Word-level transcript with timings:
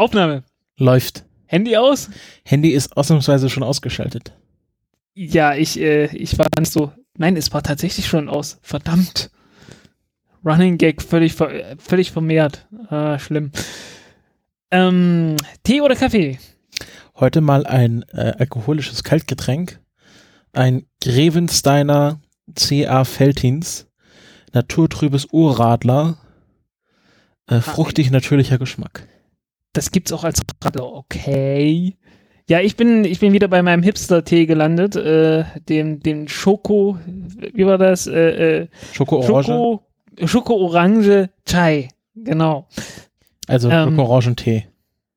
Aufnahme. 0.00 0.44
Läuft. 0.78 1.24
Handy 1.46 1.76
aus? 1.76 2.08
Handy 2.44 2.70
ist 2.70 2.96
ausnahmsweise 2.96 3.50
schon 3.50 3.62
ausgeschaltet. 3.62 4.32
Ja, 5.14 5.54
ich, 5.54 5.78
äh, 5.78 6.06
ich 6.16 6.38
war 6.38 6.46
nicht 6.58 6.72
so. 6.72 6.92
Nein, 7.18 7.36
es 7.36 7.52
war 7.52 7.62
tatsächlich 7.62 8.06
schon 8.06 8.28
aus. 8.28 8.58
Verdammt. 8.62 9.30
Running 10.44 10.78
Gag 10.78 11.02
völlig, 11.02 11.34
ver 11.34 11.76
völlig 11.78 12.12
vermehrt. 12.12 12.66
Ah, 12.88 13.18
schlimm. 13.18 13.50
Ähm, 14.70 15.36
Tee 15.64 15.82
oder 15.82 15.96
Kaffee? 15.96 16.38
Heute 17.16 17.42
mal 17.42 17.66
ein 17.66 18.04
äh, 18.12 18.32
alkoholisches 18.38 19.04
Kaltgetränk. 19.04 19.80
Ein 20.52 20.86
Grevensteiner 21.02 22.20
CA 22.54 23.04
Feltins. 23.04 23.86
Naturtrübes 24.54 25.26
Urradler. 25.30 26.16
Äh, 27.46 27.60
fruchtig 27.60 28.10
natürlicher 28.10 28.58
Geschmack. 28.58 29.06
Das 29.72 29.90
gibt's 29.92 30.12
auch 30.12 30.24
als 30.24 30.42
Radler, 30.62 30.92
okay. 30.92 31.96
Ja, 32.48 32.60
ich 32.60 32.76
bin, 32.76 33.04
ich 33.04 33.20
bin 33.20 33.32
wieder 33.32 33.46
bei 33.46 33.62
meinem 33.62 33.82
Hipster-Tee 33.84 34.46
gelandet, 34.46 34.96
äh, 34.96 35.44
dem, 35.68 36.00
dem 36.00 36.26
Schoko, 36.26 36.98
wie 37.06 37.64
war 37.64 37.78
das? 37.78 38.08
Äh, 38.08 38.62
äh, 38.62 38.68
Schoko-Orange. 38.92 39.46
Schoko, 39.46 39.82
Schoko-Orange 40.24 41.30
Chai, 41.46 41.88
genau. 42.16 42.66
Also 43.46 43.70
Ähm, 43.70 43.90
Schoko-Orangentee. 43.90 44.66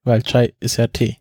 Weil 0.04 0.22
Chai 0.22 0.54
ist 0.60 0.77
ja 0.77 0.88
Tee. 0.88 1.18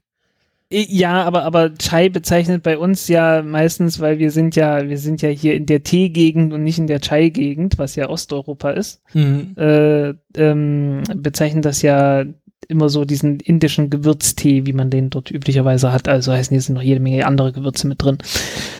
Ja, 0.70 1.22
aber, 1.24 1.44
aber 1.44 1.74
Chai 1.74 2.08
bezeichnet 2.08 2.62
bei 2.62 2.78
uns 2.78 3.06
ja 3.08 3.42
meistens, 3.42 4.00
weil 4.00 4.18
wir 4.18 4.30
sind 4.30 4.56
ja, 4.56 4.88
wir 4.88 4.96
sind 4.98 5.20
ja 5.20 5.28
hier 5.28 5.54
in 5.54 5.66
der 5.66 5.82
Tee-Gegend 5.82 6.52
und 6.54 6.62
nicht 6.62 6.78
in 6.78 6.86
der 6.86 7.00
Chai-Gegend, 7.00 7.78
was 7.78 7.94
ja 7.94 8.08
Osteuropa 8.08 8.70
ist, 8.70 9.02
Mhm. 9.14 9.54
äh, 9.58 10.14
ähm, 10.36 11.02
bezeichnet 11.14 11.64
das 11.66 11.82
ja 11.82 12.24
immer 12.68 12.88
so 12.88 13.04
diesen 13.04 13.40
indischen 13.40 13.90
Gewürztee, 13.90 14.66
wie 14.66 14.72
man 14.72 14.90
den 14.90 15.10
dort 15.10 15.30
üblicherweise 15.30 15.92
hat. 15.92 16.08
Also 16.08 16.32
heißen, 16.32 16.54
hier 16.54 16.60
sind 16.60 16.74
noch 16.74 16.82
jede 16.82 17.00
Menge 17.00 17.26
andere 17.26 17.52
Gewürze 17.52 17.86
mit 17.86 18.02
drin. 18.02 18.18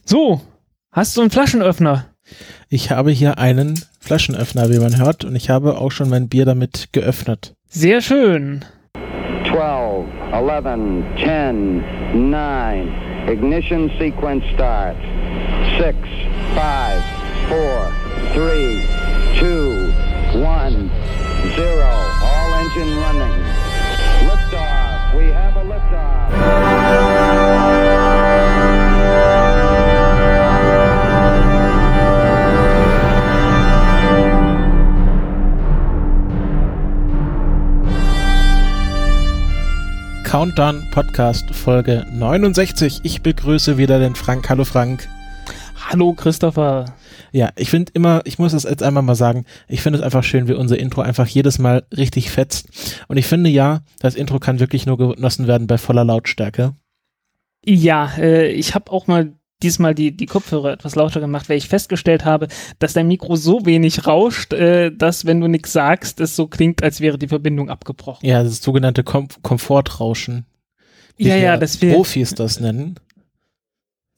So, 0.05 0.41
hast 0.91 1.17
du 1.17 1.21
einen 1.21 1.31
Flaschenöffner? 1.31 2.07
Ich 2.69 2.91
habe 2.91 3.11
hier 3.11 3.39
einen 3.39 3.81
Flaschenöffner, 4.01 4.71
wie 4.71 4.79
man 4.79 4.99
hört, 4.99 5.25
und 5.25 5.37
ich 5.37 5.51
habe 5.51 5.79
auch 5.79 5.91
schon 5.91 6.09
mein 6.09 6.29
Bier 6.29 6.45
damit 6.45 6.89
geöffnet. 6.93 7.55
Sehr 7.69 8.01
schön. 8.01 8.65
12, 9.51 10.07
11, 10.33 11.05
10, 11.23 11.85
9. 12.31 12.89
Ignition 13.29 13.91
sequence 13.99 14.45
starts. 14.55 14.99
6, 15.79 15.97
5, 16.55 17.05
4, 17.49 17.59
3, 18.35 18.81
2, 19.39 19.47
1, 20.35 20.77
0. 21.57 21.67
All 22.23 22.53
engine 22.61 22.93
running. 22.97 23.72
Liftoff. 25.13 25.17
We 25.17 25.33
have 25.33 25.57
a 25.57 25.63
liftoff. 25.63 27.33
Countdown 40.25 40.89
Podcast 40.91 41.55
Folge 41.55 42.07
69. 42.11 43.01
Ich 43.03 43.21
begrüße 43.23 43.77
wieder 43.77 43.99
den 43.99 44.15
Frank. 44.15 44.49
Hallo 44.49 44.65
Frank. 44.65 45.07
Hallo 45.91 46.15
Christopher. 46.15 46.87
Ja, 47.33 47.51
ich 47.57 47.71
finde 47.71 47.93
immer, 47.95 48.21
ich 48.25 48.39
muss 48.39 48.53
es 48.53 48.65
jetzt 48.65 48.83
einmal 48.83 49.03
mal 49.03 49.15
sagen, 49.15 49.47
ich 49.67 49.81
finde 49.81 49.99
es 49.99 50.05
einfach 50.05 50.23
schön, 50.23 50.49
wie 50.49 50.53
unser 50.53 50.79
Intro 50.79 51.01
einfach 51.01 51.27
jedes 51.27 51.59
Mal 51.59 51.85
richtig 51.97 52.31
fetzt. 52.31 52.69
Und 53.09 53.17
ich 53.17 53.27
finde 53.27 53.49
ja, 53.49 53.81
das 54.01 54.15
Intro 54.15 54.39
kann 54.39 54.61
wirklich 54.61 54.85
nur 54.85 54.99
genossen 54.99 55.47
werden 55.47 55.67
bei 55.67 55.79
voller 55.79 56.05
Lautstärke. 56.05 56.75
Ja, 57.65 58.13
äh, 58.19 58.49
ich 58.49 58.75
habe 58.75 58.93
auch 58.93 59.07
mal 59.07 59.33
diesmal 59.63 59.95
die, 59.95 60.15
die 60.15 60.27
Kopfhörer 60.27 60.73
etwas 60.73 60.95
lauter 60.95 61.21
gemacht, 61.21 61.49
weil 61.49 61.57
ich 61.57 61.69
festgestellt 61.69 62.25
habe, 62.25 62.49
dass 62.79 62.93
dein 62.93 63.07
Mikro 63.07 63.37
so 63.37 63.65
wenig 63.65 64.07
rauscht, 64.07 64.53
äh, 64.53 64.91
dass 64.91 65.25
wenn 65.25 65.41
du 65.41 65.49
nichts 65.49 65.73
sagst, 65.73 66.21
es 66.21 66.37
so 66.37 66.49
klingt, 66.49 66.83
als 66.83 67.01
wäre 67.01 67.19
die 67.19 67.29
Verbindung 67.29 67.71
abgebrochen. 67.71 68.29
Ja, 68.29 68.43
das 68.43 68.61
sogenannte 68.61 69.05
Kom 69.05 69.29
Komfortrauschen. 69.43 70.47
Ja, 71.17 71.37
ja, 71.37 71.57
das 71.57 71.77
fehlt. 71.77 71.95
Profis 71.95 72.35
das 72.35 72.61
nennen. 72.61 72.97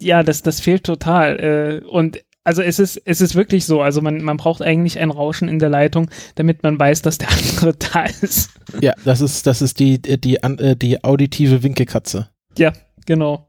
Ja, 0.00 0.22
das, 0.22 0.42
das 0.42 0.60
fehlt 0.60 0.84
total. 0.84 1.82
Äh, 1.84 1.86
und 1.86 2.24
also 2.44 2.62
es 2.62 2.78
ist, 2.78 3.00
es 3.04 3.20
ist 3.20 3.34
wirklich 3.34 3.64
so. 3.64 3.80
Also 3.80 4.02
man, 4.02 4.22
man 4.22 4.36
braucht 4.36 4.62
eigentlich 4.62 4.98
ein 4.98 5.10
Rauschen 5.10 5.48
in 5.48 5.58
der 5.58 5.70
Leitung, 5.70 6.10
damit 6.34 6.62
man 6.62 6.78
weiß, 6.78 7.02
dass 7.02 7.18
der 7.18 7.28
andere 7.48 7.74
da 7.74 8.04
ist. 8.04 8.50
Ja, 8.80 8.92
das 9.04 9.20
ist, 9.20 9.46
das 9.46 9.62
ist 9.62 9.80
die, 9.80 10.00
die, 10.00 10.20
die, 10.20 10.36
äh, 10.36 10.76
die 10.76 11.02
auditive 11.02 11.62
Winkekatze. 11.62 12.28
Ja, 12.56 12.72
genau. 13.06 13.48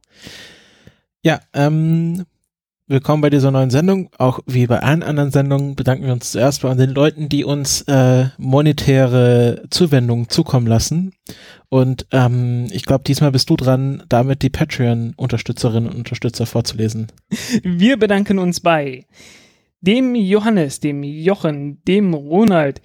Ja, 1.21 1.41
ähm, 1.53 2.25
willkommen 2.87 3.21
bei 3.21 3.29
dieser 3.29 3.51
neuen 3.51 3.71
Sendung. 3.71 4.09
Auch 4.17 4.39
wie 4.45 4.67
bei 4.67 4.79
allen 4.79 5.01
anderen 5.01 5.31
Sendungen 5.31 5.75
bedanken 5.75 6.05
wir 6.05 6.13
uns 6.13 6.31
zuerst 6.31 6.61
bei 6.61 6.73
den 6.75 6.91
Leuten, 6.91 7.29
die 7.29 7.43
uns 7.43 7.81
äh, 7.83 8.25
monetäre 8.37 9.63
Zuwendungen 9.71 10.29
zukommen 10.29 10.67
lassen. 10.67 11.13
Und 11.69 12.05
ähm, 12.11 12.67
ich 12.71 12.85
glaube, 12.85 13.03
diesmal 13.03 13.31
bist 13.31 13.49
du 13.49 13.55
dran, 13.55 14.03
damit 14.07 14.43
die 14.43 14.49
Patreon-Unterstützerinnen 14.49 15.89
und 15.89 15.97
Unterstützer 15.97 16.45
vorzulesen. 16.45 17.07
Wir 17.63 17.97
bedanken 17.97 18.37
uns 18.37 18.59
bei 18.59 19.05
dem 19.81 20.15
Johannes, 20.15 20.79
dem 20.79 21.03
Jochen, 21.03 21.83
dem 21.85 22.13
Ronald, 22.13 22.81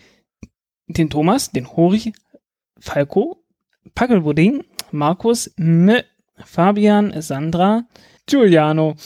den 0.89 1.11
Thomas, 1.11 1.51
den 1.51 1.69
Hori, 1.69 2.13
Falco, 2.79 3.45
Packelbudding, 3.95 4.65
Markus, 4.93 5.47
M, 5.59 5.93
Fabian, 6.37 7.21
Sandra, 7.21 7.85
Giuliano, 8.27 8.97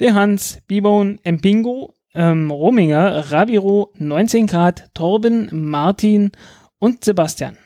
der 0.00 0.14
Hans, 0.14 0.58
Bibone, 0.66 1.18
Empingo, 1.22 1.94
ähm, 2.14 2.50
Rominger, 2.50 3.30
Rabiro, 3.30 3.92
19 3.98 4.46
Grad, 4.46 4.90
Torben, 4.94 5.48
Martin 5.52 6.30
und 6.78 7.04
Sebastian. 7.04 7.56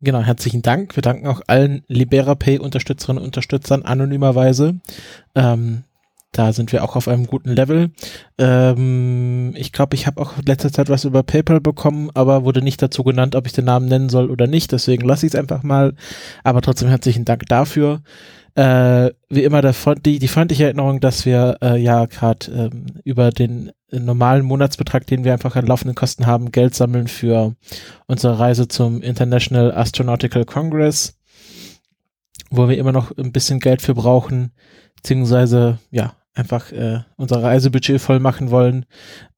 Genau, 0.00 0.20
herzlichen 0.20 0.60
Dank. 0.60 0.96
Wir 0.96 1.02
danken 1.02 1.26
auch 1.26 1.40
allen 1.46 1.82
LiberaPay-Unterstützerinnen 1.88 3.20
und 3.22 3.26
Unterstützern 3.26 3.82
anonymerweise. 3.82 4.80
Ähm, 5.34 5.84
da 6.34 6.52
sind 6.52 6.72
wir 6.72 6.82
auch 6.82 6.96
auf 6.96 7.06
einem 7.08 7.26
guten 7.26 7.50
Level. 7.50 7.92
Ähm, 8.38 9.54
ich 9.56 9.72
glaube, 9.72 9.94
ich 9.94 10.06
habe 10.06 10.20
auch 10.20 10.32
letzter 10.44 10.72
Zeit 10.72 10.88
was 10.88 11.04
über 11.04 11.22
PayPal 11.22 11.60
bekommen, 11.60 12.10
aber 12.14 12.44
wurde 12.44 12.60
nicht 12.60 12.82
dazu 12.82 13.04
genannt, 13.04 13.36
ob 13.36 13.46
ich 13.46 13.52
den 13.52 13.64
Namen 13.64 13.86
nennen 13.86 14.08
soll 14.08 14.30
oder 14.30 14.46
nicht. 14.48 14.72
Deswegen 14.72 15.06
lasse 15.06 15.26
ich 15.26 15.32
es 15.34 15.38
einfach 15.38 15.62
mal. 15.62 15.94
Aber 16.42 16.60
trotzdem 16.60 16.88
herzlichen 16.88 17.24
Dank 17.24 17.46
dafür. 17.48 18.02
Äh, 18.56 19.10
wie 19.28 19.44
immer 19.44 19.62
der, 19.62 19.74
die, 20.04 20.18
die 20.18 20.28
freundliche 20.28 20.64
Erinnerung, 20.64 21.00
dass 21.00 21.24
wir 21.24 21.58
äh, 21.62 21.76
ja 21.80 22.06
gerade 22.06 22.50
ähm, 22.52 22.86
über 23.04 23.30
den 23.30 23.72
normalen 23.90 24.44
Monatsbetrag, 24.44 25.06
den 25.06 25.24
wir 25.24 25.32
einfach 25.32 25.56
an 25.56 25.66
laufenden 25.66 25.94
Kosten 25.94 26.26
haben, 26.26 26.52
Geld 26.52 26.74
sammeln 26.74 27.08
für 27.08 27.54
unsere 28.06 28.38
Reise 28.38 28.68
zum 28.68 29.02
International 29.02 29.72
Astronautical 29.72 30.44
Congress, 30.44 31.16
wo 32.50 32.68
wir 32.68 32.78
immer 32.78 32.92
noch 32.92 33.16
ein 33.16 33.32
bisschen 33.32 33.60
Geld 33.60 33.82
für 33.82 33.94
brauchen, 33.94 34.52
beziehungsweise 34.96 35.78
ja, 35.90 36.14
einfach 36.34 36.72
äh, 36.72 37.00
unser 37.16 37.42
Reisebudget 37.42 38.00
voll 38.00 38.20
machen 38.20 38.50
wollen. 38.50 38.86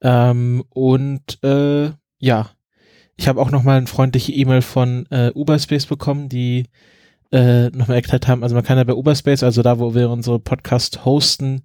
Ähm, 0.00 0.64
und 0.70 1.42
äh, 1.44 1.90
ja, 2.18 2.50
ich 3.16 3.28
habe 3.28 3.40
auch 3.40 3.50
nochmal 3.50 3.78
eine 3.78 3.86
freundliche 3.86 4.32
E-Mail 4.32 4.62
von 4.62 5.06
äh, 5.10 5.30
Uberspace 5.34 5.86
bekommen, 5.86 6.28
die 6.28 6.66
äh, 7.32 7.70
nochmal 7.70 7.96
erklärt 7.96 8.28
haben, 8.28 8.42
also 8.42 8.54
man 8.54 8.64
kann 8.64 8.78
ja 8.78 8.84
bei 8.84 8.94
Uberspace, 8.94 9.42
also 9.42 9.62
da, 9.62 9.80
wo 9.80 9.94
wir 9.94 10.10
unsere 10.10 10.38
Podcast 10.38 11.04
hosten, 11.04 11.62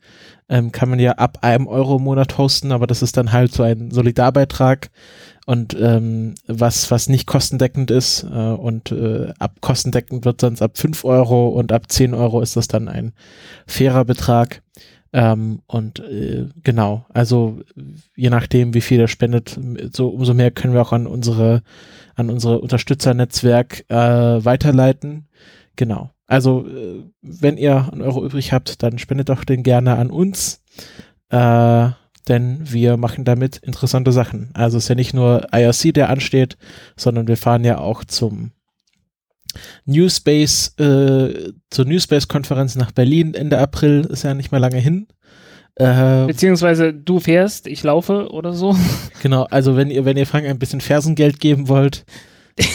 ähm, 0.50 0.72
kann 0.72 0.90
man 0.90 1.00
ja 1.00 1.14
ab 1.14 1.40
einem 1.42 1.68
Euro 1.68 1.98
im 1.98 2.04
Monat 2.04 2.38
hosten, 2.38 2.72
aber 2.72 2.88
das 2.88 3.04
ist 3.04 3.16
dann 3.16 3.32
halt 3.32 3.54
so 3.54 3.62
ein 3.62 3.92
Solidarbeitrag 3.92 4.90
und 5.46 5.78
ähm, 5.80 6.34
was, 6.48 6.90
was 6.90 7.10
nicht 7.10 7.28
kostendeckend 7.28 7.92
ist 7.92 8.24
äh, 8.24 8.28
und 8.28 8.92
äh, 8.92 9.34
ab 9.38 9.58
kostendeckend 9.62 10.26
wird 10.26 10.42
sonst 10.42 10.62
ab 10.64 10.78
5 10.78 11.06
Euro 11.06 11.50
und 11.50 11.72
ab 11.72 11.92
10 11.92 12.16
Euro 12.16 12.42
ist 12.42 12.56
das 12.56 12.68
dann 12.68 12.88
ein 12.88 13.14
fairer 13.68 14.04
Betrag. 14.06 14.64
Ähm, 15.14 15.62
und 15.68 16.00
äh, 16.00 16.48
genau, 16.64 17.06
also 17.10 17.60
je 18.16 18.30
nachdem, 18.30 18.74
wie 18.74 18.82
viel 18.82 19.00
er 19.00 19.10
spendet, 19.10 19.60
so 19.92 20.08
umso 20.08 20.34
mehr 20.34 20.52
können 20.52 20.74
wir 20.74 20.82
auch 20.82 20.94
an 20.94 21.06
unsere 21.06 21.64
an 22.16 22.30
unsere 22.30 22.60
Unterstützernetzwerk 22.60 23.90
äh, 23.90 23.96
weiterleiten. 24.46 25.28
Genau. 25.76 26.12
Also 26.28 26.66
äh, 26.68 27.04
wenn 27.22 27.58
ihr 27.58 27.90
einen 27.92 28.02
Euro 28.02 28.26
übrig 28.26 28.54
habt, 28.54 28.84
dann 28.84 29.00
spendet 29.00 29.30
doch 29.30 29.44
den 29.44 29.64
gerne 29.64 29.98
an 29.98 30.12
uns, 30.12 30.64
äh, 31.30 31.90
denn 32.30 32.72
wir 32.72 32.96
machen 32.98 33.26
damit 33.26 33.58
interessante 33.58 34.12
Sachen. 34.14 34.52
Also 34.54 34.78
es 34.78 34.86
ist 34.86 34.90
ja 34.90 34.96
nicht 34.96 35.14
nur 35.14 35.48
IRC, 35.52 35.94
der 35.94 36.10
ansteht, 36.10 36.58
sondern 36.96 37.28
wir 37.28 37.38
fahren 37.38 37.66
ja 37.66 37.80
auch 37.80 38.06
zum 38.06 38.52
Newspace, 39.86 40.76
äh, 40.80 41.54
zur 41.70 41.86
Newspace-Konferenz 41.86 42.76
nach 42.76 42.92
Berlin 42.92 43.34
Ende 43.34 43.58
April, 43.58 44.08
ist 44.10 44.24
ja 44.24 44.34
nicht 44.34 44.52
mehr 44.52 44.62
lange 44.62 44.78
hin. 44.78 45.08
Äh, 45.76 46.26
Beziehungsweise 46.28 46.94
du 46.94 47.20
fährst, 47.20 47.68
ich 47.68 47.84
laufe 47.84 48.32
oder 48.32 48.54
so. 48.54 48.76
genau, 49.22 49.44
also 49.50 49.76
wenn 49.78 49.90
ihr, 49.90 50.06
wenn 50.06 50.18
ihr 50.18 50.28
Frank 50.28 50.46
ein 50.46 50.60
bisschen 50.60 50.82
Fersengeld 50.82 51.40
geben 51.40 51.68
wollt, 51.70 52.06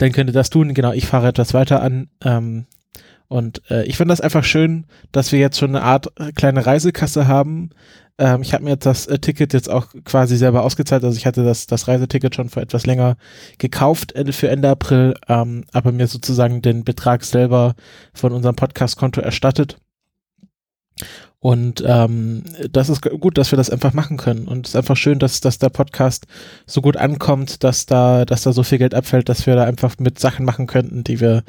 dann 0.00 0.12
könnte 0.12 0.32
das 0.32 0.50
tun. 0.50 0.74
Genau, 0.74 0.92
ich 0.92 1.06
fahre 1.06 1.28
etwas 1.28 1.54
weiter 1.54 1.82
an. 1.82 2.08
Ähm, 2.24 2.66
und 3.32 3.62
äh, 3.70 3.84
ich 3.84 3.96
finde 3.96 4.12
das 4.12 4.20
einfach 4.20 4.44
schön, 4.44 4.84
dass 5.10 5.32
wir 5.32 5.38
jetzt 5.38 5.56
schon 5.56 5.74
eine 5.74 5.82
Art 5.82 6.08
äh, 6.20 6.32
kleine 6.32 6.66
Reisekasse 6.66 7.26
haben. 7.26 7.70
Ähm, 8.18 8.42
ich 8.42 8.52
habe 8.52 8.64
mir 8.64 8.70
jetzt 8.72 8.84
das 8.84 9.06
äh, 9.06 9.18
Ticket 9.18 9.54
jetzt 9.54 9.70
auch 9.70 9.86
quasi 10.04 10.36
selber 10.36 10.62
ausgezahlt. 10.62 11.02
Also 11.02 11.16
ich 11.16 11.24
hatte 11.24 11.42
das, 11.42 11.66
das 11.66 11.88
Reiseticket 11.88 12.34
schon 12.34 12.50
vor 12.50 12.62
etwas 12.62 12.84
länger 12.84 13.16
gekauft 13.56 14.14
äh, 14.14 14.30
für 14.32 14.48
Ende 14.48 14.68
April, 14.68 15.14
ähm, 15.28 15.64
aber 15.72 15.92
mir 15.92 16.08
sozusagen 16.08 16.60
den 16.60 16.84
Betrag 16.84 17.24
selber 17.24 17.74
von 18.12 18.32
unserem 18.32 18.54
Podcast-Konto 18.54 19.22
erstattet. 19.22 19.78
Und 21.42 21.82
ähm, 21.84 22.44
das 22.70 22.88
ist 22.88 23.02
gut, 23.02 23.36
dass 23.36 23.50
wir 23.50 23.56
das 23.56 23.68
einfach 23.68 23.92
machen 23.92 24.16
können. 24.16 24.46
Und 24.46 24.64
es 24.64 24.74
ist 24.74 24.76
einfach 24.76 24.96
schön, 24.96 25.18
dass, 25.18 25.40
dass 25.40 25.58
der 25.58 25.70
Podcast 25.70 26.28
so 26.66 26.80
gut 26.80 26.96
ankommt, 26.96 27.64
dass 27.64 27.84
da, 27.84 28.24
dass 28.24 28.44
da 28.44 28.52
so 28.52 28.62
viel 28.62 28.78
Geld 28.78 28.94
abfällt, 28.94 29.28
dass 29.28 29.44
wir 29.44 29.56
da 29.56 29.64
einfach 29.64 29.98
mit 29.98 30.20
Sachen 30.20 30.46
machen 30.46 30.68
könnten, 30.68 31.02
die 31.02 31.18
wir 31.18 31.42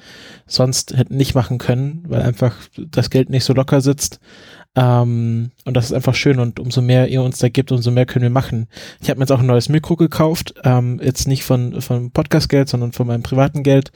sonst 0.48 0.98
hätten 0.98 1.16
nicht 1.16 1.36
machen 1.36 1.60
können, 1.60 2.06
weil 2.08 2.24
einfach 2.24 2.56
das 2.76 3.12
Geld 3.12 3.30
nicht 3.30 3.44
so 3.44 3.54
locker 3.54 3.82
sitzt. 3.82 4.20
Ähm, 4.76 5.52
und 5.66 5.78
das 5.78 5.86
ist 5.86 5.94
einfach 5.94 6.16
schön 6.16 6.40
und 6.40 6.60
umso 6.60 6.82
mehr 6.82 7.08
ihr 7.08 7.22
uns 7.22 7.38
da 7.38 7.48
gibt, 7.48 7.72
umso 7.72 7.92
mehr 7.92 8.08
können 8.08 8.24
wir 8.24 8.32
machen. 8.32 8.68
Ich 9.02 9.10
habe 9.10 9.20
mir 9.20 9.24
jetzt 9.24 9.32
auch 9.32 9.40
ein 9.40 9.46
neues 9.46 9.70
Mikro 9.70 9.96
gekauft, 9.96 10.56
ähm, 10.64 11.00
jetzt 11.04 11.28
nicht 11.28 11.44
von, 11.44 11.80
von 11.80 12.10
Podcast-Geld, 12.10 12.70
sondern 12.70 12.92
von 12.92 13.06
meinem 13.06 13.22
privaten 13.22 13.62
Geld. 13.62 13.92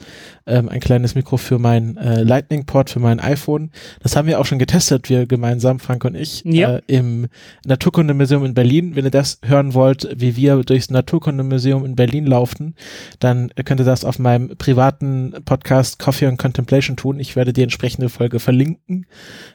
Ähm, 0.46 0.68
ein 0.68 0.78
kleines 0.78 1.16
Mikro 1.16 1.36
für 1.36 1.58
mein 1.58 1.96
äh, 1.96 2.22
Lightning-Port, 2.22 2.90
für 2.90 3.00
mein 3.00 3.18
iPhone. 3.18 3.70
Das 4.02 4.14
haben 4.14 4.28
wir 4.28 4.38
auch 4.38 4.46
schon 4.46 4.60
getestet, 4.60 5.10
wir 5.10 5.26
gemeinsam, 5.26 5.80
Frank 5.80 6.04
und 6.04 6.14
ich, 6.14 6.44
Ja. 6.44 6.76
äh, 6.76 6.82
im 6.86 7.26
Naturkundemuseum 7.66 8.44
in 8.44 8.54
Berlin. 8.54 8.94
Wenn 8.94 9.04
ihr 9.04 9.10
das 9.10 9.40
hören 9.44 9.74
wollt, 9.74 10.08
wie 10.16 10.36
wir 10.36 10.62
durchs 10.62 10.90
Naturkundemuseum 10.90 11.84
in 11.84 11.96
Berlin 11.96 12.24
laufen, 12.24 12.76
dann 13.18 13.50
könnt 13.64 13.80
ihr 13.80 13.84
das 13.86 14.04
auf 14.04 14.20
meinem 14.20 14.56
privaten 14.56 15.34
Podcast 15.44 15.98
Coffee 15.98 16.26
and 16.26 16.38
Contemplation 16.38 16.96
tun. 16.96 17.18
Ich 17.18 17.34
werde 17.34 17.52
die 17.52 17.62
entsprechende 17.62 18.08
Folge 18.08 18.38
verlinken. 18.38 19.06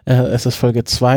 Äh, 0.06 0.16
es 0.16 0.46
ist 0.46 0.56
Folge 0.58 0.84
zwei 0.84 1.13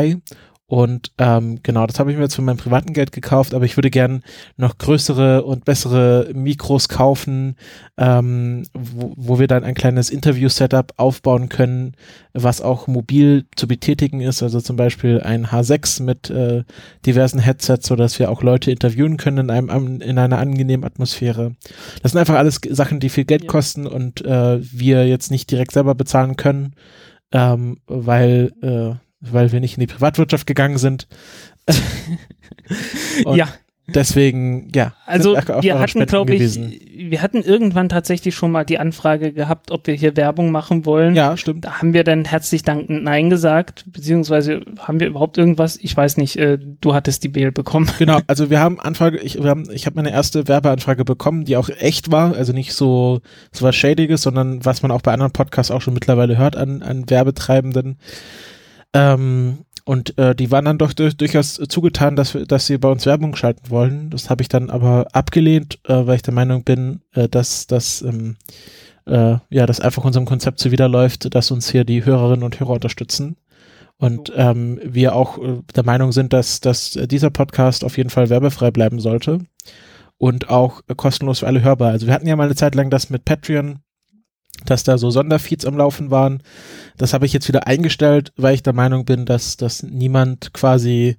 und 0.69 1.13
ähm, 1.17 1.59
genau, 1.63 1.87
das 1.87 1.97
habe 1.97 2.11
ich 2.11 2.17
mir 2.17 2.23
jetzt 2.23 2.35
für 2.35 2.41
mein 2.41 2.57
privaten 2.57 2.91
Geld 2.91 3.13
gekauft, 3.13 3.53
aber 3.53 3.63
ich 3.63 3.77
würde 3.77 3.89
gern 3.89 4.21
noch 4.57 4.77
größere 4.77 5.43
und 5.43 5.63
bessere 5.63 6.29
Mikros 6.33 6.89
kaufen, 6.89 7.55
ähm, 7.97 8.63
wo, 8.73 9.13
wo 9.15 9.39
wir 9.39 9.47
dann 9.47 9.63
ein 9.63 9.75
kleines 9.75 10.09
Interview-Setup 10.09 10.91
aufbauen 10.97 11.47
können, 11.47 11.93
was 12.33 12.61
auch 12.61 12.87
mobil 12.87 13.45
zu 13.55 13.65
betätigen 13.65 14.19
ist, 14.19 14.43
also 14.43 14.59
zum 14.59 14.75
Beispiel 14.75 15.21
ein 15.21 15.47
H6 15.47 16.03
mit 16.03 16.29
äh, 16.29 16.65
diversen 17.05 17.39
Headsets, 17.39 17.87
so 17.87 17.95
dass 17.95 18.19
wir 18.19 18.29
auch 18.29 18.43
Leute 18.43 18.69
interviewen 18.69 19.15
können 19.15 19.37
in 19.37 19.49
einem 19.49 20.01
in 20.01 20.19
einer 20.19 20.37
angenehmen 20.37 20.85
Atmosphäre. 20.85 21.55
Das 22.03 22.11
sind 22.11 22.19
einfach 22.19 22.35
alles 22.35 22.59
Sachen, 22.71 22.99
die 22.99 23.07
viel 23.07 23.23
Geld 23.23 23.43
Ja. 23.43 23.47
kosten 23.47 23.87
und 23.87 24.25
äh, 24.25 24.59
wir 24.61 25.07
jetzt 25.07 25.31
nicht 25.31 25.49
direkt 25.49 25.71
selber 25.71 25.95
bezahlen 25.95 26.35
können, 26.35 26.75
ähm, 27.31 27.77
weil 27.87 28.51
äh, 28.61 29.06
weil 29.19 29.51
wir 29.51 29.59
nicht 29.59 29.77
in 29.77 29.81
die 29.81 29.87
Privatwirtschaft 29.87 30.47
gegangen 30.47 30.77
sind. 30.77 31.07
Ja, 33.33 33.47
Deswegen, 33.89 34.69
ja. 34.75 34.91
also 35.05 35.37
wir 35.61 35.79
hatten, 35.79 36.05
glaube 36.07 36.35
ich, 36.35 36.59
wir 36.59 37.21
hatten 37.21 37.41
irgendwann 37.41 37.87
tatsächlich 37.87 38.35
schon 38.35 38.51
mal 38.51 38.65
die 38.65 38.79
Anfrage 38.79 39.31
gehabt, 39.31 39.71
ob 39.71 39.87
wir 39.87 39.93
hier 39.93 40.17
Werbung 40.17 40.51
machen 40.51 40.85
wollen. 40.85 41.15
Ja, 41.15 41.37
stimmt. 41.37 41.63
Da 41.63 41.79
haben 41.79 41.93
wir 41.93 42.03
dann 42.03 42.25
herzlich 42.25 42.63
dankend 42.63 43.03
Nein 43.03 43.29
gesagt, 43.29 43.85
beziehungsweise 43.87 44.61
haben 44.79 44.99
wir 44.99 45.07
überhaupt 45.07 45.37
irgendwas, 45.37 45.77
ich 45.81 45.95
weiß 45.95 46.17
nicht, 46.17 46.35
äh, 46.35 46.57
du 46.59 46.93
hattest 46.93 47.23
die 47.23 47.29
Mail 47.29 47.53
bekommen. 47.53 47.89
Genau, 47.97 48.19
also 48.27 48.49
wir 48.49 48.59
haben 48.59 48.77
Anfrage, 48.81 49.19
ich, 49.19 49.41
wir 49.41 49.49
haben, 49.49 49.69
ich 49.71 49.85
habe 49.85 49.95
meine 49.95 50.11
erste 50.11 50.49
Werbeanfrage 50.49 51.05
bekommen, 51.05 51.45
die 51.45 51.55
auch 51.55 51.69
echt 51.69 52.11
war, 52.11 52.35
also 52.35 52.51
nicht 52.51 52.73
so, 52.73 53.21
so 53.53 53.65
was 53.65 53.75
Schädiges, 53.75 54.21
sondern 54.21 54.65
was 54.65 54.81
man 54.81 54.91
auch 54.91 55.01
bei 55.01 55.13
anderen 55.13 55.31
Podcasts 55.31 55.71
auch 55.71 55.81
schon 55.81 55.93
mittlerweile 55.93 56.37
hört 56.37 56.57
an, 56.57 56.81
an 56.81 57.09
Werbetreibenden. 57.09 57.97
Ähm, 58.97 59.59
und 59.85 60.17
äh, 60.17 60.35
die 60.35 60.51
waren 60.51 60.65
dann 60.65 60.77
doch 60.77 60.91
durch, 60.91 61.15
durchaus 61.15 61.61
zugetan, 61.69 62.15
dass, 62.15 62.33
wir, 62.33 62.45
dass 62.45 62.67
sie 62.67 62.77
bei 62.77 62.89
uns 62.89 63.05
Werbung 63.05 63.35
schalten 63.35 63.69
wollen. 63.69 64.09
Das 64.09 64.29
habe 64.29 64.41
ich 64.41 64.49
dann 64.49 64.69
aber 64.69 65.07
abgelehnt, 65.13 65.79
äh, 65.85 66.05
weil 66.05 66.17
ich 66.17 66.23
der 66.23 66.33
Meinung 66.33 66.63
bin, 66.63 67.01
äh, 67.13 67.29
dass 67.29 67.67
das 67.67 68.01
ähm, 68.01 68.35
äh, 69.05 69.37
ja, 69.49 69.65
das 69.65 69.79
einfach 69.79 70.03
unserem 70.03 70.25
Konzept 70.25 70.59
zuwiderläuft, 70.59 71.33
dass 71.33 71.51
uns 71.51 71.69
hier 71.69 71.85
die 71.85 72.03
Hörerinnen 72.03 72.43
und 72.43 72.59
Hörer 72.59 72.71
unterstützen. 72.71 73.37
Und 73.97 74.31
ähm, 74.35 74.79
wir 74.83 75.15
auch 75.15 75.37
äh, 75.37 75.61
der 75.75 75.85
Meinung 75.85 76.11
sind, 76.11 76.33
dass, 76.33 76.59
dass 76.59 76.91
dieser 76.91 77.29
Podcast 77.29 77.83
auf 77.83 77.97
jeden 77.97 78.09
Fall 78.09 78.29
werbefrei 78.29 78.71
bleiben 78.71 78.99
sollte 78.99 79.39
und 80.17 80.49
auch 80.49 80.81
äh, 80.87 80.95
kostenlos 80.95 81.39
für 81.39 81.47
alle 81.47 81.63
hörbar. 81.63 81.91
Also 81.91 82.07
wir 82.07 82.13
hatten 82.13 82.27
ja 82.27 82.35
mal 82.35 82.45
eine 82.45 82.55
Zeit 82.55 82.75
lang 82.75 82.89
das 82.89 83.09
mit 83.09 83.25
Patreon, 83.25 83.79
dass 84.69 84.83
da 84.83 84.97
so 84.97 85.09
Sonderfeeds 85.09 85.65
am 85.65 85.77
Laufen 85.77 86.11
waren. 86.11 86.41
Das 86.97 87.13
habe 87.13 87.25
ich 87.25 87.33
jetzt 87.33 87.47
wieder 87.47 87.67
eingestellt, 87.67 88.31
weil 88.37 88.55
ich 88.55 88.63
der 88.63 88.73
Meinung 88.73 89.05
bin, 89.05 89.25
dass, 89.25 89.57
dass 89.57 89.83
niemand 89.83 90.53
quasi 90.53 91.17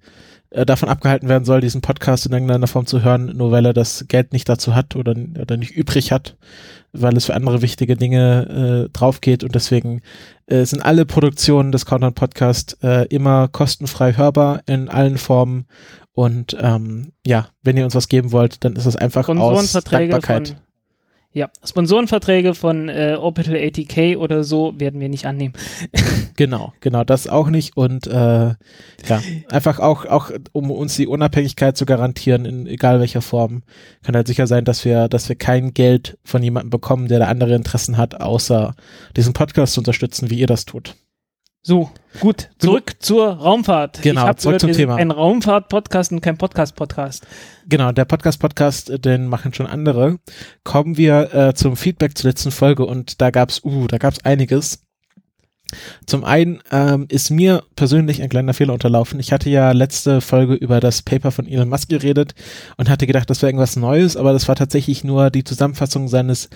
äh, 0.50 0.64
davon 0.64 0.88
abgehalten 0.88 1.28
werden 1.28 1.44
soll, 1.44 1.60
diesen 1.60 1.82
Podcast 1.82 2.26
in 2.26 2.32
irgendeiner 2.32 2.66
Form 2.66 2.86
zu 2.86 3.02
hören, 3.02 3.36
nur 3.36 3.50
weil 3.50 3.66
er 3.66 3.74
das 3.74 4.06
Geld 4.08 4.32
nicht 4.32 4.48
dazu 4.48 4.74
hat 4.74 4.96
oder, 4.96 5.14
oder 5.38 5.56
nicht 5.56 5.72
übrig 5.72 6.10
hat, 6.10 6.36
weil 6.92 7.16
es 7.16 7.26
für 7.26 7.34
andere 7.34 7.60
wichtige 7.60 7.96
Dinge 7.96 8.86
äh, 8.86 8.92
drauf 8.96 9.20
geht 9.20 9.44
und 9.44 9.54
deswegen 9.54 10.00
äh, 10.46 10.64
sind 10.64 10.80
alle 10.80 11.04
Produktionen 11.04 11.70
des 11.70 11.84
Content 11.84 12.14
Podcast 12.14 12.78
äh, 12.82 13.06
immer 13.08 13.48
kostenfrei 13.48 14.14
hörbar 14.14 14.62
in 14.66 14.88
allen 14.88 15.18
Formen 15.18 15.66
und 16.12 16.56
ähm, 16.60 17.12
ja, 17.26 17.48
wenn 17.62 17.76
ihr 17.76 17.84
uns 17.84 17.94
was 17.94 18.08
geben 18.08 18.32
wollt, 18.32 18.64
dann 18.64 18.74
ist 18.74 18.86
es 18.86 18.96
einfach 18.96 19.28
aus 19.28 19.72
Dankbarkeit. 19.72 20.56
Ja, 21.38 21.50
Sponsorenverträge 21.64 22.54
von 22.54 22.88
äh, 22.88 23.16
Orbital 23.18 23.54
80K 23.54 24.16
oder 24.16 24.42
so 24.42 24.74
werden 24.78 25.00
wir 25.00 25.08
nicht 25.08 25.24
annehmen. 25.24 25.54
Genau, 26.36 26.72
genau, 26.78 27.02
das 27.02 27.26
auch 27.26 27.50
nicht 27.50 27.76
und 27.76 28.06
äh, 28.06 28.10
ja, 28.50 29.22
einfach 29.50 29.80
auch, 29.80 30.06
auch 30.06 30.30
um 30.52 30.70
uns 30.70 30.94
die 30.94 31.08
Unabhängigkeit 31.08 31.76
zu 31.76 31.84
garantieren, 31.84 32.44
in 32.44 32.68
egal 32.68 33.00
welcher 33.00 33.22
Form, 33.22 33.64
kann 34.04 34.14
halt 34.14 34.28
sicher 34.28 34.46
sein, 34.46 34.64
dass 34.64 34.84
wir, 34.84 35.08
dass 35.08 35.28
wir 35.28 35.34
kein 35.34 35.74
Geld 35.74 36.16
von 36.22 36.40
jemandem 36.40 36.70
bekommen, 36.70 37.08
der 37.08 37.18
da 37.18 37.26
andere 37.26 37.56
Interessen 37.56 37.96
hat, 37.96 38.20
außer 38.20 38.76
diesen 39.16 39.32
Podcast 39.32 39.74
zu 39.74 39.80
unterstützen, 39.80 40.30
wie 40.30 40.38
ihr 40.38 40.46
das 40.46 40.64
tut. 40.64 40.94
So, 41.68 41.90
gut, 42.20 42.48
zurück 42.58 42.94
zur 42.98 43.28
Raumfahrt. 43.28 44.00
Genau, 44.00 44.30
ich 44.30 44.36
zurück 44.36 44.58
gehört, 44.58 44.60
zum 44.60 44.72
Thema. 44.72 44.94
Ein 44.94 45.10
Raumfahrt-Podcast 45.10 46.12
und 46.12 46.22
kein 46.22 46.38
Podcast-Podcast. 46.38 47.26
Genau, 47.68 47.92
der 47.92 48.06
Podcast-Podcast, 48.06 49.04
den 49.04 49.26
machen 49.26 49.52
schon 49.52 49.66
andere. 49.66 50.18
Kommen 50.64 50.96
wir 50.96 51.34
äh, 51.34 51.52
zum 51.52 51.76
Feedback 51.76 52.16
zur 52.16 52.30
letzten 52.30 52.52
Folge 52.52 52.86
und 52.86 53.20
da 53.20 53.28
gab's, 53.28 53.62
uh, 53.64 53.86
da 53.86 53.98
gab's 53.98 54.24
einiges. 54.24 54.86
Zum 56.06 56.24
einen 56.24 56.60
ähm, 56.70 57.04
ist 57.10 57.28
mir 57.28 57.62
persönlich 57.76 58.22
ein 58.22 58.30
kleiner 58.30 58.54
Fehler 58.54 58.72
unterlaufen. 58.72 59.20
Ich 59.20 59.30
hatte 59.30 59.50
ja 59.50 59.72
letzte 59.72 60.22
Folge 60.22 60.54
über 60.54 60.80
das 60.80 61.02
Paper 61.02 61.32
von 61.32 61.46
Elon 61.46 61.68
Musk 61.68 61.90
geredet 61.90 62.34
und 62.78 62.88
hatte 62.88 63.06
gedacht, 63.06 63.28
das 63.28 63.42
wäre 63.42 63.50
irgendwas 63.50 63.76
Neues, 63.76 64.16
aber 64.16 64.32
das 64.32 64.48
war 64.48 64.56
tatsächlich 64.56 65.04
nur 65.04 65.28
die 65.28 65.44
Zusammenfassung 65.44 66.08
seines 66.08 66.48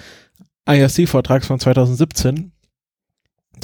IRC-Vortrags 0.67 1.49
von 1.49 1.61
2017, 1.61 2.53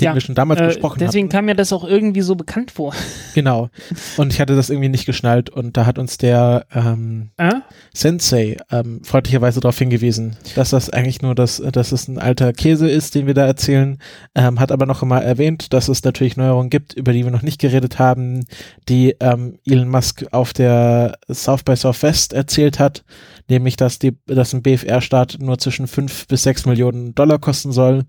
den 0.00 0.04
Ja, 0.16 0.34
damals 0.34 0.60
Äh, 0.60 0.66
besprochen 0.66 0.98
deswegen 1.00 1.26
hatten. 1.28 1.32
kam 1.36 1.44
mir 1.46 1.54
das 1.54 1.72
auch 1.72 1.84
irgendwie 1.84 2.20
so 2.22 2.34
bekannt 2.36 2.70
vor. 2.70 2.94
Genau. 3.34 3.68
Und 4.16 4.32
ich 4.32 4.40
hatte 4.40 4.56
das 4.56 4.68
irgendwie 4.68 4.88
nicht 4.88 5.06
geschnallt 5.06 5.48
und 5.48 5.76
da 5.76 5.86
hat 5.86 5.98
uns 5.98 6.18
der 6.18 6.66
ähm, 6.74 7.30
Äh? 7.36 7.52
Sensei 7.94 8.56
ähm, 8.72 9.00
freundlicherweise 9.04 9.60
darauf 9.60 9.78
hingewiesen, 9.78 10.36
dass 10.56 10.70
das 10.70 10.90
eigentlich 10.90 11.22
nur 11.22 11.34
das, 11.36 11.62
dass 11.72 11.92
es 11.92 12.08
ein 12.08 12.18
alter 12.18 12.52
Käse 12.52 12.88
ist, 12.90 13.14
den 13.14 13.26
wir 13.28 13.34
da 13.34 13.46
erzählen, 13.46 13.98
ähm, 14.34 14.58
hat 14.58 14.72
aber 14.72 14.86
noch 14.86 15.02
einmal 15.02 15.22
erwähnt, 15.22 15.72
dass 15.72 15.86
es 15.88 16.02
natürlich 16.02 16.36
Neuerungen 16.36 16.70
gibt, 16.70 16.94
über 16.94 17.12
die 17.12 17.22
wir 17.24 17.30
noch 17.30 17.42
nicht 17.42 17.60
geredet 17.60 17.98
haben, 18.00 18.44
die 18.88 19.14
ähm, 19.20 19.58
Elon 19.64 19.88
Musk 19.88 20.24
auf 20.32 20.52
der 20.52 21.18
South 21.32 21.62
by 21.62 21.76
Southwest 21.76 22.32
erzählt 22.32 22.78
hat, 22.80 23.04
nämlich 23.48 23.76
dass 23.76 23.98
die, 24.00 24.16
dass 24.26 24.52
ein 24.52 24.62
BFR-Start 24.62 25.38
nur 25.40 25.58
zwischen 25.58 25.86
fünf 25.86 26.26
bis 26.26 26.42
sechs 26.42 26.66
Millionen 26.66 27.14
Dollar 27.14 27.38
kosten 27.38 27.70
soll. 27.72 28.04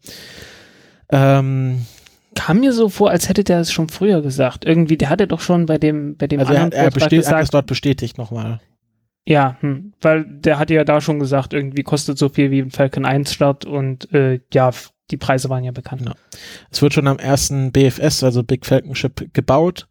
Ähm, 1.12 1.86
Kam 2.36 2.60
mir 2.60 2.74
so 2.74 2.90
vor, 2.90 3.10
als 3.10 3.28
hätte 3.28 3.44
der 3.44 3.60
es 3.60 3.72
schon 3.72 3.90
früher 3.90 4.22
gesagt. 4.22 4.66
Irgendwie, 4.66 4.98
der 4.98 5.10
hatte 5.10 5.28
doch 5.28 5.42
schon 5.42 5.66
bei 5.66 5.78
dem, 5.78 6.16
bei 6.16 6.28
dem 6.28 6.40
also 6.40 6.54
er, 6.54 6.64
anderen 6.64 6.72
er, 6.72 6.92
Vortrag 6.92 7.10
besteht, 7.10 7.12
er 7.12 7.18
hat 7.18 7.34
es 7.36 7.40
gesagt, 7.40 7.54
dort 7.54 7.66
bestätigt 7.68 8.18
nochmal. 8.18 8.60
ja, 9.26 9.58
hm, 9.60 9.94
weil 10.02 10.26
der 10.26 10.60
hatte 10.60 10.74
ja 10.74 10.84
da 10.84 11.02
schon 11.02 11.20
gesagt, 11.20 11.54
irgendwie 11.54 11.84
kostet 11.84 12.18
so 12.18 12.30
viel 12.30 12.52
wie 12.52 12.62
ein 12.62 12.72
Falcon 12.72 13.06
1 13.06 13.34
Start 13.34 13.66
und 13.66 14.12
äh, 14.14 14.40
ja, 14.54 14.72
die 15.12 15.18
Preise 15.18 15.50
waren 15.50 15.64
ja 15.64 15.72
bekannt. 15.72 16.04
Genau. 16.04 16.16
Es 16.70 16.82
wird 16.82 16.94
schon 16.94 17.08
am 17.08 17.18
ersten 17.18 17.72
BFS, 17.72 18.24
also 18.24 18.44
Big 18.44 18.66
Falcon 18.66 18.96
Ship, 18.96 19.34
gebaut. 19.34 19.88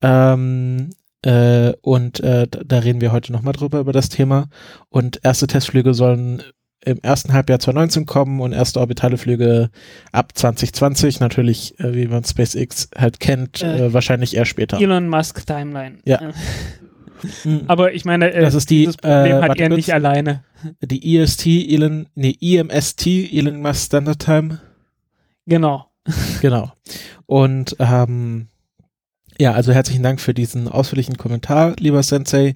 Ähm, 0.00 0.90
äh, 1.22 1.72
und 1.82 2.20
äh, 2.20 2.48
da, 2.48 2.60
da 2.64 2.78
reden 2.78 3.00
wir 3.00 3.12
heute 3.12 3.32
nochmal 3.32 3.52
drüber, 3.52 3.80
über 3.80 3.92
das 3.92 4.08
Thema. 4.08 4.48
Und 4.88 5.20
erste 5.22 5.46
Testflüge 5.46 5.94
sollen 5.94 6.42
im 6.84 6.98
ersten 7.02 7.32
Halbjahr 7.32 7.58
2019 7.58 8.06
kommen 8.06 8.40
und 8.40 8.52
erste 8.52 8.80
orbitale 8.80 9.16
Flüge 9.18 9.70
ab 10.12 10.32
2020. 10.36 11.20
Natürlich, 11.20 11.78
äh, 11.80 11.94
wie 11.94 12.06
man 12.06 12.24
SpaceX 12.24 12.88
halt 12.96 13.20
kennt, 13.20 13.62
Äh, 13.62 13.86
äh, 13.86 13.92
wahrscheinlich 13.92 14.36
eher 14.36 14.44
später. 14.44 14.80
Elon 14.80 15.08
Musk 15.08 15.46
Timeline. 15.46 15.98
Ja. 16.04 16.20
Äh. 16.20 16.32
Aber 17.68 17.92
ich 17.94 18.04
meine, 18.04 18.32
äh, 18.32 18.40
Das 18.40 18.54
ist 18.54 18.68
die, 18.70 18.80
dieses 18.80 18.96
Problem 18.96 19.42
hat 19.42 19.58
er 19.58 19.68
kurz. 19.68 19.76
nicht 19.76 19.94
alleine. 19.94 20.42
Die 20.82 21.16
EST, 21.18 21.46
Elon, 21.46 22.06
nee, 22.14 22.36
EMST, 22.40 23.06
Elon 23.06 23.60
Musk 23.60 23.86
Standard 23.86 24.18
Time. 24.20 24.58
Genau. 25.46 25.86
Genau. 26.40 26.72
Und 27.26 27.76
ähm, 27.78 28.48
ja, 29.42 29.52
also 29.54 29.72
herzlichen 29.72 30.04
Dank 30.04 30.20
für 30.20 30.34
diesen 30.34 30.68
ausführlichen 30.68 31.16
Kommentar, 31.16 31.74
lieber 31.80 32.04
Sensei. 32.04 32.54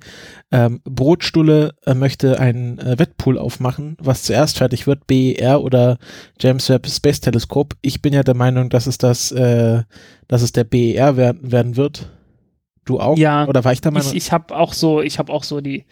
Ähm, 0.52 0.80
Brotstulle 0.84 1.74
äh, 1.84 1.94
möchte 1.94 2.38
einen 2.38 2.78
äh, 2.78 2.96
Wettpool 2.96 3.38
aufmachen, 3.38 3.96
was 4.00 4.22
zuerst 4.22 4.58
fertig 4.58 4.86
wird, 4.86 5.08
BER 5.08 5.62
oder 5.62 5.98
James 6.38 6.68
Webb 6.68 6.86
Space 6.86 7.20
Telescope. 7.20 7.74
Ich 7.82 8.02
bin 8.02 8.14
ja 8.14 8.22
der 8.22 8.36
Meinung, 8.36 8.70
dass 8.70 8.86
es 8.86 8.98
das, 8.98 9.32
äh, 9.32 9.82
dass 10.28 10.42
es 10.42 10.52
der 10.52 10.62
BER 10.62 11.16
werden, 11.16 11.50
werden 11.50 11.76
wird. 11.76 12.08
Du 12.84 13.00
auch? 13.00 13.18
Ja, 13.18 13.48
Oder 13.48 13.64
war 13.64 13.72
ich 13.72 13.80
der 13.80 13.90
Meinung? 13.90 14.08
Ich, 14.10 14.16
ich 14.16 14.30
habe 14.30 14.54
auch 14.54 14.72
so, 14.72 15.02
ich 15.02 15.18
habe 15.18 15.32
auch 15.32 15.42
so 15.42 15.60
die 15.60 15.86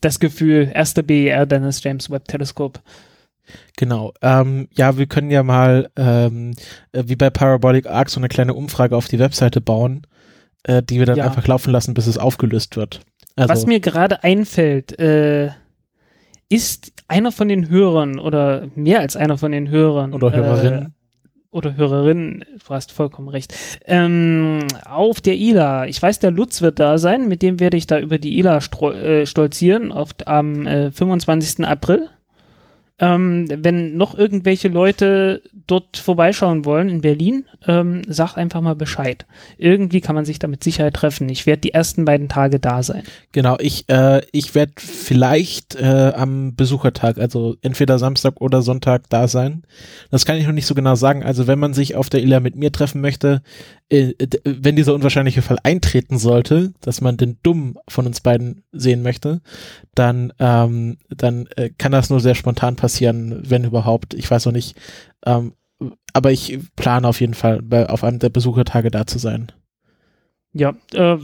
das 0.00 0.20
Gefühl, 0.20 0.70
erste 0.72 1.02
BER, 1.02 1.46
dann 1.46 1.64
das 1.64 1.82
James 1.82 2.10
Webb 2.10 2.28
Teleskop. 2.28 2.80
Genau. 3.76 4.12
Ähm, 4.22 4.68
ja, 4.72 4.96
wir 4.98 5.06
können 5.06 5.32
ja 5.32 5.42
mal 5.42 5.90
ähm, 5.96 6.52
äh, 6.92 7.02
wie 7.06 7.16
bei 7.16 7.28
Parabolic 7.30 7.86
Arc 7.86 8.08
so 8.08 8.20
eine 8.20 8.28
kleine 8.28 8.54
Umfrage 8.54 8.94
auf 8.94 9.08
die 9.08 9.18
Webseite 9.18 9.60
bauen, 9.60 10.06
äh, 10.68 10.82
die 10.82 10.98
wir 10.98 11.06
dann 11.06 11.16
Ja. 11.16 11.24
einfach 11.24 11.46
laufen 11.46 11.72
lassen, 11.72 11.94
bis 11.94 12.06
es 12.06 12.18
aufgelöst 12.18 12.76
wird. 12.76 13.00
Also, 13.34 13.48
Was 13.52 13.66
mir 13.66 13.80
gerade 13.80 14.22
einfällt, 14.22 14.98
äh, 14.98 15.50
ist 16.48 16.92
einer 17.08 17.32
von 17.32 17.48
den 17.48 17.68
Hörern 17.68 18.18
oder 18.18 18.68
mehr 18.74 19.00
als 19.00 19.16
einer 19.16 19.38
von 19.38 19.52
den 19.52 19.70
Hörern 19.70 20.12
oder 20.12 20.32
Hörerinnen. 20.32 20.82
Äh, 20.82 20.88
oder 21.50 21.76
Hörerinnen, 21.76 22.44
du 22.66 22.74
hast 22.74 22.92
vollkommen 22.92 23.28
recht, 23.28 23.54
ähm, 23.86 24.66
auf 24.84 25.22
der 25.22 25.36
ILA. 25.36 25.86
Ich 25.86 26.00
weiß, 26.00 26.18
der 26.18 26.30
Lutz 26.30 26.60
wird 26.60 26.78
da 26.78 26.98
sein, 26.98 27.26
mit 27.26 27.40
dem 27.40 27.58
werde 27.58 27.78
ich 27.78 27.86
da 27.86 27.98
über 27.98 28.18
die 28.18 28.38
ILA 28.38 28.58
äh, 28.58 29.24
stolzieren 29.24 29.90
auf, 29.90 30.10
am 30.26 30.66
äh, 30.66 30.90
25. 30.92 31.66
April. 31.66 32.10
Ähm, 33.00 33.46
wenn 33.48 33.96
noch 33.96 34.16
irgendwelche 34.16 34.68
Leute 34.68 35.42
dort 35.66 35.96
vorbeischauen 35.96 36.64
wollen 36.64 36.88
in 36.88 37.00
Berlin, 37.00 37.44
ähm, 37.66 38.02
sagt 38.08 38.36
einfach 38.36 38.60
mal 38.60 38.74
Bescheid. 38.74 39.26
Irgendwie 39.56 40.00
kann 40.00 40.14
man 40.14 40.24
sich 40.24 40.38
da 40.38 40.48
mit 40.48 40.64
Sicherheit 40.64 40.94
treffen. 40.94 41.28
Ich 41.28 41.46
werde 41.46 41.60
die 41.60 41.74
ersten 41.74 42.04
beiden 42.04 42.28
Tage 42.28 42.58
da 42.58 42.82
sein. 42.82 43.02
Genau, 43.32 43.56
ich, 43.60 43.88
äh, 43.88 44.22
ich 44.32 44.54
werde 44.54 44.72
vielleicht 44.78 45.76
äh, 45.76 46.12
am 46.16 46.56
Besuchertag, 46.56 47.18
also 47.18 47.56
entweder 47.62 47.98
Samstag 47.98 48.40
oder 48.40 48.62
Sonntag 48.62 49.08
da 49.10 49.28
sein. 49.28 49.62
Das 50.10 50.26
kann 50.26 50.36
ich 50.36 50.46
noch 50.46 50.52
nicht 50.52 50.66
so 50.66 50.74
genau 50.74 50.94
sagen. 50.94 51.22
Also 51.22 51.46
wenn 51.46 51.58
man 51.58 51.74
sich 51.74 51.94
auf 51.94 52.10
der 52.10 52.22
ILA 52.22 52.40
mit 52.40 52.56
mir 52.56 52.72
treffen 52.72 53.00
möchte, 53.00 53.42
äh, 53.90 54.14
wenn 54.44 54.76
dieser 54.76 54.94
unwahrscheinliche 54.94 55.42
Fall 55.42 55.58
eintreten 55.62 56.18
sollte, 56.18 56.72
dass 56.80 57.00
man 57.00 57.16
den 57.16 57.38
Dumm 57.42 57.78
von 57.88 58.06
uns 58.06 58.20
beiden 58.20 58.64
sehen 58.72 59.02
möchte, 59.02 59.40
dann, 59.94 60.32
ähm, 60.38 60.98
dann 61.08 61.46
äh, 61.56 61.70
kann 61.76 61.92
das 61.92 62.10
nur 62.10 62.20
sehr 62.20 62.34
spontan 62.34 62.76
passieren, 62.76 62.87
wenn 63.48 63.64
überhaupt. 63.64 64.14
Ich 64.14 64.30
weiß 64.30 64.46
noch 64.46 64.52
nicht. 64.52 64.76
Ähm, 65.24 65.52
aber 66.12 66.32
ich 66.32 66.58
plane 66.76 67.06
auf 67.06 67.20
jeden 67.20 67.34
Fall 67.34 67.62
bei, 67.62 67.88
auf 67.88 68.04
einem 68.04 68.18
der 68.18 68.30
Besuchertage 68.30 68.90
da 68.90 69.06
zu 69.06 69.18
sein. 69.18 69.52
Ja, 70.52 70.74
äh, 70.92 71.18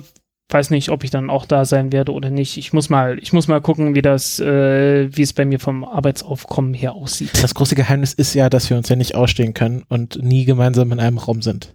weiß 0.48 0.70
nicht, 0.70 0.90
ob 0.90 1.02
ich 1.02 1.10
dann 1.10 1.30
auch 1.30 1.46
da 1.46 1.64
sein 1.64 1.92
werde 1.92 2.12
oder 2.12 2.30
nicht. 2.30 2.56
Ich 2.56 2.72
muss 2.72 2.88
mal, 2.88 3.18
ich 3.18 3.32
muss 3.32 3.48
mal 3.48 3.60
gucken, 3.60 3.94
wie 3.94 4.02
das, 4.02 4.38
äh, 4.38 5.08
wie 5.14 5.22
es 5.22 5.32
bei 5.32 5.44
mir 5.44 5.58
vom 5.58 5.84
Arbeitsaufkommen 5.84 6.74
her 6.74 6.94
aussieht. 6.94 7.30
Das 7.42 7.54
große 7.54 7.74
Geheimnis 7.74 8.12
ist 8.12 8.34
ja, 8.34 8.48
dass 8.48 8.70
wir 8.70 8.76
uns 8.76 8.88
ja 8.88 8.96
nicht 8.96 9.14
ausstehen 9.14 9.54
können 9.54 9.82
und 9.88 10.22
nie 10.22 10.44
gemeinsam 10.44 10.92
in 10.92 11.00
einem 11.00 11.18
Raum 11.18 11.42
sind. 11.42 11.74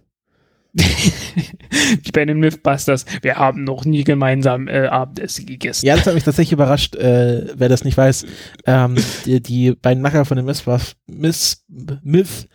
Wie 0.72 2.10
bei 2.12 2.24
den 2.24 2.38
Mythbusters. 2.38 3.04
Wir 3.22 3.36
haben 3.36 3.64
noch 3.64 3.84
nie 3.84 4.04
gemeinsam 4.04 4.68
äh, 4.68 4.86
Abendessen 4.86 5.46
gegessen. 5.46 5.86
Ja, 5.86 5.96
das 5.96 6.06
hat 6.06 6.14
mich 6.14 6.24
tatsächlich 6.24 6.52
überrascht, 6.52 6.94
äh, 6.96 7.46
wer 7.54 7.68
das 7.68 7.84
nicht 7.84 7.96
weiß. 7.96 8.26
Ähm, 8.66 8.96
die, 9.26 9.42
die 9.42 9.72
beiden 9.72 10.02
Macher 10.02 10.24
von 10.24 10.36
den 10.36 10.46
Mythbusters, 10.46 10.96
Myth, 11.06 11.58
Myth, 12.02 12.48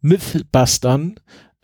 Mythbustern, 0.00 1.16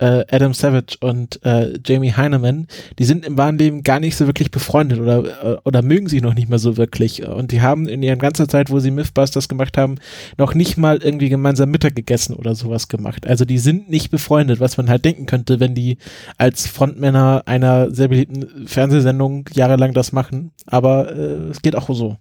äh, 0.03 0.25
Adam 0.29 0.53
Savage 0.53 0.97
und 0.99 1.39
äh, 1.45 1.79
Jamie 1.85 2.11
Heineman, 2.11 2.67
die 2.99 3.05
sind 3.05 3.25
im 3.25 3.37
wahren 3.37 3.57
Leben 3.57 3.83
gar 3.83 4.01
nicht 4.01 4.17
so 4.17 4.27
wirklich 4.27 4.51
befreundet 4.51 4.99
oder, 4.99 5.23
äh, 5.23 5.57
oder 5.63 5.81
mögen 5.81 6.09
sich 6.09 6.21
noch 6.21 6.33
nicht 6.33 6.49
mal 6.49 6.59
so 6.59 6.75
wirklich. 6.75 7.25
Und 7.25 7.53
die 7.53 7.61
haben 7.61 7.87
in 7.87 8.03
ihrer 8.03 8.17
ganzen 8.17 8.49
Zeit, 8.49 8.69
wo 8.69 8.79
sie 8.79 8.91
Mythbusters 8.91 9.47
gemacht 9.47 9.77
haben, 9.77 9.95
noch 10.37 10.55
nicht 10.55 10.75
mal 10.75 10.97
irgendwie 11.01 11.29
gemeinsam 11.29 11.71
Mittag 11.71 11.95
gegessen 11.95 12.35
oder 12.35 12.53
sowas 12.53 12.89
gemacht. 12.89 13.25
Also 13.25 13.45
die 13.45 13.59
sind 13.59 13.89
nicht 13.89 14.11
befreundet, 14.11 14.59
was 14.59 14.75
man 14.75 14.89
halt 14.89 15.05
denken 15.05 15.25
könnte, 15.25 15.61
wenn 15.61 15.73
die 15.73 15.97
als 16.37 16.67
Frontmänner 16.67 17.43
einer 17.45 17.89
sehr 17.91 18.09
beliebten 18.09 18.67
Fernsehsendung 18.67 19.49
jahrelang 19.53 19.93
das 19.93 20.11
machen. 20.11 20.51
Aber 20.65 21.15
äh, 21.15 21.49
es 21.49 21.61
geht 21.61 21.77
auch 21.77 21.89
so. 21.93 22.17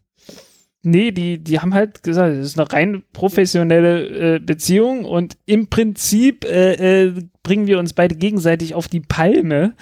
Nee, 0.84 1.12
die, 1.12 1.38
die 1.38 1.60
haben 1.60 1.74
halt 1.74 2.02
gesagt, 2.02 2.34
es 2.34 2.46
ist 2.48 2.58
eine 2.58 2.72
rein 2.72 3.02
professionelle 3.12 4.36
äh, 4.36 4.38
Beziehung 4.40 5.04
und 5.04 5.36
im 5.46 5.68
Prinzip 5.68 6.44
äh, 6.44 7.04
äh, 7.04 7.14
bringen 7.42 7.66
wir 7.66 7.78
uns 7.78 7.92
beide 7.92 8.14
gegenseitig 8.14 8.74
auf 8.74 8.88
die 8.88 9.00
Palme, 9.00 9.74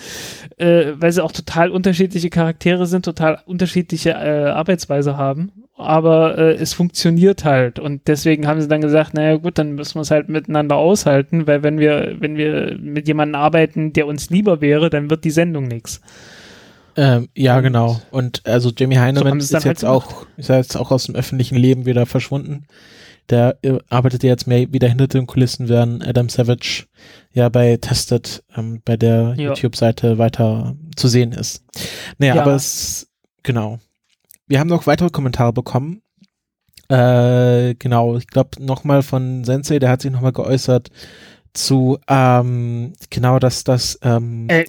äh, 0.57 0.93
weil 0.95 1.13
sie 1.13 1.23
auch 1.23 1.33
total 1.33 1.71
unterschiedliche 1.71 2.31
Charaktere 2.31 2.87
sind, 2.87 3.05
total 3.05 3.41
unterschiedliche 3.47 4.11
äh, 4.11 4.51
Arbeitsweise 4.51 5.17
haben. 5.17 5.53
Aber 5.77 6.37
äh, 6.37 6.55
es 6.55 6.75
funktioniert 6.75 7.45
halt 7.45 7.79
und 7.79 8.07
deswegen 8.07 8.47
haben 8.47 8.61
sie 8.61 8.69
dann 8.69 8.83
gesagt, 8.83 9.15
naja 9.15 9.37
gut, 9.37 9.57
dann 9.59 9.73
müssen 9.73 9.95
wir 9.95 10.03
es 10.03 10.11
halt 10.11 10.29
miteinander 10.29 10.77
aushalten, 10.77 11.47
weil 11.47 11.63
wenn 11.63 11.79
wir, 11.79 12.17
wenn 12.19 12.37
wir 12.37 12.77
mit 12.79 13.09
jemandem 13.09 13.41
arbeiten, 13.41 13.93
der 13.95 14.07
uns 14.07 14.29
lieber 14.29 14.61
wäre, 14.61 14.91
dann 14.91 15.09
wird 15.09 15.25
die 15.25 15.31
Sendung 15.31 15.69
nichts. 15.69 16.03
Ähm, 16.97 17.29
ja, 17.35 17.61
genau. 17.61 18.01
Und 18.11 18.43
also 18.47 18.71
Jamie 18.77 18.99
Heinemann 18.99 19.41
sie 19.41 19.45
ist 19.45 19.55
dann 19.55 19.63
jetzt 19.63 19.83
halt 19.85 19.91
auch, 19.91 20.27
ist 20.37 20.49
ja 20.49 20.57
jetzt 20.57 20.77
auch 20.77 20.91
aus 20.91 21.05
dem 21.05 21.15
öffentlichen 21.15 21.57
Leben 21.57 21.87
wieder 21.87 22.05
verschwunden. 22.05 22.67
Der 23.31 23.57
äh, 23.63 23.79
arbeitet 23.89 24.23
jetzt 24.25 24.47
mehr 24.47 24.73
wieder 24.73 24.89
hinter 24.89 25.07
den 25.07 25.27
Kulissen, 25.27 25.69
während 25.69 26.07
Adam 26.07 26.29
Savage 26.29 26.87
ja 27.33 27.49
bei 27.49 27.77
Tested 27.77 28.43
ähm, 28.57 28.83
bei 28.85 28.97
der 28.97 29.35
Ja. 29.37 29.51
YouTube-Seite 29.55 30.19
weiter 30.19 30.75
zu 30.97 31.09
sehen 31.09 31.33
ist. 31.33 31.65
Naja, 32.19 32.35
Ja. 32.37 32.43
aber 32.43 32.55
es, 32.57 33.09
genau. 33.45 33.79
Wir 34.49 34.59
haben 34.59 34.69
noch 34.69 34.87
weitere 34.89 35.11
Kommentare 35.11 35.53
bekommen. 35.53 36.03
Äh, 36.89 37.75
genau, 37.79 38.17
ich 38.17 38.27
glaube 38.27 38.63
nochmal 38.65 39.03
von 39.03 39.45
Sensei, 39.45 39.79
der 39.79 39.91
hat 39.91 40.03
sich 40.03 40.11
nochmal 40.11 40.33
geäußert 40.33 40.91
zu, 41.53 41.99
ähm, 42.09 42.93
genau, 43.11 43.39
dass 43.39 43.63
das 43.63 43.99
ähm, 44.03 44.49
Äh, 44.49 44.65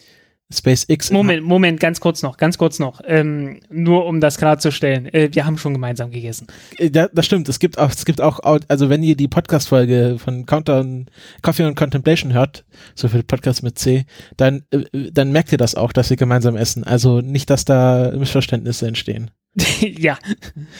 SpaceX 0.53 1.11
Moment, 1.11 1.43
Moment, 1.43 1.79
ganz 1.79 1.99
kurz 1.99 2.21
noch, 2.23 2.37
ganz 2.37 2.57
kurz 2.57 2.79
noch. 2.79 3.01
Ähm, 3.05 3.59
nur 3.69 4.05
um 4.05 4.19
das 4.19 4.37
klarzustellen. 4.37 5.05
Äh, 5.13 5.29
wir 5.33 5.45
haben 5.45 5.57
schon 5.57 5.73
gemeinsam 5.73 6.11
gegessen. 6.11 6.47
Äh, 6.77 6.89
Ja, 6.93 7.07
das 7.13 7.25
stimmt. 7.25 7.47
Es 7.49 7.59
gibt 7.59 7.77
auch, 7.77 7.89
es 7.89 8.05
gibt 8.05 8.21
auch, 8.21 8.39
Au- 8.43 8.59
also 8.67 8.89
wenn 8.89 9.03
ihr 9.03 9.15
die 9.15 9.27
Podcast-Folge 9.27 10.17
von 10.17 10.45
Counter 10.45 10.79
und 10.81 11.07
Coffee 11.41 11.65
und 11.65 11.75
Contemplation 11.75 12.33
hört, 12.33 12.65
so 12.95 13.07
für 13.07 13.23
Podcast 13.23 13.63
mit 13.63 13.77
C, 13.79 14.05
dann, 14.37 14.63
äh, 14.71 15.11
dann 15.11 15.31
merkt 15.31 15.51
ihr 15.51 15.57
das 15.57 15.75
auch, 15.75 15.91
dass 15.93 16.09
wir 16.09 16.17
gemeinsam 16.17 16.55
essen. 16.55 16.83
Also 16.83 17.21
nicht, 17.21 17.49
dass 17.49 17.65
da 17.65 18.11
Missverständnisse 18.15 18.87
entstehen. 18.87 19.31
ja. 19.81 20.17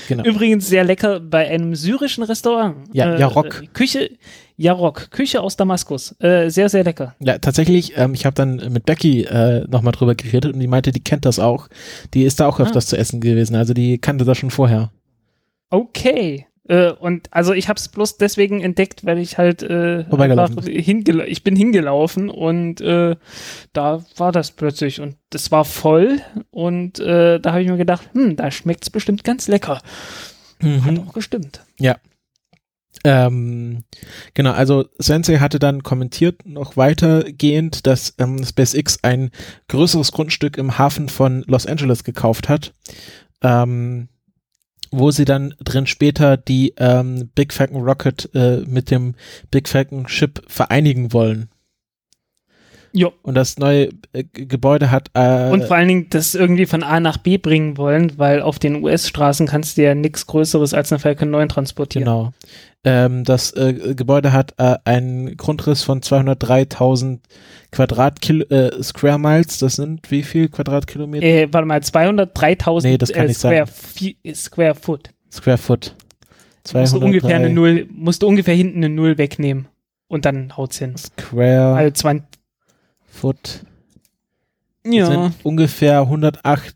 Genau. 0.08 0.24
Übrigens 0.24 0.68
sehr 0.70 0.86
lecker 0.86 1.20
bei 1.20 1.48
einem 1.50 1.76
syrischen 1.76 2.24
Restaurant. 2.24 2.88
Ja, 2.94 3.16
äh, 3.16 3.20
Jarok. 3.20 3.64
äh, 3.64 3.68
Küche, 3.68 4.12
Jarok, 4.62 5.10
Küche 5.12 5.42
aus 5.42 5.58
Damaskus. 5.58 6.16
Äh, 6.20 6.50
sehr, 6.50 6.70
sehr 6.70 6.84
lecker. 6.84 7.16
Ja, 7.20 7.40
tatsächlich, 7.40 7.98
ähm, 7.98 8.14
ich 8.14 8.26
habe 8.26 8.36
dann 8.36 8.58
mit 8.72 8.86
Becky 8.86 9.24
äh, 9.24 9.66
nochmal 9.68 9.92
drüber 9.92 10.16
geredet 10.16 10.54
und 10.54 10.60
die 10.60 10.68
meinte, 10.68 10.92
die 10.92 11.04
kennt 11.04 11.26
das 11.26 11.40
auch. 11.40 11.68
Die 12.14 12.24
ist 12.24 12.40
da 12.40 12.48
auch 12.48 12.60
öfters 12.60 12.86
zu 12.86 12.98
essen 12.98 13.22
gewesen. 13.22 13.56
Also 13.56 13.74
die 13.74 13.98
kannte 13.98 14.24
das 14.24 14.38
schon 14.38 14.52
vorher. 14.52 14.92
Okay. 15.72 16.46
Äh, 16.68 16.92
und 16.92 17.28
also 17.32 17.54
ich 17.54 17.70
habe 17.70 17.78
es 17.78 17.90
bloß 17.90 18.18
deswegen 18.18 18.62
entdeckt, 18.62 19.04
weil 19.04 19.18
ich 19.18 19.38
halt 19.38 19.64
äh, 19.64 20.06
hingela 20.70 21.26
ich 21.26 21.44
bin 21.44 21.56
hingelaufen 21.56 22.30
und 22.30 22.82
äh, 22.82 23.16
da 23.74 24.04
war 24.18 24.32
das 24.32 24.52
plötzlich 24.52 25.02
und 25.02 25.16
das 25.32 25.52
war 25.52 25.66
voll 25.66 26.22
und 26.52 27.00
äh, 27.00 27.40
da 27.40 27.54
habe 27.54 27.64
ich 27.64 27.70
mir 27.70 27.78
gedacht, 27.78 28.10
hm, 28.14 28.36
da 28.36 28.52
schmeckt's 28.52 28.92
bestimmt 28.92 29.24
ganz 29.24 29.48
lecker. 29.48 29.82
Hat 30.86 31.00
auch 31.00 31.14
gestimmt. 31.14 31.66
Ähm, 33.04 33.84
genau, 34.34 34.52
also 34.52 34.86
Sensei 34.98 35.38
hatte 35.38 35.60
dann 35.60 35.84
kommentiert 35.84 36.46
noch 36.46 36.78
weitergehend, 36.78 37.88
dass 37.88 38.14
ähm, 38.20 38.44
SpaceX 38.44 39.04
ein 39.04 39.32
größeres 39.70 40.12
Grundstück 40.12 40.58
im 40.58 40.78
Hafen 40.78 41.10
von 41.10 41.44
Los 41.48 41.66
Angeles 41.66 42.04
gekauft 42.04 42.48
hat, 42.48 42.74
ähm, 43.42 44.08
wo 44.92 45.10
sie 45.10 45.26
dann 45.26 45.56
drin 45.64 45.88
später 45.88 46.38
die 46.38 46.74
ähm, 46.78 47.32
Big 47.34 47.54
Falcon 47.54 47.82
Rocket 47.82 48.30
äh, 48.36 48.58
mit 48.68 48.92
dem 48.92 49.16
Big 49.50 49.68
Falcon 49.68 50.08
Ship 50.08 50.42
vereinigen 50.48 51.12
wollen. 51.14 51.50
Jo. 52.94 53.14
Und 53.22 53.36
das 53.36 53.58
neue 53.58 53.90
äh, 54.14 54.24
Gebäude 54.24 54.92
hat 54.92 55.10
äh, 55.14 55.50
Und 55.50 55.64
vor 55.64 55.78
allen 55.78 55.88
Dingen 55.88 56.08
das 56.10 56.36
irgendwie 56.36 56.66
von 56.66 56.84
A 56.84 57.00
nach 57.00 57.18
B 57.18 57.38
bringen 57.38 57.78
wollen, 57.78 58.18
weil 58.18 58.42
auf 58.42 58.60
den 58.60 58.84
US-Straßen 58.84 59.48
kannst 59.48 59.78
du 59.78 59.84
ja 59.84 59.96
nichts 59.96 60.28
Größeres 60.28 60.74
als 60.74 60.92
eine 60.92 61.00
Falcon 61.00 61.32
9 61.32 61.50
transportieren. 61.50 62.06
Genau. 62.06 62.34
Ähm, 62.84 63.24
das 63.24 63.52
äh, 63.56 63.94
Gebäude 63.96 64.34
hat 64.34 64.56
äh, 64.58 64.76
einen 64.86 65.38
Grundriss 65.38 65.84
von 65.84 66.02
203.000 66.02 67.20
Quadratkil 67.72 68.42
äh, 68.50 68.82
Square 68.82 69.20
Miles. 69.20 69.60
Das 69.60 69.76
sind 69.76 70.10
wie 70.10 70.24
viel 70.24 70.50
Quadratkilometer? 70.50 71.24
Äh, 71.26 71.48
warte 71.54 71.68
mal, 71.68 71.80
203.000 71.80 72.82
Nee, 72.84 72.98
das 72.98 73.12
kann 73.14 73.28
äh, 73.30 73.34
Square. 73.34 73.68
Fi- 73.68 74.18
Square 74.34 74.74
Foot. 74.76 75.10
Square 75.32 75.58
Foot. 75.60 75.96
Musst 76.74 76.94
du 76.94 77.00
ungefähr 77.00 77.36
eine 77.36 77.46
203 77.48 77.54
Null, 77.54 77.88
musst 77.92 78.22
du 78.24 78.28
ungefähr 78.28 78.56
hinten 78.56 78.78
eine 78.78 78.90
Null 78.90 79.18
wegnehmen. 79.20 79.68
Und 80.08 80.26
dann 80.26 80.58
haut's 80.58 80.78
hin. 80.80 80.96
Square 80.98 81.76
Also 81.76 81.92
20, 81.92 82.28
Foot. 83.06 83.64
ja. 84.86 85.06
sind 85.06 85.34
ungefähr 85.44 86.02
108 86.02 86.76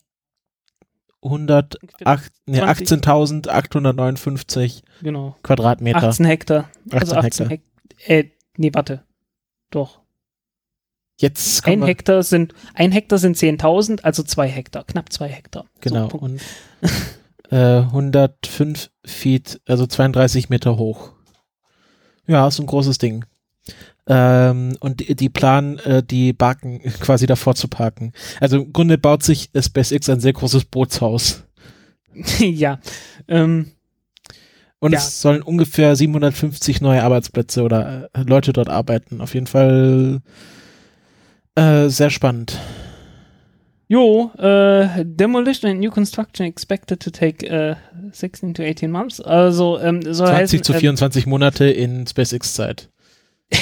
108 1.24 1.80
nee, 2.46 2.60
20. 2.60 3.00
18.859 3.02 4.84
Genau. 5.02 5.36
Quadratmeter. 5.44 6.04
18 6.04 6.26
Hektar. 6.26 6.70
18 6.92 7.00
also 7.00 7.16
18 7.16 7.24
Hektar. 7.24 7.50
Hektar. 7.50 8.16
Äh, 8.16 8.30
nee, 8.58 8.72
warte. 8.74 9.04
Doch. 9.72 10.02
Jetzt 11.18 11.66
Ein 11.66 11.84
Hektar 11.84 12.24
sind, 12.24 12.54
ein 12.74 12.92
Hektar 12.92 13.18
sind 13.20 13.38
10.000, 13.38 14.02
also 14.02 14.22
zwei 14.24 14.48
Hektar. 14.50 14.84
Knapp 14.84 15.14
zwei 15.14 15.30
Hektar. 15.30 15.66
genau 15.80 16.10
So, 16.10 16.18
und 16.18 16.42
äh, 17.52 17.80
105 17.80 18.92
Feet, 19.06 19.62
also 19.66 19.88
32 19.88 20.50
Meter 20.50 20.78
hoch. 20.78 21.12
Ja, 22.28 22.48
ist 22.48 22.60
ein 22.60 22.66
großes 22.66 22.98
Ding. 22.98 23.24
Ähm, 24.08 24.76
und 24.82 25.00
die, 25.00 25.16
die 25.16 25.30
planen, 25.30 25.80
äh, 25.80 26.04
die 26.04 26.34
Barken 26.34 26.80
quasi 27.00 27.28
davor 27.28 27.56
zu 27.56 27.70
parken. 27.70 28.12
Also 28.42 28.58
im 28.58 28.74
Grunde 28.74 28.98
baut 28.98 29.24
sich 29.24 29.50
SpaceX 29.58 30.10
ein 30.10 30.20
sehr 30.20 30.34
großes 30.34 30.66
Bootshaus. 30.66 31.44
ja. 32.40 32.80
Ähm, 33.28 33.72
Und 34.86 34.92
Ja. 34.92 35.00
es 35.00 35.20
sollen 35.20 35.42
ungefähr 35.42 35.96
750 35.96 36.80
neue 36.80 37.02
Arbeitsplätze 37.02 37.64
oder 37.64 38.08
äh, 38.14 38.22
Leute 38.22 38.54
dort 38.54 38.70
arbeiten. 38.70 39.20
Auf 39.20 39.34
jeden 39.34 39.48
Fall 39.48 40.22
äh, 41.56 41.88
sehr 41.88 42.12
spannend. 42.12 42.60
jo, 43.88 44.32
äh, 44.38 45.04
Demolition 45.04 45.72
and 45.72 45.80
New 45.80 45.90
Construction 45.90 46.46
expected 46.46 47.00
to 47.02 47.10
take 47.10 47.48
äh, 47.48 47.76
16 48.12 48.54
to 48.54 48.62
18 48.62 48.92
months. 48.92 49.20
Also, 49.22 49.80
ähm, 49.80 50.02
soll 50.04 50.28
20 50.28 50.36
heißen, 50.38 50.64
zu 50.64 50.74
äh, 50.74 50.78
24 50.80 51.26
Monate 51.26 51.66
in 51.66 52.06
SpaceX-Zeit. 52.06 52.90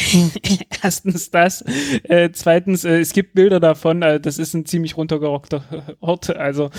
Erstens 0.83 1.31
das. 1.31 1.61
Äh, 2.03 2.31
zweitens, 2.33 2.83
äh, 2.83 2.99
es 2.99 3.13
gibt 3.13 3.33
Bilder 3.33 3.61
davon, 3.61 4.01
äh, 4.01 4.19
das 4.19 4.39
ist 4.39 4.53
ein 4.53 4.65
ziemlich 4.65 4.97
runtergerockter 4.97 5.95
Ort, 6.01 6.35
also 6.35 6.69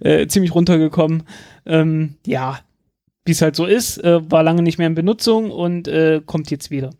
äh, 0.00 0.26
ziemlich 0.28 0.54
runtergekommen. 0.54 1.24
Ähm, 1.66 2.14
ja, 2.26 2.58
wie 3.24 3.32
es 3.32 3.42
halt 3.42 3.56
so 3.56 3.66
ist, 3.66 3.98
äh, 4.02 4.30
war 4.30 4.42
lange 4.42 4.62
nicht 4.62 4.78
mehr 4.78 4.86
in 4.86 4.94
Benutzung 4.94 5.50
und 5.50 5.88
äh, 5.88 6.20
kommt 6.24 6.50
jetzt 6.50 6.70
wieder. 6.70 6.90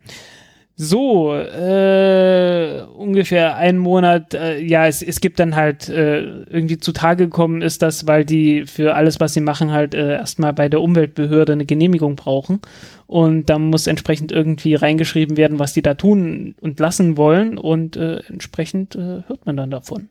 So, 0.75 1.35
äh, 1.35 2.81
ungefähr 2.95 3.57
einen 3.57 3.77
Monat, 3.77 4.33
äh, 4.33 4.59
ja, 4.59 4.87
es, 4.87 5.03
es 5.03 5.21
gibt 5.21 5.39
dann 5.39 5.55
halt 5.55 5.87
äh, 5.87 6.21
irgendwie 6.45 6.79
zutage 6.79 7.25
gekommen 7.25 7.61
ist 7.61 7.83
das, 7.83 8.07
weil 8.07 8.25
die 8.25 8.65
für 8.65 8.95
alles, 8.95 9.19
was 9.19 9.33
sie 9.33 9.41
machen, 9.41 9.71
halt 9.71 9.93
äh, 9.93 10.13
erstmal 10.13 10.51
bei 10.51 10.69
der 10.69 10.81
Umweltbehörde 10.81 11.51
eine 11.53 11.67
Genehmigung 11.67 12.15
brauchen. 12.15 12.59
Und 13.05 13.51
da 13.51 13.59
muss 13.59 13.85
entsprechend 13.85 14.31
irgendwie 14.31 14.73
reingeschrieben 14.73 15.37
werden, 15.37 15.59
was 15.59 15.73
die 15.73 15.83
da 15.83 15.93
tun 15.93 16.55
und 16.59 16.79
lassen 16.79 17.17
wollen. 17.17 17.59
Und 17.59 17.95
äh, 17.95 18.21
entsprechend 18.27 18.95
äh, 18.95 19.21
hört 19.27 19.45
man 19.45 19.55
dann 19.55 19.69
davon. 19.69 20.09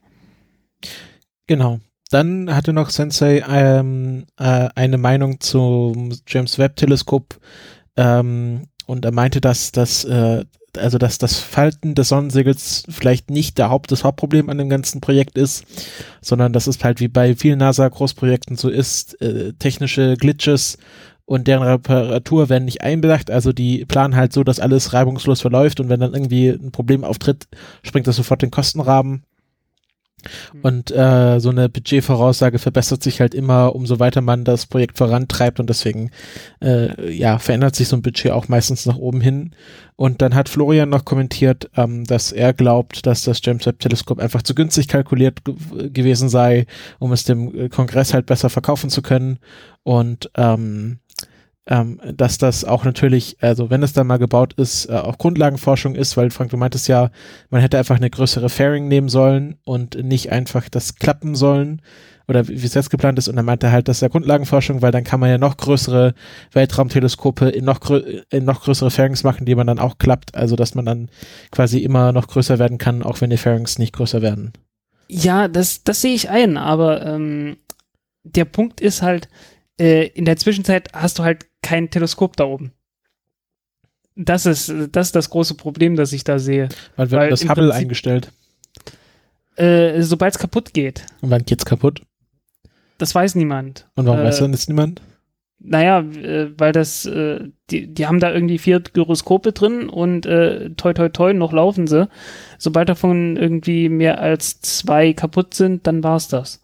Genau. 1.49 1.81
Dann 2.13 2.55
hatte 2.55 2.75
noch 2.75 2.91
Sensei 2.91 3.43
ähm, 3.49 4.27
äh, 4.39 4.69
eine 4.75 4.99
Meinung 4.99 5.41
zum 5.41 6.13
James 6.27 6.59
Webb 6.59 6.77
Teleskop 6.77 7.39
ähm, 7.97 8.67
und 8.85 9.07
er 9.07 9.13
meinte, 9.13 9.41
dass 9.41 9.73
das 9.73 10.05
äh, 10.05 10.45
also 10.77 10.99
dass 10.99 11.17
das 11.17 11.39
Falten 11.39 11.95
des 11.95 12.09
Sonnensegels 12.09 12.85
vielleicht 12.91 13.31
nicht 13.31 13.57
der 13.57 13.71
Haupt 13.71 13.91
das 13.93 14.05
Hauptproblem 14.05 14.51
an 14.51 14.59
dem 14.59 14.69
ganzen 14.69 15.01
Projekt 15.01 15.39
ist, 15.39 15.65
sondern 16.21 16.53
dass 16.53 16.67
es 16.67 16.85
halt 16.85 17.01
wie 17.01 17.09
bei 17.09 17.35
vielen 17.35 17.59
NASA 17.59 17.89
Großprojekten 17.89 18.57
so 18.57 18.69
ist, 18.69 19.19
äh, 19.23 19.55
technische 19.55 20.19
Glitches 20.19 20.77
und 21.25 21.47
deren 21.47 21.63
Reparatur 21.63 22.51
werden 22.51 22.67
nicht 22.67 22.83
einbedacht, 22.83 23.31
also 23.31 23.55
die 23.55 23.87
planen 23.87 24.17
halt 24.17 24.35
so, 24.35 24.45
dass 24.45 24.61
alles 24.61 24.93
reibungslos 24.93 25.41
verläuft 25.41 25.81
und 25.81 25.89
wenn 25.89 26.01
dann 26.01 26.13
irgendwie 26.13 26.51
ein 26.51 26.73
Problem 26.73 27.05
auftritt, 27.05 27.49
springt 27.83 28.07
das 28.07 28.17
sofort 28.17 28.43
den 28.43 28.51
Kostenrahmen. 28.51 29.25
Und 30.63 30.91
äh, 30.91 31.41
so 31.41 31.51
eine 31.51 31.69
Budgetvoraussage 31.69 32.59
verbessert 32.59 33.03
sich 33.03 33.21
halt 33.21 33.35
immer, 33.35 33.75
umso 33.75 33.99
weiter 33.99 34.21
man 34.21 34.45
das 34.45 34.67
Projekt 34.67 34.99
vorantreibt 34.99 35.61
und 35.61 35.69
deswegen 35.69 36.11
äh, 36.61 37.13
ja 37.13 37.39
verändert 37.39 37.75
sich 37.77 37.89
so 37.89 37.97
ein 37.97 38.03
Budget 38.03 38.33
auch 38.33 38.49
meistens 38.49 38.87
nach 38.87 38.97
oben 38.97 39.21
hin. 39.21 39.53
Und 39.97 40.23
dann 40.23 40.35
hat 40.35 40.49
Florian 40.49 40.89
noch 40.89 41.05
kommentiert, 41.05 41.71
ähm, 41.77 42.05
dass 42.05 42.33
er 42.33 42.53
glaubt, 42.53 43.07
dass 43.07 43.23
das 43.25 43.41
James 43.43 43.67
Webb 43.67 43.79
Teleskop 43.79 44.19
einfach 44.19 44.43
zu 44.43 44.55
günstig 44.55 44.89
kalkuliert 44.89 45.45
ge 45.45 45.55
gewesen 45.91 46.29
sei, 46.29 46.67
um 46.99 47.13
es 47.13 47.25
dem 47.25 47.55
äh, 47.57 47.69
Kongress 47.69 48.15
halt 48.15 48.27
besser 48.27 48.51
verkaufen 48.51 48.91
zu 48.91 49.03
können 49.03 49.39
und 49.83 50.31
ähm, 50.37 50.99
ähm, 51.67 52.01
dass 52.17 52.39
das 52.39 52.65
auch 52.65 52.85
natürlich, 52.85 53.37
also 53.41 53.71
wenn 53.71 53.83
es 53.83 53.93
dann 53.93 54.09
mal 54.09 54.19
gebaut 54.19 54.55
ist, 54.55 54.87
äh, 54.87 54.95
auch 54.95 55.19
Grundlagenforschung 55.19 55.95
ist, 55.95 56.17
weil 56.17 56.31
Frank, 56.31 56.51
du 56.51 56.57
meintest 56.57 56.89
ja, 56.89 57.11
man 57.51 57.61
hätte 57.61 57.79
einfach 57.79 57.97
eine 57.97 58.11
größere 58.11 58.49
Fairing 58.49 58.89
nehmen 58.89 59.09
sollen 59.09 59.57
und 59.65 60.03
nicht 60.03 60.33
einfach 60.33 60.69
das 60.69 60.97
klappen 60.97 61.37
sollen 61.37 61.81
oder 62.27 62.49
wie 62.49 62.55
es 62.55 62.75
jetzt 62.75 62.91
geplant 62.91 63.19
ist 63.19 63.29
und 63.29 63.37
er 63.37 63.45
meinte 63.45 63.71
halt, 63.71 63.87
das 63.87 63.99
ist 63.99 64.01
ja 64.01 64.09
Grundlagenforschung, 64.09 64.83
weil 64.83 64.91
dann 64.91 65.05
kann 65.05 65.21
man 65.21 65.31
ja 65.31 65.39
noch 65.39 65.57
größere 65.57 66.15
Weltraumteleskope 66.53 67.49
in 67.51 67.65
noch, 67.65 67.79
grö 67.79 68.23
in 68.31 68.45
noch 68.45 68.63
größere 68.63 68.91
Fairings 68.91 69.23
machen, 69.23 69.45
die 69.45 69.55
man 69.55 69.67
dann 69.67 69.79
auch 69.79 69.99
klappt, 69.99 70.35
also 70.35 70.57
dass 70.57 70.75
man 70.75 70.85
dann 70.85 71.11
quasi 71.53 71.79
immer 71.79 72.11
noch 72.11 72.27
größer 72.27 72.59
werden 72.59 72.79
kann, 72.79 73.05
auch 73.05 73.21
wenn 73.21 73.31
die 73.31 73.37
Fairings 73.37 73.79
nicht 73.79 73.93
größer 73.93 74.21
werden. 74.21 74.53
Ja, 75.09 75.47
das, 75.47 75.85
das 75.85 76.01
sehe 76.01 76.15
ich 76.15 76.29
ein, 76.31 76.57
aber 76.57 77.05
ähm, 77.07 77.57
der 78.25 78.47
Punkt 78.47 78.81
ist 78.81 79.03
halt, 79.03 79.29
äh, 79.79 80.07
in 80.09 80.25
der 80.25 80.37
Zwischenzeit 80.37 80.91
hast 80.93 81.19
du 81.19 81.25
halt 81.25 81.47
kein 81.63 81.91
Teleskop 81.91 82.37
da 82.37 82.45
oben. 82.45 82.73
Das 84.15 84.45
ist, 84.47 84.73
das 84.93 85.09
ist 85.09 85.17
das 85.17 85.31
große 85.31 85.55
Problem, 85.55 85.97
das 85.97 86.13
ich 86.13 86.23
da 86.25 86.39
sehe. 86.39 86.69
Weil 86.97 87.11
wir 87.11 87.17
Weil 87.19 87.25
haben 87.27 87.31
das 87.31 87.43
Hubble 87.49 87.55
Prinzip- 87.69 87.81
eingestellt. 87.81 88.33
Äh, 89.57 90.03
Sobald 90.03 90.35
es 90.35 90.39
kaputt 90.41 90.73
geht, 90.75 91.07
Und 91.21 91.31
wann 91.31 91.45
geht's 91.45 91.65
kaputt? 91.65 92.03
das 92.99 93.15
weiß 93.15 93.35
niemand. 93.35 93.89
Und 93.97 94.07
warum 94.07 94.21
äh, 94.21 94.25
weiß 94.25 94.39
dann 94.39 94.53
das 94.53 94.69
niemand? 94.69 95.03
Naja, 95.59 96.01
äh, 96.01 96.51
weil 96.59 96.73
das, 96.73 97.05
äh, 97.07 97.49
die, 97.71 97.93
die 97.93 98.07
haben 98.07 98.19
da 98.21 98.33
irgendwie 98.33 98.59
vier 98.59 98.81
Gyroskope 98.81 99.53
drin 99.53 99.89
und 99.89 100.25
äh, 100.27 100.71
toi 100.71 100.93
toi 100.93 101.09
toi, 101.09 101.33
noch 101.35 101.53
laufen 101.53 101.87
sie. 101.87 102.09
Sobald 102.59 102.89
davon 102.89 103.37
irgendwie 103.37 103.89
mehr 103.89 104.21
als 104.21 104.61
zwei 104.61 105.13
kaputt 105.13 105.55
sind, 105.55 105.87
dann 105.87 106.03
war's 106.03 106.29
das. 106.29 106.63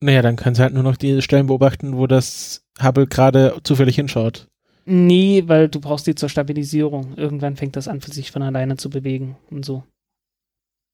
Naja, 0.00 0.20
dann 0.22 0.36
können 0.36 0.54
sie 0.54 0.62
halt 0.62 0.74
nur 0.74 0.82
noch 0.82 0.96
die 0.96 1.20
Stellen 1.22 1.46
beobachten, 1.46 1.96
wo 1.96 2.06
das 2.06 2.65
Hubble 2.82 3.06
gerade 3.06 3.58
zufällig 3.62 3.96
hinschaut. 3.96 4.48
Nee, 4.84 5.42
weil 5.46 5.68
du 5.68 5.80
brauchst 5.80 6.06
die 6.06 6.14
zur 6.14 6.28
Stabilisierung. 6.28 7.14
Irgendwann 7.16 7.56
fängt 7.56 7.74
das 7.74 7.88
an, 7.88 8.00
für 8.00 8.12
sich 8.12 8.30
von 8.30 8.42
alleine 8.42 8.76
zu 8.76 8.88
bewegen 8.88 9.36
und 9.50 9.64
so. 9.64 9.82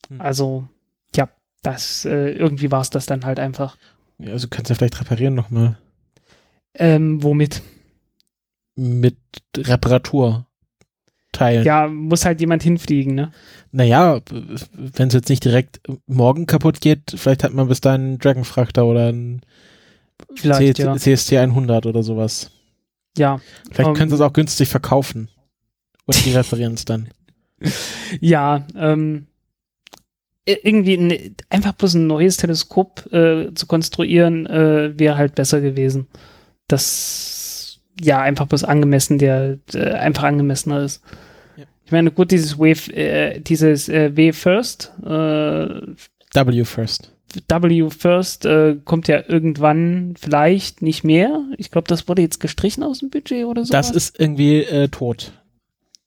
Hm. 0.09 0.21
Also, 0.21 0.67
ja, 1.15 1.29
das, 1.63 2.07
äh, 2.07 2.31
irgendwie 2.31 2.71
war's 2.71 2.89
das 2.91 3.05
dann 3.07 3.27
halt 3.27 3.39
einfach. 3.39 3.77
Ja, 4.19 4.33
also 4.33 4.49
kannst 4.49 4.71
du 4.71 4.75
ja 4.75 4.79
vielleicht 4.79 4.99
reparieren 5.01 5.35
nochmal. 5.35 5.77
Ähm, 6.75 7.23
womit? 7.23 7.61
Mit 8.77 9.19
Reparaturteilen. 9.55 10.47
Ja, 11.65 11.87
muss 11.89 12.25
halt 12.25 12.41
jemand 12.41 12.63
hinfliegen, 12.63 13.15
ne? 13.15 13.31
Naja, 13.73 14.21
wenn 14.73 15.09
es 15.09 15.15
jetzt 15.15 15.29
nicht 15.29 15.45
direkt 15.45 15.83
morgen 16.07 16.47
kaputt 16.47 16.81
geht, 16.81 17.15
vielleicht 17.15 17.45
hat 17.45 17.53
man 17.53 17.69
bis 17.69 17.83
dahin 17.83 18.01
einen 18.01 18.19
Dragonfrachter 18.19 18.87
oder 18.87 19.09
einen 19.09 19.43
Vielleicht, 20.35 20.77
C 20.77 20.83
ja. 20.83 20.97
CST 20.97 21.33
100 21.35 21.87
oder 21.87 22.03
sowas. 22.03 22.51
Ja, 23.17 23.41
Vielleicht 23.71 23.89
Ähm. 23.91 23.95
können 23.95 24.11
sie 24.11 24.17
es 24.17 24.21
auch 24.21 24.33
günstig 24.33 24.69
verkaufen. 24.69 25.29
Und 26.07 26.25
die 26.25 26.33
reparieren 26.35 26.75
es 26.75 26.85
dann. 26.85 27.09
Ja, 28.21 28.67
ähm, 28.77 29.27
irgendwie 30.45 30.95
ein, 30.95 31.37
einfach 31.51 31.73
bloß 31.73 31.95
ein 31.95 32.07
neues 32.07 32.37
Teleskop 32.37 33.13
äh, 33.13 33.55
zu 33.55 33.67
konstruieren, 33.67 34.47
äh, 34.47 34.99
wäre 34.99 35.17
halt 35.17 35.35
besser 35.37 35.61
gewesen. 35.61 36.09
Das 36.67 37.81
ja 38.01 38.21
einfach 38.21 38.47
bloß 38.47 38.65
angemessen, 38.65 39.19
der 39.19 39.59
äh, 39.75 39.93
einfach 39.93 40.25
angemessener 40.25 40.83
ist. 40.83 41.03
Ja. 41.57 41.65
Ich 41.85 41.93
meine, 41.93 42.11
gut, 42.11 42.31
dieses 42.33 42.59
Wave, 42.59 42.93
äh, 42.93 43.41
dieses 43.41 43.89
äh, 43.89 44.17
W 44.17 44.33
First, 44.33 44.93
äh, 45.05 45.81
W 46.35 46.65
first. 46.65 47.13
W 47.49 47.91
First 47.91 48.45
äh, 48.45 48.77
kommt 48.85 49.09
ja 49.09 49.23
irgendwann 49.27 50.15
vielleicht 50.21 50.83
nicht 50.83 51.03
mehr. 51.05 51.45
Ich 51.57 51.71
glaube, 51.71 51.89
das 51.89 52.07
wurde 52.09 52.23
jetzt 52.23 52.41
gestrichen 52.41 52.83
aus 52.83 52.99
dem 52.99 53.11
Budget 53.11 53.47
oder 53.47 53.65
so. 53.65 53.73
Das 53.73 53.91
ist 53.91 54.19
irgendwie 54.21 54.63
äh, 54.65 54.89
tot. 54.89 55.33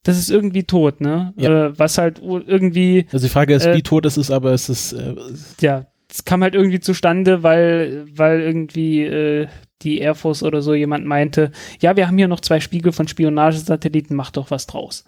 das 0.04 0.20
ist 0.20 0.30
irgendwie 0.30 0.64
tot, 0.64 1.02
ne? 1.02 1.34
Ja. 1.36 1.68
Äh, 1.68 1.80
was 1.80 1.98
halt 1.98 2.22
irgendwie 2.24 3.08
Also 3.12 3.26
die 3.26 3.32
Frage 3.32 3.56
ist, 3.56 3.66
Äh. 3.66 3.76
wie 3.76 3.82
tot 3.82 4.06
es 4.06 4.18
ist, 4.18 4.30
aber 4.30 4.52
es 4.54 4.70
ist, 4.70 4.94
äh, 4.94 5.16
ja, 5.62 5.88
es 6.12 6.26
kam 6.26 6.44
halt 6.44 6.54
irgendwie 6.54 6.80
zustande, 6.80 7.42
weil, 7.42 8.06
weil 8.16 8.42
irgendwie 8.42 9.02
äh, 9.04 9.48
die 9.82 9.98
Air 9.98 10.14
Force 10.16 10.44
oder 10.44 10.62
so 10.62 10.74
jemand 10.76 11.06
meinte, 11.06 11.52
ja, 11.82 11.96
wir 11.98 12.08
haben 12.08 12.18
hier 12.18 12.28
noch 12.28 12.40
zwei 12.40 12.60
Spiegel 12.60 12.92
von 12.92 13.08
Spionagesatelliten, 13.08 14.16
mach 14.16 14.30
doch 14.32 14.52
was 14.52 14.68
draus. 14.68 15.06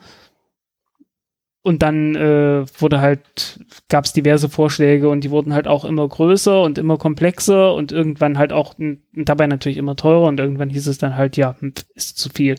Und 1.64 1.82
dann 1.82 2.16
äh, 2.16 2.66
wurde 2.80 3.02
halt, 3.02 3.60
gab 3.90 4.06
es 4.06 4.14
diverse 4.14 4.48
Vorschläge 4.48 5.10
und 5.10 5.24
die 5.24 5.32
wurden 5.32 5.54
halt 5.54 5.68
auch 5.68 5.84
immer 5.84 6.08
größer 6.08 6.62
und 6.62 6.78
immer 6.78 6.98
komplexer 6.98 7.74
und 7.74 7.92
irgendwann 7.92 8.38
halt 8.38 8.54
auch 8.54 8.78
und 8.80 9.02
dabei 9.14 9.48
natürlich 9.48 9.78
immer 9.78 9.98
teurer 9.98 10.28
und 10.28 10.40
irgendwann 10.40 10.70
hieß 10.70 10.88
es 10.88 10.98
dann 10.98 11.16
halt, 11.16 11.36
ja, 11.36 11.58
hm, 11.60 11.74
ist 11.94 12.18
zu 12.18 12.30
viel. 12.30 12.56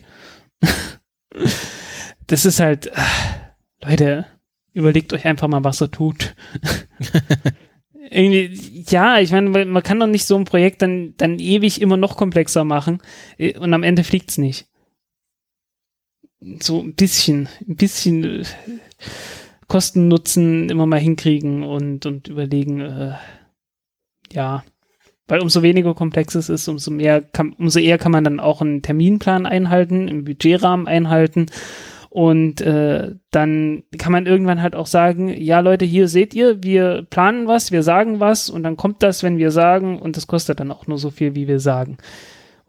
das 2.27 2.45
ist 2.45 2.59
halt, 2.59 2.87
äh, 2.87 3.01
Leute, 3.83 4.25
überlegt 4.73 5.13
euch 5.13 5.25
einfach 5.25 5.47
mal, 5.47 5.63
was 5.63 5.81
er 5.81 5.91
tut. 5.91 6.35
Irgendwie, 8.11 8.85
ja, 8.87 9.19
ich 9.19 9.31
meine, 9.31 9.65
man 9.65 9.83
kann 9.83 9.99
doch 9.99 10.07
nicht 10.07 10.25
so 10.25 10.35
ein 10.35 10.45
Projekt 10.45 10.81
dann, 10.81 11.13
dann 11.17 11.37
ewig 11.37 11.81
immer 11.81 11.97
noch 11.97 12.17
komplexer 12.17 12.63
machen 12.63 13.01
äh, 13.37 13.57
und 13.57 13.73
am 13.73 13.83
Ende 13.83 14.03
fliegt's 14.03 14.37
nicht. 14.37 14.68
So 16.61 16.81
ein 16.81 16.93
bisschen, 16.93 17.49
ein 17.67 17.75
bisschen 17.75 18.23
äh, 18.23 18.43
Kosten 19.67 20.07
Nutzen 20.07 20.69
immer 20.69 20.85
mal 20.85 20.99
hinkriegen 20.99 21.63
und, 21.63 22.05
und 22.05 22.27
überlegen, 22.27 22.81
äh, 22.81 23.13
ja, 24.31 24.63
weil 25.27 25.41
umso 25.41 25.61
weniger 25.61 25.93
komplex 25.93 26.35
es 26.35 26.49
ist, 26.49 26.67
umso 26.67 26.91
mehr 26.91 27.21
kann, 27.21 27.53
umso 27.53 27.79
eher 27.79 27.99
kann 27.99 28.11
man 28.11 28.23
dann 28.23 28.39
auch 28.39 28.61
einen 28.61 28.81
Terminplan 28.81 29.45
einhalten, 29.45 30.09
einen 30.09 30.23
Budgetrahmen 30.23 30.87
einhalten 30.87 31.47
und 32.09 32.61
äh, 32.61 33.13
dann 33.29 33.83
kann 33.99 34.11
man 34.11 34.25
irgendwann 34.25 34.63
halt 34.63 34.75
auch 34.75 34.87
sagen, 34.87 35.29
ja 35.29 35.59
Leute, 35.59 35.85
hier 35.85 36.07
seht 36.07 36.33
ihr, 36.33 36.63
wir 36.63 37.03
planen 37.07 37.47
was, 37.47 37.71
wir 37.71 37.83
sagen 37.83 38.19
was 38.19 38.49
und 38.49 38.63
dann 38.63 38.77
kommt 38.77 39.03
das, 39.03 39.21
wenn 39.21 39.37
wir 39.37 39.51
sagen 39.51 39.99
und 39.99 40.17
das 40.17 40.25
kostet 40.25 40.59
dann 40.59 40.71
auch 40.71 40.87
nur 40.87 40.97
so 40.97 41.11
viel, 41.11 41.35
wie 41.35 41.47
wir 41.47 41.59
sagen. 41.59 41.97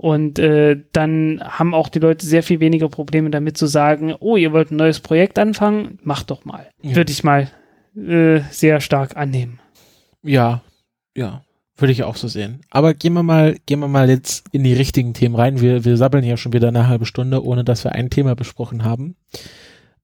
Und 0.00 0.38
äh, 0.38 0.78
dann 0.92 1.42
haben 1.44 1.74
auch 1.74 1.90
die 1.90 1.98
Leute 1.98 2.24
sehr 2.24 2.42
viel 2.42 2.58
weniger 2.58 2.88
Probleme 2.88 3.28
damit 3.28 3.58
zu 3.58 3.66
sagen, 3.66 4.14
oh, 4.18 4.38
ihr 4.38 4.50
wollt 4.50 4.70
ein 4.70 4.76
neues 4.76 4.98
Projekt 4.98 5.38
anfangen, 5.38 5.98
macht 6.02 6.30
doch 6.30 6.46
mal. 6.46 6.70
Ja. 6.80 6.96
Würde 6.96 7.12
ich 7.12 7.22
mal 7.22 7.50
äh, 7.94 8.40
sehr 8.50 8.80
stark 8.80 9.18
annehmen. 9.18 9.60
Ja, 10.22 10.62
ja, 11.14 11.44
würde 11.76 11.92
ich 11.92 12.02
auch 12.02 12.16
so 12.16 12.28
sehen. 12.28 12.62
Aber 12.70 12.94
gehen 12.94 13.12
wir 13.12 13.22
mal, 13.22 13.58
gehen 13.66 13.80
wir 13.80 13.88
mal 13.88 14.08
jetzt 14.08 14.46
in 14.52 14.64
die 14.64 14.72
richtigen 14.72 15.12
Themen 15.12 15.34
rein. 15.34 15.60
Wir, 15.60 15.84
wir 15.84 15.98
sabbeln 15.98 16.24
ja 16.24 16.38
schon 16.38 16.54
wieder 16.54 16.68
eine 16.68 16.88
halbe 16.88 17.04
Stunde, 17.04 17.44
ohne 17.44 17.62
dass 17.62 17.84
wir 17.84 17.92
ein 17.92 18.08
Thema 18.08 18.34
besprochen 18.34 18.84
haben. 18.84 19.16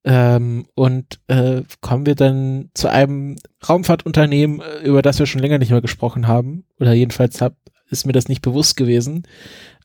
Ähm, 0.04 0.66
und 0.74 1.20
äh, 1.28 1.62
kommen 1.80 2.04
wir 2.04 2.16
dann 2.16 2.68
zu 2.74 2.88
einem 2.88 3.36
Raumfahrtunternehmen, 3.66 4.60
äh, 4.60 4.86
über 4.86 5.00
das 5.00 5.18
wir 5.18 5.24
schon 5.24 5.40
länger 5.40 5.56
nicht 5.56 5.70
mehr 5.70 5.80
gesprochen 5.80 6.26
haben. 6.26 6.66
Oder 6.78 6.92
jedenfalls 6.92 7.40
hab, 7.40 7.56
ist 7.88 8.04
mir 8.04 8.12
das 8.12 8.28
nicht 8.28 8.42
bewusst 8.42 8.76
gewesen. 8.76 9.26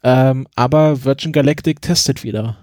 Ähm, 0.04 0.48
aber 0.56 1.04
Virgin 1.04 1.32
Galactic 1.32 1.82
testet 1.82 2.24
wieder. 2.24 2.58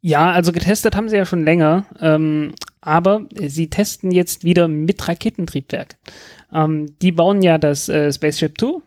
Ja, 0.00 0.30
also 0.30 0.52
getestet 0.52 0.94
haben 0.94 1.08
sie 1.08 1.16
ja 1.16 1.26
schon 1.26 1.44
länger, 1.44 1.86
ähm, 2.00 2.54
aber 2.80 3.26
sie 3.34 3.68
testen 3.68 4.12
jetzt 4.12 4.44
wieder 4.44 4.68
mit 4.68 5.08
Raketentriebwerk. 5.08 5.96
Ähm, 6.52 6.94
die 7.02 7.12
bauen 7.12 7.42
ja 7.42 7.58
das 7.58 7.88
äh, 7.88 8.12
Spaceship 8.12 8.56
2 8.58 8.82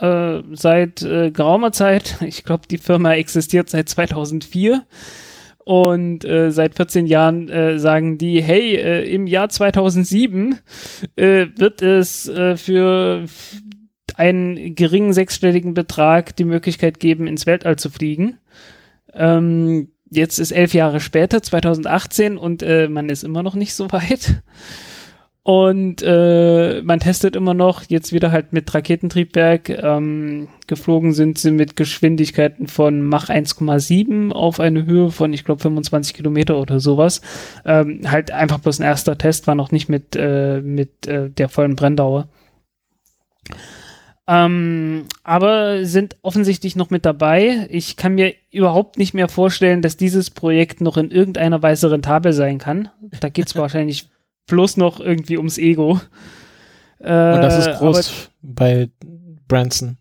äh, 0.00 0.42
seit 0.52 1.02
äh, 1.02 1.30
geraumer 1.30 1.72
Zeit. 1.72 2.16
Ich 2.22 2.44
glaube, 2.44 2.66
die 2.70 2.78
Firma 2.78 3.14
existiert 3.14 3.68
seit 3.68 3.88
2004. 3.88 4.84
Und 5.64 6.26
äh, 6.26 6.50
seit 6.50 6.74
14 6.76 7.06
Jahren 7.06 7.48
äh, 7.48 7.78
sagen 7.78 8.18
die, 8.18 8.42
hey, 8.42 8.76
äh, 8.76 9.10
im 9.10 9.26
Jahr 9.26 9.48
2007 9.48 10.58
äh, 11.16 11.46
wird 11.56 11.80
es 11.80 12.28
äh, 12.28 12.58
für 12.58 13.24
einen 14.14 14.74
geringen 14.74 15.12
sechsstelligen 15.12 15.74
Betrag 15.74 16.36
die 16.36 16.44
Möglichkeit 16.44 17.00
geben, 17.00 17.26
ins 17.26 17.46
Weltall 17.46 17.76
zu 17.76 17.90
fliegen. 17.90 18.38
Ähm, 19.12 19.88
jetzt 20.10 20.38
ist 20.38 20.52
elf 20.52 20.74
Jahre 20.74 21.00
später, 21.00 21.42
2018, 21.42 22.36
und 22.36 22.62
äh, 22.62 22.88
man 22.88 23.08
ist 23.08 23.24
immer 23.24 23.42
noch 23.42 23.54
nicht 23.54 23.74
so 23.74 23.90
weit. 23.92 24.42
Und 25.46 26.02
äh, 26.02 26.80
man 26.80 27.00
testet 27.00 27.36
immer 27.36 27.52
noch, 27.52 27.82
jetzt 27.88 28.14
wieder 28.14 28.32
halt 28.32 28.54
mit 28.54 28.74
Raketentriebwerk. 28.74 29.68
Ähm, 29.68 30.48
geflogen 30.66 31.12
sind 31.12 31.36
sie 31.38 31.50
mit 31.50 31.76
Geschwindigkeiten 31.76 32.66
von 32.66 33.02
Mach 33.02 33.28
1,7 33.28 34.32
auf 34.32 34.58
eine 34.58 34.86
Höhe 34.86 35.10
von, 35.10 35.34
ich 35.34 35.44
glaube, 35.44 35.60
25 35.60 36.14
Kilometer 36.14 36.58
oder 36.58 36.80
sowas. 36.80 37.20
Ähm, 37.66 38.10
halt 38.10 38.30
einfach 38.30 38.58
bloß 38.58 38.80
ein 38.80 38.84
erster 38.84 39.18
Test, 39.18 39.46
war 39.46 39.54
noch 39.54 39.70
nicht 39.70 39.90
mit, 39.90 40.16
äh, 40.16 40.62
mit 40.62 41.06
äh, 41.06 41.28
der 41.28 41.50
vollen 41.50 41.76
Brenndauer. 41.76 42.28
Ähm, 44.26 45.04
aber 45.22 45.84
sind 45.84 46.16
offensichtlich 46.22 46.76
noch 46.76 46.88
mit 46.90 47.04
dabei. 47.04 47.66
Ich 47.70 47.96
kann 47.96 48.14
mir 48.14 48.34
überhaupt 48.50 48.96
nicht 48.96 49.12
mehr 49.12 49.28
vorstellen, 49.28 49.82
dass 49.82 49.98
dieses 49.98 50.30
Projekt 50.30 50.80
noch 50.80 50.96
in 50.96 51.10
irgendeiner 51.10 51.62
Weise 51.62 51.90
rentabel 51.90 52.32
sein 52.32 52.58
kann. 52.58 52.88
Da 53.20 53.28
geht 53.28 53.48
es 53.48 53.56
wahrscheinlich 53.56 54.08
bloß 54.46 54.78
noch 54.78 55.00
irgendwie 55.00 55.36
ums 55.36 55.58
Ego. 55.58 56.00
Äh, 57.00 57.34
Und 57.34 57.42
das 57.42 57.66
ist 57.66 57.78
groß 57.78 58.30
bei 58.40 58.88
Branson. 59.46 59.98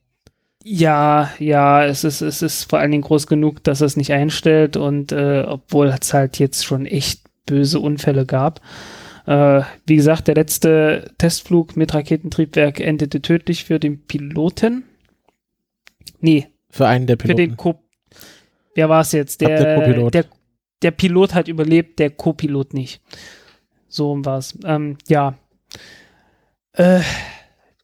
Ja, 0.64 1.30
ja, 1.40 1.84
es 1.84 2.06
ist, 2.06 2.22
es 2.22 2.42
ist 2.42 2.70
vor 2.70 2.80
allen 2.80 2.92
Dingen 2.92 3.04
groß 3.04 3.28
genug, 3.28 3.62
dass 3.66 3.82
es 3.82 3.98
nicht 3.98 4.14
einstellt 4.14 4.78
und 4.78 5.12
äh, 5.12 5.44
obwohl 5.46 5.88
es 5.88 6.14
halt 6.14 6.40
jetzt 6.40 6.64
schon 6.66 6.86
echt 6.86 7.24
böse 7.46 7.82
Unfälle 7.82 8.26
gab. 8.26 8.62
Äh, 9.26 9.62
wie 9.86 9.96
gesagt, 9.96 10.28
der 10.28 10.36
letzte 10.36 11.12
Testflug 11.18 11.78
mit 11.78 11.94
Raketentriebwerk 11.94 12.80
endete 12.80 13.22
tödlich 13.22 13.64
für 13.64 13.80
den 13.80 14.02
Piloten. 14.06 14.84
Nee. 16.20 16.48
Für 16.70 16.88
einen 16.88 17.08
der 17.08 17.16
Piloten. 17.16 17.42
Für 17.42 17.48
den 17.48 17.58
Co 17.58 17.80
Wer 18.76 18.90
war 18.90 19.02
es 19.02 19.12
jetzt? 19.12 19.42
Der, 19.42 19.50
der, 19.58 20.10
der, 20.10 20.26
der, 20.82 20.92
Pilot 20.92 21.34
hat 21.34 21.48
überlebt, 21.48 22.00
der 22.00 22.10
Co-Pilot 22.10 22.74
nicht. 22.74 23.02
So 23.88 24.18
war 24.26 24.40
es. 24.40 24.58
Ähm, 24.66 24.98
ja. 25.08 25.36
Äh, 26.74 27.02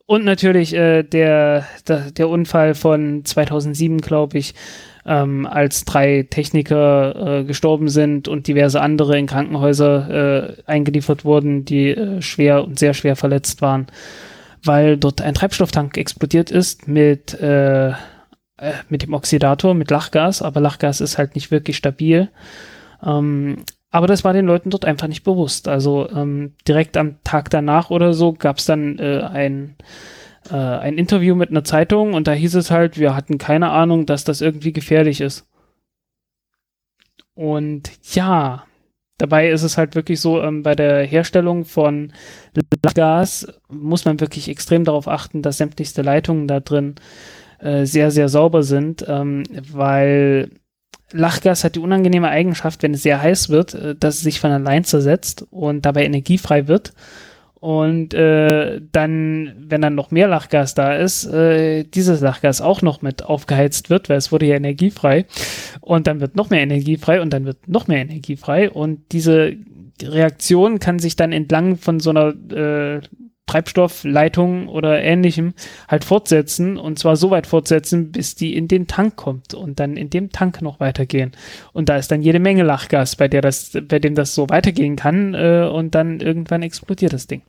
und 0.06 0.25
natürlich 0.25 0.73
äh, 0.73 1.04
der, 1.04 1.67
der, 1.88 2.12
der 2.12 2.30
Unfall 2.30 2.73
von 2.73 3.23
2007, 3.23 4.02
glaube 4.02 4.39
ich, 4.39 4.56
ähm, 5.09 5.47
als 5.47 5.85
drei 5.85 6.27
Techniker 6.29 7.39
äh, 7.39 7.43
gestorben 7.43 7.89
sind 7.89 8.27
und 8.27 8.47
diverse 8.47 8.79
andere 8.79 9.17
in 9.17 9.25
Krankenhäuser 9.25 10.57
äh, 10.59 10.63
eingeliefert 10.67 11.25
wurden, 11.25 11.65
die 11.65 11.89
äh, 11.89 12.21
schwer 12.21 12.63
und 12.63 12.77
sehr 12.77 12.93
schwer 12.93 13.15
verletzt 13.15 13.63
waren, 13.63 13.87
weil 14.63 14.97
dort 14.97 15.21
ein 15.21 15.33
Treibstofftank 15.33 15.97
explodiert 15.97 16.51
ist 16.51 16.87
mit, 16.87 17.33
äh, 17.41 17.89
äh, 17.89 17.93
mit 18.89 19.01
dem 19.01 19.15
Oxidator, 19.15 19.73
mit 19.73 19.89
Lachgas, 19.89 20.43
aber 20.43 20.61
Lachgas 20.61 21.01
ist 21.01 21.17
halt 21.17 21.33
nicht 21.33 21.49
wirklich 21.49 21.77
stabil. 21.77 22.29
Ähm, 23.03 23.63
aber 23.89 24.05
das 24.05 24.23
war 24.23 24.33
den 24.33 24.45
Leuten 24.45 24.69
dort 24.69 24.85
einfach 24.85 25.07
nicht 25.07 25.23
bewusst. 25.23 25.67
Also 25.67 26.07
ähm, 26.11 26.53
direkt 26.67 26.95
am 26.97 27.15
Tag 27.23 27.49
danach 27.49 27.89
oder 27.89 28.13
so 28.13 28.33
gab 28.33 28.59
es 28.59 28.65
dann 28.65 28.99
äh, 28.99 29.21
ein 29.21 29.75
äh, 30.52 30.56
ein 30.56 30.97
Interview 30.97 31.36
mit 31.36 31.49
einer 31.49 31.63
Zeitung 31.63 32.13
und 32.13 32.28
da 32.28 32.34
hieß 32.34 32.56
es 32.56 32.71
halt, 32.71 32.97
wir 32.97 33.15
hatten 33.15 33.38
keine 33.38 33.71
Ahnung, 33.71 34.06
dass 34.06 34.23
das 34.23 34.41
irgendwie 34.41 34.73
gefährlich 34.73 35.21
ist. 35.21 35.47
Und 37.34 37.91
ja, 38.13 38.65
dabei 39.17 39.49
ist 39.49 39.63
es 39.63 39.78
halt 39.78 39.95
wirklich 39.95 40.19
so, 40.19 40.41
ähm, 40.41 40.63
bei 40.63 40.75
der 40.75 41.06
Herstellung 41.06 41.65
von 41.65 42.13
Gas 42.95 43.47
muss 43.69 44.06
man 44.06 44.19
wirklich 44.19 44.49
extrem 44.49 44.84
darauf 44.84 45.08
achten, 45.08 45.41
dass 45.41 45.58
sämtlichste 45.58 46.02
Leitungen 46.02 46.47
da 46.47 46.60
drin 46.60 46.95
äh, 47.60 47.86
sehr, 47.86 48.12
sehr 48.12 48.30
sauber 48.30 48.63
sind, 48.63 49.06
ähm, 49.08 49.43
weil 49.71 50.49
Lachgas 51.12 51.63
hat 51.63 51.75
die 51.75 51.80
unangenehme 51.80 52.30
Eigenschaft, 52.30 52.84
wenn 52.84 52.93
es 52.93 53.04
sehr 53.04 53.21
heiß 53.21 53.49
wird, 53.49 53.73
äh, 53.73 53.95
dass 53.95 54.15
es 54.15 54.21
sich 54.21 54.39
von 54.39 54.52
allein 54.52 54.84
zersetzt 54.84 55.45
und 55.49 55.86
dabei 55.86 56.06
energiefrei 56.06 56.67
wird. 56.67 56.93
Und 57.59 58.13
äh, 58.13 58.79
dann, 58.93 59.53
wenn 59.59 59.81
dann 59.81 59.95
noch 59.95 60.11
mehr 60.11 60.29
Lachgas 60.29 60.75
da 60.75 60.95
ist, 60.95 61.25
äh, 61.25 61.83
dieses 61.83 62.21
Lachgas 62.21 62.61
auch 62.61 62.81
noch 62.81 63.01
mit 63.01 63.23
aufgeheizt 63.23 63.89
wird, 63.89 64.07
weil 64.07 64.17
es 64.17 64.31
wurde 64.31 64.45
ja 64.45 64.55
energiefrei. 64.55 65.25
Und 65.81 66.07
dann 66.07 66.21
wird 66.21 66.37
noch 66.37 66.49
mehr 66.49 66.61
energiefrei 66.61 67.21
und 67.21 67.31
dann 67.33 67.45
wird 67.45 67.67
noch 67.67 67.87
mehr 67.87 67.99
energiefrei. 67.99 68.69
Und 68.69 69.11
diese 69.11 69.57
Reaktion 70.01 70.79
kann 70.79 70.99
sich 70.99 71.17
dann 71.17 71.33
entlang 71.33 71.75
von 71.75 71.99
so 71.99 72.11
einer 72.11 72.33
äh, 72.51 73.01
Treibstoffleitung 73.49 74.67
oder 74.67 75.01
ähnlichem 75.01 75.53
halt 75.88 76.05
fortsetzen 76.05 76.77
und 76.77 76.99
zwar 76.99 77.15
so 77.15 77.31
weit 77.31 77.47
fortsetzen, 77.47 78.12
bis 78.12 78.35
die 78.35 78.55
in 78.55 78.67
den 78.67 78.85
Tank 78.85 79.15
kommt 79.15 79.55
und 79.55 79.79
dann 79.79 79.97
in 79.97 80.09
dem 80.12 80.31
Tank 80.31 80.62
noch 80.62 80.79
weitergehen. 80.79 81.31
Und 81.73 81.89
da 81.89 81.97
ist 81.97 82.12
dann 82.12 82.21
jede 82.21 82.39
Menge 82.39 82.63
Lachgas, 82.63 83.15
bei 83.15 83.27
der 83.27 83.41
das, 83.41 83.71
bei 83.88 83.97
dem 83.97 84.13
das 84.13 84.35
so 84.35 84.49
weitergehen 84.49 84.95
kann 84.95 85.33
äh, 85.33 85.67
und 85.71 85.95
dann 85.95 86.19
irgendwann 86.19 86.62
explodiert 86.62 87.13
das 87.13 87.25
Ding. 87.25 87.41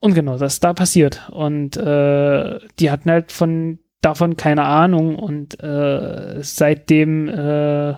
Und 0.00 0.14
genau, 0.14 0.38
das 0.38 0.60
da 0.60 0.72
passiert. 0.72 1.28
Und 1.30 1.76
äh, 1.76 2.58
die 2.78 2.90
hatten 2.90 3.10
halt 3.10 3.30
von 3.32 3.78
davon 4.00 4.36
keine 4.36 4.62
Ahnung 4.62 5.16
und 5.16 5.62
äh, 5.62 6.38
seitdem 6.40 7.28
äh, 7.28 7.94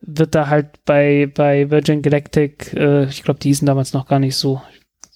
wird 0.00 0.34
da 0.34 0.48
halt 0.48 0.84
bei, 0.84 1.30
bei 1.32 1.70
Virgin 1.70 2.02
Galactic, 2.02 2.72
äh, 2.74 3.04
ich 3.04 3.22
glaube, 3.22 3.38
die 3.38 3.48
hießen 3.48 3.66
damals 3.66 3.92
noch 3.92 4.08
gar 4.08 4.18
nicht 4.18 4.34
so, 4.34 4.62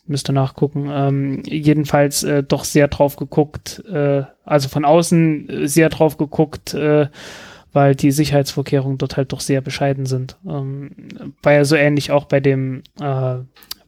müsste 0.07 0.33
nachgucken. 0.33 0.89
Ähm, 0.91 1.43
jedenfalls 1.47 2.23
äh, 2.23 2.43
doch 2.43 2.65
sehr 2.65 2.89
drauf 2.89 3.17
geguckt, 3.17 3.83
äh, 3.91 4.23
also 4.45 4.69
von 4.69 4.85
außen 4.85 5.49
äh, 5.49 5.69
sehr 5.69 5.89
drauf 5.89 6.17
geguckt, 6.17 6.75
äh, 6.75 7.09
weil 7.73 7.95
die 7.95 8.13
Sicherheitsvorkehrungen 8.13 8.99
dort 8.99 9.17
halt 9.17 9.33
doch 9.33 9.41
sehr 9.41 9.61
bescheiden 9.61 10.07
sind. 10.07 10.37
Ähm, 10.47 10.91
war 11.43 11.53
ja 11.55 11.65
so 11.65 11.77
ähnlich 11.77 12.11
auch 12.13 12.27
bei 12.27 12.41
dem 12.41 12.83
äh, 13.01 13.37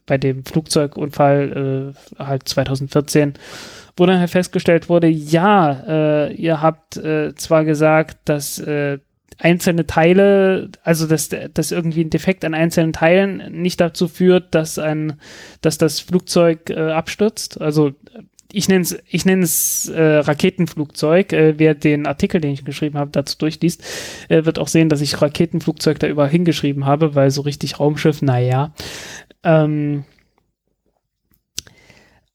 bei 0.07 0.17
dem 0.17 0.45
Flugzeugunfall 0.45 1.93
äh, 2.17 2.23
halt 2.23 2.47
2014, 2.47 3.33
wo 3.97 4.05
dann 4.05 4.19
halt 4.19 4.29
festgestellt 4.29 4.89
wurde, 4.89 5.07
ja, 5.07 5.83
äh, 5.85 6.33
ihr 6.33 6.61
habt 6.61 6.97
äh, 6.97 7.35
zwar 7.35 7.65
gesagt, 7.65 8.17
dass 8.25 8.57
äh, 8.57 8.99
einzelne 9.37 9.85
Teile, 9.85 10.69
also 10.83 11.07
dass, 11.07 11.29
dass 11.53 11.71
irgendwie 11.71 12.03
ein 12.03 12.09
Defekt 12.09 12.43
an 12.43 12.53
einzelnen 12.53 12.93
Teilen 12.93 13.61
nicht 13.61 13.79
dazu 13.79 14.07
führt, 14.07 14.55
dass 14.55 14.79
ein, 14.79 15.19
dass 15.61 15.77
das 15.77 15.99
Flugzeug 15.99 16.69
äh, 16.69 16.91
abstürzt. 16.91 17.61
Also 17.61 17.93
ich 18.51 18.69
nenne 18.69 18.81
es 18.81 18.97
ich 19.07 19.25
nenne 19.25 19.43
es 19.43 19.89
äh, 19.89 20.01
Raketenflugzeug. 20.01 21.33
Äh, 21.33 21.59
wer 21.59 21.75
den 21.75 22.07
Artikel, 22.07 22.41
den 22.41 22.51
ich 22.51 22.65
geschrieben 22.65 22.97
habe, 22.97 23.11
dazu 23.11 23.37
durchliest, 23.37 23.83
äh, 24.29 24.45
wird 24.45 24.59
auch 24.59 24.67
sehen, 24.67 24.89
dass 24.89 25.01
ich 25.01 25.21
Raketenflugzeug 25.21 25.99
da 25.99 26.07
überall 26.07 26.29
hingeschrieben 26.29 26.85
habe, 26.85 27.13
weil 27.15 27.29
so 27.29 27.41
richtig 27.41 27.79
Raumschiff, 27.79 28.21
naja. 28.21 28.73
Ähm, 29.43 30.05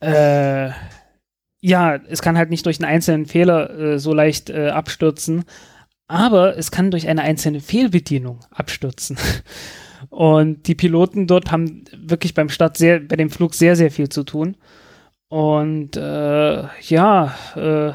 äh, 0.01 0.71
ja, 1.65 1.97
es 2.09 2.23
kann 2.23 2.37
halt 2.37 2.51
nicht 2.51 2.67
durch 2.67 2.81
einen 2.81 2.93
einzelnen 2.93 3.27
Fehler 3.27 3.71
äh, 3.79 3.99
so 3.99 4.13
leicht 4.13 4.51
äh, 4.51 4.69
abstürzen, 4.69 5.45
aber 6.13 6.59
es 6.59 6.71
kann 6.71 6.91
durch 6.91 7.09
eine 7.09 7.23
einzelne 7.23 7.61
Fehlbedienung 7.61 8.41
abstürzen. 8.51 9.17
Und 10.11 10.67
die 10.67 10.75
Piloten 10.75 11.27
dort 11.27 11.51
haben 11.51 11.85
wirklich 11.97 12.35
beim 12.35 12.51
Start 12.51 12.77
sehr, 12.77 13.01
bei 13.01 13.17
dem 13.17 13.31
Flug 13.31 13.55
sehr, 13.55 13.77
sehr 13.77 13.91
viel 13.91 14.11
zu 14.11 14.25
tun. 14.25 14.57
Und 15.29 15.97
äh, 15.97 16.65
ja, 16.81 17.35
äh, 17.57 17.93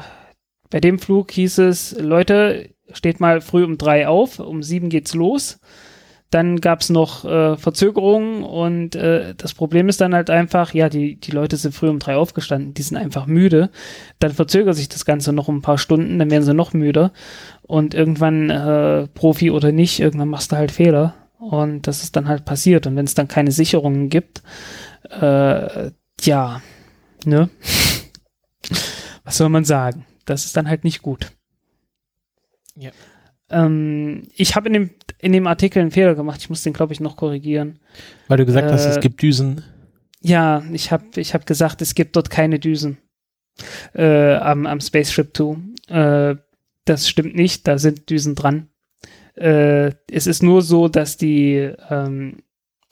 bei 0.70 0.80
dem 0.80 0.98
Flug 0.98 1.30
hieß 1.30 1.58
es, 1.58 1.96
Leute, 2.00 2.70
steht 2.92 3.20
mal 3.20 3.40
früh 3.40 3.62
um 3.62 3.78
drei 3.78 4.08
auf, 4.08 4.40
um 4.40 4.64
sieben 4.64 4.88
geht's 4.88 5.14
los. 5.14 5.60
Dann 6.30 6.60
gab's 6.60 6.90
noch 6.90 7.24
äh, 7.24 7.56
Verzögerungen 7.56 8.42
und 8.42 8.94
äh, 8.94 9.34
das 9.34 9.54
Problem 9.54 9.88
ist 9.88 10.02
dann 10.02 10.14
halt 10.14 10.28
einfach, 10.28 10.74
ja, 10.74 10.90
die, 10.90 11.16
die 11.16 11.30
Leute 11.30 11.56
sind 11.56 11.74
früh 11.74 11.88
um 11.88 12.00
drei 12.00 12.16
aufgestanden, 12.16 12.74
die 12.74 12.82
sind 12.82 12.98
einfach 12.98 13.26
müde. 13.26 13.70
Dann 14.18 14.32
verzögert 14.32 14.76
sich 14.76 14.90
das 14.90 15.06
Ganze 15.06 15.32
noch 15.32 15.48
um 15.48 15.58
ein 15.58 15.62
paar 15.62 15.78
Stunden, 15.78 16.18
dann 16.18 16.30
werden 16.30 16.42
sie 16.42 16.52
noch 16.52 16.74
müder. 16.74 17.12
Und 17.68 17.94
irgendwann, 17.94 18.50
äh, 18.50 19.06
Profi 19.08 19.50
oder 19.52 19.70
nicht, 19.70 20.00
irgendwann 20.00 20.28
machst 20.28 20.50
du 20.50 20.56
halt 20.56 20.72
Fehler. 20.72 21.14
Und 21.38 21.86
das 21.86 22.02
ist 22.02 22.16
dann 22.16 22.26
halt 22.26 22.44
passiert. 22.44 22.86
Und 22.88 22.96
wenn 22.96 23.04
es 23.04 23.14
dann 23.14 23.28
keine 23.28 23.52
Sicherungen 23.52 24.08
gibt, 24.08 24.42
äh, 25.20 25.90
ja, 26.22 26.60
ne? 27.24 27.48
Was 29.24 29.36
soll 29.36 29.50
man 29.50 29.64
sagen? 29.64 30.04
Das 30.24 30.44
ist 30.46 30.56
dann 30.56 30.68
halt 30.68 30.82
nicht 30.82 31.02
gut. 31.02 31.30
Ja. 32.74 32.90
Ähm, 33.50 34.28
ich 34.34 34.56
habe 34.56 34.68
in 34.68 34.72
dem, 34.72 34.90
in 35.18 35.32
dem 35.32 35.46
Artikel 35.46 35.80
einen 35.80 35.90
Fehler 35.90 36.14
gemacht. 36.14 36.40
Ich 36.40 36.50
muss 36.50 36.62
den, 36.62 36.72
glaube 36.72 36.92
ich, 36.92 37.00
noch 37.00 37.16
korrigieren. 37.16 37.78
Weil 38.26 38.38
du 38.38 38.46
gesagt 38.46 38.70
hast, 38.72 38.84
es 38.86 38.96
Äh, 38.96 39.00
gibt 39.00 39.22
Düsen. 39.22 39.62
Ja, 40.20 40.62
ich 40.72 40.90
habe 40.90 41.04
ich 41.16 41.34
hab 41.34 41.46
gesagt, 41.46 41.82
es 41.82 41.94
gibt 41.94 42.16
dort 42.16 42.30
keine 42.30 42.58
Düsen 42.58 42.98
äh, 43.94 44.34
am, 44.36 44.66
am 44.66 44.80
Spaceship 44.80 45.36
2. 45.36 45.56
Äh, 45.88 46.36
das 46.88 47.08
stimmt 47.08 47.34
nicht, 47.34 47.66
da 47.66 47.78
sind 47.78 48.10
Düsen 48.10 48.34
dran. 48.34 48.68
Äh, 49.34 49.92
es 50.10 50.26
ist 50.26 50.42
nur 50.42 50.62
so, 50.62 50.88
dass 50.88 51.16
die, 51.16 51.70
ähm, 51.90 52.38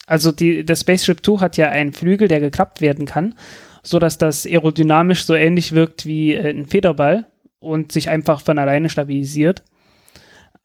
also 0.07 0.33
die, 0.33 0.65
das 0.65 0.81
Spaceship 0.81 1.25
2 1.25 1.41
hat 1.41 1.57
ja 1.57 1.69
einen 1.69 1.93
Flügel, 1.93 2.29
der 2.29 2.41
geklappt 2.41 2.81
werden 2.81 3.07
kann, 3.07 3.35
so 3.83 3.99
dass 3.99 4.19
das 4.19 4.47
aerodynamisch 4.47 5.25
so 5.25 5.35
ähnlich 5.35 5.73
wirkt 5.73 6.07
wie 6.07 6.35
äh, 6.35 6.51
ein 6.51 6.67
Federball 6.67 7.27
und 7.59 7.93
sich 7.93 8.09
einfach 8.09 8.41
von 8.41 8.59
alleine 8.59 8.89
stabilisiert. 8.89 9.65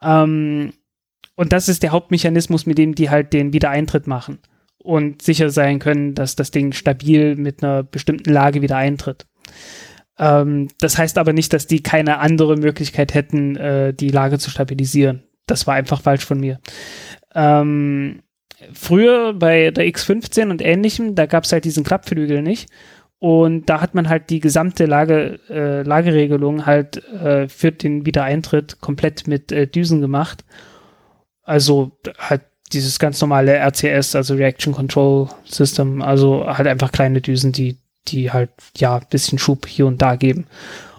Ähm, 0.01 0.73
und 1.35 1.53
das 1.53 1.69
ist 1.69 1.81
der 1.81 1.91
Hauptmechanismus, 1.91 2.65
mit 2.65 2.77
dem 2.77 2.93
die 2.93 3.09
halt 3.09 3.33
den 3.33 3.53
Wiedereintritt 3.53 4.05
machen 4.05 4.39
und 4.77 5.21
sicher 5.21 5.49
sein 5.49 5.79
können, 5.79 6.13
dass 6.15 6.35
das 6.35 6.51
Ding 6.51 6.73
stabil 6.73 7.35
mit 7.35 7.63
einer 7.63 7.83
bestimmten 7.83 8.31
Lage 8.31 8.61
wieder 8.61 8.77
eintritt. 8.77 9.25
Ähm, 10.21 10.67
das 10.79 10.97
heißt 10.97 11.17
aber 11.17 11.33
nicht, 11.33 11.51
dass 11.51 11.67
die 11.67 11.81
keine 11.81 12.19
andere 12.19 12.55
Möglichkeit 12.55 13.13
hätten, 13.13 13.57
äh, 13.57 13.93
die 13.93 14.09
Lage 14.09 14.37
zu 14.37 14.51
stabilisieren. 14.51 15.23
Das 15.47 15.65
war 15.67 15.73
einfach 15.73 16.01
falsch 16.01 16.23
von 16.23 16.39
mir. 16.39 16.59
Ähm, 17.33 18.21
früher 18.71 19.33
bei 19.33 19.71
der 19.71 19.85
X15 19.87 20.51
und 20.51 20.61
ähnlichem, 20.61 21.15
da 21.15 21.25
gab 21.25 21.43
es 21.43 21.51
halt 21.51 21.65
diesen 21.65 21.83
Klappflügel 21.83 22.43
nicht. 22.43 22.69
Und 23.17 23.69
da 23.69 23.81
hat 23.81 23.93
man 23.95 24.09
halt 24.09 24.29
die 24.29 24.39
gesamte 24.39 24.85
Lage, 24.85 25.39
äh, 25.49 25.81
Lageregelung 25.83 26.65
halt 26.65 27.03
äh, 27.13 27.47
für 27.49 27.71
den 27.71 28.05
Wiedereintritt 28.05 28.79
komplett 28.79 29.27
mit 29.27 29.51
äh, 29.51 29.67
Düsen 29.67 30.01
gemacht. 30.01 30.45
Also 31.43 31.91
halt 32.17 32.41
dieses 32.73 32.99
ganz 32.99 33.19
normale 33.21 33.57
RCS, 33.57 34.15
also 34.15 34.35
Reaction 34.35 34.73
Control 34.73 35.29
System, 35.45 36.01
also 36.01 36.45
halt 36.45 36.67
einfach 36.67 36.91
kleine 36.91 37.21
Düsen, 37.21 37.51
die, 37.51 37.77
die 38.07 38.31
halt 38.31 38.51
ja 38.77 38.97
ein 38.97 39.07
bisschen 39.09 39.39
Schub 39.39 39.67
hier 39.67 39.87
und 39.87 40.01
da 40.01 40.15
geben. 40.15 40.45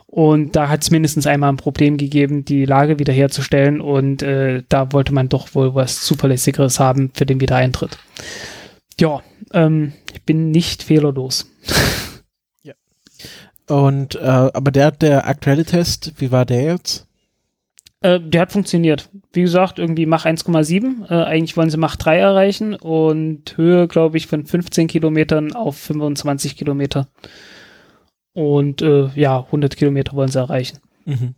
Und 0.06 0.56
da 0.56 0.68
hat 0.68 0.82
es 0.82 0.90
mindestens 0.90 1.26
einmal 1.26 1.50
ein 1.50 1.56
Problem 1.56 1.96
gegeben, 1.96 2.44
die 2.44 2.66
Lage 2.66 2.98
wiederherzustellen 2.98 3.80
und 3.80 4.22
äh, 4.22 4.62
da 4.68 4.92
wollte 4.92 5.14
man 5.14 5.30
doch 5.30 5.54
wohl 5.54 5.74
was 5.74 6.02
Zuverlässigeres 6.02 6.78
haben 6.78 7.10
für 7.14 7.24
den 7.24 7.40
Wiedereintritt. 7.40 7.98
Ja, 9.00 9.22
ähm, 9.52 9.94
ich 10.12 10.22
bin 10.22 10.50
nicht 10.50 10.82
fehlerlos. 10.82 11.50
Und, 13.68 14.16
äh, 14.16 14.20
aber 14.26 14.70
der, 14.70 14.90
der 14.90 15.26
aktuelle 15.26 15.64
Test, 15.64 16.12
wie 16.18 16.30
war 16.30 16.44
der 16.44 16.62
jetzt? 16.62 17.06
Äh, 18.02 18.20
der 18.20 18.42
hat 18.42 18.52
funktioniert. 18.52 19.08
Wie 19.32 19.42
gesagt, 19.42 19.78
irgendwie 19.78 20.06
Mach 20.06 20.26
1,7. 20.26 21.10
Äh, 21.10 21.24
eigentlich 21.24 21.56
wollen 21.56 21.70
sie 21.70 21.76
Mach 21.76 21.96
3 21.96 22.18
erreichen 22.18 22.74
und 22.74 23.56
Höhe, 23.56 23.88
glaube 23.88 24.16
ich, 24.16 24.26
von 24.26 24.44
15 24.44 24.88
Kilometern 24.88 25.52
auf 25.52 25.76
25 25.76 26.56
Kilometer. 26.56 27.08
Und 28.34 28.82
äh, 28.82 29.08
ja, 29.14 29.40
100 29.40 29.76
Kilometer 29.76 30.14
wollen 30.14 30.30
sie 30.30 30.38
erreichen. 30.38 30.78
Mhm. 31.04 31.34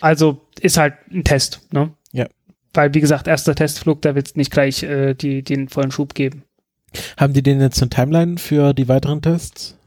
Also 0.00 0.42
ist 0.60 0.76
halt 0.76 0.94
ein 1.10 1.24
Test, 1.24 1.62
ne? 1.72 1.94
Ja. 2.12 2.26
Weil, 2.74 2.92
wie 2.92 3.00
gesagt, 3.00 3.26
erster 3.26 3.54
Testflug, 3.54 4.02
da 4.02 4.14
willst 4.14 4.36
du 4.36 4.40
nicht 4.40 4.50
gleich 4.50 4.82
äh, 4.82 5.14
die, 5.14 5.42
den 5.42 5.68
vollen 5.68 5.90
Schub 5.90 6.14
geben. 6.14 6.42
Haben 7.16 7.32
die 7.32 7.42
denn 7.42 7.60
jetzt 7.60 7.80
eine 7.80 7.90
Timeline 7.90 8.38
für 8.38 8.74
die 8.74 8.88
weiteren 8.88 9.22
Tests? 9.22 9.77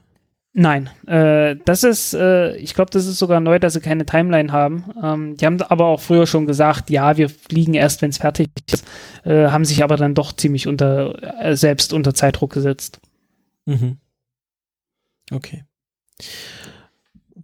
Nein, 0.54 0.90
äh, 1.08 1.56
das 1.64 1.84
ist, 1.84 2.14
äh, 2.14 2.58
ich 2.58 2.74
glaube, 2.74 2.92
das 2.92 3.06
ist 3.06 3.20
sogar 3.20 3.40
neu, 3.40 3.58
dass 3.58 3.74
sie 3.74 3.80
keine 3.80 4.06
Timeline 4.06 4.52
haben. 4.52 4.84
Ähm, 5.02 5.38
die 5.38 5.46
haben 5.46 5.62
aber 5.62 5.86
auch 5.86 6.02
früher 6.02 6.28
schon 6.28 6.46
gesagt, 6.46 6.90
ja, 6.90 7.16
wir 7.16 7.30
fliegen 7.30 7.74
erst, 7.74 8.02
wenn 8.02 8.10
es 8.10 8.18
fertig 8.18 8.50
ist, 8.70 8.86
äh, 9.24 9.48
haben 9.48 9.64
sich 9.64 9.82
aber 9.82 9.96
dann 9.96 10.14
doch 10.14 10.34
ziemlich 10.34 10.68
unter, 10.68 11.42
äh, 11.42 11.56
selbst 11.56 11.94
unter 11.94 12.14
Zeitdruck 12.14 12.52
gesetzt. 12.52 13.00
Mhm. 13.66 13.98
Okay. 15.32 15.64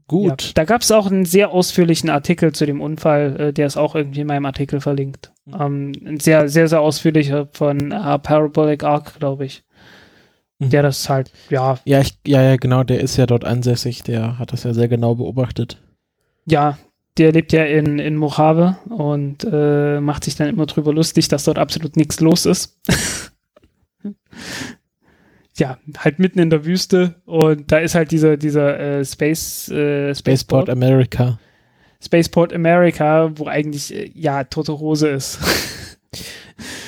Ja, 0.10 0.30
Gut. 0.30 0.52
da 0.56 0.64
gab 0.66 0.82
es 0.82 0.92
auch 0.92 1.08
einen 1.08 1.26
sehr 1.26 1.52
ausführlichen 1.52 2.10
Artikel 2.10 2.54
zu 2.54 2.66
dem 2.66 2.82
Unfall, 2.82 3.40
äh, 3.40 3.54
der 3.54 3.68
ist 3.68 3.78
auch 3.78 3.96
irgendwie 3.96 4.22
in 4.22 4.28
meinem 4.28 4.46
Artikel 4.46 4.82
verlinkt. 4.82 5.32
Ähm, 5.48 5.94
ein 6.06 6.20
sehr, 6.20 6.50
sehr, 6.50 6.68
sehr 6.68 6.82
ausführlicher 6.82 7.48
von 7.54 7.92
äh, 7.92 8.20
Parabolic 8.20 8.84
Arc, 8.84 9.20
glaube 9.20 9.46
ich. 9.46 9.64
Mhm. 10.60 10.70
Der 10.72 10.82
das 10.82 11.08
halt, 11.08 11.32
ja, 11.50 11.80
Ja, 11.86 12.02
ich, 12.02 12.18
ja, 12.26 12.42
ja, 12.42 12.56
genau, 12.58 12.84
der 12.84 13.00
ist 13.00 13.18
ja 13.18 13.26
dort 13.26 13.46
ansässig, 13.46 14.04
der 14.04 14.40
hat 14.40 14.54
das 14.54 14.64
ja 14.64 14.74
sehr 14.74 14.88
genau 14.88 15.16
beobachtet. 15.16 15.82
ja, 16.46 16.78
der 17.18 17.32
lebt 17.32 17.52
ja 17.52 17.64
in, 17.66 18.00
in 18.00 18.16
Mojave 18.16 18.78
und 18.90 19.44
äh, 19.52 20.00
macht 20.00 20.24
sich 20.24 20.36
dann 20.36 20.50
immer 20.50 20.66
drüber 20.68 20.94
lustig, 20.94 21.28
dass 21.28 21.46
dort 21.46 21.58
absolut 21.58 21.96
nichts 21.96 22.20
los 22.20 22.46
ist. 22.46 22.80
ja, 25.58 25.78
halt 25.98 26.20
mitten 26.20 26.40
in 26.40 26.50
der 26.50 26.66
Wüste 26.66 27.16
und 27.26 27.72
da 27.72 27.80
ist 27.80 27.96
halt 27.96 28.12
dieser, 28.12 28.38
dieser 28.38 28.80
äh, 28.80 29.06
Space, 29.06 29.70
äh, 29.70 30.14
Spaceport 30.14 30.70
America. 30.70 31.40
Spaceport 32.04 32.54
America, 32.54 33.32
wo 33.36 33.48
eigentlich, 33.48 33.94
äh, 33.94 34.12
ja, 34.14 34.44
tote 34.44 34.78
Hose 34.80 35.10
ist. 35.10 35.40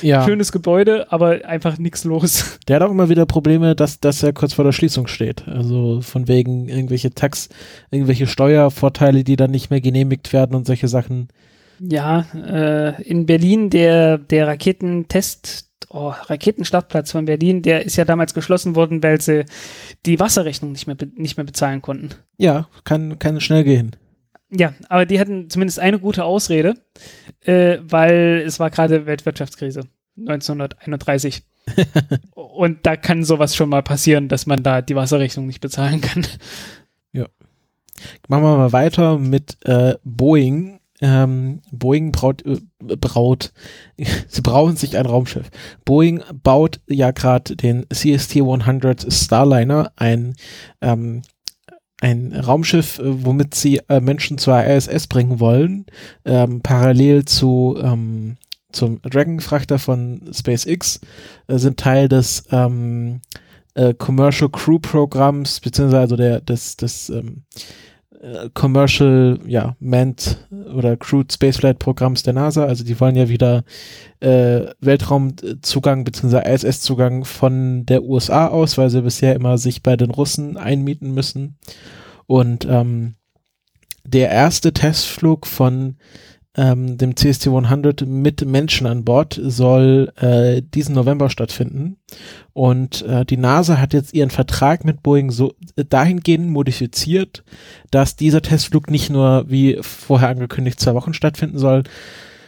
Ja, 0.02 0.26
Schönes 0.26 0.52
Gebäude, 0.52 1.12
aber 1.12 1.46
einfach 1.46 1.78
nichts 1.78 2.04
los. 2.04 2.60
der 2.68 2.78
hat 2.78 2.84
auch 2.84 2.92
immer 2.92 3.10
wieder 3.10 3.26
Probleme, 3.26 3.76
dass, 3.76 4.00
dass 4.00 4.24
er 4.24 4.34
kurz 4.34 4.54
vor 4.54 4.66
der 4.66 4.72
Schließung 4.72 5.08
steht. 5.08 5.48
Also 5.48 6.02
von 6.02 6.28
wegen 6.28 6.68
irgendwelche 6.70 7.12
Tax, 7.12 7.50
irgendwelche 7.92 8.28
Steuervorteile, 8.28 9.24
die 9.24 9.36
dann 9.36 9.52
nicht 9.52 9.70
mehr 9.70 9.82
genehmigt 9.82 10.34
werden 10.34 10.56
und 10.56 10.66
solche 10.66 10.88
Sachen. 10.88 11.30
Ja, 11.80 12.26
äh, 12.34 13.02
in 13.04 13.26
Berlin 13.26 13.70
der, 13.70 14.18
der 14.18 14.48
Raketentest, 14.48 15.70
oh, 15.90 16.10
Raketenstartplatz 16.10 17.12
von 17.12 17.26
Berlin, 17.26 17.62
der 17.62 17.86
ist 17.86 17.96
ja 17.96 18.06
damals 18.06 18.34
geschlossen 18.34 18.76
worden, 18.76 19.02
weil 19.02 19.22
sie 19.22 19.46
die 20.06 20.20
Wasserrechnung 20.20 20.72
nicht 20.72 20.88
mehr, 20.88 20.98
nicht 21.16 21.38
mehr 21.38 21.46
bezahlen 21.46 21.82
konnten. 21.82 22.10
Ja, 22.38 22.68
kann, 22.84 23.20
kann 23.20 23.40
schnell 23.40 23.64
gehen. 23.64 23.96
Ja, 24.52 24.74
aber 24.88 25.06
die 25.06 25.20
hatten 25.20 25.50
zumindest 25.50 25.80
eine 25.80 26.00
gute 26.00 26.24
Ausrede, 26.24 26.76
äh, 27.42 27.78
weil 27.82 28.44
es 28.46 28.60
war 28.60 28.70
gerade 28.70 29.06
Weltwirtschaftskrise 29.06 29.82
1931. 30.18 31.44
und 32.34 32.86
da 32.86 32.96
kann 32.96 33.24
sowas 33.24 33.56
schon 33.56 33.70
mal 33.70 33.84
passieren, 33.84 34.28
dass 34.28 34.48
man 34.48 34.64
da 34.64 34.82
die 34.82 34.96
Wasserrechnung 34.96 35.46
nicht 35.46 35.62
bezahlen 35.62 36.02
kann. 36.02 36.26
Machen 38.28 38.44
wir 38.44 38.58
mal 38.58 38.72
weiter 38.72 39.18
mit 39.18 39.58
äh, 39.66 39.96
Boeing. 40.04 40.80
Ähm, 41.02 41.62
Boeing 41.72 42.12
braut, 42.12 42.46
äh, 42.46 42.60
braut, 42.80 43.54
sie 44.28 44.42
brauen 44.42 44.76
sich 44.76 44.98
ein 44.98 45.06
Raumschiff. 45.06 45.50
Boeing 45.86 46.22
baut 46.44 46.82
ja 46.88 47.12
gerade 47.12 47.56
den 47.56 47.86
CST-100 47.86 49.10
Starliner, 49.12 49.94
ein, 49.96 50.36
ähm, 50.82 51.22
ein 52.02 52.34
Raumschiff, 52.34 53.00
äh, 53.00 53.26
womit 53.26 53.56
sie 53.56 53.82
äh, 53.90 54.00
Menschen 54.00 54.38
zur 54.38 54.64
ISS 54.64 55.08
bringen 55.08 55.40
wollen, 55.40 55.86
ähm, 56.26 56.62
parallel 56.62 57.26
zu 57.26 57.78
ähm, 57.82 58.38
zum 58.72 59.02
Dragon-Frachter 59.02 59.80
von 59.80 60.22
SpaceX, 60.32 61.00
äh, 61.48 61.58
sind 61.58 61.80
Teil 61.80 62.08
des 62.08 62.44
ähm, 62.52 63.22
äh, 63.74 63.94
Commercial 63.94 64.50
Crew 64.50 64.80
Programms, 64.80 65.60
beziehungsweise 65.60 66.00
also 66.00 66.16
der, 66.16 66.42
des, 66.42 66.78
des 66.78 67.10
ähm, 67.10 67.44
äh, 68.22 68.50
Commercial, 68.54 69.40
ja, 69.46 69.76
Manned 69.80 70.48
oder 70.76 70.98
Crewed 70.98 71.32
Spaceflight 71.32 71.80
Programms 71.80 72.24
der 72.24 72.34
NASA. 72.34 72.66
Also 72.66 72.84
die 72.84 73.00
wollen 73.00 73.16
ja 73.16 73.30
wieder 73.30 73.64
äh, 74.20 74.68
Weltraumzugang 74.80 76.04
beziehungsweise 76.04 76.68
ISS-Zugang 76.68 77.26
von 77.26 77.86
der 77.86 78.04
USA 78.04 78.48
aus, 78.48 78.78
weil 78.78 78.90
sie 78.90 79.02
bisher 79.02 79.36
immer 79.36 79.58
sich 79.58 79.84
bei 79.84 79.96
den 79.96 80.12
Russen 80.12 80.58
einmieten 80.58 81.14
müssen. 81.14 81.58
Und 82.28 82.66
ähm, 82.70 83.16
der 84.04 84.30
erste 84.30 84.74
Testflug 84.74 85.48
von 85.48 85.98
ähm, 86.60 86.98
dem 86.98 87.14
CST-100 87.14 88.06
mit 88.06 88.46
Menschen 88.46 88.86
an 88.86 89.06
Bord 89.06 89.40
soll 89.42 90.12
äh, 90.18 90.62
diesen 90.62 90.94
November 90.94 91.30
stattfinden. 91.30 91.96
Und 92.52 93.02
äh, 93.04 93.24
die 93.24 93.38
NASA 93.38 93.78
hat 93.78 93.94
jetzt 93.94 94.14
ihren 94.14 94.30
Vertrag 94.30 94.84
mit 94.84 95.02
Boeing 95.02 95.32
so 95.32 95.54
äh, 95.78 95.86
dahingehend 95.86 96.50
modifiziert, 96.50 97.46
dass 97.92 98.18
dieser 98.18 98.42
Testflug 98.42 98.92
nicht 98.92 99.10
nur 99.10 99.46
wie 99.48 99.80
vorher 99.82 100.28
angekündigt 100.28 100.82
zwei 100.82 100.96
Wochen 100.96 101.14
stattfinden 101.14 101.58
soll, 101.58 101.84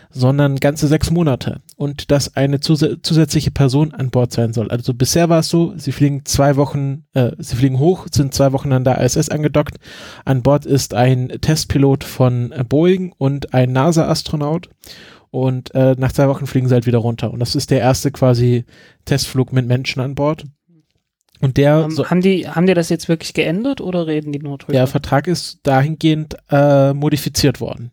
sondern 0.10 0.58
ganze 0.58 0.88
sechs 0.88 1.10
Monate 1.10 1.62
und 1.82 2.12
dass 2.12 2.36
eine 2.36 2.60
zus 2.60 2.86
zusätzliche 3.02 3.50
Person 3.50 3.92
an 3.92 4.12
Bord 4.12 4.32
sein 4.32 4.54
soll. 4.54 4.70
Also 4.70 4.94
bisher 4.94 5.30
war 5.30 5.40
es 5.40 5.50
so, 5.50 5.74
sie 5.78 5.92
fliegen 5.92 6.26
zwei 6.26 6.56
Wochen, 6.56 7.06
äh, 7.16 7.32
sie 7.40 7.56
fliegen 7.56 7.80
hoch, 7.80 8.06
sind 8.12 8.36
zwei 8.36 8.52
Wochen 8.52 8.72
an 8.72 8.84
der 8.84 9.02
ISS 9.02 9.30
angedockt. 9.30 9.78
An 10.24 10.44
Bord 10.44 10.68
ist 10.68 10.94
ein 10.94 11.30
Testpilot 11.30 12.04
von 12.04 12.52
äh, 12.52 12.64
Boeing 12.64 13.16
und 13.18 13.56
ein 13.56 13.72
NASA-Astronaut 13.72 14.70
und 15.32 15.74
äh, 15.74 15.96
nach 15.98 16.12
zwei 16.12 16.28
Wochen 16.28 16.46
fliegen 16.46 16.68
sie 16.68 16.76
halt 16.76 16.86
wieder 16.86 17.00
runter. 17.00 17.32
Und 17.34 17.40
das 17.40 17.56
ist 17.56 17.72
der 17.72 17.80
erste 17.80 18.12
quasi 18.12 18.66
Testflug 19.06 19.52
mit 19.52 19.66
Menschen 19.66 20.04
an 20.04 20.14
Bord. 20.14 20.44
Und 21.40 21.58
der 21.58 21.88
Ähm, 21.90 21.98
haben, 22.12 22.22
die, 22.22 22.48
haben 22.48 22.68
die 22.68 22.76
das 22.76 22.90
jetzt 22.90 23.10
wirklich 23.10 23.34
geändert 23.34 23.82
oder 23.82 24.06
reden 24.06 24.32
die 24.32 24.38
nur 24.38 24.60
drüber? 24.60 24.74
der 24.74 24.86
Vertrag 24.86 25.26
ist 25.26 25.62
dahingehend 25.64 26.38
äh, 26.52 26.94
modifiziert 26.94 27.60
worden. 27.60 27.90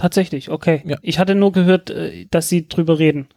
Tatsächlich, 0.00 0.48
okay. 0.48 0.82
Ja. 0.86 0.96
Ich 1.02 1.18
hatte 1.18 1.34
nur 1.34 1.52
gehört, 1.52 1.90
äh, 1.90 2.24
dass 2.30 2.48
sie 2.48 2.66
drüber 2.66 2.98
reden. 2.98 3.28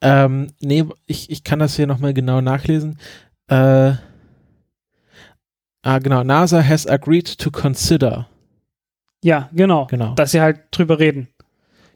Ähm, 0.00 0.52
nee, 0.60 0.84
ich, 1.06 1.28
ich 1.28 1.42
kann 1.42 1.58
das 1.58 1.74
hier 1.74 1.88
nochmal 1.88 2.14
genau 2.14 2.40
nachlesen. 2.40 3.00
Äh, 3.48 3.94
ah, 5.82 5.98
genau. 6.00 6.22
NASA 6.22 6.62
has 6.62 6.86
agreed 6.86 7.36
to 7.36 7.50
consider. 7.50 8.28
Ja, 9.24 9.50
genau. 9.52 9.88
Genau. 9.90 10.14
Dass 10.14 10.30
sie 10.30 10.40
halt 10.40 10.60
drüber 10.70 11.00
reden. 11.00 11.26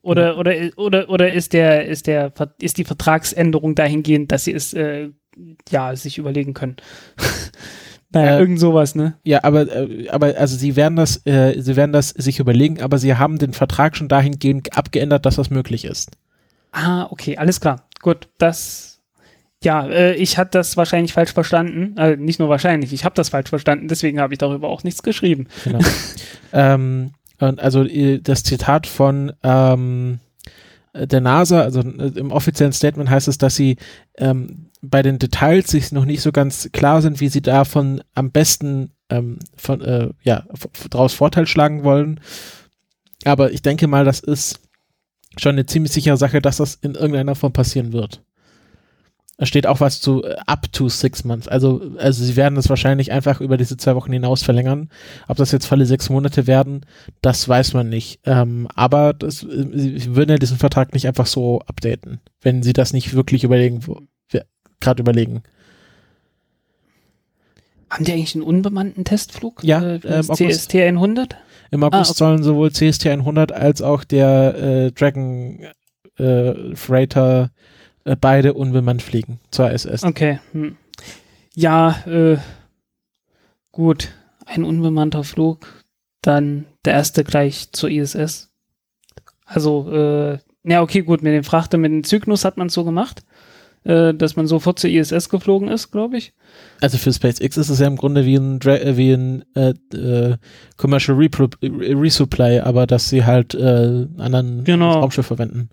Oder, 0.03 0.37
oder, 0.37 0.53
oder, 0.77 1.09
oder 1.09 1.33
ist 1.33 1.53
der, 1.53 1.87
ist 1.87 2.09
der, 2.09 2.33
ist 2.59 2.79
die 2.79 2.85
Vertragsänderung 2.85 3.77
dahingehend, 3.77 4.33
dass 4.33 4.43
sie 4.43 4.53
es, 4.53 4.75
äh, 4.75 5.11
ja, 5.71 5.95
sich 5.95 6.19
überlegen 6.19 6.55
können? 6.55 6.75
naja, 8.11 8.37
Äh, 8.37 8.41
irgend 8.41 8.61
sowas, 8.61 8.95
ne? 8.95 9.15
Ja, 9.25 9.43
aber, 9.45 9.63
äh, 9.71 10.09
aber 10.11 10.35
also 10.39 10.57
sie 10.57 10.77
werden 10.77 10.97
das, 10.97 11.27
äh, 11.27 11.61
sie 11.61 11.77
werden 11.77 11.93
das 11.93 12.11
sich 12.11 12.39
überlegen, 12.39 12.81
aber 12.81 12.99
sie 12.99 13.15
haben 13.17 13.39
den 13.39 13.53
Vertrag 13.53 13.97
schon 13.97 14.09
dahingehend 14.09 14.77
abgeändert, 14.77 15.27
dass 15.27 15.37
das 15.37 15.51
möglich 15.51 15.85
ist. 15.85 16.13
Ah, 16.73 17.07
okay, 17.11 17.37
alles 17.37 17.61
klar. 17.61 17.89
Gut, 18.03 18.29
das, 18.39 19.01
ja, 19.63 19.87
äh, 19.87 20.15
ich 20.15 20.39
hatte 20.39 20.59
das 20.59 20.77
wahrscheinlich 20.77 21.13
falsch 21.13 21.33
verstanden. 21.33 21.97
Äh, 21.97 22.17
nicht 22.17 22.39
nur 22.39 22.49
wahrscheinlich, 22.49 22.93
ich 22.93 23.05
habe 23.05 23.15
das 23.15 23.31
falsch 23.31 23.49
verstanden, 23.49 23.89
deswegen 23.89 24.21
habe 24.21 24.35
ich 24.35 24.39
darüber 24.39 24.69
auch 24.69 24.85
nichts 24.85 25.03
geschrieben. 25.03 25.49
Genau. 25.65 25.81
ähm, 26.53 27.13
und 27.39 27.61
also 27.61 27.83
äh, 27.85 28.21
das 28.21 28.45
Zitat 28.45 28.87
von 28.87 29.33
ähm, 29.43 30.21
der 30.95 31.21
NASA, 31.21 31.63
also 31.63 31.81
äh, 31.81 32.13
im 32.19 32.31
offiziellen 32.31 32.73
Statement 32.73 33.11
heißt 33.11 33.29
es, 33.29 33.39
dass 33.39 33.57
sie 33.57 33.77
ähm, 34.17 34.71
bei 34.91 35.03
den 35.03 35.19
Details 35.19 35.71
sich 35.71 35.93
noch 35.93 36.05
nicht 36.05 36.23
so 36.23 36.33
ganz 36.33 36.71
klar 36.73 37.03
sind, 37.03 37.21
wie 37.21 37.29
sie 37.29 37.43
davon 37.43 38.03
am 38.15 38.31
besten 38.31 38.93
ähm, 39.11 39.39
von, 39.57 39.81
äh, 39.83 40.11
ja, 40.23 40.45
daraus 40.91 41.15
Vorteil 41.15 41.47
schlagen 41.47 41.85
wollen. 41.85 42.21
Aber 43.25 43.53
ich 43.53 43.63
denke 43.63 43.87
mal, 43.87 44.05
das 44.05 44.21
ist 44.21 44.61
schon 45.39 45.53
eine 45.53 45.67
ziemlich 45.67 45.93
sichere 45.93 46.17
Sache, 46.17 46.41
dass 46.41 46.59
das 46.59 46.77
in 46.77 46.95
irgendeiner 46.95 47.35
Form 47.35 47.53
passieren 47.53 47.93
wird. 47.93 48.23
Da 49.39 49.45
steht 49.45 49.67
auch 49.67 49.81
was 49.81 50.01
zu 50.01 50.25
äh, 50.25 50.37
up 50.47 50.73
to 50.73 50.89
six 50.89 51.25
months. 51.25 51.47
Also, 51.47 51.93
also 51.99 52.25
sie 52.25 52.37
werden 52.37 52.55
das 52.55 52.71
wahrscheinlich 52.71 53.13
einfach 53.13 53.41
über 53.41 53.59
diese 53.59 53.77
zwei 53.77 53.95
Wochen 53.95 54.13
hinaus 54.13 54.43
verlängern. 54.43 54.89
Ob 55.29 55.37
das 55.37 55.53
jetzt 55.53 55.67
volle 55.67 55.85
sechs 55.85 56.09
Monate 56.09 56.47
werden, 56.47 56.87
das 57.21 57.47
weiß 57.47 57.75
man 57.75 57.89
nicht. 57.89 58.21
Ähm, 58.25 58.67
aber 58.75 59.13
das, 59.13 59.43
äh, 59.43 59.67
sie 59.75 60.17
würden 60.17 60.31
ja 60.31 60.39
diesen 60.39 60.57
Vertrag 60.57 60.95
nicht 60.95 61.07
einfach 61.07 61.27
so 61.27 61.61
updaten, 61.67 62.21
wenn 62.41 62.63
sie 62.63 62.73
das 62.73 62.95
nicht 62.95 63.15
wirklich 63.15 63.45
überlegen, 63.45 63.81
gerade 64.81 65.01
überlegen. 65.01 65.43
Haben 67.91 68.05
die 68.05 68.13
eigentlich 68.13 68.35
einen 68.35 68.45
unbemannten 68.45 69.05
Testflug? 69.05 69.63
Ja, 69.63 69.81
äh, 69.83 70.01
ähm. 70.05 70.23
CST 70.23 70.75
100? 70.75 71.37
Im 71.71 71.83
August 71.83 72.11
okay. 72.13 72.19
sollen 72.19 72.43
sowohl 72.43 72.73
CST 72.73 73.07
100 73.07 73.53
als 73.53 73.83
auch 73.83 74.05
der 74.05 74.55
äh, 74.57 74.93
Dragon 74.93 75.61
äh, 76.19 76.75
Freighter 76.75 77.51
äh, 78.05 78.17
beide 78.17 78.55
unbemannt 78.55 79.03
fliegen 79.03 79.41
zur 79.51 79.71
ISS. 79.71 80.05
Okay. 80.05 80.41
Hm. 80.53 80.77
Ja, 81.55 82.03
äh, 82.07 82.39
gut. 83.73 84.13
Ein 84.45 84.63
unbemannter 84.63 85.25
Flug, 85.25 85.85
dann 86.23 86.67
der 86.85 86.93
erste 86.93 87.25
gleich 87.25 87.73
zur 87.73 87.91
ISS. 87.91 88.53
Also, 89.45 89.91
äh, 89.91 90.39
ja, 90.63 90.83
okay, 90.83 91.03
gut, 91.03 91.23
mit 91.23 91.33
dem 91.33 91.43
Frachter, 91.43 91.79
mit 91.79 91.91
dem 91.91 92.05
Cygnus 92.05 92.45
hat 92.45 92.57
man 92.57 92.69
es 92.69 92.75
so 92.75 92.85
gemacht, 92.85 93.25
äh, 93.87 94.13
dass 94.15 94.37
man 94.37 94.47
sofort 94.47 94.79
zur 94.79 94.91
ISS 94.91 95.29
geflogen 95.29 95.69
ist, 95.69 95.91
glaube 95.93 96.17
ich. 96.19 96.33
Also 96.81 96.99
für 96.99 97.13
SpaceX 97.13 97.57
ist 97.57 97.69
es 97.71 97.79
ja 97.79 97.87
im 97.87 97.97
Grunde 97.97 98.25
wie 98.27 98.37
ein, 98.37 98.59
Dra 98.59 98.77
äh, 98.77 98.97
wie 98.97 99.13
ein 99.13 99.45
äh, 99.55 99.75
äh, 99.97 100.37
Commercial 100.77 101.17
Repro 101.17 101.45
Re- 101.63 102.01
Resupply, 102.01 102.61
aber 102.61 102.87
dass 102.87 103.09
sie 103.09 103.25
halt 103.25 103.55
äh, 103.55 103.59
einen 103.59 104.21
anderen 104.21 104.65
Genau. 104.65 105.01
Raumschiff 105.01 105.27
verwenden. 105.27 105.71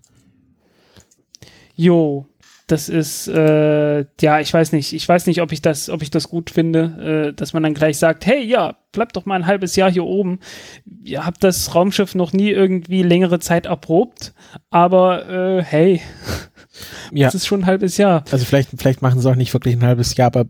Jo, 1.76 2.26
das 2.66 2.88
ist, 2.88 3.28
äh, 3.28 4.06
ja, 4.20 4.40
ich 4.40 4.54
weiß 4.54 4.72
nicht, 4.72 4.92
ich 4.94 5.06
weiß 5.06 5.26
nicht, 5.26 5.42
ob 5.42 5.52
ich 5.52 5.60
das, 5.60 5.90
ob 5.90 6.00
ich 6.02 6.10
das 6.10 6.28
gut 6.30 6.48
finde, 6.50 7.28
äh, 7.30 7.34
dass 7.34 7.52
man 7.52 7.62
dann 7.62 7.74
gleich 7.74 7.98
sagt, 7.98 8.24
hey, 8.24 8.42
ja, 8.42 8.76
bleibt 8.92 9.16
doch 9.16 9.26
mal 9.26 9.34
ein 9.34 9.46
halbes 9.46 9.76
Jahr 9.76 9.90
hier 9.90 10.04
oben. 10.04 10.38
Ihr 11.02 11.26
habt 11.26 11.44
das 11.44 11.74
Raumschiff 11.74 12.14
noch 12.14 12.32
nie 12.32 12.50
irgendwie 12.50 13.02
längere 13.02 13.38
Zeit 13.38 13.66
erprobt, 13.66 14.32
aber 14.70 15.28
äh, 15.28 15.62
hey, 15.62 16.00
Ja, 17.12 17.28
das 17.28 17.34
ist 17.34 17.46
schon 17.46 17.62
ein 17.62 17.66
halbes 17.66 17.96
Jahr. 17.96 18.24
also 18.30 18.44
vielleicht, 18.44 18.70
vielleicht 18.76 19.02
machen 19.02 19.20
sie 19.20 19.30
auch 19.30 19.36
nicht 19.36 19.52
wirklich 19.54 19.76
ein 19.76 19.84
halbes 19.84 20.16
Jahr, 20.16 20.26
aber 20.28 20.46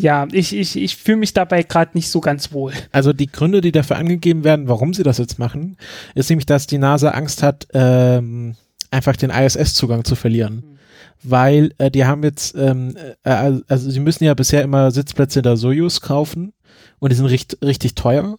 Ja, 0.00 0.26
ich, 0.30 0.54
ich, 0.54 0.76
ich 0.76 0.96
fühle 0.96 1.18
mich 1.18 1.34
dabei 1.34 1.62
gerade 1.62 1.92
nicht 1.94 2.08
so 2.10 2.20
ganz 2.20 2.52
wohl. 2.52 2.72
also 2.92 3.12
die 3.12 3.26
Gründe, 3.26 3.60
die 3.60 3.72
dafür 3.72 3.96
angegeben 3.96 4.44
werden, 4.44 4.68
warum 4.68 4.94
sie 4.94 5.02
das 5.02 5.18
jetzt 5.18 5.38
machen, 5.38 5.76
ist 6.14 6.30
nämlich, 6.30 6.46
dass 6.46 6.66
die 6.66 6.78
NASA 6.78 7.10
Angst 7.10 7.42
hat, 7.42 7.66
ähm, 7.72 8.54
einfach 8.90 9.16
den 9.16 9.30
ISS-Zugang 9.30 10.04
zu 10.04 10.14
verlieren. 10.14 10.78
Weil 11.24 11.72
äh, 11.78 11.90
die 11.90 12.04
haben 12.04 12.22
jetzt, 12.22 12.54
ähm, 12.56 12.94
äh, 13.24 13.30
also 13.66 13.90
sie 13.90 13.98
müssen 13.98 14.22
ja 14.22 14.34
bisher 14.34 14.62
immer 14.62 14.92
Sitzplätze 14.92 15.40
in 15.40 15.42
der 15.42 15.56
Soyuz 15.56 16.00
kaufen 16.00 16.52
und 17.00 17.10
die 17.10 17.16
sind 17.16 17.26
richt, 17.26 17.58
richtig 17.60 17.96
teuer. 17.96 18.36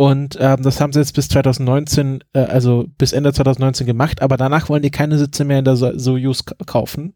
Und 0.00 0.38
ähm, 0.40 0.62
das 0.62 0.80
haben 0.80 0.94
sie 0.94 1.00
jetzt 1.00 1.12
bis 1.12 1.28
2019, 1.28 2.24
äh, 2.32 2.38
also 2.38 2.86
bis 2.96 3.12
Ende 3.12 3.34
2019 3.34 3.86
gemacht, 3.86 4.22
aber 4.22 4.38
danach 4.38 4.70
wollen 4.70 4.80
die 4.80 4.90
keine 4.90 5.18
Sitze 5.18 5.44
mehr 5.44 5.58
in 5.58 5.66
der 5.66 5.76
so 5.76 5.92
Soyuz 5.94 6.42
kaufen. 6.64 7.12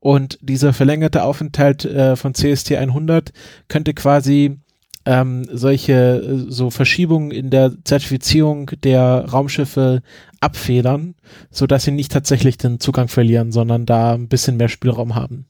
Und 0.00 0.36
dieser 0.42 0.72
verlängerte 0.72 1.22
Aufenthalt 1.22 1.84
äh, 1.84 2.16
von 2.16 2.34
CST 2.34 2.72
100 2.72 3.32
könnte 3.68 3.94
quasi 3.94 4.58
ähm, 5.06 5.46
solche 5.52 5.92
äh, 5.92 6.50
so 6.50 6.70
Verschiebungen 6.70 7.30
in 7.30 7.48
der 7.50 7.74
Zertifizierung 7.84 8.72
der 8.82 9.26
Raumschiffe 9.26 10.02
abfedern, 10.40 11.14
so 11.52 11.68
dass 11.68 11.84
sie 11.84 11.92
nicht 11.92 12.10
tatsächlich 12.10 12.58
den 12.58 12.80
Zugang 12.80 13.06
verlieren, 13.06 13.52
sondern 13.52 13.86
da 13.86 14.14
ein 14.14 14.26
bisschen 14.26 14.56
mehr 14.56 14.68
Spielraum 14.68 15.14
haben. 15.14 15.46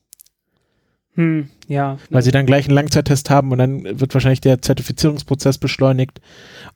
Hm, 1.15 1.49
ja. 1.67 1.99
Weil 2.09 2.23
sie 2.23 2.31
dann 2.31 2.47
gleich 2.47 2.67
einen 2.67 2.75
Langzeittest 2.75 3.31
haben 3.31 3.51
und 3.51 3.59
dann 3.59 4.01
wird 4.01 4.15
wahrscheinlich 4.15 4.41
der 4.41 4.63
Zertifizierungsprozess 4.63 5.59
beschleunigt 5.59 6.21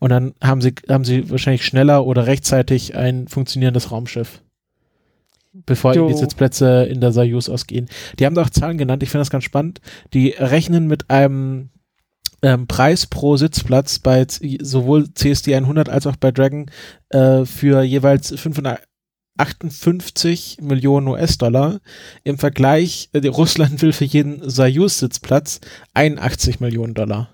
und 0.00 0.10
dann 0.10 0.34
haben 0.42 0.60
sie, 0.60 0.74
haben 0.88 1.04
sie 1.04 1.30
wahrscheinlich 1.30 1.64
schneller 1.64 2.04
oder 2.04 2.26
rechtzeitig 2.26 2.96
ein 2.96 3.28
funktionierendes 3.28 3.92
Raumschiff. 3.92 4.40
bevor 5.66 5.94
Jo. 5.94 6.08
die 6.08 6.14
Sitzplätze 6.14 6.84
in 6.84 7.00
der 7.00 7.12
Soyuz 7.12 7.48
ausgehen. 7.48 7.88
Die 8.18 8.26
haben 8.26 8.34
da 8.34 8.42
auch 8.42 8.50
Zahlen 8.50 8.76
genannt, 8.76 9.02
ich 9.04 9.10
finde 9.10 9.20
das 9.20 9.30
ganz 9.30 9.44
spannend. 9.44 9.80
Die 10.12 10.30
rechnen 10.30 10.88
mit 10.88 11.10
einem 11.10 11.70
ähm, 12.42 12.66
Preis 12.66 13.06
pro 13.06 13.36
Sitzplatz 13.36 14.00
bei 14.00 14.26
sowohl 14.28 15.14
CSD 15.14 15.54
100 15.54 15.88
als 15.88 16.06
auch 16.06 16.16
bei 16.16 16.32
Dragon 16.32 16.70
äh, 17.10 17.44
für 17.44 17.82
jeweils 17.82 18.34
558 19.38 20.58
Millionen 20.62 21.08
US-Dollar. 21.08 21.80
Im 22.22 22.38
Vergleich, 22.38 23.08
äh, 23.12 23.26
Russland 23.28 23.82
will 23.82 23.92
für 23.92 24.04
jeden 24.04 24.48
Soyuz-Sitzplatz 24.48 25.60
81 25.94 26.60
Millionen 26.60 26.94
Dollar. 26.94 27.30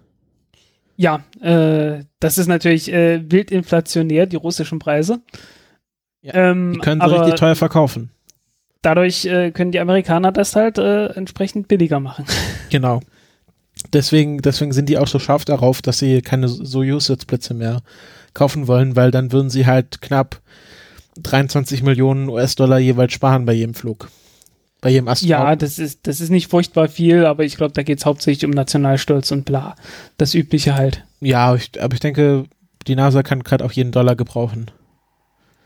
Ja, 0.96 1.24
äh, 1.40 2.04
das 2.20 2.38
ist 2.38 2.46
natürlich 2.46 2.92
äh, 2.92 3.22
wild 3.30 3.50
inflationär, 3.50 4.26
die 4.26 4.36
russischen 4.36 4.78
Preise. 4.78 5.20
Ja, 6.22 6.34
ähm, 6.34 6.74
Die 6.74 6.80
können 6.80 7.00
sie 7.00 7.14
richtig 7.14 7.34
teuer 7.36 7.54
verkaufen. 7.56 8.10
dadurch 8.82 9.24
äh, 9.24 9.50
können 9.50 9.72
die 9.72 9.80
Amerikaner 9.80 10.32
das 10.32 10.54
halt 10.56 10.78
äh, 10.78 11.06
entsprechend 11.08 11.68
billiger 11.68 12.00
machen. 12.00 12.24
Genau. 12.70 13.00
Deswegen, 13.94 14.42
deswegen 14.42 14.72
sind 14.72 14.88
die 14.90 14.98
auch 14.98 15.08
so 15.08 15.18
scharf 15.18 15.44
darauf, 15.44 15.80
dass 15.82 15.98
sie 15.98 16.20
keine 16.22 16.48
Soyuz-Sitzplätze 16.48 17.52
mehr 17.54 17.80
kaufen 18.34 18.68
wollen, 18.68 18.94
weil 18.94 19.10
dann 19.10 19.32
würden 19.32 19.48
sie 19.50 19.66
halt 19.66 20.00
knapp 20.02 20.40
23 21.22 21.82
Millionen 21.82 22.28
US-Dollar 22.28 22.78
jeweils 22.78 23.12
sparen 23.12 23.44
bei 23.44 23.52
jedem 23.52 23.74
Flug. 23.74 24.08
Bei 24.80 24.90
jedem 24.90 25.06
Ja, 25.06 25.12
Astronauten. 25.12 25.58
das 25.58 25.78
ist, 25.78 26.06
das 26.06 26.20
ist 26.20 26.30
nicht 26.30 26.50
furchtbar 26.50 26.88
viel, 26.88 27.26
aber 27.26 27.44
ich 27.44 27.56
glaube, 27.56 27.72
da 27.74 27.82
geht 27.82 27.98
es 27.98 28.06
hauptsächlich 28.06 28.44
um 28.46 28.50
Nationalstolz 28.52 29.30
und 29.30 29.44
bla. 29.44 29.76
Das 30.16 30.34
Übliche 30.34 30.74
halt. 30.74 31.04
Ja, 31.20 31.46
aber 31.46 31.56
ich, 31.56 31.82
aber 31.82 31.92
ich 31.94 32.00
denke, 32.00 32.44
die 32.86 32.94
NASA 32.96 33.22
kann 33.22 33.42
gerade 33.42 33.64
auch 33.64 33.72
jeden 33.72 33.92
Dollar 33.92 34.16
gebrauchen. 34.16 34.70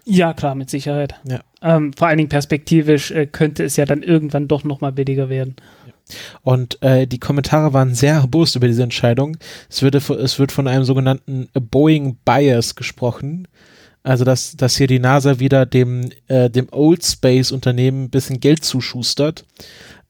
Ja, 0.04 0.34
klar, 0.34 0.54
mit 0.54 0.68
Sicherheit. 0.68 1.14
Ja. 1.26 1.40
Ähm, 1.62 1.92
vor 1.94 2.08
allen 2.08 2.18
Dingen 2.18 2.28
perspektivisch 2.28 3.10
äh, 3.12 3.26
könnte 3.26 3.64
es 3.64 3.76
ja 3.76 3.86
dann 3.86 4.02
irgendwann 4.02 4.48
doch 4.48 4.64
nochmal 4.64 4.92
billiger 4.92 5.28
werden. 5.28 5.56
Und 6.42 6.82
äh, 6.82 7.06
die 7.06 7.18
Kommentare 7.20 7.72
waren 7.72 7.94
sehr 7.94 8.14
erbost 8.14 8.56
über 8.56 8.66
diese 8.66 8.82
Entscheidung. 8.82 9.38
Es, 9.70 9.80
würde, 9.80 9.98
es 9.98 10.38
wird 10.38 10.52
von 10.52 10.68
einem 10.68 10.84
sogenannten 10.84 11.48
Boeing 11.54 12.18
Bias 12.24 12.74
gesprochen. 12.74 13.48
Also, 14.04 14.24
dass, 14.24 14.54
dass 14.56 14.76
hier 14.76 14.86
die 14.86 14.98
NASA 14.98 15.40
wieder 15.40 15.64
dem, 15.64 16.10
äh, 16.28 16.50
dem 16.50 16.68
Old 16.70 17.04
Space 17.04 17.50
Unternehmen 17.50 18.04
ein 18.04 18.10
bisschen 18.10 18.38
Geld 18.38 18.62
zuschustert. 18.62 19.46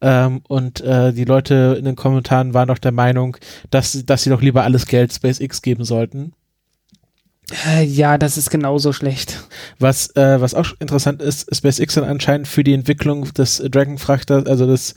Ähm, 0.01 0.43
und 0.49 0.81
äh, 0.81 1.13
die 1.13 1.25
Leute 1.25 1.77
in 1.79 1.85
den 1.85 1.97
Kommentaren 1.97 2.53
waren 2.55 2.69
doch 2.69 2.79
der 2.79 2.93
Meinung, 2.93 3.37
dass, 3.71 4.05
dass 4.05 4.25
sie 4.25 4.31
doch 4.31 4.43
lieber 4.43 4.65
alles 4.65 4.87
Geld 4.87 5.13
SpaceX 5.13 5.63
geben 5.63 5.85
sollten. 5.85 6.33
Äh, 7.67 7.85
ja, 7.85 8.19
das 8.19 8.37
ist 8.37 8.51
genauso 8.51 8.93
schlecht. 8.93 9.47
Was, 9.79 10.15
äh, 10.17 10.41
was 10.41 10.55
auch 10.55 10.73
interessant 10.81 11.23
ist, 11.23 11.55
SpaceX 11.55 11.97
hat 11.97 12.05
anscheinend 12.05 12.49
für 12.49 12.65
die 12.65 12.75
Entwicklung 12.75 13.33
des 13.35 13.59
Dragon-Frachters, 13.59 14.47
also 14.47 14.67
des 14.67 14.95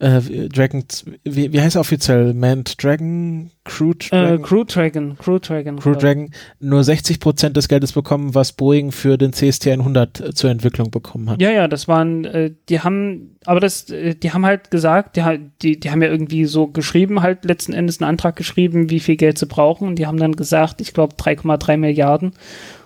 äh, 0.00 0.48
Dragon, 0.48 0.82
wie, 1.24 1.52
wie 1.52 1.60
heißt 1.60 1.76
er 1.76 1.80
offiziell? 1.82 2.32
Manned 2.32 2.82
Dragon? 2.82 3.50
Crew 3.64 3.90
Äh, 3.90 4.08
Dragon? 4.08 4.42
Crew 4.42 4.64
Dragon, 4.64 5.18
Crew 5.18 5.38
Dragon. 5.38 5.78
Crew 5.78 5.94
Dragon 5.94 6.30
nur 6.58 6.82
60 6.82 7.20
Prozent 7.20 7.56
des 7.56 7.68
Geldes 7.68 7.92
bekommen, 7.92 8.34
was 8.34 8.52
Boeing 8.52 8.92
für 8.92 9.18
den 9.18 9.34
CST 9.34 9.68
100 9.68 10.36
zur 10.36 10.50
Entwicklung 10.50 10.90
bekommen 10.90 11.28
hat. 11.28 11.42
Ja, 11.42 11.50
ja, 11.50 11.68
das 11.68 11.86
waren, 11.86 12.24
äh, 12.24 12.50
die 12.70 12.80
haben, 12.80 13.36
aber 13.44 13.60
das, 13.60 13.90
äh, 13.90 14.14
die 14.14 14.32
haben 14.32 14.46
halt 14.46 14.70
gesagt, 14.70 15.16
die, 15.16 15.22
die, 15.60 15.78
die 15.78 15.90
haben 15.90 16.00
ja 16.00 16.08
irgendwie 16.08 16.46
so 16.46 16.66
geschrieben, 16.66 17.20
halt 17.20 17.44
letzten 17.44 17.74
Endes 17.74 18.00
einen 18.00 18.08
Antrag 18.08 18.36
geschrieben, 18.36 18.88
wie 18.88 19.00
viel 19.00 19.16
Geld 19.16 19.36
sie 19.36 19.46
brauchen. 19.46 19.86
Und 19.86 19.96
die 19.96 20.06
haben 20.06 20.18
dann 20.18 20.34
gesagt, 20.34 20.80
ich 20.80 20.94
glaube 20.94 21.16
3,3 21.16 21.76
Milliarden. 21.76 22.32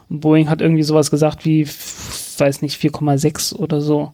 Und 0.08 0.20
Boeing 0.20 0.50
hat 0.50 0.60
irgendwie 0.60 0.82
sowas 0.82 1.12
gesagt 1.12 1.44
wie, 1.44 1.64
weiß 1.64 2.62
nicht, 2.62 2.80
4,6 2.82 3.54
oder 3.54 3.80
so. 3.80 4.12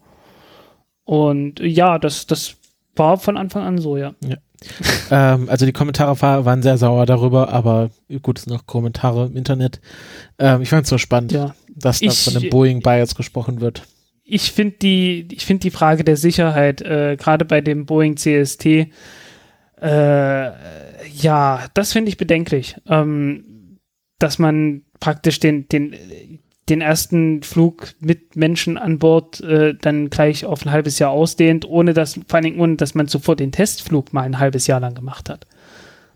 Und 1.05 1.61
äh, 1.61 1.67
ja, 1.67 1.99
das, 1.99 2.27
das 2.27 2.57
war 3.01 3.19
von 3.19 3.37
Anfang 3.37 3.65
an 3.65 3.79
so, 3.79 3.97
ja. 3.97 4.15
Ähm, 5.11 5.49
also 5.49 5.67
die 5.67 5.73
Kommentare 5.73 6.21
war, 6.21 6.45
waren 6.45 6.63
sehr 6.63 6.77
sauer 6.79 7.07
darüber, 7.07 7.49
aber 7.49 7.91
gut, 8.23 8.39
es 8.39 8.45
sind 8.45 8.53
noch 8.53 8.67
Kommentare 8.67 9.27
im 9.27 9.37
Internet. 9.37 9.81
Ähm, 10.39 10.61
ich 10.63 10.69
fand 10.69 10.85
es 10.85 10.91
so 10.91 10.99
spannend, 10.99 11.33
Ja. 11.33 11.55
dass 11.75 11.99
da 11.99 12.11
von 12.11 12.35
dem 12.35 12.51
Boeing 12.51 12.81
Bias 12.81 13.15
gesprochen 13.17 13.61
wird. 13.61 13.83
ich 14.23 14.53
finde 14.53 14.77
die, 14.83 15.27
ich 15.33 15.47
finde 15.47 15.63
die 15.63 15.71
Frage 15.71 16.05
der 16.05 16.17
Sicherheit, 16.17 16.83
äh, 16.83 17.17
gerade 17.17 17.45
bei 17.47 17.61
dem 17.61 17.87
Boeing 17.87 18.17
CST, 18.17 18.67
äh, 18.67 20.51
ja, 21.11 21.67
das 21.75 21.93
finde 21.93 22.11
ich 22.11 22.17
bedenklich. 22.19 22.77
Ähm, 22.87 23.79
dass 24.19 24.39
man 24.39 24.83
praktisch 25.01 25.41
den, 25.41 25.67
den, 25.69 25.97
den 26.71 26.81
ersten 26.81 27.43
Flug 27.43 27.89
mit 28.01 28.37
Menschen 28.37 28.79
an 28.79 28.99
Bord 28.99 29.41
äh, 29.41 29.75
dann 29.75 30.09
gleich 30.09 30.45
auf 30.45 30.65
ein 30.65 30.71
halbes 30.71 30.99
Jahr 30.99 31.11
ausdehnt, 31.11 31.69
ohne 31.69 31.93
dass, 31.93 32.15
vor 32.15 32.37
allen 32.37 32.45
Dingen 32.45 32.61
ohne, 32.61 32.77
dass 32.77 32.95
man 32.95 33.09
zuvor 33.09 33.37
den 33.37 33.53
Testflug 33.53 34.13
mal 34.13 34.23
ein 34.23 34.39
halbes 34.39 34.67
Jahr 34.67 34.81
lang 34.81 34.95
gemacht 34.95 35.29
hat. 35.29 35.47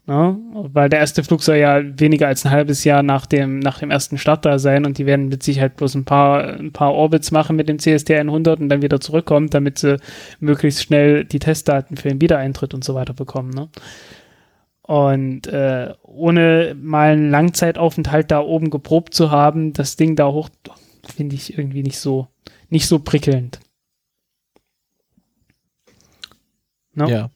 Ne? 0.07 0.37
Weil 0.53 0.91
der 0.91 1.01
erste 1.01 1.25
Flug 1.25 1.43
soll 1.43 1.57
ja 1.57 1.81
weniger 1.99 2.29
als 2.29 2.45
ein 2.45 2.51
halbes 2.51 2.85
Jahr 2.85 3.03
nach 3.03 3.25
dem, 3.25 3.59
nach 3.59 3.79
dem 3.79 3.91
ersten 3.91 4.19
Start 4.19 4.45
da 4.45 4.59
sein 4.59 4.85
und 4.85 4.99
die 4.99 5.07
werden 5.07 5.29
mit 5.29 5.43
Sicherheit 5.43 5.77
bloß 5.77 5.95
ein 5.95 6.05
paar, 6.05 6.45
ein 6.45 6.73
paar 6.73 6.95
Orbits 6.95 7.31
machen 7.31 7.57
mit 7.57 7.69
dem 7.69 7.79
CST 7.79 8.11
100 8.11 8.61
und 8.61 8.69
dann 8.69 8.83
wieder 8.83 9.01
zurückkommen, 9.01 9.49
damit 9.49 9.79
sie 9.79 9.99
möglichst 10.41 10.83
schnell 10.83 11.25
die 11.25 11.39
Testdaten 11.39 11.97
für 11.97 12.09
den 12.09 12.21
Wiedereintritt 12.21 12.75
und 12.75 12.85
so 12.85 12.95
weiter 12.95 13.15
bekommen. 13.15 13.51
Ne? 13.51 13.69
Und 14.87 15.47
äh, 15.47 15.95
ohne 16.03 16.77
mal 16.79 17.13
einen 17.13 17.31
Langzeitaufenthalt 17.31 18.31
da 18.31 18.41
oben 18.41 18.69
geprobt 18.69 19.15
zu 19.15 19.31
haben, 19.31 19.73
das 19.73 19.97
Ding 19.97 20.15
da 20.15 20.27
hoch, 20.29 20.51
finde 21.15 21.37
ich 21.37 21.57
irgendwie 21.57 21.83
nicht 21.83 21.99
so, 21.99 22.29
nicht 22.69 22.87
so 22.87 22.99
prickelnd. 22.99 23.61
No? 26.93 27.09
Ja. 27.09 27.31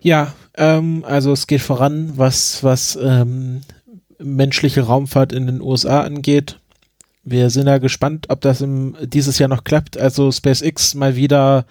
Ja, 0.00 0.34
ähm, 0.56 1.04
also 1.06 1.32
es 1.32 1.46
geht 1.46 1.62
voran, 1.62 2.12
was, 2.16 2.62
was 2.62 2.96
ähm, 3.00 3.62
menschliche 4.18 4.82
Raumfahrt 4.82 5.32
in 5.32 5.46
den 5.46 5.60
USA 5.60 6.02
angeht. 6.02 6.58
Wir 7.22 7.50
sind 7.50 7.66
ja 7.66 7.78
gespannt, 7.78 8.26
ob 8.28 8.40
das 8.40 8.60
im, 8.60 8.96
dieses 9.02 9.38
Jahr 9.38 9.48
noch 9.48 9.64
klappt. 9.64 9.98
Also 9.98 10.30
SpaceX 10.30 10.94
mal 10.94 11.16
wieder, 11.16 11.66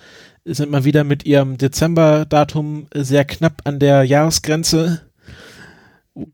sind 0.46 0.72
mal 0.72 0.86
wieder 0.86 1.04
mit 1.04 1.26
ihrem 1.26 1.58
Dezember-Datum 1.58 2.88
sehr 2.94 3.26
knapp 3.26 3.62
an 3.64 3.80
der 3.80 4.04
Jahresgrenze. 4.04 5.02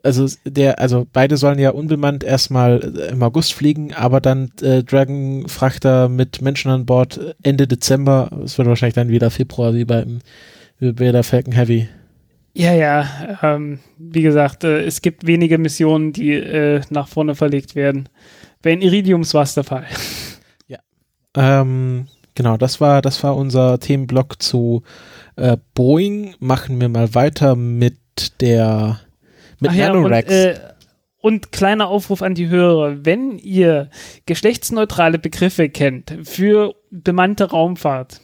Also 0.03 0.27
der, 0.45 0.79
also 0.79 1.07
beide 1.11 1.37
sollen 1.37 1.57
ja 1.57 1.71
unbemannt 1.71 2.23
erstmal 2.23 2.79
im 3.11 3.23
August 3.23 3.53
fliegen, 3.53 3.93
aber 3.93 4.21
dann 4.21 4.51
äh, 4.61 4.83
Dragon-Frachter 4.83 6.07
mit 6.07 6.41
Menschen 6.41 6.69
an 6.69 6.85
Bord 6.85 7.35
Ende 7.41 7.67
Dezember. 7.67 8.29
Es 8.43 8.57
wird 8.57 8.67
wahrscheinlich 8.67 8.95
dann 8.95 9.09
wieder 9.09 9.31
Februar 9.31 9.73
wie 9.73 9.85
beim 9.85 10.19
wie 10.77 10.91
bei 10.91 11.11
der 11.11 11.23
Falcon 11.23 11.53
Heavy. 11.53 11.87
Ja, 12.53 12.73
ja, 12.73 13.39
ähm, 13.41 13.79
wie 13.97 14.21
gesagt, 14.21 14.63
äh, 14.63 14.83
es 14.83 15.01
gibt 15.01 15.25
wenige 15.25 15.57
Missionen, 15.57 16.13
die 16.13 16.33
äh, 16.33 16.81
nach 16.89 17.07
vorne 17.07 17.33
verlegt 17.33 17.75
werden. 17.75 18.09
Bei 18.61 18.73
Iridiums 18.73 19.33
war 19.33 19.43
es 19.43 19.55
der 19.55 19.63
Fall. 19.63 19.85
Ähm, 21.35 22.07
genau, 22.35 22.57
das 22.57 22.81
war, 22.81 23.01
das 23.01 23.23
war 23.23 23.35
unser 23.35 23.79
Themenblock 23.79 24.41
zu 24.41 24.83
äh, 25.35 25.57
Boeing. 25.73 26.35
Machen 26.39 26.79
wir 26.81 26.89
mal 26.89 27.13
weiter 27.15 27.55
mit 27.55 27.97
der 28.41 28.99
mit 29.59 29.71
Ach 29.71 29.75
ja, 29.75 29.91
und, 29.93 30.11
äh, 30.11 30.59
und 31.17 31.51
kleiner 31.51 31.87
Aufruf 31.87 32.21
an 32.23 32.33
die 32.33 32.49
Hörer, 32.49 33.05
wenn 33.05 33.37
ihr 33.37 33.89
geschlechtsneutrale 34.25 35.19
Begriffe 35.19 35.69
kennt 35.69 36.17
für 36.23 36.73
bemannte 36.89 37.45
Raumfahrt, 37.51 38.21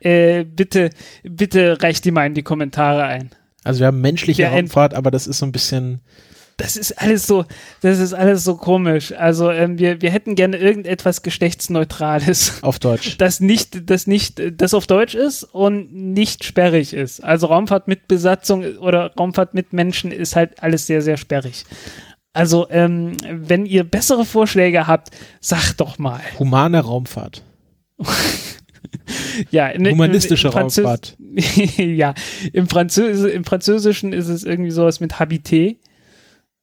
äh, 0.00 0.44
bitte, 0.44 0.90
bitte 1.22 1.82
reicht 1.82 2.04
die 2.06 2.10
mal 2.10 2.26
in 2.26 2.34
die 2.34 2.42
Kommentare 2.42 3.04
ein. 3.04 3.30
also 3.64 3.80
wir 3.80 3.88
haben 3.88 4.00
menschliche 4.00 4.44
End- 4.44 4.54
Raumfahrt, 4.54 4.94
aber 4.94 5.10
das 5.10 5.26
ist 5.26 5.38
so 5.38 5.46
ein 5.46 5.52
bisschen 5.52 6.00
Das 6.58 6.76
ist 6.76 6.92
alles 6.92 7.26
so, 7.26 7.44
das 7.82 7.98
ist 7.98 8.14
alles 8.14 8.42
so 8.44 8.56
komisch. 8.56 9.12
Also 9.12 9.50
ähm, 9.50 9.78
wir, 9.78 10.00
wir 10.00 10.10
hätten 10.10 10.34
gerne 10.36 10.56
irgendetwas 10.56 11.22
geschlechtsneutrales. 11.22 12.62
auf 12.62 12.78
Deutsch. 12.78 13.16
das 13.18 13.40
nicht, 13.40 13.90
das 13.90 14.06
nicht, 14.06 14.40
das 14.56 14.72
auf 14.72 14.86
Deutsch 14.86 15.14
ist 15.14 15.42
und 15.44 15.92
nicht 15.92 16.44
sperrig 16.44 16.94
ist. 16.94 17.22
Also 17.22 17.48
Raumfahrt 17.48 17.88
mit 17.88 18.08
Besatzung 18.08 18.64
oder 18.78 19.12
Raumfahrt 19.14 19.52
mit 19.52 19.74
Menschen 19.74 20.10
ist 20.12 20.34
halt 20.34 20.62
alles 20.62 20.86
sehr, 20.86 21.02
sehr 21.02 21.18
sperrig. 21.18 21.64
Also, 22.32 22.66
ähm, 22.70 23.16
wenn 23.30 23.64
ihr 23.64 23.82
bessere 23.84 24.26
Vorschläge 24.26 24.86
habt, 24.86 25.08
sagt 25.40 25.80
doch 25.80 25.98
mal. 25.98 26.20
Humane 26.38 26.80
Raumfahrt. 26.80 27.42
Ja, 29.50 29.68
in, 29.68 29.88
Humanistische 29.88 30.48
im 30.48 30.52
Französ- 30.52 30.84
Raumfahrt. 30.84 31.16
ja, 31.76 32.14
im, 32.52 32.68
Französ 32.68 33.22
im 33.24 33.44
Französischen 33.44 34.12
ist 34.12 34.28
es 34.28 34.42
irgendwie 34.44 34.70
sowas 34.70 35.00
mit 35.00 35.14
Habité, 35.14 35.76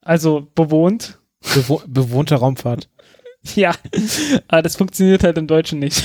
also 0.03 0.47
bewohnt. 0.55 1.19
Bewo 1.53 1.81
bewohnte 1.87 2.35
Raumfahrt. 2.35 2.89
Ja, 3.55 3.75
aber 4.47 4.61
das 4.61 4.77
funktioniert 4.77 5.25
halt 5.25 5.37
im 5.37 5.47
Deutschen 5.47 5.79
nicht. 5.79 6.01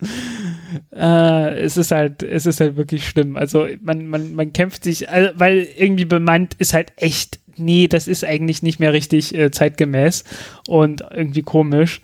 äh, 0.90 1.58
es 1.58 1.76
ist 1.76 1.90
halt, 1.90 2.22
es 2.22 2.46
ist 2.46 2.60
halt 2.60 2.76
wirklich 2.76 3.06
schlimm. 3.06 3.36
Also 3.36 3.66
man, 3.82 4.06
man, 4.06 4.34
man 4.34 4.54
kämpft 4.54 4.84
sich, 4.84 5.10
also, 5.10 5.38
weil 5.38 5.68
irgendwie 5.76 6.06
bemannt 6.06 6.54
ist 6.54 6.72
halt 6.72 6.94
echt, 6.96 7.40
nee, 7.56 7.88
das 7.88 8.08
ist 8.08 8.24
eigentlich 8.24 8.62
nicht 8.62 8.80
mehr 8.80 8.94
richtig 8.94 9.34
äh, 9.34 9.50
zeitgemäß 9.50 10.24
und 10.66 11.02
irgendwie 11.10 11.42
komisch. 11.42 12.00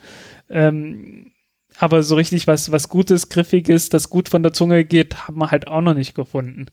Ähm, 0.51 1.33
Aber 1.79 2.03
so 2.03 2.15
richtig 2.15 2.47
was, 2.47 2.71
was 2.71 2.91
Gutes, 2.91 3.31
Griffiges, 3.31 3.89
das 3.89 4.11
gut 4.11 4.29
von 4.29 4.43
der 4.43 4.53
Zunge 4.53 4.85
geht, 4.85 5.29
haben 5.29 5.39
wir 5.39 5.51
halt 5.51 5.67
auch 5.67 5.81
noch 5.81 5.95
nicht 5.95 6.15
gefunden. 6.15 6.67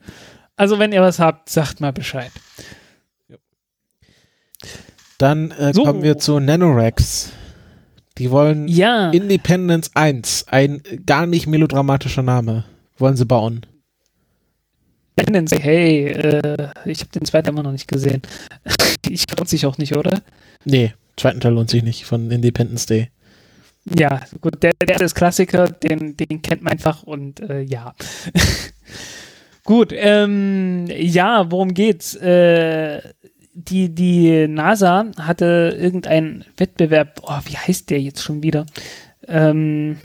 Also 0.57 0.79
wenn 0.79 0.91
ihr 0.91 1.01
was 1.01 1.19
habt, 1.19 1.49
sagt 1.49 1.79
mal 1.79 1.93
Bescheid. 1.93 2.31
Dann 5.17 5.51
äh, 5.51 5.73
So. 5.73 5.83
kommen 5.83 6.03
wir 6.03 6.17
zu 6.17 6.39
Nanorex. 6.39 7.31
Die 8.17 8.31
wollen 8.31 8.67
Ja. 8.67 9.11
Independence 9.11 9.91
1, 9.93 10.45
ein 10.49 10.81
gar 11.05 11.25
nicht 11.27 11.47
melodramatischer 11.47 12.23
Name, 12.23 12.65
wollen 12.97 13.15
sie 13.15 13.25
bauen. 13.25 13.65
Independence 15.15 15.51
hey, 15.63 16.07
äh, 16.07 16.69
ich 16.85 16.99
habe 16.99 17.11
den 17.11 17.25
zweiten 17.25 17.49
immer 17.49 17.63
noch 17.63 17.71
nicht 17.71 17.87
gesehen. 17.87 18.21
ich 19.09 19.25
lohnt 19.35 19.49
sich 19.49 19.65
auch 19.65 19.77
nicht, 19.77 19.95
oder? 19.95 20.21
Nee, 20.63 20.93
zweiten 21.15 21.39
Teil 21.39 21.53
lohnt 21.53 21.69
sich 21.69 21.83
nicht 21.83 22.05
von 22.05 22.29
Independence 22.29 22.85
Day. 22.85 23.09
Ja, 23.97 24.21
gut, 24.41 24.61
der, 24.63 24.73
der 24.73 24.99
ist 25.01 25.15
Klassiker, 25.15 25.67
den, 25.67 26.17
den 26.17 26.41
kennt 26.41 26.61
man 26.61 26.73
einfach 26.73 27.03
und 27.03 27.39
äh, 27.39 27.61
ja. 27.61 27.93
gut, 29.63 29.93
ähm, 29.95 30.85
ja, 30.87 31.49
worum 31.49 31.73
geht's? 31.73 32.13
Äh, 32.15 33.01
die, 33.57 33.89
die 33.89 34.47
NASA 34.47 35.07
hatte 35.19 35.75
irgendeinen 35.79 36.45
Wettbewerb, 36.57 37.21
oh, 37.23 37.39
wie 37.45 37.57
heißt 37.57 37.89
der 37.89 37.99
jetzt 37.99 38.21
schon 38.21 38.43
wieder? 38.43 38.67
Ähm, 39.27 39.97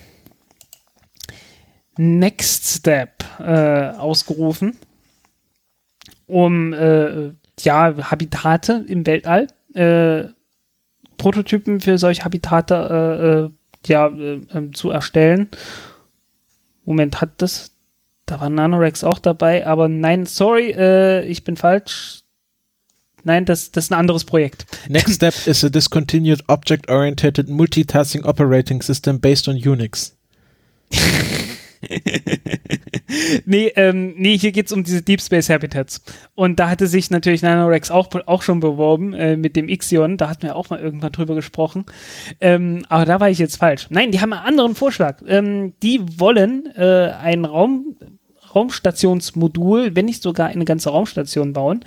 Next 1.98 2.78
Step 2.78 3.22
äh, 3.38 3.90
ausgerufen, 3.90 4.78
um 6.26 6.72
äh, 6.72 7.32
ja, 7.60 8.10
Habitate 8.10 8.86
im 8.88 9.06
Weltall, 9.06 9.48
äh, 9.74 10.24
Prototypen 11.18 11.82
für 11.82 11.98
solche 11.98 12.24
Habitate 12.24 12.74
äh, 12.74 13.28
äh, 13.28 13.50
ja, 13.86 14.06
äh, 14.08 14.40
ähm, 14.54 14.72
zu 14.72 14.90
erstellen. 14.90 15.50
Moment, 16.86 17.20
hat 17.20 17.42
das, 17.42 17.72
da 18.24 18.40
war 18.40 18.48
Nanorex 18.48 19.04
auch 19.04 19.18
dabei, 19.18 19.66
aber 19.66 19.88
nein, 19.88 20.24
sorry, 20.24 20.72
ich 21.28 21.44
bin 21.44 21.56
falsch. 21.56 22.21
Nein, 23.24 23.44
das, 23.44 23.70
das 23.70 23.84
ist 23.84 23.92
ein 23.92 23.98
anderes 23.98 24.24
Projekt. 24.24 24.66
Next 24.88 25.14
Step 25.14 25.34
is 25.46 25.64
a 25.64 25.68
discontinued 25.68 26.42
object-oriented 26.48 27.48
multitasking 27.48 28.24
operating 28.24 28.82
system 28.82 29.20
based 29.20 29.48
on 29.48 29.56
Unix. 29.56 30.16
nee, 33.46 33.72
ähm, 33.76 34.14
nee, 34.16 34.38
hier 34.38 34.52
geht's 34.52 34.72
um 34.72 34.84
diese 34.84 35.02
Deep 35.02 35.20
Space 35.20 35.48
Habitats. 35.48 36.02
Und 36.34 36.60
da 36.60 36.70
hatte 36.70 36.86
sich 36.86 37.10
natürlich 37.10 37.42
Nanorex 37.42 37.90
auch, 37.90 38.08
auch 38.26 38.42
schon 38.42 38.60
beworben 38.60 39.14
äh, 39.14 39.36
mit 39.36 39.56
dem 39.56 39.68
Ixion. 39.68 40.16
Da 40.16 40.28
hatten 40.28 40.42
wir 40.42 40.56
auch 40.56 40.70
mal 40.70 40.80
irgendwann 40.80 41.12
drüber 41.12 41.34
gesprochen. 41.34 41.84
Ähm, 42.40 42.84
aber 42.88 43.04
da 43.04 43.20
war 43.20 43.30
ich 43.30 43.38
jetzt 43.38 43.56
falsch. 43.56 43.86
Nein, 43.90 44.12
die 44.12 44.20
haben 44.20 44.32
einen 44.32 44.46
anderen 44.46 44.74
Vorschlag. 44.74 45.22
Ähm, 45.26 45.74
die 45.82 46.00
wollen 46.18 46.66
äh, 46.76 47.12
ein 47.20 47.44
Raum, 47.44 47.96
Raumstationsmodul, 48.54 49.96
wenn 49.96 50.04
nicht 50.04 50.22
sogar 50.22 50.48
eine 50.48 50.64
ganze 50.64 50.90
Raumstation 50.90 51.52
bauen, 51.52 51.84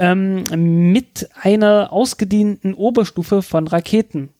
ähm, 0.00 0.42
mit 0.92 1.28
einer 1.40 1.92
ausgedienten 1.92 2.74
Oberstufe 2.74 3.42
von 3.42 3.68
Raketen. 3.68 4.30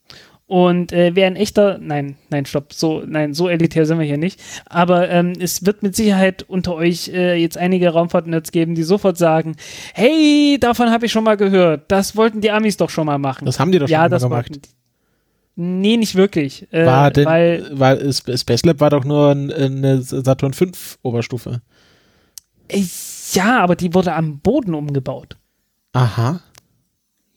Und 0.46 0.92
äh, 0.92 1.12
wer 1.14 1.28
ein 1.28 1.36
echter, 1.36 1.78
nein, 1.78 2.16
nein, 2.28 2.44
stopp, 2.44 2.72
so, 2.72 3.04
nein, 3.06 3.34
so 3.34 3.48
elitär 3.48 3.86
sind 3.86 4.00
wir 4.00 4.04
hier 4.06 4.18
nicht. 4.18 4.40
Aber 4.66 5.08
ähm, 5.08 5.34
es 5.38 5.64
wird 5.64 5.84
mit 5.84 5.94
Sicherheit 5.94 6.42
unter 6.42 6.74
euch 6.74 7.06
äh, 7.10 7.36
jetzt 7.36 7.56
einige 7.56 7.90
Raumfahrt-Nerds 7.90 8.50
geben, 8.50 8.74
die 8.74 8.82
sofort 8.82 9.16
sagen, 9.16 9.54
hey, 9.94 10.58
davon 10.58 10.90
habe 10.90 11.06
ich 11.06 11.12
schon 11.12 11.22
mal 11.22 11.36
gehört. 11.36 11.84
Das 11.92 12.16
wollten 12.16 12.40
die 12.40 12.50
Amis 12.50 12.76
doch 12.76 12.90
schon 12.90 13.06
mal 13.06 13.18
machen. 13.18 13.44
Das 13.44 13.60
haben 13.60 13.70
die 13.70 13.78
doch 13.78 13.86
schon 13.86 13.92
ja, 13.92 14.08
mal 14.08 14.18
gemacht. 14.18 14.48
die. 14.56 14.60
Nee, 15.54 15.96
nicht 15.98 16.16
wirklich. 16.16 16.66
Äh, 16.72 16.84
War 16.86 17.12
denn, 17.12 17.26
weil, 17.26 17.68
weil 17.72 18.12
Space 18.12 18.64
Lab 18.64 18.80
war 18.80 18.90
doch 18.90 19.04
nur 19.04 19.30
ein- 19.30 19.52
eine 19.52 20.02
Saturn 20.02 20.52
5 20.52 20.98
Oberstufe. 21.02 21.60
äh, 22.68 22.82
ja, 23.34 23.60
aber 23.60 23.76
die 23.76 23.94
wurde 23.94 24.14
am 24.14 24.40
Boden 24.40 24.74
umgebaut. 24.74 25.36
Aha. 25.92 26.40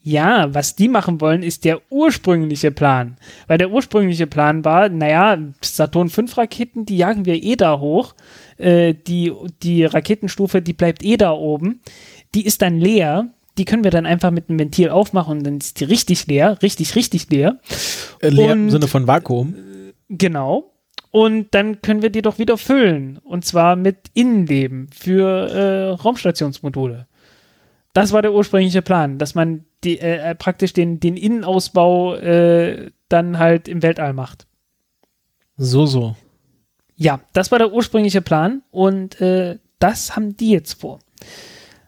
Ja, 0.05 0.53
was 0.53 0.75
die 0.75 0.89
machen 0.89 1.21
wollen, 1.21 1.43
ist 1.43 1.63
der 1.63 1.79
ursprüngliche 1.89 2.71
Plan. 2.71 3.15
Weil 3.47 3.57
der 3.57 3.71
ursprüngliche 3.71 4.27
Plan 4.27 4.65
war, 4.65 4.89
naja, 4.89 5.37
Saturn 5.61 6.09
5 6.09 6.37
Raketen, 6.37 6.85
die 6.85 6.97
jagen 6.97 7.25
wir 7.25 7.41
eh 7.41 7.55
da 7.55 7.79
hoch. 7.79 8.13
Äh, 8.57 8.95
die, 8.95 9.31
die 9.63 9.85
Raketenstufe, 9.85 10.61
die 10.61 10.73
bleibt 10.73 11.03
eh 11.05 11.15
da 11.15 11.31
oben. 11.31 11.79
Die 12.35 12.45
ist 12.45 12.61
dann 12.61 12.79
leer. 12.79 13.29
Die 13.57 13.63
können 13.65 13.83
wir 13.85 13.91
dann 13.91 14.05
einfach 14.05 14.31
mit 14.31 14.49
einem 14.49 14.59
Ventil 14.59 14.89
aufmachen 14.89 15.37
und 15.37 15.43
dann 15.45 15.57
ist 15.59 15.79
die 15.79 15.85
richtig 15.85 16.27
leer, 16.27 16.57
richtig, 16.61 16.95
richtig 16.95 17.29
leer. 17.29 17.59
Äh, 18.19 18.29
Leer 18.29 18.51
im 18.53 18.63
Und- 18.65 18.69
Sinne 18.71 18.87
von 18.87 19.07
Vakuum. 19.07 19.55
Genau. 20.09 20.71
Und 21.11 21.53
dann 21.53 21.81
können 21.81 22.01
wir 22.01 22.09
die 22.09 22.23
doch 22.23 22.39
wieder 22.39 22.57
füllen. 22.57 23.19
Und 23.23 23.45
zwar 23.45 23.75
mit 23.77 23.97
Innenleben 24.15 24.89
für 24.93 25.47
äh, 25.49 25.89
Raumstationsmodule. 25.91 27.07
Das 27.93 28.11
war 28.11 28.21
der 28.21 28.33
ursprüngliche 28.33 28.81
Plan, 28.81 29.17
dass 29.19 29.35
man 29.35 29.65
die, 29.83 29.99
äh, 29.99 30.31
äh, 30.31 30.35
praktisch 30.35 30.73
den, 30.73 30.99
den 30.99 31.15
Innenausbau 31.15 32.15
äh, 32.15 32.91
dann 33.09 33.39
halt 33.39 33.67
im 33.67 33.83
Weltall 33.83 34.13
macht. 34.13 34.47
So, 35.57 35.85
so. 35.85 36.15
Ja, 36.95 37.21
das 37.33 37.51
war 37.51 37.59
der 37.59 37.71
ursprüngliche 37.71 38.21
Plan 38.21 38.63
und 38.71 39.21
äh, 39.21 39.59
das 39.79 40.15
haben 40.15 40.35
die 40.37 40.51
jetzt 40.51 40.73
vor. 40.73 40.99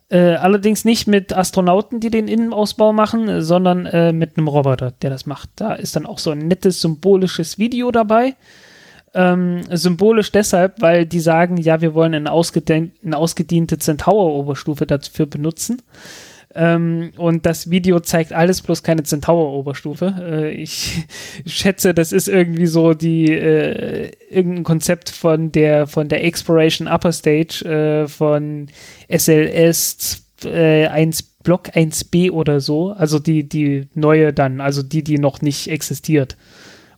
Äh, 0.10 0.36
allerdings 0.36 0.86
nicht 0.86 1.08
mit 1.08 1.36
Astronauten, 1.36 2.00
die 2.00 2.12
den 2.12 2.28
Innenausbau 2.28 2.94
machen, 2.94 3.42
sondern 3.42 3.88
äh, 3.88 4.14
mit 4.14 4.38
einem 4.38 4.48
Roboter, 4.48 4.92
der 4.92 5.10
das 5.10 5.26
macht. 5.26 5.50
Da 5.56 5.74
ist 5.74 5.96
dann 5.96 6.06
auch 6.06 6.20
so 6.20 6.32
ein 6.32 6.48
nettes 6.48 6.82
symbolisches 6.82 7.58
Video 7.58 7.92
dabei. 7.92 8.36
Ähm, 9.18 9.62
symbolisch 9.72 10.30
deshalb, 10.34 10.82
weil 10.82 11.06
die 11.06 11.22
sagen, 11.22 11.56
ja, 11.56 11.80
wir 11.80 11.94
wollen 11.94 12.14
eine, 12.14 12.30
eine 12.30 13.18
ausgediente 13.18 13.78
Centaur-Oberstufe 13.78 14.86
dafür 14.86 15.26
benutzen. 15.26 15.82
Ähm, 16.54 17.12
und 17.18 17.46
das 17.46 17.70
Video 17.70 18.02
zeigt 18.02 18.34
alles 18.34 18.62
bloß 18.62 18.84
keine 18.84 19.04
Centaur-Oberstufe. 19.04 20.16
Äh, 20.20 20.52
ich 20.52 21.06
schätze, 21.46 21.94
das 21.94 22.12
ist 22.12 22.28
irgendwie 22.28 22.66
so 22.66 22.94
die 22.94 23.32
äh, 23.32 24.12
irgendein 24.30 24.64
Konzept 24.66 25.10
von 25.10 25.52
der 25.54 25.88
von 25.88 26.10
der 26.10 26.24
Exploration 26.26 26.88
Upper 26.88 27.14
Stage 27.14 27.64
äh, 27.66 28.08
von 28.10 28.68
SLS 29.10 30.26
äh, 30.44 30.88
1 30.88 31.24
Block 31.44 31.70
1b 31.70 32.32
oder 32.32 32.60
so. 32.60 32.92
Also 32.92 33.20
die 33.20 33.48
die 33.48 33.88
neue 33.94 34.34
dann, 34.34 34.60
also 34.60 34.84
die 34.84 35.04
die 35.04 35.20
noch 35.20 35.42
nicht 35.42 35.70
existiert. 35.70 36.36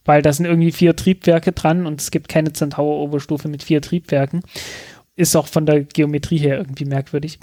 Weil 0.08 0.24
da 0.24 0.34
sind 0.34 0.46
irgendwie 0.46 0.72
vier 0.72 0.96
Triebwerke 0.96 1.52
dran 1.52 1.86
und 1.86 2.02
es 2.02 2.10
gibt 2.10 2.30
keine 2.30 2.54
Centaur-Oberstufe 2.54 3.48
mit 3.50 3.62
vier 3.62 3.82
Triebwerken. 3.82 4.42
Ist 5.16 5.36
auch 5.36 5.48
von 5.48 5.66
der 5.66 5.84
Geometrie 5.84 6.38
her 6.38 6.58
irgendwie 6.58 6.86
merkwürdig. 6.86 7.40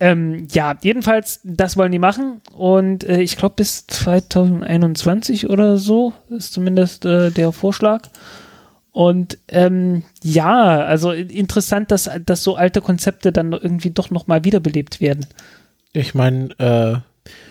Ähm, 0.00 0.48
ja, 0.50 0.76
jedenfalls, 0.82 1.40
das 1.44 1.76
wollen 1.76 1.92
die 1.92 1.98
machen 1.98 2.40
und 2.54 3.04
äh, 3.04 3.20
ich 3.20 3.36
glaube 3.36 3.56
bis 3.56 3.86
2021 3.88 5.50
oder 5.50 5.76
so 5.76 6.12
ist 6.30 6.52
zumindest 6.52 7.04
äh, 7.04 7.30
der 7.30 7.52
Vorschlag. 7.52 8.02
Und 8.92 9.38
ähm, 9.48 10.02
ja, 10.22 10.78
also 10.78 11.12
interessant, 11.12 11.90
dass, 11.90 12.10
dass 12.24 12.42
so 12.42 12.56
alte 12.56 12.80
Konzepte 12.80 13.32
dann 13.32 13.52
irgendwie 13.52 13.90
doch 13.90 14.10
nochmal 14.10 14.44
wiederbelebt 14.44 15.00
werden. 15.00 15.26
Ich 15.92 16.14
meine, 16.14 16.48
äh, 16.58 16.96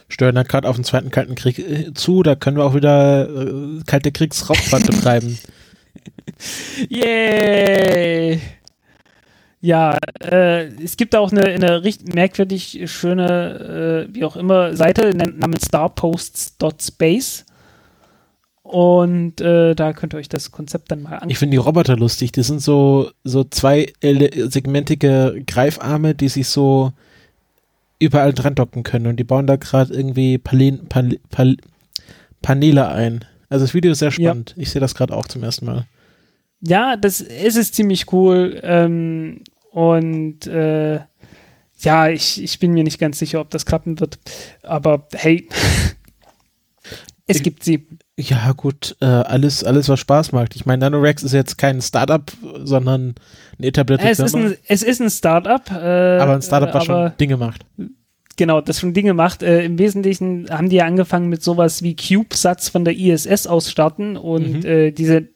steuern 0.09 0.35
da 0.35 0.43
gerade 0.43 0.67
auf 0.67 0.75
den 0.75 0.85
Zweiten 0.85 1.11
Kalten 1.11 1.35
Krieg 1.35 1.59
äh, 1.59 1.93
zu, 1.93 2.23
da 2.23 2.35
können 2.35 2.57
wir 2.57 2.65
auch 2.65 2.75
wieder 2.75 3.29
äh, 3.29 3.81
kalte 3.85 4.11
Kriegsraumfahrt 4.11 4.87
betreiben. 4.87 5.37
Yay! 6.89 8.39
Ja, 9.59 9.97
äh, 10.21 10.67
es 10.83 10.97
gibt 10.97 11.15
auch 11.15 11.31
eine, 11.31 11.45
eine 11.45 11.83
richtig 11.83 12.13
merkwürdig 12.13 12.83
schöne, 12.85 14.07
äh, 14.07 14.15
wie 14.15 14.23
auch 14.23 14.35
immer, 14.35 14.75
Seite 14.75 15.15
namens 15.15 15.65
starposts.space. 15.65 17.45
Und 18.61 19.39
äh, 19.39 19.75
da 19.75 19.93
könnt 19.93 20.13
ihr 20.13 20.17
euch 20.17 20.29
das 20.29 20.51
Konzept 20.51 20.91
dann 20.91 21.01
mal 21.01 21.13
angucken. 21.13 21.31
Ich 21.31 21.39
finde 21.39 21.51
die 21.51 21.57
Roboter 21.57 21.95
lustig. 21.95 22.33
Die 22.33 22.43
sind 22.43 22.61
so, 22.61 23.11
so 23.23 23.45
zwei 23.45 23.93
segmentige 24.01 25.41
Greifarme, 25.47 26.15
die 26.15 26.27
sich 26.27 26.49
so 26.49 26.91
überall 27.99 28.33
dran 28.33 28.55
docken 28.55 28.83
können. 28.83 29.07
Und 29.07 29.17
die 29.17 29.23
bauen 29.23 29.47
da 29.47 29.55
gerade 29.55 29.93
irgendwie 29.93 30.37
Palen, 30.37 30.87
Pal, 30.87 31.17
Pal, 31.29 31.57
Paneele 32.41 32.87
ein. 32.89 33.25
Also 33.49 33.65
das 33.65 33.73
Video 33.73 33.91
ist 33.91 33.99
sehr 33.99 34.09
Ja. 34.09 34.29
spannend. 34.31 34.53
Ich 34.57 34.69
sehe 34.71 34.79
das 34.81 34.95
gerade 34.95 35.15
auch 35.15 35.27
zum 35.27 35.43
ersten 35.43 35.65
Mal. 35.65 35.85
Ja, 36.61 36.95
das 36.95 37.21
es 37.21 37.55
ist 37.55 37.75
ziemlich 37.75 38.11
cool. 38.11 38.59
Ähm, 38.63 39.41
und 39.71 40.47
äh, 40.47 40.99
ja, 41.79 42.09
ich, 42.09 42.41
ich 42.43 42.57
bin 42.59 42.73
mir 42.73 42.83
nicht 42.83 42.99
ganz 42.99 43.19
sicher, 43.19 43.39
ob 43.39 43.49
das 43.51 43.65
klappen 43.65 43.99
wird. 43.99 44.17
Aber 44.63 45.07
hey, 45.13 45.47
es 47.27 47.37
Ich- 47.37 47.43
gibt 47.43 47.63
sie. 47.63 47.87
Ja, 48.19 48.51
gut, 48.53 48.95
äh, 48.99 49.05
alles, 49.05 49.63
alles, 49.63 49.89
was 49.89 49.99
Spaß 49.99 50.31
macht. 50.31 50.55
Ich 50.55 50.65
meine, 50.65 50.79
Nanorex 50.89 51.21
ist 51.21 51.33
jetzt 51.33 51.57
kein 51.59 51.81
Startup, 51.81 52.23
sondern 52.63 53.13
eine 53.59 53.67
etablierte 53.67 54.09
Es 54.09 54.17
ist 54.19 54.31
Firma. 54.31 54.47
ein, 54.49 54.57
es 54.67 54.81
ist 54.81 54.99
ein 55.01 55.09
Startup. 55.11 55.61
Äh, 55.69 56.17
aber 56.19 56.33
ein 56.33 56.41
Startup, 56.41 56.73
was 56.73 56.85
schon 56.85 57.11
Dinge 57.19 57.37
macht. 57.37 57.63
genau, 58.35 58.59
das 58.61 58.79
schon 58.79 58.93
Dinge 58.95 59.13
macht. 59.13 59.43
Äh, 59.43 59.63
Im 59.65 59.77
Wesentlichen 59.77 60.47
haben 60.49 60.69
die 60.69 60.77
ja 60.77 60.85
angefangen 60.85 61.29
mit 61.29 61.43
sowas 61.43 61.83
wie 61.83 61.95
CubeSats 61.95 62.69
von 62.69 62.85
der 62.85 62.95
ISS 62.97 63.45
aus 63.45 63.69
starten 63.69 64.17
und 64.17 64.63
Mhm. 64.63 64.65
äh, 64.65 64.91
diese 64.91 65.27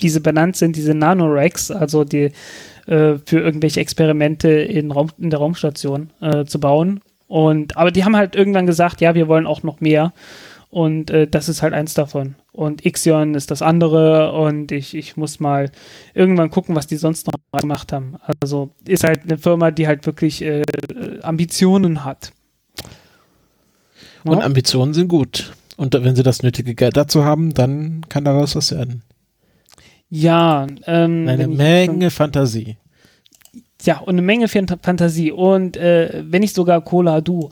wie 0.00 0.08
sie 0.08 0.18
benannt 0.20 0.56
sind, 0.56 0.74
diese 0.74 0.92
Nanoracks, 0.92 1.70
also 1.70 2.02
die 2.02 2.32
äh, 2.86 3.14
für 3.24 3.38
irgendwelche 3.38 3.78
Experimente 3.80 4.48
in, 4.50 4.90
Raum, 4.90 5.08
in 5.18 5.30
der 5.30 5.38
Raumstation 5.38 6.10
äh, 6.20 6.44
zu 6.46 6.58
bauen. 6.58 6.98
Und 7.28 7.76
aber 7.76 7.92
die 7.92 8.04
haben 8.04 8.16
halt 8.16 8.34
irgendwann 8.34 8.66
gesagt, 8.66 9.00
ja, 9.00 9.14
wir 9.14 9.28
wollen 9.28 9.46
auch 9.46 9.62
noch 9.62 9.80
mehr. 9.80 10.12
Und 10.74 11.12
äh, 11.12 11.28
das 11.28 11.48
ist 11.48 11.62
halt 11.62 11.72
eins 11.72 11.94
davon. 11.94 12.34
Und 12.50 12.84
Ixion 12.84 13.36
ist 13.36 13.52
das 13.52 13.62
andere. 13.62 14.32
Und 14.32 14.72
ich, 14.72 14.96
ich 14.96 15.16
muss 15.16 15.38
mal 15.38 15.70
irgendwann 16.14 16.50
gucken, 16.50 16.74
was 16.74 16.88
die 16.88 16.96
sonst 16.96 17.28
noch 17.28 17.60
gemacht 17.60 17.92
haben. 17.92 18.16
Also 18.40 18.70
ist 18.84 19.04
halt 19.04 19.20
eine 19.22 19.38
Firma, 19.38 19.70
die 19.70 19.86
halt 19.86 20.04
wirklich 20.04 20.42
äh, 20.42 20.64
Ambitionen 21.22 22.04
hat. 22.04 22.32
Und 24.24 24.42
Ambitionen 24.42 24.94
sind 24.94 25.06
gut. 25.06 25.52
Und 25.76 25.94
wenn 25.94 26.16
sie 26.16 26.24
das 26.24 26.42
nötige 26.42 26.74
Geld 26.74 26.96
dazu 26.96 27.24
haben, 27.24 27.54
dann 27.54 28.04
kann 28.08 28.24
daraus 28.24 28.56
was 28.56 28.72
werden. 28.72 29.04
Ja, 30.08 30.66
ähm, 30.88 31.28
eine 31.28 31.46
Menge 31.46 32.08
ich, 32.08 32.12
Fantasie. 32.12 32.78
Ja, 33.84 34.00
und 34.00 34.14
eine 34.14 34.22
Menge 34.22 34.48
Fantasie. 34.48 35.30
Und 35.30 35.76
äh, 35.76 36.24
wenn 36.26 36.40
nicht 36.40 36.56
sogar 36.56 36.80
Cola 36.80 37.20
Du. 37.20 37.48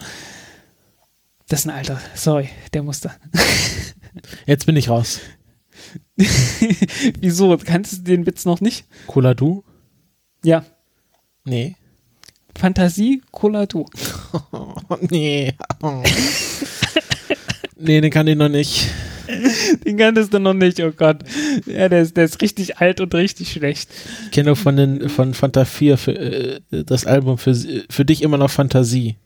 Das 1.52 1.60
ist 1.60 1.66
ein 1.66 1.76
Alter. 1.76 2.00
Sorry, 2.14 2.48
der 2.72 2.82
musste. 2.82 3.10
Jetzt 4.46 4.64
bin 4.64 4.74
ich 4.74 4.88
raus. 4.88 5.20
Wieso? 7.20 7.54
Kannst 7.58 7.92
du 7.92 8.02
den 8.04 8.24
Witz 8.24 8.46
noch 8.46 8.62
nicht? 8.62 8.86
Cola 9.06 9.34
Du? 9.34 9.62
Ja. 10.42 10.64
Nee. 11.44 11.76
Fantasie 12.56 13.20
Cola 13.30 13.66
Du. 13.66 13.84
Oh, 14.50 14.74
nee. 15.10 15.52
Oh. 15.82 16.02
nee, 17.76 18.00
den 18.00 18.10
kann 18.10 18.28
ich 18.28 18.36
noch 18.36 18.48
nicht. 18.48 18.88
Den 19.84 19.98
kanntest 19.98 20.32
du 20.32 20.38
noch 20.38 20.54
nicht, 20.54 20.80
oh 20.80 20.92
Gott. 20.92 21.18
Ja, 21.66 21.90
der 21.90 22.00
ist, 22.00 22.16
der 22.16 22.24
ist 22.24 22.40
richtig 22.40 22.78
alt 22.78 22.98
und 22.98 23.14
richtig 23.14 23.52
schlecht. 23.52 23.90
Ich 24.24 24.30
kenne 24.30 24.46
nur 24.46 24.56
von, 24.56 24.76
den, 24.76 25.10
von 25.10 25.34
Fanta 25.34 25.66
4 25.66 25.98
für, 25.98 26.12
äh, 26.12 26.60
das 26.70 27.04
Album 27.04 27.36
für, 27.36 27.54
für 27.90 28.06
dich 28.06 28.22
immer 28.22 28.38
noch 28.38 28.50
Fantasie. 28.50 29.18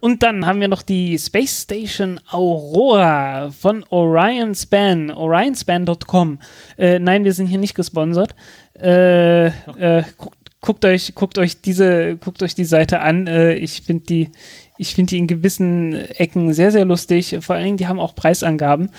Und 0.00 0.22
dann 0.22 0.46
haben 0.46 0.60
wir 0.60 0.68
noch 0.68 0.82
die 0.82 1.18
Space 1.18 1.62
Station 1.62 2.20
Aurora 2.30 3.50
von 3.50 3.84
Orion 3.88 4.54
Span, 4.54 5.10
orionspan.com. 5.10 6.38
Äh, 6.76 6.98
nein, 6.98 7.24
wir 7.24 7.32
sind 7.32 7.46
hier 7.46 7.58
nicht 7.58 7.74
gesponsert. 7.74 8.34
Äh, 8.78 9.46
äh, 9.46 10.04
guckt, 10.18 10.36
guckt, 10.60 10.84
euch, 10.84 11.14
guckt 11.14 11.38
euch 11.38 11.60
diese, 11.60 12.16
guckt 12.16 12.42
euch 12.42 12.54
die 12.54 12.66
Seite 12.66 13.00
an. 13.00 13.26
Äh, 13.26 13.54
ich 13.54 13.82
finde 13.82 14.04
die, 14.04 14.30
ich 14.76 14.94
finde 14.94 15.10
die 15.10 15.18
in 15.18 15.26
gewissen 15.26 15.94
Ecken 15.94 16.52
sehr, 16.52 16.70
sehr 16.70 16.84
lustig. 16.84 17.38
Vor 17.40 17.56
allen 17.56 17.64
Dingen, 17.64 17.76
die 17.78 17.86
haben 17.88 18.00
auch 18.00 18.14
Preisangaben. 18.14 18.90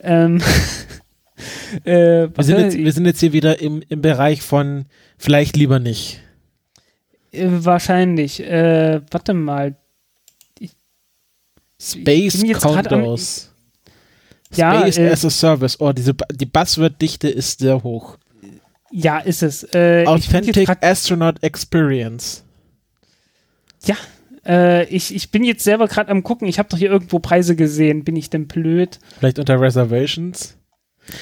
Ähm, 0.00 0.42
äh, 1.84 2.28
wir, 2.34 2.44
sind 2.44 2.58
jetzt, 2.58 2.76
wir, 2.76 2.92
sind 2.92 3.06
jetzt, 3.06 3.20
hier 3.20 3.32
wieder 3.32 3.60
im, 3.60 3.82
im 3.88 4.02
Bereich 4.02 4.42
von 4.42 4.84
vielleicht 5.16 5.56
lieber 5.56 5.78
nicht. 5.78 6.20
Äh, 7.32 7.46
wahrscheinlich. 7.48 8.40
Warte 8.40 9.32
mal. 9.32 9.76
Space. 11.80 12.42
Ja, 14.56 14.80
Space 14.80 14.98
äh, 14.98 15.10
as 15.10 15.24
a 15.24 15.30
Service. 15.30 15.80
Oh, 15.80 15.92
diese, 15.92 16.14
die 16.32 16.46
Buzzword-Dichte 16.46 17.28
ist 17.28 17.58
sehr 17.58 17.82
hoch. 17.82 18.18
Ja, 18.90 19.18
ist 19.18 19.42
es. 19.42 19.64
Äh, 19.74 20.04
Authentic 20.06 20.68
Astronaut 20.80 21.42
Experience. 21.42 22.44
Ja, 23.84 23.96
äh, 24.46 24.84
ich, 24.88 25.14
ich 25.14 25.30
bin 25.30 25.44
jetzt 25.44 25.64
selber 25.64 25.88
gerade 25.88 26.10
am 26.10 26.22
gucken, 26.22 26.46
ich 26.48 26.58
habe 26.58 26.68
doch 26.68 26.78
hier 26.78 26.90
irgendwo 26.90 27.18
Preise 27.18 27.56
gesehen. 27.56 28.04
Bin 28.04 28.16
ich 28.16 28.30
denn 28.30 28.46
blöd? 28.46 28.98
Vielleicht 29.18 29.38
unter 29.38 29.60
Reservations? 29.60 30.56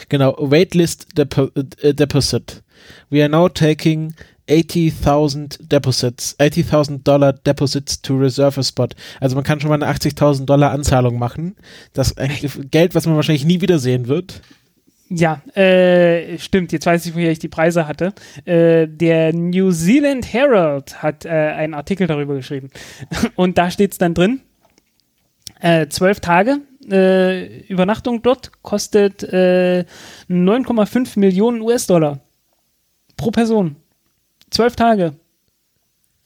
Genau, 0.09 0.36
Waitlist 0.38 1.07
Depo 1.16 1.50
äh, 1.80 1.94
Deposit. 1.94 2.62
We 3.11 3.20
are 3.22 3.28
now 3.28 3.48
taking 3.48 4.14
80.000 4.49 5.68
Deposits, 5.68 6.38
80.000 6.38 7.03
Dollar 7.05 7.32
Deposits 7.32 8.03
to 8.03 8.16
reserve 8.16 8.59
a 8.59 8.62
spot. 8.62 8.88
Also 9.20 9.36
man 9.36 9.45
kann 9.45 9.61
schon 9.61 9.70
mal 9.70 9.82
eine 9.82 9.93
80.000 9.93 10.45
Dollar 10.47 10.72
Anzahlung 10.72 11.18
machen. 11.18 11.57
Das 11.93 12.14
Geld, 12.70 12.95
was 12.95 13.07
man 13.07 13.16
wahrscheinlich 13.16 13.45
nie 13.45 13.61
wiedersehen 13.61 14.09
wird. 14.09 14.43
Ja, 15.09 15.43
äh, 15.55 16.38
stimmt. 16.38 16.72
Jetzt 16.72 16.86
weiß 16.86 17.05
ich, 17.07 17.14
woher 17.14 17.30
ich 17.30 17.38
die 17.38 17.49
Preise 17.49 17.86
hatte. 17.86 18.14
Äh, 18.47 18.88
der 18.88 19.34
New 19.34 19.70
Zealand 19.70 20.32
Herald 20.32 21.03
hat 21.03 21.26
äh, 21.26 21.28
einen 21.28 21.74
Artikel 21.74 22.07
darüber 22.07 22.34
geschrieben. 22.34 22.70
Und 23.36 23.59
da 23.59 23.70
steht 23.70 23.93
es 23.93 23.99
dann 23.99 24.14
drin. 24.14 24.40
Äh, 25.61 25.88
zwölf 25.88 26.20
Tage 26.20 26.61
äh, 26.90 27.59
Übernachtung 27.66 28.22
dort 28.22 28.51
kostet 28.62 29.22
9,5 29.22 31.16
äh, 31.16 31.20
Millionen 31.20 31.61
US-Dollar 31.61 32.20
pro 33.16 33.30
Person. 33.30 33.76
Zwölf 34.53 34.76
Tage. 34.76 35.14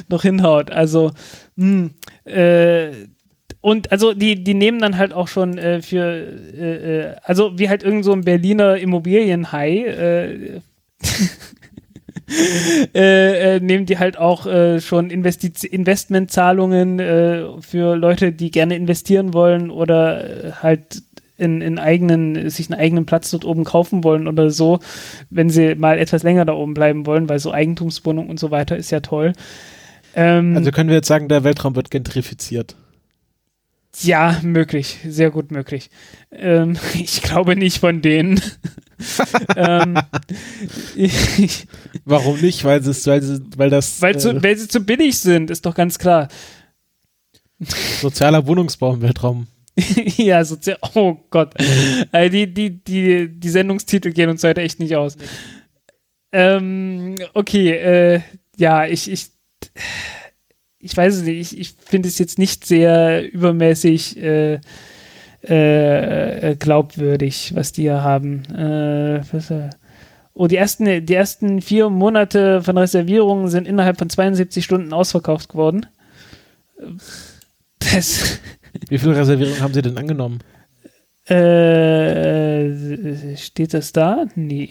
noch 0.08 0.22
hinhaut. 0.22 0.70
Also, 0.70 1.12
mh, 1.56 1.90
hm, 2.24 2.32
äh, 2.32 2.90
und 3.62 3.92
also 3.92 4.12
die, 4.12 4.42
die 4.42 4.54
nehmen 4.54 4.80
dann 4.80 4.98
halt 4.98 5.14
auch 5.14 5.28
schon 5.28 5.56
äh, 5.56 5.80
für, 5.80 6.02
äh, 6.02 7.10
äh, 7.10 7.14
also 7.22 7.58
wie 7.58 7.68
halt 7.68 7.84
irgend 7.84 8.04
so 8.04 8.12
ein 8.12 8.22
Berliner 8.22 8.76
Immobilienhai, 8.76 9.78
äh, 9.78 10.60
äh, 12.94 13.56
äh, 13.56 13.60
nehmen 13.60 13.86
die 13.86 13.98
halt 13.98 14.18
auch 14.18 14.46
äh, 14.46 14.80
schon 14.80 15.10
Investi 15.10 15.52
Investmentzahlungen 15.68 16.98
äh, 16.98 17.44
für 17.60 17.94
Leute, 17.94 18.32
die 18.32 18.50
gerne 18.50 18.74
investieren 18.74 19.32
wollen 19.32 19.70
oder 19.70 20.24
äh, 20.24 20.52
halt 20.60 21.04
in, 21.38 21.60
in 21.60 21.78
eigenen, 21.78 22.50
sich 22.50 22.68
einen 22.68 22.80
eigenen 22.80 23.06
Platz 23.06 23.30
dort 23.30 23.44
oben 23.44 23.62
kaufen 23.62 24.02
wollen 24.02 24.26
oder 24.26 24.50
so, 24.50 24.80
wenn 25.30 25.50
sie 25.50 25.76
mal 25.76 25.98
etwas 25.98 26.24
länger 26.24 26.44
da 26.44 26.52
oben 26.54 26.74
bleiben 26.74 27.06
wollen, 27.06 27.28
weil 27.28 27.38
so 27.38 27.52
Eigentumswohnung 27.52 28.28
und 28.28 28.40
so 28.40 28.50
weiter 28.50 28.76
ist 28.76 28.90
ja 28.90 28.98
toll. 28.98 29.34
Ähm, 30.16 30.56
also 30.56 30.72
können 30.72 30.88
wir 30.88 30.96
jetzt 30.96 31.08
sagen, 31.08 31.28
der 31.28 31.44
Weltraum 31.44 31.76
wird 31.76 31.92
gentrifiziert. 31.92 32.74
Ja, 34.00 34.40
möglich, 34.42 34.98
sehr 35.06 35.30
gut 35.30 35.50
möglich. 35.50 35.90
Ähm, 36.30 36.76
ich 36.94 37.22
glaube 37.22 37.56
nicht 37.56 37.78
von 37.78 38.00
denen. 38.02 38.40
ähm, 39.56 39.98
ich, 40.96 41.66
Warum 42.04 42.40
nicht? 42.40 42.64
Weil, 42.64 42.80
es, 42.80 43.06
weil, 43.06 43.22
weil 43.56 43.70
das. 43.70 44.00
Weil, 44.00 44.18
zu, 44.18 44.30
äh, 44.30 44.42
weil 44.42 44.56
sie 44.56 44.68
zu 44.68 44.80
billig 44.80 45.18
sind, 45.18 45.50
ist 45.50 45.66
doch 45.66 45.74
ganz 45.74 45.98
klar. 45.98 46.28
Sozialer 48.00 48.46
Wohnungsbau 48.46 48.94
im 48.94 49.02
Weltraum. 49.02 49.46
ja, 50.16 50.44
sozial. 50.44 50.78
Oh 50.94 51.16
Gott. 51.30 51.54
Also 52.10 52.32
die, 52.32 52.52
die, 52.52 52.82
die, 52.82 53.28
die 53.28 53.48
Sendungstitel 53.48 54.12
gehen 54.12 54.30
uns 54.30 54.44
heute 54.44 54.62
echt 54.62 54.80
nicht 54.80 54.96
aus. 54.96 55.16
Ähm, 56.32 57.16
okay, 57.34 57.70
äh, 57.70 58.20
ja, 58.56 58.86
ich, 58.86 59.10
ich, 59.10 59.30
ich 60.82 60.96
weiß 60.96 61.16
es 61.16 61.22
nicht, 61.22 61.52
ich, 61.52 61.58
ich 61.58 61.74
finde 61.84 62.08
es 62.08 62.18
jetzt 62.18 62.38
nicht 62.38 62.66
sehr 62.66 63.32
übermäßig 63.32 64.22
äh, 64.22 64.60
äh, 65.42 66.56
glaubwürdig, 66.56 67.52
was 67.54 67.72
die 67.72 67.82
hier 67.82 68.02
haben. 68.02 68.44
Äh, 68.54 69.22
oh, 70.34 70.46
die 70.46 70.56
ersten, 70.56 71.06
die 71.06 71.14
ersten 71.14 71.62
vier 71.62 71.88
Monate 71.88 72.62
von 72.62 72.76
Reservierungen 72.76 73.48
sind 73.48 73.66
innerhalb 73.66 73.98
von 73.98 74.10
72 74.10 74.64
Stunden 74.64 74.92
ausverkauft 74.92 75.50
geworden. 75.50 75.86
Das 77.78 78.40
wie 78.88 78.98
viele 78.98 79.16
Reservierungen 79.16 79.60
haben 79.60 79.74
Sie 79.74 79.82
denn 79.82 79.98
angenommen? 79.98 80.40
Äh, 81.26 83.36
steht 83.36 83.74
das 83.74 83.92
da? 83.92 84.26
Nee. 84.34 84.70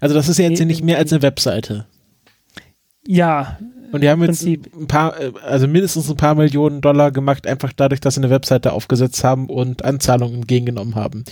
Also 0.00 0.14
das 0.14 0.28
ist 0.28 0.38
ja 0.38 0.48
jetzt 0.48 0.58
nee, 0.58 0.64
nicht 0.64 0.82
mehr 0.82 0.98
als 0.98 1.12
eine 1.12 1.22
Webseite. 1.22 1.86
Ja. 3.06 3.58
Und 3.92 4.02
die 4.02 4.08
haben 4.08 4.22
jetzt 4.22 4.44
Prinzip. 4.44 4.70
ein 4.74 4.86
paar, 4.86 5.14
also 5.44 5.66
mindestens 5.66 6.08
ein 6.10 6.16
paar 6.16 6.34
Millionen 6.34 6.80
Dollar 6.80 7.10
gemacht, 7.10 7.46
einfach 7.46 7.72
dadurch, 7.74 8.00
dass 8.00 8.14
sie 8.14 8.20
eine 8.20 8.30
Webseite 8.30 8.72
aufgesetzt 8.72 9.24
haben 9.24 9.48
und 9.48 9.84
Anzahlungen 9.84 10.36
entgegengenommen 10.36 10.94
haben. 10.94 11.24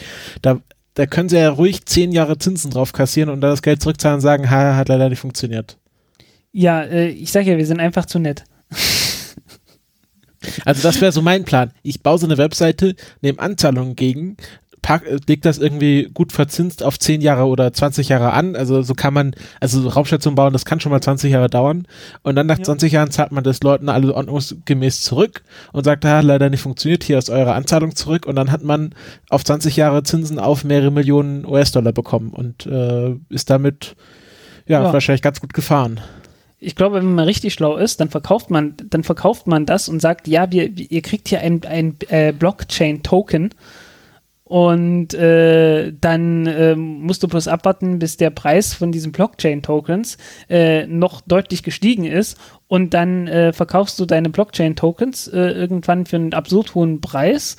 Da, 0.43 0.61
da 0.95 1.07
können 1.07 1.29
sie 1.29 1.37
ja 1.37 1.51
ruhig 1.51 1.85
zehn 1.87 2.13
Jahre 2.13 2.39
Zinsen 2.39 2.71
drauf 2.71 2.93
kassieren 2.93 3.31
und 3.31 3.41
dann 3.41 3.51
das 3.51 3.63
Geld 3.63 3.81
zurückzahlen 3.83 4.17
und 4.17 4.23
sagen, 4.23 4.51
ha, 4.51 4.77
hat 4.77 4.89
leider 4.89 5.09
nicht 5.09 5.21
funktioniert. 5.21 5.79
Ja, 6.53 6.83
äh, 6.83 7.09
ich 7.09 7.31
sag 7.31 7.47
ja, 7.47 7.57
wir 7.57 7.67
sind 7.67 7.81
einfach 7.81 8.07
zu 8.07 8.19
nett. 8.19 8.45
Also 10.65 10.83
das 10.83 11.01
wäre 11.01 11.13
so 11.13 11.23
mein 11.23 11.45
Plan. 11.45 11.73
Ich 11.83 12.03
baue 12.03 12.19
so 12.19 12.27
eine 12.27 12.39
Webseite, 12.39 12.95
nehme 13.21 13.41
Anzahlungen 13.41 13.97
gegen, 13.97 14.37
pack, 14.83 15.07
äh, 15.07 15.19
leg 15.27 15.43
das 15.43 15.59
irgendwie 15.59 16.11
gut 16.13 16.33
verzinst 16.33 16.83
auf 16.83 16.99
10 16.99 17.21
Jahre 17.21 17.47
oder 17.47 17.73
20 17.73 18.09
Jahre 18.09 18.33
an. 18.33 18.57
Also 18.57 18.83
so 18.83 18.95
kann 18.95 19.15
man, 19.15 19.35
also 19.61 19.81
so 19.81 19.89
Raumstation 19.89 20.35
bauen, 20.35 20.53
das 20.53 20.65
kann 20.65 20.81
schon 20.81 20.93
mal 20.93 21.01
20 21.01 21.33
Jahre 21.33 21.49
dauern. 21.49 21.87
Und 22.23 22.37
dann 22.37 22.47
nach 22.47 22.59
Ja. 22.59 22.65
20 22.65 22.93
Jahren 22.93 23.11
zahlt 23.11 23.33
man 23.33 23.45
das 23.45 23.63
Leuten 23.63 23.89
alle 23.89 24.15
ordnungsgemäß 24.15 25.03
zurück 25.03 25.43
und 25.73 25.85
sagt, 25.85 26.05
ah, 26.05 26.21
leider 26.21 26.51
nicht 26.51 26.63
funktioniert, 26.63 27.05
hier 27.05 27.19
ist 27.19 27.31
eure 27.31 27.55
Anzahlung 27.55 27.95
zurück. 27.97 28.27
Und 28.27 28.37
dann 28.37 28.51
hat 28.53 28.63
man 28.63 28.95
auf 29.29 29.45
20 29.45 29.77
Jahre 29.77 30.03
Zinsen 30.03 30.39
auf 30.39 30.65
mehrere 30.65 30.91
Millionen 30.91 31.45
US-Dollar 31.47 31.93
bekommen 31.93 32.31
und 32.31 32.67
äh, 32.67 33.15
ist 33.29 33.51
damit 33.51 33.97
ja, 34.67 34.83
Ja. 34.83 34.93
wahrscheinlich 34.93 35.23
ganz 35.23 35.41
gut 35.41 35.55
gefahren. 35.55 36.01
Ich 36.61 36.75
glaube, 36.75 36.97
wenn 36.97 37.15
man 37.15 37.25
richtig 37.25 37.55
schlau 37.55 37.77
ist, 37.77 38.01
dann 38.01 38.09
verkauft 38.11 38.51
man, 38.51 38.75
dann 38.91 39.05
verkauft 39.05 39.47
man 39.47 39.65
das 39.65 39.89
und 39.89 40.01
sagt, 40.03 40.27
ja, 40.27 40.51
wir, 40.51 40.69
ihr 40.77 41.03
kriegt 41.03 41.29
hier 41.29 41.41
ein, 41.41 41.61
ein 41.65 41.95
äh, 42.09 42.33
Blockchain-Token 42.33 43.51
und 44.49 45.13
äh, 45.13 45.93
dann 46.01 46.47
ähm, 46.47 47.03
musst 47.03 47.23
du 47.23 47.29
bloß 47.29 47.49
abwarten, 47.49 47.99
bis 47.99 48.17
der 48.17 48.31
Preis 48.31 48.73
von 48.73 48.91
diesen 48.91 49.13
Blockchain-Tokens 49.13 50.17
äh, 50.49 50.87
noch 50.87 51.21
deutlich 51.21 51.63
gestiegen 51.63 52.05
ist 52.05 52.39
und 52.67 52.95
dann 52.95 53.29
äh, 53.29 53.53
verkaufst 53.53 54.01
du 54.01 54.07
deine 54.07 54.31
Blockchain-Tokens 54.31 55.29
äh, 55.29 55.51
irgendwann 55.51 56.07
für 56.07 56.17
einen 56.17 56.33
absurd 56.33 56.75
hohen 56.75 57.03
Preis 57.03 57.59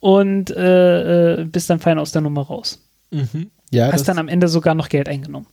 und 0.00 0.50
äh, 0.50 1.42
äh, 1.42 1.44
bist 1.44 1.68
dann 1.68 1.78
fein 1.78 1.98
aus 1.98 2.12
der 2.12 2.22
Nummer 2.22 2.46
raus. 2.46 2.88
Mhm. 3.10 3.50
Ja, 3.70 3.92
Hast 3.92 4.08
dann 4.08 4.18
am 4.18 4.28
Ende 4.28 4.48
sogar 4.48 4.74
noch 4.74 4.88
Geld 4.88 5.10
eingenommen. 5.10 5.46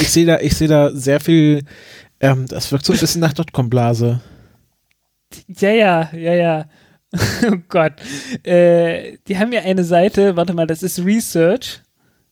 ich 0.00 0.10
sehe 0.10 0.26
da, 0.26 0.40
ich 0.40 0.56
sehe 0.56 0.68
da 0.68 0.90
sehr 0.90 1.20
viel, 1.20 1.62
ähm, 2.18 2.46
das 2.48 2.72
wirkt 2.72 2.84
so 2.84 2.92
ein 2.92 2.98
bisschen 2.98 3.20
nach 3.20 3.32
Dotcom-Blase. 3.32 4.20
Ja, 5.46 5.70
ja, 5.70 6.10
ja, 6.12 6.34
ja. 6.34 6.64
oh 7.50 7.56
Gott. 7.68 7.94
Äh, 8.44 9.18
die 9.26 9.38
haben 9.38 9.52
ja 9.52 9.62
eine 9.62 9.84
Seite, 9.84 10.36
warte 10.36 10.54
mal, 10.54 10.66
das 10.66 10.82
ist 10.82 11.04
Research. 11.04 11.80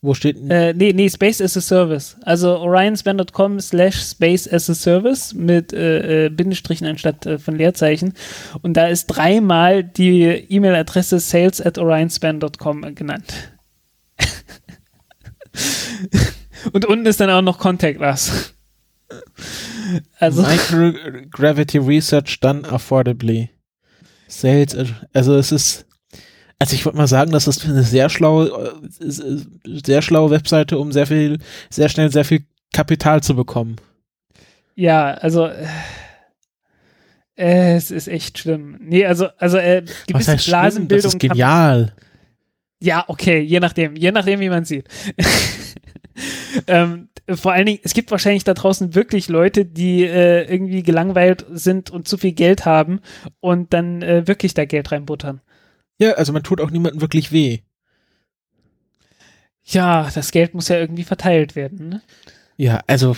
Wo 0.02 0.14
steht, 0.14 0.36
Äh, 0.50 0.74
nee, 0.74 0.92
nee, 0.92 1.08
Space 1.08 1.40
as 1.40 1.56
a 1.56 1.60
Service. 1.60 2.16
Also 2.22 2.58
orionspan.com 2.58 3.60
slash 3.60 4.02
Space 4.02 4.46
as 4.46 4.68
a 4.68 4.74
Service 4.74 5.34
mit 5.34 5.72
äh, 5.72 6.26
äh, 6.26 6.28
Bindestrichen 6.28 6.86
anstatt 6.86 7.26
äh, 7.26 7.38
von 7.38 7.56
Leerzeichen. 7.56 8.12
Und 8.62 8.74
da 8.74 8.86
ist 8.86 9.06
dreimal 9.06 9.82
die 9.82 10.22
E-Mail-Adresse 10.22 11.18
sales 11.18 11.64
at 11.64 11.78
orionspan.com 11.78 12.94
genannt. 12.94 13.52
Und 16.72 16.84
unten 16.84 17.06
ist 17.06 17.20
dann 17.20 17.30
auch 17.30 17.42
noch 17.42 17.58
Contact 17.58 18.00
Us. 18.00 18.54
Also, 20.18 20.42
Microgravity 20.42 21.78
Research 21.78 22.40
done 22.40 22.68
affordably. 22.68 23.50
Sales, 24.28 24.74
äh, 24.74 24.86
also 25.12 25.36
es 25.36 25.52
ist, 25.52 25.86
also 26.58 26.74
ich 26.74 26.84
würde 26.84 26.98
mal 26.98 27.06
sagen, 27.06 27.30
das 27.32 27.46
ist 27.46 27.64
eine 27.64 27.82
sehr 27.82 28.08
schlaue, 28.08 28.48
äh, 29.00 29.04
äh, 29.04 29.40
sehr 29.84 30.02
schlaue 30.02 30.30
Webseite, 30.30 30.78
um 30.78 30.92
sehr 30.92 31.06
viel, 31.06 31.38
sehr 31.70 31.88
schnell 31.88 32.10
sehr 32.10 32.24
viel 32.24 32.44
Kapital 32.72 33.22
zu 33.22 33.34
bekommen. 33.36 33.76
Ja, 34.74 35.12
also 35.14 35.46
äh, 37.36 37.76
es 37.76 37.90
ist 37.90 38.08
echt 38.08 38.38
schlimm. 38.38 38.78
Nee, 38.80 39.04
also 39.06 39.28
also 39.38 39.58
äh, 39.58 39.82
Was 39.86 40.06
gewisse 40.06 40.32
heißt 40.32 40.44
schlimm? 40.44 40.52
Das 40.52 40.70
Blasenbildung 40.72 41.12
ist 41.12 41.18
kann- 41.20 41.28
genial. 41.30 41.92
Ja, 42.80 43.04
okay, 43.08 43.40
je 43.40 43.60
nachdem, 43.60 43.96
je 43.96 44.12
nachdem, 44.12 44.40
wie 44.40 44.48
man 44.48 44.64
sieht. 44.64 44.86
ähm, 46.66 47.08
vor 47.28 47.52
allen 47.52 47.66
Dingen, 47.66 47.80
es 47.82 47.94
gibt 47.94 48.10
wahrscheinlich 48.10 48.44
da 48.44 48.54
draußen 48.54 48.94
wirklich 48.94 49.28
Leute, 49.28 49.64
die 49.64 50.04
äh, 50.04 50.50
irgendwie 50.50 50.82
gelangweilt 50.82 51.46
sind 51.50 51.90
und 51.90 52.06
zu 52.06 52.18
viel 52.18 52.32
Geld 52.32 52.64
haben 52.64 53.00
und 53.40 53.72
dann 53.72 54.02
äh, 54.02 54.26
wirklich 54.26 54.54
da 54.54 54.64
Geld 54.64 54.92
reinbuttern. 54.92 55.40
Ja, 55.98 56.12
also 56.12 56.32
man 56.32 56.42
tut 56.42 56.60
auch 56.60 56.70
niemandem 56.70 57.00
wirklich 57.00 57.32
weh. 57.32 57.60
Ja, 59.64 60.08
das 60.14 60.30
Geld 60.30 60.54
muss 60.54 60.68
ja 60.68 60.78
irgendwie 60.78 61.04
verteilt 61.04 61.56
werden. 61.56 61.88
Ne? 61.88 62.02
Ja, 62.56 62.82
also 62.86 63.16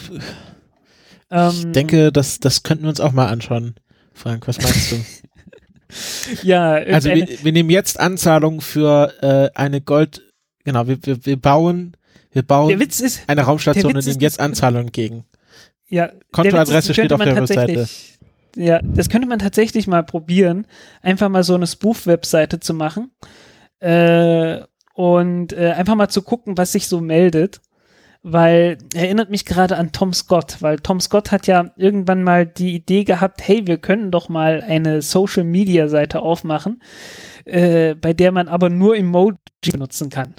Ähm, 1.31 1.51
ich 1.51 1.73
denke, 1.73 2.13
das, 2.13 2.41
das 2.41 2.63
könnten 2.63 2.85
wir 2.85 2.91
uns 2.91 3.01
auch 3.01 3.13
mal 3.13 3.29
anschauen. 3.29 3.75
Frank, 4.13 4.49
was 4.49 4.61
meinst 4.61 4.93
du? 4.93 4.97
ja, 6.43 6.73
Also 6.73 7.11
wir, 7.11 7.27
wir 7.43 7.53
nehmen 7.53 7.71
jetzt 7.71 7.99
Anzahlung 7.99 8.61
für 8.61 9.13
äh, 9.23 9.57
eine 9.59 9.81
Gold, 9.81 10.23
genau, 10.65 10.87
wir, 10.87 10.99
wir, 11.03 11.25
wir 11.25 11.37
bauen, 11.37 11.97
wir 12.33 12.43
bauen 12.43 12.79
Witz 12.79 13.01
ist, 13.01 13.23
eine 13.27 13.43
Raumstation 13.43 13.97
und 13.97 14.05
nehmen 14.05 14.21
jetzt 14.21 14.41
Anzahlung 14.41 14.83
entgegen. 14.83 15.25
Ja, 15.89 16.13
Kontoadresse 16.33 16.91
ist, 16.91 16.97
steht 16.97 17.13
auf 17.13 17.23
der 17.23 17.37
Webseite. 17.37 17.89
Ja, 18.57 18.81
das 18.83 19.09
könnte 19.09 19.29
man 19.29 19.39
tatsächlich 19.39 19.87
mal 19.87 20.03
probieren, 20.03 20.67
einfach 21.03 21.29
mal 21.29 21.45
so 21.45 21.55
eine 21.55 21.67
Spoof-Webseite 21.67 22.61
zu 22.61 22.75
machen 22.75 23.11
äh, 23.81 24.61
und 24.95 25.53
äh, 25.53 25.73
einfach 25.73 25.95
mal 25.95 26.09
zu 26.09 26.23
gucken, 26.23 26.59
was 26.59 26.73
sich 26.73 26.89
so 26.89 27.01
meldet. 27.01 27.61
Weil 28.23 28.79
erinnert 28.95 29.31
mich 29.31 29.45
gerade 29.45 29.77
an 29.77 29.93
Tom 29.93 30.13
Scott, 30.13 30.57
weil 30.61 30.79
Tom 30.79 31.01
Scott 31.01 31.31
hat 31.31 31.47
ja 31.47 31.71
irgendwann 31.77 32.25
mal 32.25 32.47
die 32.47 32.75
Idee 32.75 33.05
gehabt, 33.05 33.47
hey, 33.47 33.67
wir 33.67 33.79
können 33.79 34.11
doch 34.11 34.29
mal 34.29 34.61
eine 34.61 35.03
Social 35.03 35.45
Media 35.45 35.89
Seite 35.89 36.21
aufmachen, 36.21 36.83
äh, 37.45 37.95
bei 37.95 38.13
der 38.13 38.33
man 38.33 38.49
aber 38.49 38.71
nur 38.71 38.97
Emoji 38.97 39.37
benutzen 39.71 40.11
kann. 40.11 40.35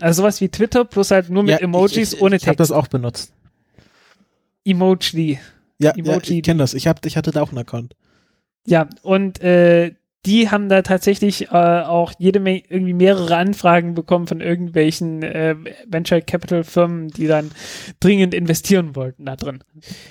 Also 0.00 0.22
sowas 0.22 0.40
wie 0.40 0.48
Twitter 0.48 0.84
plus 0.84 1.10
halt 1.10 1.28
nur 1.28 1.42
mit 1.42 1.52
Ja, 1.52 1.58
Emojis 1.58 2.12
ich, 2.12 2.18
ich, 2.18 2.22
ohne 2.22 2.36
Ich 2.36 2.42
habe 2.46 2.56
Text. 2.56 2.70
das 2.70 2.72
auch 2.72 2.86
benutzt. 2.86 3.32
Emoji. 4.64 5.38
Ja, 5.78 5.90
ja 5.90 5.96
Emoji. 5.96 6.38
ich 6.38 6.42
kenne 6.42 6.58
das. 6.58 6.74
Ich, 6.74 6.86
hab, 6.86 7.04
ich 7.04 7.16
hatte 7.16 7.30
da 7.30 7.42
auch 7.42 7.50
einen 7.50 7.58
Account. 7.58 7.94
Ja, 8.66 8.88
und 9.02 9.40
äh, 9.42 9.94
die 10.28 10.50
haben 10.50 10.68
da 10.68 10.82
tatsächlich 10.82 11.48
äh, 11.48 11.54
auch 11.54 12.12
jede 12.18 12.38
Menge, 12.38 12.62
irgendwie 12.68 12.92
mehrere 12.92 13.36
Anfragen 13.36 13.94
bekommen 13.94 14.26
von 14.26 14.40
irgendwelchen 14.42 15.22
äh, 15.22 15.56
Venture 15.86 16.20
Capital 16.20 16.64
Firmen, 16.64 17.08
die 17.08 17.26
dann 17.26 17.50
dringend 17.98 18.34
investieren 18.34 18.94
wollten 18.94 19.24
da 19.24 19.36
drin. 19.36 19.64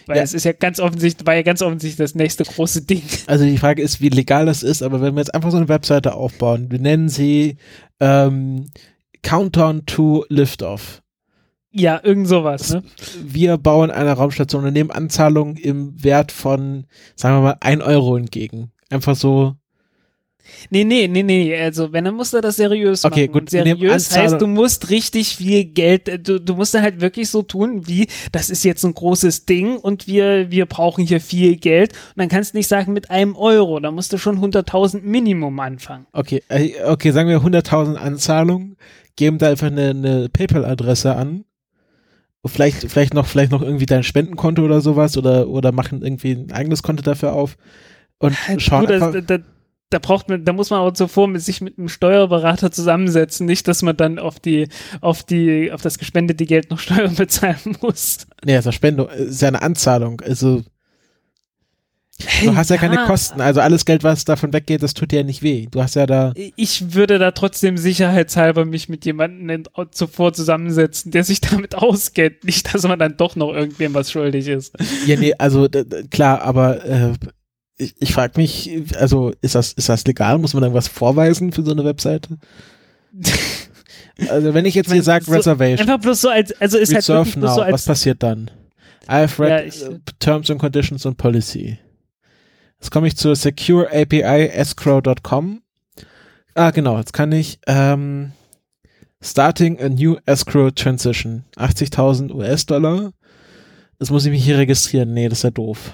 Weil 0.07 0.17
Ja. 0.17 0.23
es 0.23 0.33
ist 0.33 0.43
ja 0.43 0.53
ganz 0.53 0.79
offensichtlich, 0.79 1.27
war 1.27 1.35
ja 1.35 1.43
ganz 1.43 1.61
offensichtlich 1.61 2.03
das 2.03 2.15
nächste 2.15 2.43
große 2.43 2.81
Ding. 2.85 3.03
Also 3.27 3.45
die 3.45 3.57
Frage 3.59 3.81
ist, 3.83 4.01
wie 4.01 4.09
legal 4.09 4.47
das 4.47 4.63
ist, 4.63 4.81
aber 4.81 5.01
wenn 5.01 5.13
wir 5.13 5.19
jetzt 5.21 5.35
einfach 5.35 5.51
so 5.51 5.57
eine 5.57 5.69
Webseite 5.69 6.15
aufbauen, 6.15 6.71
wir 6.71 6.79
nennen 6.79 7.09
sie 7.09 7.57
ähm, 7.99 8.65
Countdown 9.21 9.85
to 9.85 10.25
Liftoff. 10.29 11.03
Ja, 11.71 11.99
irgend 12.03 12.27
sowas, 12.27 12.71
ne? 12.73 12.83
Wir 13.21 13.57
bauen 13.57 13.91
eine 13.91 14.13
Raumstation 14.13 14.65
und 14.65 14.73
nehmen 14.73 14.89
Anzahlungen 14.89 15.57
im 15.57 16.01
Wert 16.03 16.31
von, 16.31 16.87
sagen 17.15 17.35
wir 17.37 17.41
mal, 17.41 17.57
1 17.59 17.83
Euro 17.83 18.17
entgegen. 18.17 18.71
Einfach 18.89 19.15
so, 19.15 19.55
Nee, 20.69 20.83
nee, 20.83 21.07
nee, 21.07 21.23
nee, 21.23 21.55
also 21.57 21.91
wenn, 21.93 22.05
dann 22.05 22.15
musst 22.15 22.33
du 22.33 22.41
das 22.41 22.55
seriös 22.57 23.05
Okay, 23.05 23.23
machen. 23.23 23.31
gut, 23.33 23.41
Und 23.43 23.49
seriös 23.49 24.15
heißt, 24.15 24.41
du 24.41 24.47
musst 24.47 24.89
richtig 24.89 25.35
viel 25.35 25.65
Geld, 25.65 26.07
äh, 26.07 26.19
du, 26.19 26.39
du 26.39 26.55
musst 26.55 26.73
dann 26.73 26.81
halt 26.81 27.01
wirklich 27.01 27.29
so 27.29 27.41
tun, 27.41 27.87
wie, 27.87 28.07
das 28.31 28.49
ist 28.49 28.63
jetzt 28.63 28.83
ein 28.83 28.93
großes 28.93 29.45
Ding 29.45 29.77
und 29.77 30.07
wir, 30.07 30.51
wir 30.51 30.65
brauchen 30.65 31.05
hier 31.05 31.21
viel 31.21 31.55
Geld. 31.57 31.93
Und 31.93 32.17
dann 32.17 32.29
kannst 32.29 32.53
du 32.53 32.57
nicht 32.57 32.67
sagen 32.67 32.93
mit 32.93 33.09
einem 33.09 33.35
Euro, 33.35 33.79
da 33.79 33.91
musst 33.91 34.11
du 34.13 34.17
schon 34.17 34.39
100.000 34.39 35.01
Minimum 35.01 35.59
anfangen. 35.59 36.05
okay, 36.13 36.43
äh, 36.49 36.71
okay, 36.85 37.11
sagen 37.11 37.29
wir 37.29 37.39
100.000 37.41 37.95
Anzahlungen, 37.95 38.77
geben 39.15 39.37
da 39.37 39.49
einfach 39.49 39.67
eine, 39.67 39.89
eine 39.89 40.29
PayPal-Adresse 40.29 41.15
an. 41.15 41.43
Vielleicht, 42.45 42.89
vielleicht 42.89 43.13
noch, 43.13 43.25
vielleicht 43.25 43.51
noch 43.51 43.61
irgendwie 43.61 43.85
dein 43.87 44.03
Spendenkonto 44.03 44.61
oder 44.63 44.79
sowas 44.79 45.17
oder, 45.17 45.49
oder 45.49 45.73
machen 45.73 46.01
irgendwie 46.01 46.31
ein 46.31 46.51
eigenes 46.53 46.81
Konto 46.81 47.03
dafür 47.03 47.33
auf 47.33 47.57
und 48.19 48.37
schauen 48.57 48.85
Du, 48.85 48.93
das, 48.93 49.01
einfach, 49.03 49.21
da, 49.25 49.39
da 49.89 49.99
braucht 49.99 50.27
man, 50.27 50.43
da 50.43 50.51
muss 50.53 50.69
man 50.69 50.81
auch 50.81 50.91
zuvor 50.91 51.27
mit 51.27 51.41
sich 51.41 51.61
mit 51.61 51.77
einem 51.77 51.87
Steuerberater 51.87 52.71
zusammensetzen, 52.71 53.45
nicht, 53.45 53.67
dass 53.67 53.81
man 53.81 53.95
dann 53.95 54.19
auf 54.19 54.39
die, 54.39 54.67
auf 54.99 55.23
die, 55.23 55.71
auf 55.71 55.81
das 55.81 55.97
gespendete 55.97 56.45
Geld 56.45 56.69
noch 56.69 56.79
Steuern 56.87 57.15
bezahlen 57.15 57.77
muss. 57.81 58.27
nee, 58.43 58.53
das 58.53 58.59
ist 58.61 58.67
eine 58.67 58.73
Spendung, 58.73 59.09
ist 59.09 59.41
ja 59.41 59.47
eine 59.47 59.61
Anzahlung, 59.61 60.21
also 60.21 60.63
du 62.43 62.55
hast 62.55 62.69
ja, 62.69 62.77
keine 62.77 63.05
Kosten, 63.05 63.39
also 63.39 63.61
alles 63.61 63.85
Geld, 63.85 64.03
was 64.03 64.25
davon 64.25 64.51
weggeht, 64.51 64.83
das 64.83 64.93
tut 64.93 65.11
dir 65.11 65.17
ja 65.17 65.23
nicht 65.23 65.43
weh. 65.43 65.67
Du 65.69 65.81
hast 65.81 65.95
ja 65.95 66.05
da, 66.05 66.33
Ich 66.55 66.93
würde 66.93 67.19
da 67.19 67.31
trotzdem 67.31 67.77
sicherheitshalber 67.77 68.65
mich 68.65 68.89
mit 68.89 69.05
jemandem 69.05 69.63
zuvor 69.91 70.33
zusammensetzen, 70.33 71.11
der 71.11 71.23
sich 71.23 71.41
damit 71.41 71.75
auskennt. 71.75 72.43
Nicht, 72.43 72.73
dass 72.73 72.83
man 72.83 72.99
dann 72.99 73.17
doch 73.17 73.35
noch 73.35 73.53
irgendwem 73.53 73.93
was 73.93 74.11
schuldig 74.11 74.47
ist. 74.47 74.75
ja 75.05 75.15
nee, 75.17 75.33
also 75.37 75.67
klar, 76.09 76.41
aber 76.41 76.83
äh, 76.85 77.13
ich, 77.77 77.95
ich 77.99 78.13
frage 78.13 78.33
mich, 78.37 78.71
also 78.97 79.33
ist 79.41 79.55
das, 79.55 79.73
ist 79.73 79.89
das 79.89 80.05
legal? 80.05 80.37
Muss 80.39 80.53
man 80.53 80.63
irgendwas 80.63 80.87
vorweisen 80.87 81.51
für 81.51 81.63
so 81.63 81.71
eine 81.71 81.85
Webseite? 81.85 82.37
Also 84.29 84.53
wenn 84.53 84.65
ich 84.65 84.73
jetzt 84.75 84.91
hier 84.91 85.03
sage 85.03 85.25
so- 85.25 85.31
Reservation, 85.33 85.87
Einfach 85.87 86.01
bloß 86.01 86.21
so 86.21 86.29
als, 86.29 86.51
also 86.59 86.77
ist 86.77 86.89
halt 86.93 86.97
Reserve 87.07 87.39
now, 87.39 87.47
so 87.47 87.61
was 87.61 87.73
als, 87.73 87.85
passiert 87.85 88.23
dann? 88.23 88.49
I've 89.07 89.39
read 89.39 89.49
Ja, 89.49 89.61
ich- 89.61 89.83
äh, 89.83 89.99
Terms 90.19 90.49
and 90.49 90.59
Conditions 90.59 91.05
und 91.05 91.17
Policy. 91.17 91.77
Jetzt 92.79 92.91
komme 92.91 93.07
ich 93.07 93.15
zur 93.17 93.35
Secure 93.35 93.87
API 93.91 94.47
escrow.com. 94.49 95.61
Ah, 96.55 96.71
genau, 96.71 96.97
jetzt 96.97 97.13
kann 97.13 97.31
ich 97.31 97.59
ähm, 97.67 98.31
Starting 99.21 99.79
a 99.79 99.89
new 99.89 100.15
escrow 100.25 100.71
transition. 100.71 101.43
80.000 101.55 102.31
US-Dollar. 102.33 103.13
Das 103.99 104.09
muss 104.11 104.25
ich 104.25 104.31
mich 104.31 104.43
hier 104.43 104.57
registrieren. 104.57 105.13
Nee, 105.13 105.29
das 105.29 105.39
ist 105.39 105.43
ja 105.43 105.51
doof. 105.51 105.93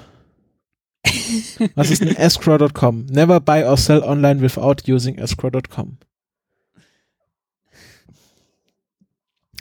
Was 1.75 1.91
ist 1.91 2.01
ein 2.01 2.15
escrow.com? 2.15 3.05
Never 3.05 3.39
buy 3.39 3.63
or 3.65 3.77
sell 3.77 4.01
online 4.03 4.41
without 4.41 4.87
using 4.87 5.17
escrow.com. 5.17 5.97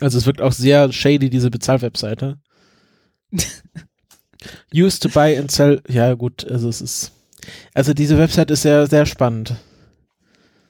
Also 0.01 0.17
es 0.17 0.25
wirkt 0.25 0.41
auch 0.41 0.51
sehr 0.51 0.91
shady, 0.91 1.29
diese 1.29 1.49
Bezahlwebseite. 1.49 2.39
Used 4.73 5.01
to 5.03 5.09
buy 5.09 5.37
and 5.37 5.49
sell. 5.51 5.81
Ja, 5.87 6.13
gut, 6.15 6.45
also 6.49 6.67
es 6.67 6.81
ist. 6.81 7.11
Also 7.73 7.93
diese 7.93 8.17
Website 8.17 8.51
ist 8.51 8.63
sehr, 8.63 8.87
sehr 8.87 9.05
spannend. 9.05 9.55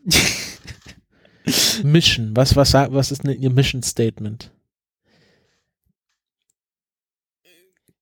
Mission. 1.83 2.35
Was, 2.35 2.55
was, 2.55 2.73
was 2.73 3.11
ist 3.11 3.23
denn 3.23 3.41
Ihr 3.41 3.49
Mission 3.49 3.83
Statement? 3.83 4.51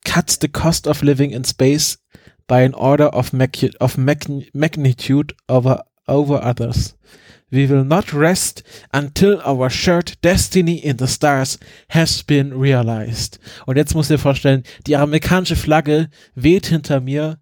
Cut 0.04 0.38
the 0.42 0.48
cost 0.48 0.88
of 0.88 1.02
living 1.02 1.32
in 1.32 1.44
space 1.44 2.00
by 2.48 2.64
an 2.66 2.74
order 2.74 3.14
of, 3.14 3.32
of 3.80 3.98
mag- 3.98 4.50
magnitude 4.54 5.34
over, 5.48 5.84
over 6.08 6.44
others. 6.44 6.96
We 7.54 7.68
will 7.70 7.84
not 7.84 8.14
rest 8.14 8.64
until 8.94 9.42
our 9.46 9.70
shared 9.70 10.14
destiny 10.22 10.78
in 10.78 10.98
the 10.98 11.08
stars 11.08 11.60
has 11.90 12.24
been 12.24 12.54
realized. 12.54 13.40
Und 13.66 13.76
jetzt 13.78 13.94
muss 13.94 14.08
dir 14.08 14.18
vorstellen, 14.18 14.64
die 14.88 14.96
amerikanische 14.96 15.58
Flagge 15.58 16.10
weht 16.34 16.68
hinter 16.68 17.02
mir. 17.02 17.40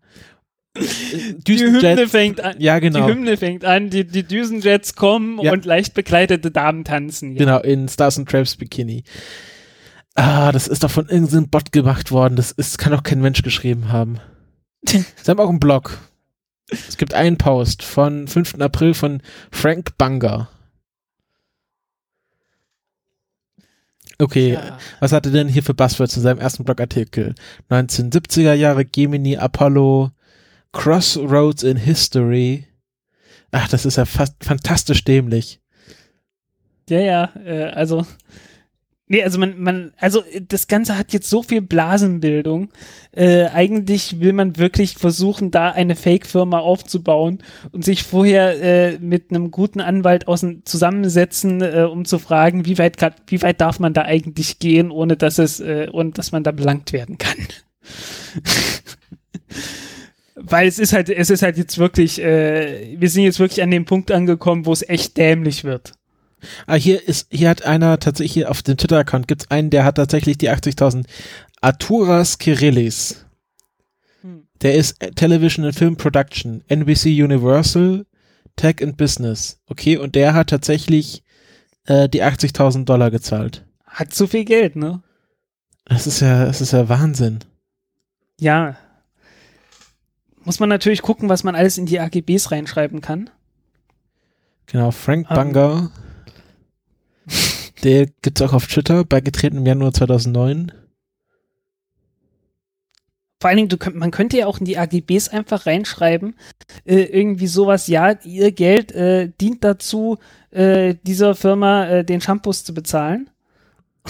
Die 0.76 1.58
Hymne 1.60 2.08
fängt 2.08 2.42
an. 2.42 2.56
Ja, 2.60 2.80
genau. 2.80 3.06
Die 3.06 3.12
Hymne 3.14 3.38
fängt 3.38 3.66
an, 3.66 3.90
die, 3.90 4.06
die 4.06 4.24
Düsenjets 4.24 4.96
kommen 4.96 5.40
Ja. 5.42 5.52
und 5.52 5.66
leicht 5.66 5.94
bekleidete 5.94 6.50
Damen 6.52 6.84
tanzen. 6.86 7.34
Ja. 7.34 7.40
Genau, 7.40 7.60
in 7.60 7.88
Stars 7.88 8.18
and 8.18 8.30
Traps 8.30 8.56
Bikini. 8.56 9.04
Ah, 10.16 10.52
das 10.52 10.68
ist 10.68 10.84
doch 10.84 10.92
von 10.92 11.08
irgendeinem 11.08 11.50
Bot 11.50 11.72
gemacht 11.72 12.12
worden. 12.12 12.36
Das 12.36 12.52
ist, 12.52 12.78
kann 12.78 12.92
doch 12.94 13.04
kein 13.04 13.22
Mensch 13.22 13.42
geschrieben 13.42 13.92
haben. 13.92 14.20
Sie 14.86 15.04
haben 15.28 15.40
auch 15.40 15.50
einen 15.50 15.60
Blog. 15.60 15.98
Es 16.70 16.98
gibt 16.98 17.14
einen 17.14 17.38
Post 17.38 17.82
von 17.84 18.28
5. 18.28 18.56
April 18.60 18.94
von 18.94 19.22
Frank 19.52 19.98
Banger. 19.98 20.50
Okay, 24.22 24.54
Ja. 24.54 24.78
was 25.00 25.14
hat 25.14 25.26
er 25.26 25.32
denn 25.32 25.48
hier 25.48 25.64
für 25.64 25.74
Buzzwords 25.74 26.18
in 26.18 26.24
seinem 26.24 26.40
ersten 26.40 26.66
Blogartikel? 26.66 27.36
1970er 27.70 28.54
Jahre 28.54 28.84
Gemini, 28.86 29.38
Apollo, 29.38 30.12
Crossroads 30.74 31.64
in 31.64 31.78
History. 31.78 32.68
Ach, 33.52 33.68
das 33.70 33.86
ist 33.86 33.96
ja 33.96 34.06
fast 34.06 34.36
fantastisch 34.44 35.04
dämlich. 35.06 35.62
Ja, 36.90 37.00
ja, 37.00 37.34
äh, 37.46 37.64
also. 37.72 38.06
Nee, 39.12 39.24
also 39.24 39.40
man, 39.40 39.60
man, 39.60 39.92
also 39.98 40.24
äh, 40.24 40.42
das 40.48 40.68
Ganze 40.68 40.96
hat 40.96 41.14
jetzt 41.14 41.32
so 41.32 41.42
viel 41.42 41.62
Blasenbildung. 41.62 42.70
Äh, 43.12 43.48
eigentlich 43.48 44.20
will 44.20 44.34
man 44.34 44.58
wirklich 44.58 45.00
versuchen, 45.00 45.50
da 45.50 45.72
eine 45.72 45.96
Fake-Firma 45.96 46.60
aufzubauen 46.60 47.40
und 47.72 47.84
sich 47.84 48.04
vorher 48.04 48.62
äh, 48.62 49.00
mit 49.00 49.32
einem 49.32 49.50
guten 49.50 49.82
Anwalt 49.82 50.28
außen 50.28 50.62
zusammensetzen, 50.64 51.62
äh, 51.64 51.88
um 51.92 52.06
zu 52.06 52.20
fragen, 52.20 52.66
wie 52.66 52.78
weit, 52.78 52.98
kann, 52.98 53.16
wie 53.26 53.42
weit 53.42 53.60
darf 53.62 53.80
man 53.80 53.96
da 53.96 54.04
eigentlich 54.04 54.60
gehen, 54.60 54.92
ohne 54.92 55.18
dass 55.18 55.40
es, 55.40 55.60
äh, 55.60 55.88
ohne 55.92 56.12
dass 56.12 56.32
man 56.32 56.44
da 56.44 56.52
belangt 56.52 56.94
werden 56.94 57.18
kann. 57.18 57.38
Weil 60.36 60.68
es 60.68 60.78
ist 60.78 60.94
halt, 60.94 61.10
es 61.10 61.32
ist 61.32 61.42
halt 61.42 61.58
jetzt 61.58 61.80
wirklich, 61.80 62.22
äh, 62.22 62.96
wir 63.00 63.10
sind 63.10 63.24
jetzt 63.24 63.40
wirklich 63.40 63.64
an 63.64 63.72
dem 63.72 63.86
Punkt 63.86 64.12
angekommen, 64.12 64.68
wo 64.68 64.72
es 64.72 64.88
echt 64.88 65.18
dämlich 65.18 65.64
wird. 65.64 65.94
Ah, 66.68 66.76
hier 66.76 67.08
ist, 67.08 67.28
hier 67.32 67.50
hat 67.50 67.64
einer 67.66 68.00
tatsächlich 68.00 68.34
hier 68.34 68.52
auf 68.52 68.62
dem 68.62 68.78
Twitter-Account 68.78 69.28
gibt's 69.28 69.50
einen, 69.52 69.70
der 69.70 69.84
hat 69.84 69.96
tatsächlich 69.96 70.38
die 70.38 70.50
80.000 70.50 71.06
Arturas 71.62 72.38
Kirillis. 72.38 73.26
Hm. 74.22 74.48
Der 74.62 74.76
ist 74.76 75.02
äh, 75.04 75.12
Television 75.12 75.66
and 75.66 75.76
Film 75.76 75.98
Production, 75.98 76.64
NBC 76.68 77.08
Universal, 77.08 78.06
Tech 78.56 78.82
and 78.82 78.98
Business. 78.98 79.60
Okay, 79.68 79.98
und 79.98 80.16
der 80.16 80.34
hat 80.34 80.50
tatsächlich 80.50 81.24
äh, 81.86 82.08
die 82.10 82.24
80.000 82.24 82.86
Dollar 82.86 83.12
gezahlt. 83.12 83.66
Hat 83.86 84.14
zu 84.14 84.28
viel 84.28 84.46
Geld, 84.46 84.76
ne? 84.76 85.02
Das 85.86 86.06
ist 86.08 86.20
ja, 86.20 86.46
das 86.46 86.62
ist 86.62 86.72
ja 86.72 86.88
Wahnsinn. 86.88 87.40
Ja. 88.40 88.78
Muss 90.44 90.60
man 90.60 90.70
natürlich 90.70 91.02
gucken, 91.02 91.30
was 91.30 91.44
man 91.44 91.56
alles 91.56 91.78
in 91.78 91.86
die 91.86 92.00
AGBs 92.00 92.52
reinschreiben 92.52 93.02
kann. 93.02 93.30
Genau, 94.68 94.92
Frank 94.92 95.28
Ähm. 95.30 95.36
Banger. 95.36 95.92
Der 97.84 98.08
gibt's 98.22 98.42
auch 98.42 98.54
auf 98.54 98.68
Twitter, 98.68 99.06
beigetreten 99.06 99.58
im 99.58 99.66
Januar 99.66 99.94
2009. 99.94 100.72
Vor 103.42 103.50
allen 103.50 103.58
Dingen, 103.58 103.80
könnt, 103.80 103.96
man 103.96 104.12
könnte 104.12 104.38
ja 104.38 104.48
auch 104.48 104.60
in 104.60 104.66
die 104.66 104.78
AGBs 104.78 105.30
einfach 105.30 105.66
reinschreiben, 105.66 106.36
äh, 106.84 107.04
irgendwie 107.04 107.48
sowas, 107.48 107.88
ja, 107.88 108.12
ihr 108.26 108.52
Geld 108.52 108.92
äh, 108.92 109.32
dient 109.40 109.64
dazu, 109.64 110.18
äh, 110.52 110.96
dieser 111.04 111.36
Firma 111.36 111.88
äh, 111.88 112.04
den 112.04 112.20
Shampoos 112.20 112.66
zu 112.66 112.74
bezahlen. 112.74 113.30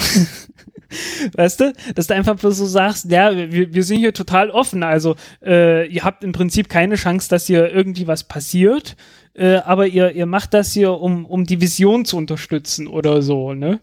weißt 1.35 1.59
du, 1.59 1.73
dass 1.93 2.07
du 2.07 2.15
einfach 2.15 2.35
bloß 2.37 2.57
so 2.57 2.65
sagst, 2.65 3.11
ja, 3.11 3.35
wir, 3.35 3.73
wir 3.73 3.83
sind 3.83 3.99
hier 3.99 4.13
total 4.13 4.49
offen, 4.49 4.81
also 4.81 5.15
äh, 5.45 5.87
ihr 5.87 6.03
habt 6.03 6.23
im 6.23 6.31
Prinzip 6.31 6.69
keine 6.69 6.95
Chance, 6.95 7.29
dass 7.29 7.45
hier 7.47 7.71
irgendwie 7.71 8.07
was 8.07 8.23
passiert, 8.23 8.95
äh, 9.39 9.57
aber 9.65 9.87
ihr, 9.87 10.11
ihr 10.11 10.25
macht 10.25 10.53
das 10.53 10.73
hier, 10.73 10.91
um, 10.91 11.25
um 11.25 11.45
die 11.45 11.61
Vision 11.61 12.05
zu 12.05 12.17
unterstützen 12.17 12.87
oder 12.87 13.21
so, 13.21 13.53
ne? 13.53 13.79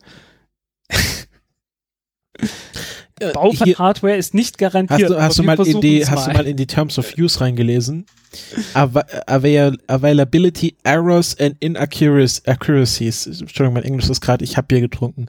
Äh, 3.19 3.33
Bau 3.33 3.51
von 3.53 3.65
hier- 3.65 3.79
Hardware 3.79 4.17
ist 4.17 4.35
nicht 4.35 4.59
garantiert. 4.59 5.01
Hast 5.05 5.11
du, 5.11 5.23
hast, 5.23 5.39
du 5.39 5.43
mal 5.43 5.55
in 5.67 5.81
die, 5.81 6.01
versuchen's 6.03 6.11
hast 6.11 6.27
du 6.27 6.33
mal 6.35 6.47
in 6.47 6.57
die 6.59 6.67
Terms 6.67 6.99
of 6.99 7.17
Use 7.17 7.41
reingelesen? 7.41 8.05
Ava 8.75 9.07
avail 9.27 9.79
availability 9.87 10.77
Errors 10.85 11.35
and 11.41 11.57
Inaccuracies. 11.61 12.45
Accuracies. 12.47 13.27
Entschuldigung, 13.27 13.73
mein 13.73 13.85
Englisch 13.85 14.11
ist 14.11 14.21
gerade, 14.21 14.45
ich 14.45 14.59
habe 14.59 14.67
Bier 14.67 14.81
getrunken. 14.83 15.29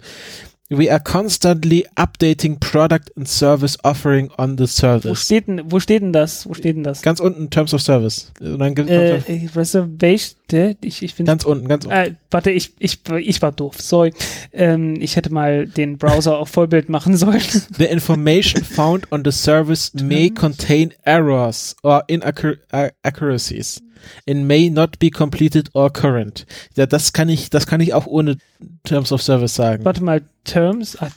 We 0.70 0.92
are 0.92 1.00
constantly 1.00 1.86
updating 1.96 2.60
product 2.60 3.10
and 3.16 3.26
service 3.26 3.78
offering 3.86 4.30
on 4.38 4.58
the 4.58 4.64
Wo 4.64 4.66
service. 4.68 5.22
steht 5.24 5.48
denn, 5.48 5.62
wo 5.72 5.80
steht 5.80 6.02
denn 6.02 6.12
das? 6.12 6.46
Wo 6.46 6.54
steht 6.54 6.76
denn 6.76 6.84
das? 6.84 7.02
Ganz 7.02 7.22
unten 7.22 7.50
Terms 7.50 7.74
of 7.74 7.82
Service. 7.82 8.34
Und 8.42 8.60
dann 8.60 8.76
gibt's 8.76 8.92
Äh, 8.92 9.16
äh, 9.28 9.50
Reservation, 9.56 10.76
ich, 10.82 11.02
ich 11.04 11.16
bin, 11.16 11.26
ganz 11.26 11.46
unten, 11.46 11.70
ganz 11.70 11.86
unten. 11.86 11.96
äh, 11.98 12.16
warte, 12.32 12.52
ich, 12.52 12.74
ich, 12.80 13.00
ich 13.18 13.42
war 13.42 13.54
doof, 13.54 13.76
sorry. 13.82 14.14
Ähm, 14.52 14.96
ich 15.00 15.16
hätte 15.16 15.32
mal 15.32 15.68
den 15.68 15.98
Browser 15.98 16.38
auf 16.38 16.50
Vollbild 16.50 16.90
machen 16.90 17.16
sollen. 17.16 17.42
The 17.78 17.86
information 17.86 18.62
found 18.66 19.10
on 19.14 19.24
the 19.24 19.32
service 19.32 19.94
may 20.02 20.30
contain 20.30 20.94
errors 21.04 21.78
or 21.82 22.04
inaccuracies 22.08 23.82
and 24.28 24.48
may 24.48 24.70
not 24.70 25.00
be 25.00 25.10
completed 25.10 25.70
or 25.74 25.92
current. 25.92 26.46
Ja, 26.76 26.86
das 26.86 27.14
kann 27.14 27.30
ich, 27.30 27.50
das 27.50 27.68
kann 27.68 27.82
ich 27.82 27.94
auch 27.94 28.06
ohne 28.08 28.38
Terms 28.84 29.12
of 29.12 29.22
Service 29.22 29.56
sagen. 29.56 29.86
warte 29.86 30.04
mal, 30.04 30.22
Terms, 30.44 30.98
ah, 31.02 31.12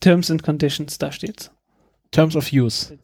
Terms 0.00 0.30
and 0.30 0.42
Conditions, 0.42 0.98
da 0.98 1.12
steht's. 1.12 1.50
Terms 2.10 2.36
of 2.36 2.52
Use. 2.52 2.98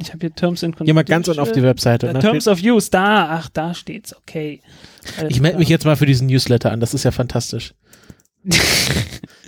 Ich 0.00 0.08
habe 0.08 0.18
hier 0.20 0.34
Terms 0.34 0.64
and 0.64 0.74
Conditions. 0.74 0.86
Geh 0.86 0.92
mal 0.92 1.04
ganz 1.04 1.28
unten 1.28 1.40
auf 1.40 1.52
die 1.52 1.62
Webseite. 1.62 2.08
Äh, 2.08 2.14
ne? 2.14 2.18
Terms 2.18 2.48
of 2.48 2.60
Use, 2.62 2.90
da, 2.90 3.28
ach, 3.30 3.48
da 3.48 3.74
steht's, 3.74 4.16
okay. 4.16 4.60
Alles 5.18 5.30
Ich 5.30 5.40
melde 5.40 5.58
mich 5.58 5.68
jetzt 5.68 5.84
mal 5.84 5.96
für 5.96 6.06
diesen 6.06 6.26
Newsletter 6.26 6.72
an, 6.72 6.80
das 6.80 6.94
ist 6.94 7.04
ja 7.04 7.12
fantastisch. 7.12 7.74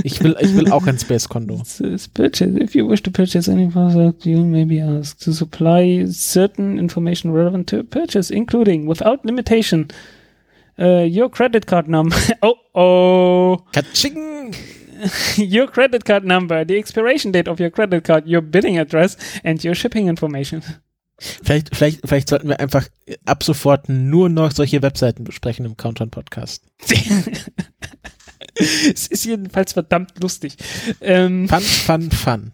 Ich 0.03 0.23
will, 0.23 0.37
ich 0.41 0.55
will 0.55 0.71
auch 0.71 0.87
ein 0.87 0.99
Space-Konto. 0.99 1.63
Says 1.65 2.07
purchase. 2.07 2.57
If 2.61 2.77
you 2.77 2.89
wish 2.89 3.03
to 3.03 3.11
purchase 3.11 3.51
any 3.51 3.67
product, 3.69 4.25
you 4.25 4.45
may 4.45 4.65
be 4.65 4.81
asked 4.81 5.25
to 5.25 5.33
supply 5.33 6.07
certain 6.07 6.79
information 6.79 7.33
relevant 7.33 7.69
to 7.71 7.81
a 7.81 7.83
purchase, 7.83 8.31
including, 8.31 8.87
without 8.87 9.25
limitation, 9.25 9.89
uh, 10.79 11.03
your 11.03 11.29
credit 11.29 11.67
card 11.67 11.89
number. 11.89 12.15
oh, 12.43 12.55
oh. 12.75 13.65
Katsching! 13.73 14.55
your 15.37 15.67
credit 15.67 16.05
card 16.05 16.25
number, 16.25 16.65
the 16.65 16.79
expiration 16.79 17.33
date 17.33 17.49
of 17.49 17.59
your 17.59 17.71
credit 17.71 18.05
card, 18.05 18.27
your 18.27 18.43
billing 18.43 18.79
address, 18.79 19.17
and 19.43 19.65
your 19.65 19.75
shipping 19.75 20.09
information. 20.09 20.63
Vielleicht, 21.19 21.75
vielleicht, 21.75 22.01
vielleicht 22.07 22.29
sollten 22.29 22.49
wir 22.49 22.61
einfach 22.61 22.87
ab 23.25 23.43
sofort 23.43 23.89
nur 23.89 24.29
noch 24.29 24.53
solche 24.53 24.83
Webseiten 24.83 25.25
besprechen 25.25 25.65
im 25.65 25.77
Countdown-Podcast. 25.77 26.63
es 28.93 29.07
ist 29.07 29.25
jedenfalls 29.25 29.73
verdammt 29.73 30.13
lustig. 30.23 30.57
Ähm, 31.01 31.49
Fun, 31.49 31.61
fun, 31.61 32.11
fun. 32.11 32.53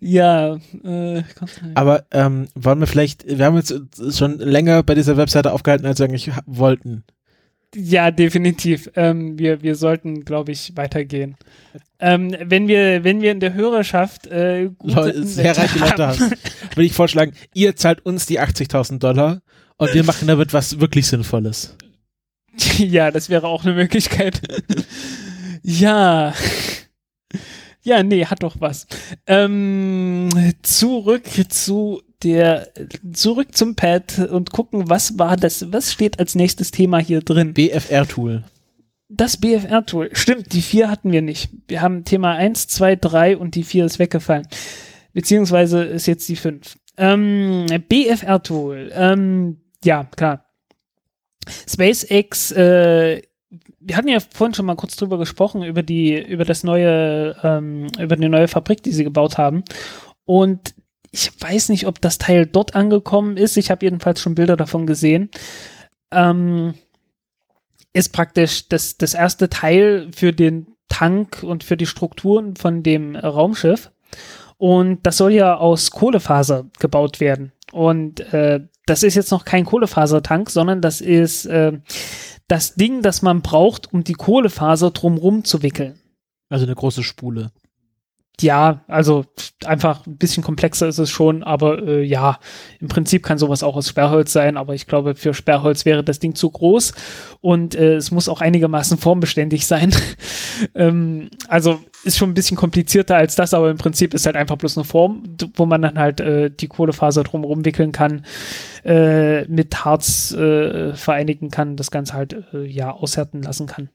ja, 0.00 0.58
äh. 0.84 1.22
Aber 1.74 2.06
ähm, 2.12 2.48
wollen 2.54 2.80
wir 2.80 2.86
vielleicht, 2.86 3.26
wir 3.26 3.44
haben 3.44 3.56
uns 3.56 3.74
schon 4.16 4.38
länger 4.38 4.82
bei 4.82 4.94
dieser 4.94 5.16
Webseite 5.16 5.52
aufgehalten, 5.52 5.86
als 5.86 5.98
wir 5.98 6.06
eigentlich 6.06 6.30
wollten. 6.46 7.04
Ja, 7.74 8.10
definitiv. 8.10 8.90
Ähm, 8.96 9.38
wir, 9.38 9.62
wir 9.62 9.74
sollten, 9.74 10.24
glaube 10.24 10.52
ich, 10.52 10.74
weitergehen. 10.76 11.36
Ähm, 12.00 12.34
wenn 12.42 12.66
wir, 12.68 13.04
wenn 13.04 13.20
wir 13.20 13.30
in 13.30 13.40
der 13.40 13.54
Hörerschaft 13.54 14.26
äh, 14.28 14.70
gute 14.78 14.94
Leute, 14.94 15.26
sehr 15.26 15.56
reiche 15.56 15.78
Leute 15.78 16.06
haben, 16.06 16.18
würde 16.70 16.84
ich 16.84 16.92
vorschlagen, 16.94 17.32
ihr 17.52 17.76
zahlt 17.76 18.06
uns 18.06 18.24
die 18.24 18.40
80.000 18.40 18.98
Dollar 18.98 19.42
und 19.76 19.92
wir 19.92 20.04
machen 20.04 20.28
damit 20.28 20.54
was 20.54 20.80
wirklich 20.80 21.06
Sinnvolles. 21.06 21.76
ja, 22.78 23.10
das 23.10 23.28
wäre 23.28 23.46
auch 23.46 23.64
eine 23.64 23.74
Möglichkeit. 23.74 24.40
ja. 25.62 26.32
Ja, 27.82 28.02
nee, 28.02 28.26
hat 28.26 28.42
doch 28.42 28.56
was. 28.58 28.86
Ähm, 29.26 30.28
zurück 30.62 31.24
zu 31.48 32.02
der, 32.22 32.68
zurück 33.12 33.54
zum 33.54 33.76
Pad 33.76 34.18
und 34.18 34.50
gucken, 34.50 34.90
was 34.90 35.18
war 35.18 35.36
das, 35.36 35.72
was 35.72 35.92
steht 35.92 36.18
als 36.18 36.34
nächstes 36.34 36.70
Thema 36.70 36.98
hier 36.98 37.20
drin? 37.20 37.54
BFR-Tool. 37.54 38.44
Das 39.08 39.38
BFR-Tool. 39.38 40.10
Stimmt, 40.12 40.52
die 40.52 40.60
vier 40.60 40.90
hatten 40.90 41.12
wir 41.12 41.22
nicht. 41.22 41.50
Wir 41.66 41.80
haben 41.80 42.04
Thema 42.04 42.34
1, 42.34 42.68
2, 42.68 42.96
3 42.96 43.36
und 43.38 43.54
die 43.54 43.62
vier 43.62 43.86
ist 43.86 43.98
weggefallen. 43.98 44.46
Beziehungsweise 45.14 45.82
ist 45.82 46.06
jetzt 46.06 46.28
die 46.28 46.36
fünf. 46.36 46.76
Ähm, 46.98 47.66
BFR-Tool. 47.88 48.90
Ähm, 48.92 49.62
ja, 49.82 50.04
klar. 50.04 50.47
SpaceX, 51.68 52.52
äh, 52.52 53.22
wir 53.80 53.96
hatten 53.96 54.08
ja 54.08 54.18
vorhin 54.20 54.54
schon 54.54 54.66
mal 54.66 54.76
kurz 54.76 54.96
drüber 54.96 55.18
gesprochen, 55.18 55.62
über 55.62 55.82
die, 55.82 56.20
über 56.20 56.44
das 56.44 56.64
neue, 56.64 57.36
ähm, 57.42 57.86
über 57.98 58.16
die 58.16 58.28
neue 58.28 58.48
Fabrik, 58.48 58.82
die 58.82 58.92
sie 58.92 59.04
gebaut 59.04 59.38
haben. 59.38 59.64
Und 60.24 60.74
ich 61.10 61.30
weiß 61.40 61.70
nicht, 61.70 61.86
ob 61.86 62.00
das 62.00 62.18
Teil 62.18 62.46
dort 62.46 62.74
angekommen 62.74 63.36
ist. 63.36 63.56
Ich 63.56 63.70
habe 63.70 63.86
jedenfalls 63.86 64.20
schon 64.20 64.34
Bilder 64.34 64.56
davon 64.56 64.86
gesehen. 64.86 65.30
Ähm, 66.10 66.74
ist 67.94 68.12
praktisch 68.12 68.68
das, 68.68 68.98
das 68.98 69.14
erste 69.14 69.48
Teil 69.48 70.10
für 70.14 70.32
den 70.32 70.66
Tank 70.88 71.42
und 71.42 71.64
für 71.64 71.76
die 71.76 71.86
Strukturen 71.86 72.56
von 72.56 72.82
dem 72.82 73.16
Raumschiff. 73.16 73.90
Und 74.58 75.06
das 75.06 75.16
soll 75.16 75.32
ja 75.32 75.56
aus 75.56 75.90
Kohlefaser 75.90 76.66
gebaut 76.78 77.20
werden. 77.20 77.52
Und 77.72 78.20
äh, 78.32 78.60
das 78.88 79.02
ist 79.02 79.14
jetzt 79.14 79.30
noch 79.30 79.44
kein 79.44 79.64
Kohlefasertank, 79.64 80.50
sondern 80.50 80.80
das 80.80 81.00
ist 81.00 81.46
äh, 81.46 81.78
das 82.46 82.74
Ding, 82.74 83.02
das 83.02 83.22
man 83.22 83.42
braucht, 83.42 83.92
um 83.92 84.04
die 84.04 84.14
Kohlefaser 84.14 84.90
drumrum 84.90 85.44
zu 85.44 85.62
wickeln. 85.62 86.00
Also 86.48 86.64
eine 86.64 86.74
große 86.74 87.02
Spule 87.02 87.50
ja, 88.40 88.84
also 88.86 89.24
einfach 89.64 90.06
ein 90.06 90.16
bisschen 90.16 90.42
komplexer 90.42 90.86
ist 90.86 90.98
es 90.98 91.10
schon, 91.10 91.42
aber 91.42 91.82
äh, 91.82 92.02
ja, 92.04 92.38
im 92.78 92.88
Prinzip 92.88 93.24
kann 93.24 93.38
sowas 93.38 93.62
auch 93.62 93.76
aus 93.76 93.88
Sperrholz 93.88 94.32
sein, 94.32 94.56
aber 94.56 94.74
ich 94.74 94.86
glaube, 94.86 95.14
für 95.16 95.34
Sperrholz 95.34 95.84
wäre 95.84 96.04
das 96.04 96.20
Ding 96.20 96.34
zu 96.34 96.50
groß 96.50 96.92
und 97.40 97.74
äh, 97.74 97.96
es 97.96 98.10
muss 98.10 98.28
auch 98.28 98.40
einigermaßen 98.40 98.98
formbeständig 98.98 99.66
sein. 99.66 99.92
ähm, 100.74 101.30
also 101.48 101.80
ist 102.04 102.18
schon 102.18 102.30
ein 102.30 102.34
bisschen 102.34 102.56
komplizierter 102.56 103.16
als 103.16 103.34
das, 103.34 103.54
aber 103.54 103.70
im 103.70 103.78
Prinzip 103.78 104.14
ist 104.14 104.26
halt 104.26 104.36
einfach 104.36 104.56
bloß 104.56 104.76
eine 104.76 104.84
Form, 104.84 105.22
wo 105.54 105.66
man 105.66 105.82
dann 105.82 105.98
halt 105.98 106.20
äh, 106.20 106.50
die 106.50 106.68
Kohlefaser 106.68 107.24
drumherum 107.24 107.64
wickeln 107.64 107.92
kann, 107.92 108.24
äh, 108.84 109.44
mit 109.44 109.84
Harz 109.84 110.32
äh, 110.32 110.94
vereinigen 110.94 111.50
kann, 111.50 111.76
das 111.76 111.90
Ganze 111.90 112.14
halt 112.14 112.44
äh, 112.52 112.64
ja 112.64 112.92
aushärten 112.92 113.42
lassen 113.42 113.66
kann. 113.66 113.90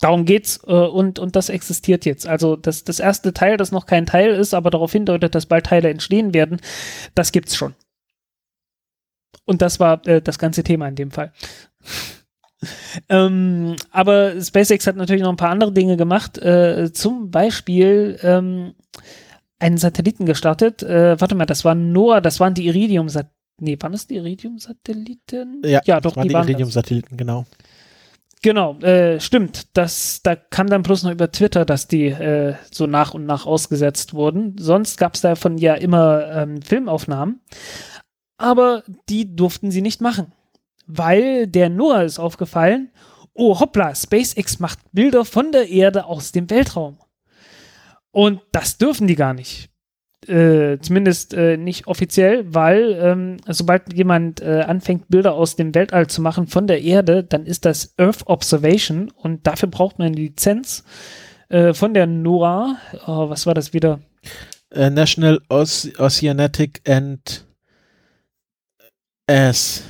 Darum 0.00 0.24
geht's 0.24 0.60
äh, 0.66 0.72
und, 0.72 1.18
und 1.18 1.36
das 1.36 1.50
existiert 1.50 2.06
jetzt. 2.06 2.26
Also 2.26 2.56
das, 2.56 2.84
das 2.84 3.00
erste 3.00 3.34
Teil, 3.34 3.56
das 3.56 3.70
noch 3.70 3.86
kein 3.86 4.06
Teil 4.06 4.30
ist, 4.30 4.54
aber 4.54 4.70
darauf 4.70 4.92
hindeutet, 4.92 5.34
dass 5.34 5.46
bald 5.46 5.66
Teile 5.66 5.90
entstehen 5.90 6.32
werden, 6.32 6.60
das 7.14 7.32
gibt's 7.32 7.54
schon. 7.54 7.74
Und 9.44 9.62
das 9.62 9.78
war 9.78 10.06
äh, 10.06 10.22
das 10.22 10.38
ganze 10.38 10.62
Thema 10.62 10.88
in 10.88 10.94
dem 10.94 11.10
Fall. 11.10 11.32
Ähm, 13.08 13.76
aber 13.90 14.40
SpaceX 14.40 14.86
hat 14.86 14.96
natürlich 14.96 15.22
noch 15.22 15.30
ein 15.30 15.36
paar 15.36 15.50
andere 15.50 15.72
Dinge 15.72 15.96
gemacht. 15.96 16.38
Äh, 16.38 16.92
zum 16.92 17.30
Beispiel 17.30 18.18
ähm, 18.22 18.74
einen 19.58 19.78
Satelliten 19.78 20.26
gestartet. 20.26 20.82
Äh, 20.82 21.20
warte 21.20 21.34
mal, 21.34 21.46
das 21.46 21.64
war 21.64 21.74
NOAA, 21.74 22.20
das 22.20 22.40
waren 22.40 22.54
die 22.54 22.66
Iridium-Satelliten. 22.66 23.36
Nee, 23.62 23.76
waren 23.78 23.92
das 23.92 24.06
die 24.06 24.16
Iridium-Satelliten? 24.16 25.62
Ja, 25.64 25.80
ja, 25.84 26.00
doch, 26.00 26.16
waren 26.16 26.26
die, 26.26 26.34
die 26.34 26.40
Iridium-Satelliten, 26.40 27.16
genau. 27.16 27.44
Genau, 28.42 28.78
äh, 28.78 29.20
stimmt. 29.20 29.76
Das, 29.76 30.22
da 30.22 30.34
kam 30.34 30.68
dann 30.68 30.82
bloß 30.82 31.02
noch 31.02 31.10
über 31.10 31.30
Twitter, 31.30 31.66
dass 31.66 31.88
die 31.88 32.06
äh, 32.06 32.54
so 32.70 32.86
nach 32.86 33.12
und 33.12 33.26
nach 33.26 33.44
ausgesetzt 33.44 34.14
wurden. 34.14 34.56
Sonst 34.58 34.96
gab 34.96 35.14
es 35.14 35.20
davon 35.20 35.58
ja 35.58 35.74
immer 35.74 36.26
ähm, 36.32 36.62
Filmaufnahmen. 36.62 37.40
Aber 38.38 38.82
die 39.10 39.36
durften 39.36 39.70
sie 39.70 39.82
nicht 39.82 40.00
machen. 40.00 40.32
Weil 40.96 41.46
der 41.46 41.68
Noah 41.68 42.02
ist 42.02 42.18
aufgefallen, 42.18 42.90
oh 43.34 43.58
hoppla, 43.58 43.94
SpaceX 43.94 44.58
macht 44.58 44.78
Bilder 44.92 45.24
von 45.24 45.52
der 45.52 45.68
Erde 45.68 46.04
aus 46.04 46.32
dem 46.32 46.50
Weltraum. 46.50 46.98
Und 48.10 48.40
das 48.52 48.78
dürfen 48.78 49.06
die 49.06 49.14
gar 49.14 49.34
nicht 49.34 49.70
äh, 50.28 50.78
zumindest 50.80 51.34
äh, 51.34 51.56
nicht 51.56 51.86
offiziell, 51.86 52.44
weil 52.52 52.98
ähm, 53.00 53.36
sobald 53.48 53.92
jemand 53.94 54.40
äh, 54.40 54.60
anfängt, 54.66 55.08
Bilder 55.08 55.34
aus 55.34 55.56
dem 55.56 55.74
Weltall 55.74 56.06
zu 56.08 56.20
machen 56.20 56.46
von 56.46 56.66
der 56.66 56.82
Erde, 56.82 57.24
dann 57.24 57.46
ist 57.46 57.64
das 57.64 57.94
Earth 57.98 58.26
Observation 58.26 59.10
und 59.10 59.46
dafür 59.46 59.68
braucht 59.68 59.98
man 59.98 60.08
eine 60.08 60.16
Lizenz 60.16 60.84
äh, 61.48 61.72
von 61.72 61.94
der 61.94 62.06
NOAA. 62.06 62.76
Oh, 63.06 63.30
was 63.30 63.46
war 63.46 63.54
das 63.54 63.72
wieder? 63.72 64.00
Uh, 64.72 64.90
National 64.90 65.40
Oce 65.48 65.90
Oceanic 65.98 66.80
and 66.86 67.44
S. 69.26 69.82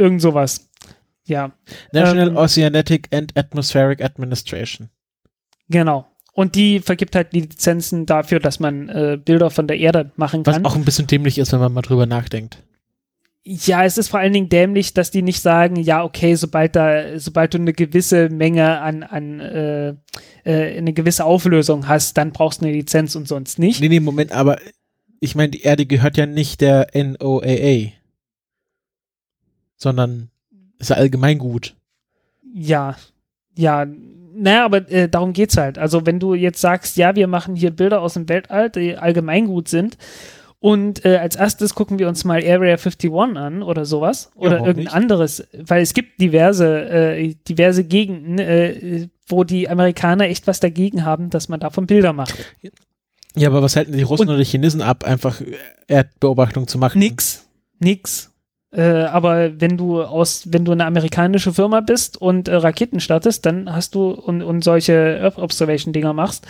Irgend 0.00 0.22
sowas. 0.22 0.70
Ja. 1.26 1.52
National 1.92 2.28
ähm, 2.28 2.36
Oceanic 2.36 3.08
and 3.12 3.36
Atmospheric 3.36 4.02
Administration. 4.02 4.88
Genau. 5.68 6.06
Und 6.32 6.54
die 6.54 6.80
vergibt 6.80 7.14
halt 7.14 7.32
die 7.34 7.40
Lizenzen 7.40 8.06
dafür, 8.06 8.40
dass 8.40 8.60
man 8.60 8.88
äh, 8.88 9.18
Bilder 9.22 9.50
von 9.50 9.66
der 9.68 9.78
Erde 9.78 10.10
machen 10.16 10.42
kann. 10.42 10.64
Was 10.64 10.72
auch 10.72 10.76
ein 10.76 10.84
bisschen 10.84 11.06
dämlich 11.06 11.36
ist, 11.38 11.52
wenn 11.52 11.60
man 11.60 11.72
mal 11.72 11.82
drüber 11.82 12.06
nachdenkt. 12.06 12.62
Ja, 13.42 13.84
es 13.84 13.98
ist 13.98 14.08
vor 14.08 14.20
allen 14.20 14.32
Dingen 14.32 14.48
dämlich, 14.48 14.94
dass 14.94 15.10
die 15.10 15.22
nicht 15.22 15.40
sagen, 15.40 15.76
ja, 15.76 16.02
okay, 16.04 16.34
sobald 16.34 16.76
da, 16.76 17.18
sobald 17.18 17.54
du 17.54 17.58
eine 17.58 17.72
gewisse 17.72 18.28
Menge 18.28 18.80
an, 18.80 19.02
an 19.02 19.40
äh, 19.40 19.88
äh, 20.44 20.78
eine 20.78 20.92
gewisse 20.92 21.24
Auflösung 21.24 21.88
hast, 21.88 22.16
dann 22.16 22.32
brauchst 22.32 22.60
du 22.60 22.66
eine 22.66 22.74
Lizenz 22.74 23.16
und 23.16 23.28
sonst 23.28 23.58
nicht. 23.58 23.80
Nee, 23.80 23.88
nee, 23.88 24.00
Moment, 24.00 24.32
aber 24.32 24.58
ich 25.20 25.34
meine, 25.34 25.50
die 25.50 25.62
Erde 25.62 25.86
gehört 25.86 26.16
ja 26.16 26.26
nicht 26.26 26.60
der 26.60 26.88
NOAA, 26.94 27.92
sondern 29.80 30.30
ist 30.78 30.90
ja 30.90 30.96
allgemeingut. 30.96 31.74
Ja, 32.54 32.96
ja, 33.56 33.86
naja, 34.32 34.64
aber 34.64 34.90
äh, 34.90 35.08
darum 35.08 35.32
geht's 35.32 35.56
halt. 35.56 35.78
Also 35.78 36.06
wenn 36.06 36.20
du 36.20 36.34
jetzt 36.34 36.60
sagst, 36.60 36.96
ja, 36.96 37.16
wir 37.16 37.26
machen 37.26 37.56
hier 37.56 37.70
Bilder 37.70 38.00
aus 38.00 38.14
dem 38.14 38.28
Weltall, 38.28 38.70
die 38.70 38.96
allgemeingut 38.96 39.68
sind 39.68 39.96
und 40.60 41.06
äh, 41.06 41.16
als 41.16 41.36
erstes 41.36 41.74
gucken 41.74 41.98
wir 41.98 42.06
uns 42.06 42.24
mal 42.24 42.42
Area 42.44 42.76
51 42.76 43.10
an 43.12 43.62
oder 43.62 43.86
sowas 43.86 44.30
oder 44.34 44.58
ja, 44.58 44.66
irgendein 44.66 44.84
nicht. 44.84 44.92
anderes, 44.92 45.48
weil 45.54 45.82
es 45.82 45.94
gibt 45.94 46.20
diverse, 46.20 46.88
äh, 46.90 47.34
diverse 47.48 47.84
Gegenden, 47.84 48.38
äh, 48.38 49.08
wo 49.26 49.44
die 49.44 49.70
Amerikaner 49.70 50.24
echt 50.24 50.46
was 50.46 50.60
dagegen 50.60 51.06
haben, 51.06 51.30
dass 51.30 51.48
man 51.48 51.60
davon 51.60 51.86
Bilder 51.86 52.12
macht. 52.12 52.34
Ja, 53.34 53.48
aber 53.48 53.62
was 53.62 53.76
halten 53.76 53.92
die 53.92 54.02
Russen 54.02 54.22
und 54.22 54.28
oder 54.28 54.38
die 54.38 54.44
Chinesen 54.44 54.82
ab, 54.82 55.04
einfach 55.04 55.40
Erdbeobachtung 55.86 56.66
zu 56.66 56.76
machen? 56.76 56.98
Nix, 56.98 57.46
nix. 57.78 58.29
Äh, 58.72 58.82
aber 58.82 59.60
wenn 59.60 59.76
du 59.76 60.02
aus, 60.02 60.52
wenn 60.52 60.64
du 60.64 60.72
eine 60.72 60.84
amerikanische 60.84 61.52
Firma 61.52 61.80
bist 61.80 62.20
und 62.20 62.46
äh, 62.46 62.54
Raketen 62.54 63.00
startest, 63.00 63.44
dann 63.44 63.72
hast 63.72 63.94
du 63.94 64.10
und, 64.10 64.42
und 64.42 64.62
solche 64.62 65.20
Earth 65.22 65.38
Observation 65.38 65.92
Dinger 65.92 66.12
machst, 66.12 66.46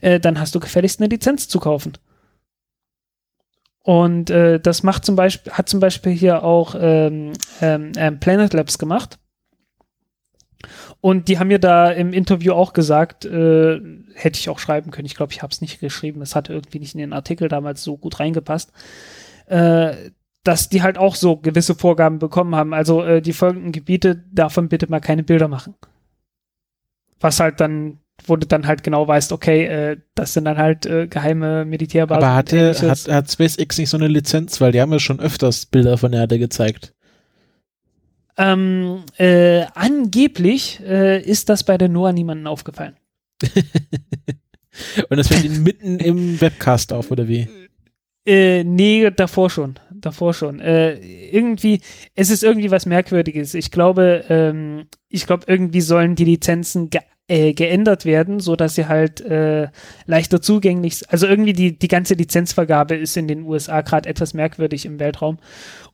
äh, 0.00 0.20
dann 0.20 0.38
hast 0.38 0.54
du 0.54 0.60
gefälligst 0.60 1.00
eine 1.00 1.08
Lizenz 1.08 1.48
zu 1.48 1.58
kaufen. 1.58 1.94
Und 3.82 4.30
äh, 4.30 4.60
das 4.60 4.82
macht 4.82 5.04
zum 5.04 5.16
Beispiel, 5.16 5.52
hat 5.52 5.68
zum 5.68 5.80
Beispiel 5.80 6.12
hier 6.12 6.44
auch 6.44 6.74
ähm, 6.78 7.32
ähm, 7.60 7.92
ähm, 7.96 8.20
Planet 8.20 8.54
Labs 8.54 8.78
gemacht. 8.78 9.18
Und 11.02 11.28
die 11.28 11.38
haben 11.38 11.48
mir 11.48 11.58
da 11.58 11.90
im 11.90 12.14
Interview 12.14 12.54
auch 12.54 12.72
gesagt, 12.72 13.26
äh, 13.26 13.78
hätte 14.14 14.38
ich 14.38 14.48
auch 14.48 14.58
schreiben 14.58 14.90
können. 14.90 15.04
Ich 15.04 15.16
glaube, 15.16 15.32
ich 15.32 15.42
habe 15.42 15.52
es 15.52 15.60
nicht 15.60 15.80
geschrieben. 15.80 16.22
Es 16.22 16.34
hat 16.34 16.48
irgendwie 16.48 16.78
nicht 16.78 16.94
in 16.94 17.00
den 17.00 17.12
Artikel 17.12 17.48
damals 17.48 17.82
so 17.82 17.98
gut 17.98 18.20
reingepasst. 18.20 18.72
Äh, 19.48 20.12
dass 20.44 20.68
die 20.68 20.82
halt 20.82 20.98
auch 20.98 21.16
so 21.16 21.36
gewisse 21.36 21.74
Vorgaben 21.74 22.18
bekommen 22.18 22.54
haben. 22.54 22.74
Also 22.74 23.02
äh, 23.02 23.22
die 23.22 23.32
folgenden 23.32 23.72
Gebiete, 23.72 24.22
davon 24.30 24.68
bitte 24.68 24.88
mal 24.88 25.00
keine 25.00 25.22
Bilder 25.22 25.48
machen. 25.48 25.74
Was 27.18 27.40
halt 27.40 27.60
dann, 27.60 27.98
wo 28.26 28.36
du 28.36 28.46
dann 28.46 28.66
halt 28.66 28.82
genau 28.82 29.08
weißt, 29.08 29.32
okay, 29.32 29.64
äh, 29.64 29.96
das 30.14 30.34
sind 30.34 30.44
dann 30.44 30.58
halt 30.58 30.84
äh, 30.84 31.06
geheime 31.06 31.64
Militärbasen. 31.64 32.22
Aber 32.22 32.34
hatte, 32.34 32.74
hat, 32.74 33.08
hat 33.08 33.30
SpaceX 33.30 33.78
nicht 33.78 33.88
so 33.88 33.96
eine 33.96 34.08
Lizenz, 34.08 34.60
weil 34.60 34.72
die 34.72 34.82
haben 34.82 34.92
ja 34.92 34.98
schon 34.98 35.18
öfters 35.18 35.64
Bilder 35.64 35.96
von 35.96 36.12
der 36.12 36.22
Erde 36.22 36.38
gezeigt. 36.38 36.92
Ähm, 38.36 39.04
äh, 39.16 39.64
angeblich 39.74 40.80
äh, 40.84 41.22
ist 41.22 41.48
das 41.48 41.64
bei 41.64 41.78
der 41.78 41.88
NOAA 41.88 42.12
niemandem 42.12 42.48
aufgefallen. 42.48 42.96
Und 45.08 45.16
das 45.16 45.28
fällt 45.28 45.44
ihnen 45.44 45.62
mitten 45.62 46.00
im 46.00 46.40
Webcast 46.40 46.92
auf, 46.92 47.10
oder 47.10 47.28
wie? 47.28 47.48
Äh, 48.26 48.64
nee, 48.64 49.10
davor 49.10 49.50
schon. 49.50 49.78
Davor 50.04 50.34
schon. 50.34 50.60
Äh, 50.60 50.96
irgendwie, 51.30 51.80
es 52.14 52.30
ist 52.30 52.44
irgendwie 52.44 52.70
was 52.70 52.84
Merkwürdiges. 52.84 53.54
Ich 53.54 53.70
glaube, 53.70 54.24
ähm, 54.28 54.86
ich 55.08 55.26
glaube, 55.26 55.44
irgendwie 55.46 55.80
sollen 55.80 56.14
die 56.14 56.24
Lizenzen 56.24 56.90
ge 56.90 57.00
äh, 57.26 57.54
geändert 57.54 58.04
werden, 58.04 58.38
so 58.38 58.54
dass 58.54 58.74
sie 58.74 58.86
halt 58.86 59.22
äh, 59.22 59.68
leichter 60.04 60.42
zugänglich, 60.42 61.04
also 61.08 61.26
irgendwie 61.26 61.54
die, 61.54 61.78
die 61.78 61.88
ganze 61.88 62.12
Lizenzvergabe 62.12 62.96
ist 62.96 63.16
in 63.16 63.28
den 63.28 63.44
USA 63.44 63.80
gerade 63.80 64.10
etwas 64.10 64.34
merkwürdig 64.34 64.84
im 64.84 65.00
Weltraum 65.00 65.38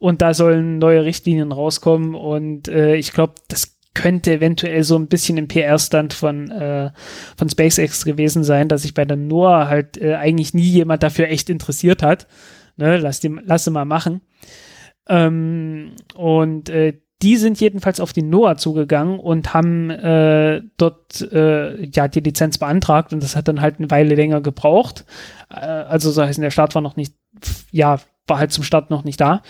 und 0.00 0.22
da 0.22 0.34
sollen 0.34 0.78
neue 0.78 1.04
Richtlinien 1.04 1.52
rauskommen 1.52 2.16
und 2.16 2.66
äh, 2.66 2.96
ich 2.96 3.12
glaube, 3.12 3.34
das 3.46 3.76
könnte 3.94 4.32
eventuell 4.32 4.82
so 4.82 4.96
ein 4.96 5.06
bisschen 5.06 5.36
im 5.36 5.46
PR-Stand 5.46 6.14
von, 6.14 6.50
äh, 6.50 6.90
von 7.36 7.48
SpaceX 7.48 8.04
gewesen 8.04 8.42
sein, 8.42 8.68
dass 8.68 8.82
sich 8.82 8.94
bei 8.94 9.04
der 9.04 9.16
NOAA 9.16 9.68
halt 9.68 9.98
äh, 9.98 10.14
eigentlich 10.14 10.54
nie 10.54 10.62
jemand 10.62 11.02
dafür 11.02 11.28
echt 11.28 11.50
interessiert 11.50 12.02
hat. 12.02 12.26
Ne, 12.80 12.96
lass, 12.96 13.20
die, 13.20 13.28
lass 13.44 13.64
sie 13.64 13.70
mal 13.70 13.84
machen. 13.84 14.22
Ähm, 15.06 15.92
und 16.14 16.70
äh, 16.70 16.98
die 17.20 17.36
sind 17.36 17.60
jedenfalls 17.60 18.00
auf 18.00 18.14
die 18.14 18.22
NOAA 18.22 18.56
zugegangen 18.56 19.20
und 19.20 19.52
haben 19.52 19.90
äh, 19.90 20.62
dort 20.78 21.20
äh, 21.30 21.84
ja 21.84 22.08
die 22.08 22.20
Lizenz 22.20 22.56
beantragt 22.56 23.12
und 23.12 23.22
das 23.22 23.36
hat 23.36 23.48
dann 23.48 23.60
halt 23.60 23.78
eine 23.78 23.90
Weile 23.90 24.14
länger 24.14 24.40
gebraucht. 24.40 25.04
Äh, 25.50 25.56
also 25.56 26.10
so 26.10 26.22
heißt 26.22 26.40
der 26.40 26.50
Start 26.50 26.74
war 26.74 26.80
noch 26.80 26.96
nicht, 26.96 27.14
ja, 27.70 28.00
war 28.26 28.38
halt 28.38 28.52
zum 28.52 28.64
Start 28.64 28.88
noch 28.88 29.04
nicht 29.04 29.20
da. 29.20 29.42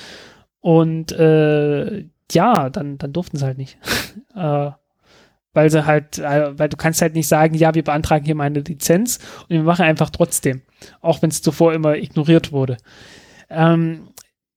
Und 0.60 1.12
äh, 1.12 2.06
ja, 2.32 2.68
dann, 2.68 2.98
dann 2.98 3.12
durften 3.12 3.36
sie 3.36 3.44
halt 3.44 3.58
nicht. 3.58 3.78
äh, 4.34 4.70
weil 5.52 5.70
sie 5.70 5.86
halt, 5.86 6.18
äh, 6.18 6.58
weil 6.58 6.68
du 6.68 6.76
kannst 6.76 7.02
halt 7.02 7.14
nicht 7.14 7.28
sagen, 7.28 7.54
ja, 7.54 7.74
wir 7.74 7.84
beantragen 7.84 8.24
hier 8.24 8.34
mal 8.34 8.44
eine 8.44 8.60
Lizenz 8.60 9.18
und 9.42 9.50
wir 9.50 9.62
machen 9.62 9.84
einfach 9.84 10.10
trotzdem, 10.10 10.62
auch 11.00 11.22
wenn 11.22 11.30
es 11.30 11.42
zuvor 11.42 11.72
immer 11.72 11.96
ignoriert 11.96 12.52
wurde. 12.52 12.76
Ähm, 13.50 14.08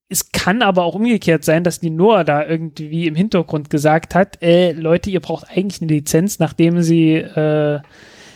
es 0.10 0.32
kann 0.32 0.62
aber 0.62 0.84
auch 0.84 0.96
umgekehrt 0.96 1.44
sein, 1.44 1.64
dass 1.64 1.80
die 1.80 1.90
NOAA 1.90 2.24
da 2.24 2.46
irgendwie 2.46 3.08
im 3.08 3.16
Hintergrund 3.16 3.70
gesagt 3.70 4.14
hat, 4.14 4.42
äh, 4.44 4.72
Leute, 4.74 5.10
ihr 5.10 5.20
braucht 5.20 5.50
eigentlich 5.50 5.82
eine 5.82 5.92
Lizenz, 5.92 6.38
nachdem 6.40 6.82
sie, 6.84 7.16
äh, 7.16 7.80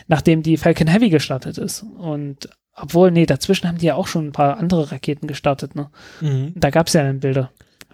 nachdem 0.07 0.41
die 0.41 0.57
Falcon 0.57 0.87
Heavy 0.87 1.09
gestartet 1.09 1.57
ist. 1.59 1.83
Und 1.99 2.49
obwohl, 2.73 3.11
nee, 3.11 3.25
dazwischen 3.25 3.67
haben 3.67 3.77
die 3.77 3.87
ja 3.87 3.95
auch 3.95 4.07
schon 4.07 4.27
ein 4.27 4.31
paar 4.31 4.57
andere 4.57 4.91
Raketen 4.91 5.27
gestartet, 5.27 5.75
ne? 5.75 5.89
Mhm. 6.21 6.53
Da 6.55 6.69
gab 6.69 6.87
es 6.87 6.93
ja 6.93 7.03
dann 7.03 7.19
Bilder. 7.19 7.51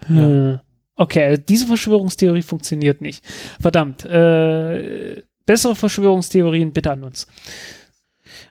Ja. 0.08 0.52
Äh, 0.52 0.58
okay, 0.96 1.24
also 1.24 1.42
diese 1.46 1.66
Verschwörungstheorie 1.66 2.42
funktioniert 2.42 3.00
nicht. 3.00 3.24
Verdammt. 3.60 4.04
Äh, 4.04 5.22
bessere 5.46 5.74
Verschwörungstheorien 5.74 6.72
bitte 6.72 6.90
an 6.90 7.04
uns. 7.04 7.26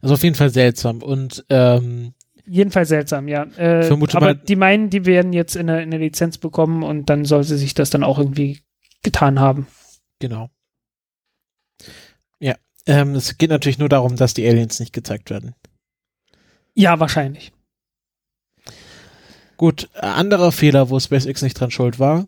Also 0.01 0.15
auf 0.15 0.23
jeden 0.23 0.35
Fall 0.35 0.49
seltsam. 0.49 1.01
Und 1.01 1.45
ähm, 1.49 2.13
jedenfalls 2.45 2.89
seltsam, 2.89 3.27
ja. 3.27 3.43
Äh, 3.57 3.89
aber 4.13 4.33
die 4.33 4.55
meinen, 4.55 4.89
die 4.89 5.05
werden 5.05 5.33
jetzt 5.33 5.55
in 5.55 5.69
eine, 5.69 5.83
in 5.83 5.93
eine 5.93 6.03
Lizenz 6.03 6.37
bekommen 6.37 6.83
und 6.83 7.09
dann 7.09 7.25
soll 7.25 7.43
sie 7.43 7.57
sich 7.57 7.73
das 7.73 7.89
dann 7.89 8.03
auch 8.03 8.19
irgendwie 8.19 8.61
getan 9.03 9.39
haben. 9.39 9.67
Genau. 10.19 10.49
Ja, 12.39 12.55
ähm, 12.85 13.15
es 13.15 13.37
geht 13.37 13.49
natürlich 13.49 13.79
nur 13.79 13.89
darum, 13.89 14.15
dass 14.15 14.33
die 14.33 14.47
Aliens 14.47 14.79
nicht 14.79 14.93
gezeigt 14.93 15.29
werden. 15.29 15.55
Ja, 16.73 16.99
wahrscheinlich. 16.99 17.51
Gut, 19.57 19.89
anderer 19.93 20.51
Fehler, 20.51 20.89
wo 20.89 20.99
SpaceX 20.99 21.41
nicht 21.41 21.59
dran 21.59 21.71
schuld 21.71 21.99
war, 21.99 22.27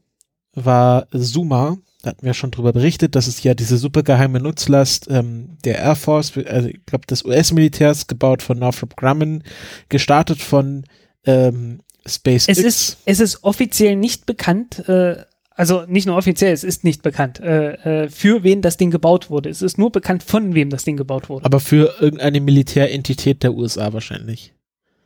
war 0.53 1.07
Zuma. 1.11 1.78
Da 2.05 2.11
hatten 2.11 2.25
wir 2.25 2.35
schon 2.35 2.51
drüber 2.51 2.71
berichtet, 2.71 3.15
dass 3.15 3.25
es 3.25 3.41
ja 3.41 3.55
diese 3.55 3.77
supergeheime 3.77 4.39
Nutzlast 4.39 5.07
ähm, 5.09 5.57
der 5.63 5.79
Air 5.79 5.95
Force, 5.95 6.33
also 6.45 6.67
ich 6.67 6.85
glaube 6.85 7.07
des 7.07 7.25
US-Militärs, 7.25 8.05
gebaut 8.05 8.43
von 8.43 8.59
Northrop 8.59 8.95
Grumman, 8.95 9.41
gestartet 9.89 10.39
von 10.39 10.83
ähm, 11.25 11.79
SpaceX. 12.05 12.47
Es 12.47 12.63
ist, 12.63 12.97
es 13.05 13.19
ist 13.19 13.43
offiziell 13.43 13.95
nicht 13.95 14.27
bekannt, 14.27 14.87
äh, 14.87 15.23
also 15.49 15.85
nicht 15.87 16.05
nur 16.05 16.15
offiziell, 16.15 16.53
es 16.53 16.63
ist 16.63 16.83
nicht 16.83 17.01
bekannt, 17.01 17.39
äh, 17.39 18.03
äh, 18.03 18.09
für 18.09 18.43
wen 18.43 18.61
das 18.61 18.77
Ding 18.77 18.91
gebaut 18.91 19.31
wurde. 19.31 19.49
Es 19.49 19.63
ist 19.63 19.79
nur 19.79 19.91
bekannt, 19.91 20.21
von 20.21 20.53
wem 20.53 20.69
das 20.69 20.83
Ding 20.83 20.97
gebaut 20.97 21.27
wurde. 21.27 21.43
Aber 21.43 21.59
für 21.59 21.95
irgendeine 21.99 22.39
Militärentität 22.39 23.41
der 23.41 23.55
USA 23.55 23.93
wahrscheinlich. 23.93 24.53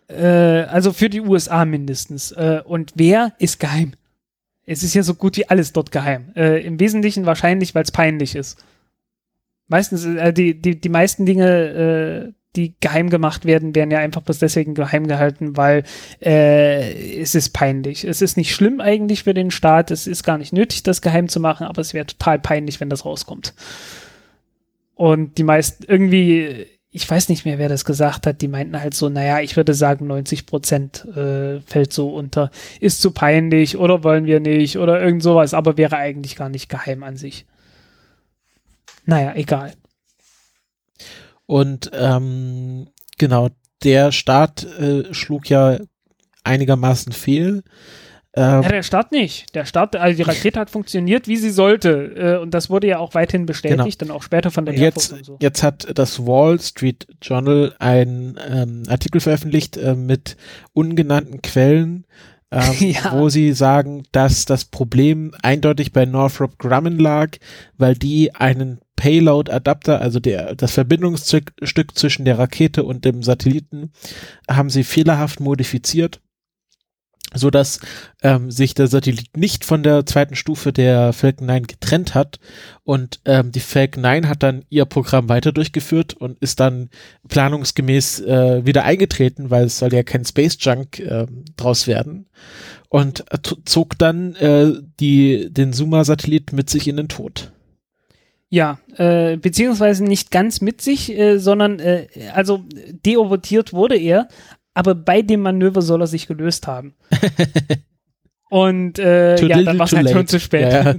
Äh, 0.09 0.25
also 0.25 0.91
für 0.91 1.09
die 1.09 1.21
USA 1.21 1.63
mindestens. 1.63 2.33
Äh, 2.33 2.61
und 2.65 2.91
wer 2.95 3.31
ist 3.39 3.61
geheim? 3.61 3.93
Es 4.69 4.83
ist 4.83 4.93
ja 4.93 5.01
so 5.01 5.15
gut 5.15 5.35
wie 5.37 5.49
alles 5.49 5.73
dort 5.73 5.91
geheim. 5.91 6.31
Äh, 6.35 6.63
Im 6.63 6.79
Wesentlichen 6.79 7.25
wahrscheinlich, 7.25 7.73
weil 7.73 7.83
es 7.83 7.91
peinlich 7.91 8.35
ist. 8.35 8.63
Meistens, 9.67 10.05
äh, 10.05 10.31
die, 10.31 10.61
die, 10.61 10.79
die 10.79 10.89
meisten 10.89 11.25
Dinge, 11.25 12.29
äh, 12.29 12.33
die 12.55 12.75
geheim 12.79 13.09
gemacht 13.09 13.45
werden, 13.45 13.73
werden 13.73 13.89
ja 13.89 13.97
einfach 13.97 14.21
bloß 14.21 14.37
deswegen 14.37 14.75
geheim 14.75 15.07
gehalten, 15.07 15.57
weil 15.57 15.83
äh, 16.21 17.19
es 17.19 17.33
ist 17.33 17.49
peinlich. 17.49 18.03
Es 18.03 18.21
ist 18.21 18.37
nicht 18.37 18.53
schlimm 18.53 18.79
eigentlich 18.79 19.23
für 19.23 19.33
den 19.33 19.49
Staat, 19.49 19.89
es 19.89 20.05
ist 20.05 20.23
gar 20.23 20.37
nicht 20.37 20.53
nötig, 20.53 20.83
das 20.83 21.01
geheim 21.01 21.29
zu 21.29 21.39
machen, 21.39 21.65
aber 21.65 21.81
es 21.81 21.95
wäre 21.95 22.05
total 22.05 22.37
peinlich, 22.37 22.79
wenn 22.79 22.89
das 22.89 23.05
rauskommt. 23.05 23.55
Und 24.93 25.39
die 25.39 25.43
meisten 25.43 25.83
irgendwie 25.87 26.67
ich 26.91 27.09
weiß 27.09 27.29
nicht 27.29 27.45
mehr, 27.45 27.59
wer 27.59 27.69
das 27.69 27.85
gesagt 27.85 28.25
hat, 28.25 28.41
die 28.41 28.47
meinten 28.47 28.79
halt 28.79 28.95
so, 28.95 29.09
naja, 29.09 29.41
ich 29.41 29.55
würde 29.55 29.75
sagen, 29.75 30.07
90 30.07 30.47
Prozent 30.47 31.05
äh, 31.15 31.61
fällt 31.61 31.93
so 31.93 32.09
unter, 32.09 32.49
ist 32.79 33.01
zu 33.01 33.11
peinlich 33.11 33.77
oder 33.77 34.03
wollen 34.03 34.25
wir 34.25 34.39
nicht 34.39 34.77
oder 34.77 34.99
irgend 34.99 35.21
sowas, 35.21 35.53
aber 35.53 35.77
wäre 35.77 35.97
eigentlich 35.97 36.35
gar 36.35 36.49
nicht 36.49 36.67
geheim 36.67 37.03
an 37.03 37.15
sich. 37.15 37.45
Naja, 39.05 39.33
egal. 39.35 39.73
Und 41.45 41.91
ähm, 41.93 42.89
genau, 43.17 43.49
der 43.83 44.11
Start 44.11 44.63
äh, 44.79 45.13
schlug 45.13 45.49
ja 45.49 45.77
einigermaßen 46.43 47.11
fehl. 47.11 47.63
Ähm, 48.35 48.61
ja, 48.61 48.69
der 48.69 48.83
Start 48.83 49.11
nicht. 49.11 49.55
Der 49.55 49.65
Start, 49.65 49.95
also 49.95 50.15
die 50.15 50.23
Rakete 50.23 50.59
hat 50.59 50.69
funktioniert, 50.69 51.27
wie 51.27 51.37
sie 51.37 51.49
sollte. 51.49 52.13
Äh, 52.15 52.41
und 52.41 52.53
das 52.53 52.69
wurde 52.69 52.87
ja 52.87 52.99
auch 52.99 53.15
weiterhin 53.15 53.47
bestätigt, 53.47 53.99
genau. 53.99 54.11
dann 54.11 54.17
auch 54.17 54.23
später 54.23 54.51
von 54.51 54.65
der 54.65 54.75
jetzt, 54.75 55.11
und 55.11 55.25
so. 55.25 55.37
Jetzt 55.41 55.63
hat 55.63 55.87
das 55.97 56.25
Wall 56.25 56.59
Street 56.59 57.07
Journal 57.21 57.75
einen 57.79 58.39
ähm, 58.47 58.83
Artikel 58.87 59.19
veröffentlicht 59.19 59.77
äh, 59.77 59.95
mit 59.95 60.37
ungenannten 60.73 61.41
Quellen, 61.41 62.05
ähm, 62.51 62.73
ja. 62.79 63.13
wo 63.13 63.29
sie 63.29 63.51
sagen, 63.53 64.03
dass 64.11 64.45
das 64.45 64.65
Problem 64.65 65.33
eindeutig 65.41 65.91
bei 65.91 66.05
Northrop 66.05 66.59
Grumman 66.59 66.99
lag, 66.99 67.31
weil 67.77 67.95
die 67.95 68.35
einen 68.35 68.79
Payload-Adapter, 68.95 70.01
also 70.01 70.19
der, 70.19 70.53
das 70.53 70.73
Verbindungsstück 70.73 71.95
zwischen 71.97 72.25
der 72.25 72.37
Rakete 72.37 72.83
und 72.83 73.05
dem 73.05 73.23
Satelliten, 73.23 73.91
haben 74.47 74.69
sie 74.69 74.83
fehlerhaft 74.83 75.39
modifiziert 75.39 76.19
so 77.33 77.49
dass 77.49 77.79
ähm, 78.23 78.49
sich 78.49 78.73
der 78.73 78.87
Satellit 78.87 79.37
nicht 79.37 79.63
von 79.63 79.83
der 79.83 80.05
zweiten 80.05 80.35
Stufe 80.35 80.73
der 80.73 81.13
Falcon 81.13 81.47
9 81.47 81.67
getrennt 81.67 82.15
hat 82.15 82.39
und 82.83 83.19
ähm, 83.25 83.51
die 83.51 83.59
Falcon 83.59 84.01
9 84.01 84.27
hat 84.27 84.41
dann 84.41 84.65
ihr 84.69 84.85
Programm 84.85 85.29
weiter 85.29 85.51
durchgeführt 85.51 86.13
und 86.13 86.39
ist 86.39 86.59
dann 86.59 86.89
planungsgemäß 87.27 88.21
äh, 88.21 88.65
wieder 88.65 88.83
eingetreten, 88.83 89.49
weil 89.49 89.65
es 89.65 89.77
soll 89.77 89.93
ja 89.93 90.03
kein 90.03 90.25
Space 90.25 90.57
Junk 90.59 90.99
äh, 90.99 91.27
draus 91.55 91.85
werden 91.85 92.27
und 92.89 93.25
äh, 93.31 93.37
zog 93.65 93.97
dann 93.99 94.35
äh, 94.35 94.73
die 94.99 95.51
den 95.51 95.73
Suma 95.73 96.03
Satellit 96.03 96.51
mit 96.51 96.69
sich 96.69 96.87
in 96.87 96.97
den 96.97 97.09
Tod. 97.09 97.51
Ja, 98.51 98.79
äh, 98.95 99.37
beziehungsweise 99.37 100.03
nicht 100.03 100.31
ganz 100.31 100.59
mit 100.59 100.81
sich, 100.81 101.15
äh, 101.15 101.37
sondern 101.37 101.79
äh, 101.79 102.07
also 102.33 102.65
deorbitiert 103.05 103.73
wurde 103.73 103.95
er, 103.95 104.27
aber 104.73 104.95
bei 104.95 105.21
dem 105.21 105.41
Manöver 105.41 105.81
soll 105.81 106.01
er 106.01 106.07
sich 106.07 106.27
gelöst 106.27 106.67
haben. 106.67 106.95
Und 108.49 108.97
äh, 108.97 109.35
ja, 109.45 109.61
dann 109.61 109.77
war 109.77 109.85
es 109.85 109.93
halt 109.93 110.09
schon 110.09 110.27
zu 110.27 110.39
spät. 110.39 110.73
Ja. 110.73 110.95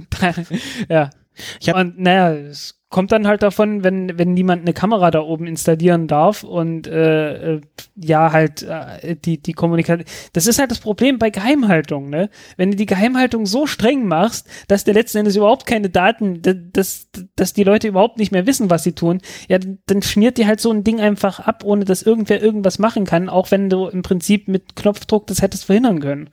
ja. 0.89 1.09
ja. 1.61 1.75
Und 1.75 1.99
naja, 1.99 2.33
es 2.33 2.80
kommt 2.91 3.13
dann 3.13 3.25
halt 3.25 3.41
davon, 3.41 3.83
wenn, 3.85 4.19
wenn 4.19 4.33
niemand 4.33 4.63
eine 4.63 4.73
Kamera 4.73 5.11
da 5.11 5.21
oben 5.21 5.47
installieren 5.47 6.07
darf 6.07 6.43
und 6.43 6.87
äh, 6.87 7.55
äh, 7.55 7.61
ja, 7.95 8.33
halt 8.33 8.63
äh, 8.63 9.15
die, 9.15 9.41
die 9.41 9.53
Kommunikation. 9.53 10.05
Das 10.33 10.45
ist 10.45 10.59
halt 10.59 10.71
das 10.71 10.81
Problem 10.81 11.17
bei 11.17 11.29
Geheimhaltung, 11.29 12.09
ne? 12.09 12.29
Wenn 12.57 12.71
du 12.71 12.77
die 12.77 12.85
Geheimhaltung 12.85 13.45
so 13.45 13.65
streng 13.65 14.07
machst, 14.07 14.47
dass 14.67 14.83
der 14.83 14.93
letzten 14.93 15.19
Endes 15.19 15.37
überhaupt 15.37 15.65
keine 15.65 15.89
Daten, 15.89 16.41
dass, 16.73 17.07
dass 17.37 17.53
die 17.53 17.63
Leute 17.63 17.87
überhaupt 17.87 18.17
nicht 18.17 18.33
mehr 18.33 18.45
wissen, 18.45 18.69
was 18.69 18.83
sie 18.83 18.91
tun, 18.93 19.21
ja, 19.47 19.57
dann 19.85 20.01
schmiert 20.01 20.37
dir 20.37 20.45
halt 20.45 20.59
so 20.59 20.69
ein 20.69 20.83
Ding 20.83 20.99
einfach 20.99 21.39
ab, 21.39 21.63
ohne 21.63 21.85
dass 21.85 22.03
irgendwer 22.03 22.43
irgendwas 22.43 22.77
machen 22.77 23.05
kann, 23.05 23.29
auch 23.29 23.51
wenn 23.51 23.69
du 23.69 23.87
im 23.87 24.01
Prinzip 24.01 24.49
mit 24.49 24.75
Knopfdruck 24.75 25.27
das 25.27 25.41
hättest 25.41 25.63
verhindern 25.63 26.01
können. 26.01 26.29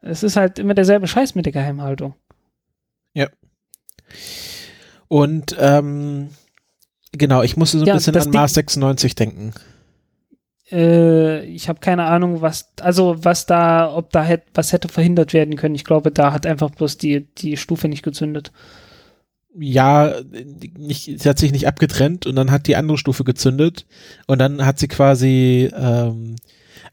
Es 0.00 0.24
ist 0.24 0.34
halt 0.34 0.58
immer 0.58 0.74
derselbe 0.74 1.06
Scheiß 1.06 1.36
mit 1.36 1.46
der 1.46 1.52
Geheimhaltung. 1.52 2.14
Ja. 3.14 3.28
Und 5.12 5.54
ähm, 5.60 6.30
genau, 7.12 7.42
ich 7.42 7.58
musste 7.58 7.76
so 7.76 7.84
ein 7.84 7.86
ja, 7.86 7.92
bisschen 7.92 8.16
an 8.16 8.30
Mars 8.30 8.54
96 8.54 9.14
denken. 9.14 9.52
Äh, 10.70 11.44
ich 11.44 11.68
habe 11.68 11.80
keine 11.80 12.04
Ahnung, 12.04 12.40
was, 12.40 12.70
also 12.80 13.16
was 13.18 13.44
da, 13.44 13.94
ob 13.94 14.10
da 14.10 14.22
hätte, 14.22 14.46
was 14.54 14.72
hätte 14.72 14.88
verhindert 14.88 15.34
werden 15.34 15.56
können. 15.56 15.74
Ich 15.74 15.84
glaube, 15.84 16.12
da 16.12 16.32
hat 16.32 16.46
einfach 16.46 16.70
bloß 16.70 16.96
die, 16.96 17.26
die 17.34 17.58
Stufe 17.58 17.88
nicht 17.88 18.02
gezündet. 18.02 18.52
Ja, 19.54 20.14
nicht, 20.78 21.20
sie 21.20 21.28
hat 21.28 21.38
sich 21.38 21.52
nicht 21.52 21.68
abgetrennt 21.68 22.24
und 22.24 22.34
dann 22.34 22.50
hat 22.50 22.66
die 22.66 22.76
andere 22.76 22.96
Stufe 22.96 23.22
gezündet 23.22 23.84
und 24.26 24.38
dann 24.38 24.64
hat 24.64 24.78
sie 24.78 24.88
quasi, 24.88 25.70
ähm, 25.76 26.36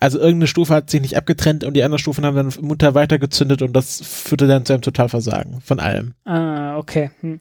also 0.02 0.20
irgendeine 0.20 0.48
Stufe 0.48 0.74
hat 0.74 0.90
sich 0.90 1.00
nicht 1.00 1.16
abgetrennt 1.16 1.64
und 1.64 1.74
die 1.74 1.84
anderen 1.84 2.00
Stufen 2.00 2.26
haben 2.26 2.36
dann 2.36 2.54
munter 2.60 2.96
weitergezündet 2.96 3.62
und 3.62 3.72
das 3.72 4.02
führte 4.02 4.46
dann 4.48 4.66
zu 4.66 4.74
einem 4.74 4.82
Totalversagen 4.82 5.62
von 5.62 5.80
allem. 5.80 6.16
Ah, 6.26 6.78
okay. 6.78 7.12
Hm. 7.22 7.40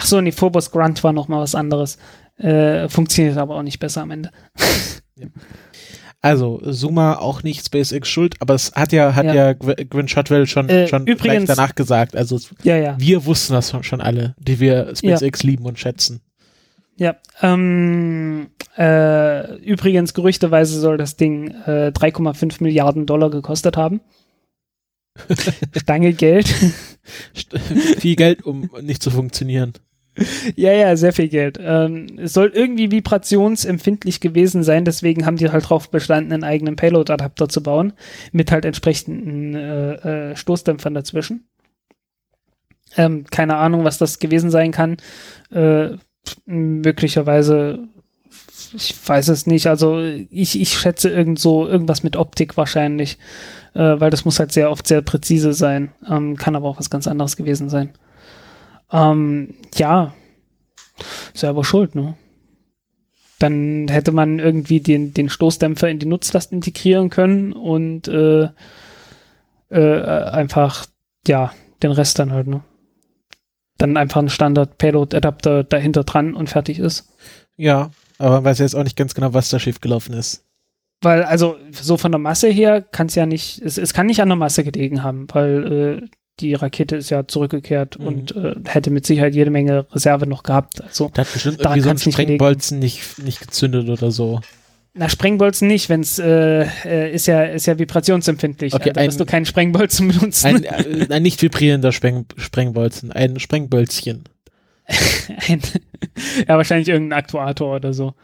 Ach 0.00 0.06
so, 0.06 0.20
nee, 0.20 0.30
Phobos 0.32 0.70
Grunt 0.70 1.02
war 1.02 1.12
noch 1.12 1.28
mal 1.28 1.40
was 1.40 1.54
anderes. 1.54 1.98
Äh, 2.36 2.88
funktioniert 2.88 3.36
aber 3.36 3.56
auch 3.56 3.62
nicht 3.62 3.80
besser 3.80 4.02
am 4.02 4.12
Ende. 4.12 4.30
ja. 5.16 5.26
Also, 6.20 6.58
Zuma 6.72 7.14
auch 7.16 7.42
nicht 7.44 7.64
SpaceX 7.66 8.08
schuld, 8.08 8.34
aber 8.40 8.54
es 8.54 8.72
hat 8.74 8.92
ja, 8.92 9.14
hat 9.14 9.24
ja, 9.26 9.34
Ja. 9.34 9.50
Gw- 9.50 9.84
Gwynn 9.88 10.08
Shotwell 10.08 10.46
schon, 10.46 10.68
Äh, 10.68 10.88
schon 10.88 11.02
übrigens- 11.06 11.44
gleich 11.46 11.56
danach 11.56 11.74
gesagt. 11.74 12.16
Also, 12.16 12.40
Ja, 12.64 12.76
ja. 12.76 12.96
wir 12.98 13.24
wussten 13.24 13.52
das 13.54 13.70
schon- 13.70 13.84
schon 13.84 14.00
alle, 14.00 14.34
die 14.38 14.58
wir 14.60 14.94
SpaceX 14.96 15.42
lieben 15.44 15.64
und 15.64 15.78
schätzen. 15.78 16.20
Ja, 16.96 17.16
ähm, 17.40 18.48
äh, 18.76 19.54
übrigens 19.58 20.12
gerüchteweise 20.14 20.80
soll 20.80 20.96
das 20.96 21.16
Ding 21.16 21.50
äh, 21.66 21.92
3,5 21.94 22.60
Milliarden 22.62 23.06
Dollar 23.06 23.30
gekostet 23.30 23.76
haben. 23.76 24.00
Stange 25.76 26.12
Geld. 26.12 26.46
St- 27.36 27.58
Viel 28.00 28.16
Geld, 28.16 28.44
um 28.44 28.70
nicht 28.82 29.02
zu 29.02 29.10
funktionieren. 29.12 29.72
Ja, 30.56 30.72
ja, 30.72 30.96
sehr 30.96 31.12
viel 31.12 31.28
Geld. 31.28 31.58
Ähm, 31.60 32.06
es 32.18 32.32
soll 32.32 32.50
irgendwie 32.54 32.90
vibrationsempfindlich 32.90 34.20
gewesen 34.20 34.62
sein, 34.62 34.84
deswegen 34.84 35.26
haben 35.26 35.36
die 35.36 35.50
halt 35.50 35.68
drauf 35.68 35.90
bestanden, 35.90 36.32
einen 36.32 36.44
eigenen 36.44 36.76
Payload-Adapter 36.76 37.48
zu 37.48 37.62
bauen, 37.62 37.92
mit 38.32 38.50
halt 38.50 38.64
entsprechenden 38.64 39.54
äh, 39.54 40.30
äh, 40.30 40.36
Stoßdämpfern 40.36 40.94
dazwischen. 40.94 41.48
Ähm, 42.96 43.24
keine 43.30 43.56
Ahnung, 43.56 43.84
was 43.84 43.98
das 43.98 44.18
gewesen 44.18 44.50
sein 44.50 44.72
kann. 44.72 44.96
Äh, 45.50 45.90
möglicherweise, 46.46 47.80
ich 48.74 48.94
weiß 49.06 49.28
es 49.28 49.46
nicht. 49.46 49.66
Also 49.66 50.00
ich, 50.00 50.60
ich 50.60 50.78
schätze 50.78 51.10
irgend 51.10 51.38
so 51.38 51.66
irgendwas 51.66 52.02
mit 52.02 52.16
Optik 52.16 52.56
wahrscheinlich, 52.56 53.18
äh, 53.74 54.00
weil 54.00 54.10
das 54.10 54.24
muss 54.24 54.38
halt 54.38 54.52
sehr 54.52 54.70
oft 54.70 54.86
sehr 54.86 55.02
präzise 55.02 55.52
sein. 55.52 55.92
Ähm, 56.08 56.36
kann 56.36 56.56
aber 56.56 56.68
auch 56.68 56.78
was 56.78 56.90
ganz 56.90 57.06
anderes 57.06 57.36
gewesen 57.36 57.68
sein. 57.68 57.90
Ähm, 58.90 59.54
ja, 59.76 60.14
selber 61.34 61.64
schuld, 61.64 61.94
ne? 61.94 62.14
Dann 63.38 63.86
hätte 63.88 64.10
man 64.10 64.38
irgendwie 64.40 64.80
den, 64.80 65.14
den 65.14 65.28
Stoßdämpfer 65.28 65.88
in 65.88 66.00
die 66.00 66.06
Nutzlast 66.06 66.52
integrieren 66.52 67.08
können 67.08 67.52
und 67.52 68.08
äh, 68.08 68.48
äh, 69.70 70.02
einfach, 70.02 70.86
ja, 71.26 71.52
den 71.82 71.92
Rest 71.92 72.18
dann 72.18 72.32
halt, 72.32 72.48
ne? 72.48 72.62
Dann 73.76 73.96
einfach 73.96 74.20
ein 74.20 74.28
Standard-Payload-Adapter 74.28 75.62
dahinter 75.62 76.02
dran 76.02 76.34
und 76.34 76.50
fertig 76.50 76.80
ist. 76.80 77.12
Ja, 77.56 77.90
aber 78.18 78.36
man 78.36 78.44
weiß 78.44 78.58
jetzt 78.58 78.74
auch 78.74 78.82
nicht 78.82 78.96
ganz 78.96 79.14
genau, 79.14 79.34
was 79.34 79.50
da 79.50 79.60
schiefgelaufen 79.60 80.14
ist. 80.14 80.44
Weil, 81.00 81.22
also, 81.22 81.56
so 81.70 81.96
von 81.96 82.10
der 82.10 82.18
Masse 82.18 82.48
her 82.48 82.82
kann 82.82 83.06
es 83.06 83.14
ja 83.14 83.24
nicht, 83.24 83.62
es, 83.62 83.78
es 83.78 83.94
kann 83.94 84.06
nicht 84.06 84.20
an 84.20 84.28
der 84.28 84.36
Masse 84.36 84.64
gelegen 84.64 85.04
haben, 85.04 85.28
weil 85.32 85.72
äh, 86.02 86.08
die 86.40 86.54
Rakete 86.54 86.96
ist 86.96 87.10
ja 87.10 87.26
zurückgekehrt 87.26 87.98
Mhm. 87.98 88.06
und 88.06 88.36
äh, 88.36 88.54
hätte 88.66 88.90
mit 88.90 89.06
Sicherheit 89.06 89.34
jede 89.34 89.50
Menge 89.50 89.86
Reserve 89.92 90.26
noch 90.26 90.42
gehabt. 90.42 90.82
Also, 90.82 91.10
Da 91.14 91.22
hat 91.22 91.32
bestimmt 91.32 91.60
irgendwie 91.60 91.80
so 91.80 91.90
ein. 91.90 91.98
Sprengbolzen 91.98 92.78
nicht, 92.78 93.18
nicht 93.22 93.40
gezündet 93.40 93.88
oder 93.88 94.10
so. 94.10 94.40
na, 94.94 95.08
Sprengbolzen 95.08 95.68
nicht, 95.68 95.88
wenn 95.88 96.00
es 96.00 96.18
äh, 96.18 96.62
äh, 96.84 97.12
ist 97.12 97.26
ja 97.26 97.42
ist 97.44 97.66
ja 97.66 97.78
vibrationsempfindlich. 97.78 98.74
Okay, 98.74 98.92
da 98.92 99.02
wirst 99.04 99.20
du 99.20 99.24
keinen 99.26 99.46
Sprengbolzen 99.46 100.08
benutzen. 100.12 100.46
Ein, 100.46 100.64
äh, 100.64 101.06
ein 101.10 101.22
nicht 101.22 101.40
vibrierender 101.42 101.92
Spreng, 101.92 102.24
Sprengbolzen, 102.36 103.12
ein 103.12 103.38
Sprengbölzchen. 103.38 104.24
Ein, 105.48 105.60
ja, 106.48 106.56
wahrscheinlich 106.56 106.88
irgendein 106.88 107.18
Aktuator 107.18 107.76
oder 107.76 107.92
so. 107.92 108.14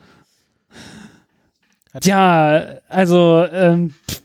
Hat- 1.93 2.07
Ja, 2.07 2.79
also, 2.89 3.47
ähm, 3.53 3.91
pff, 4.11 4.23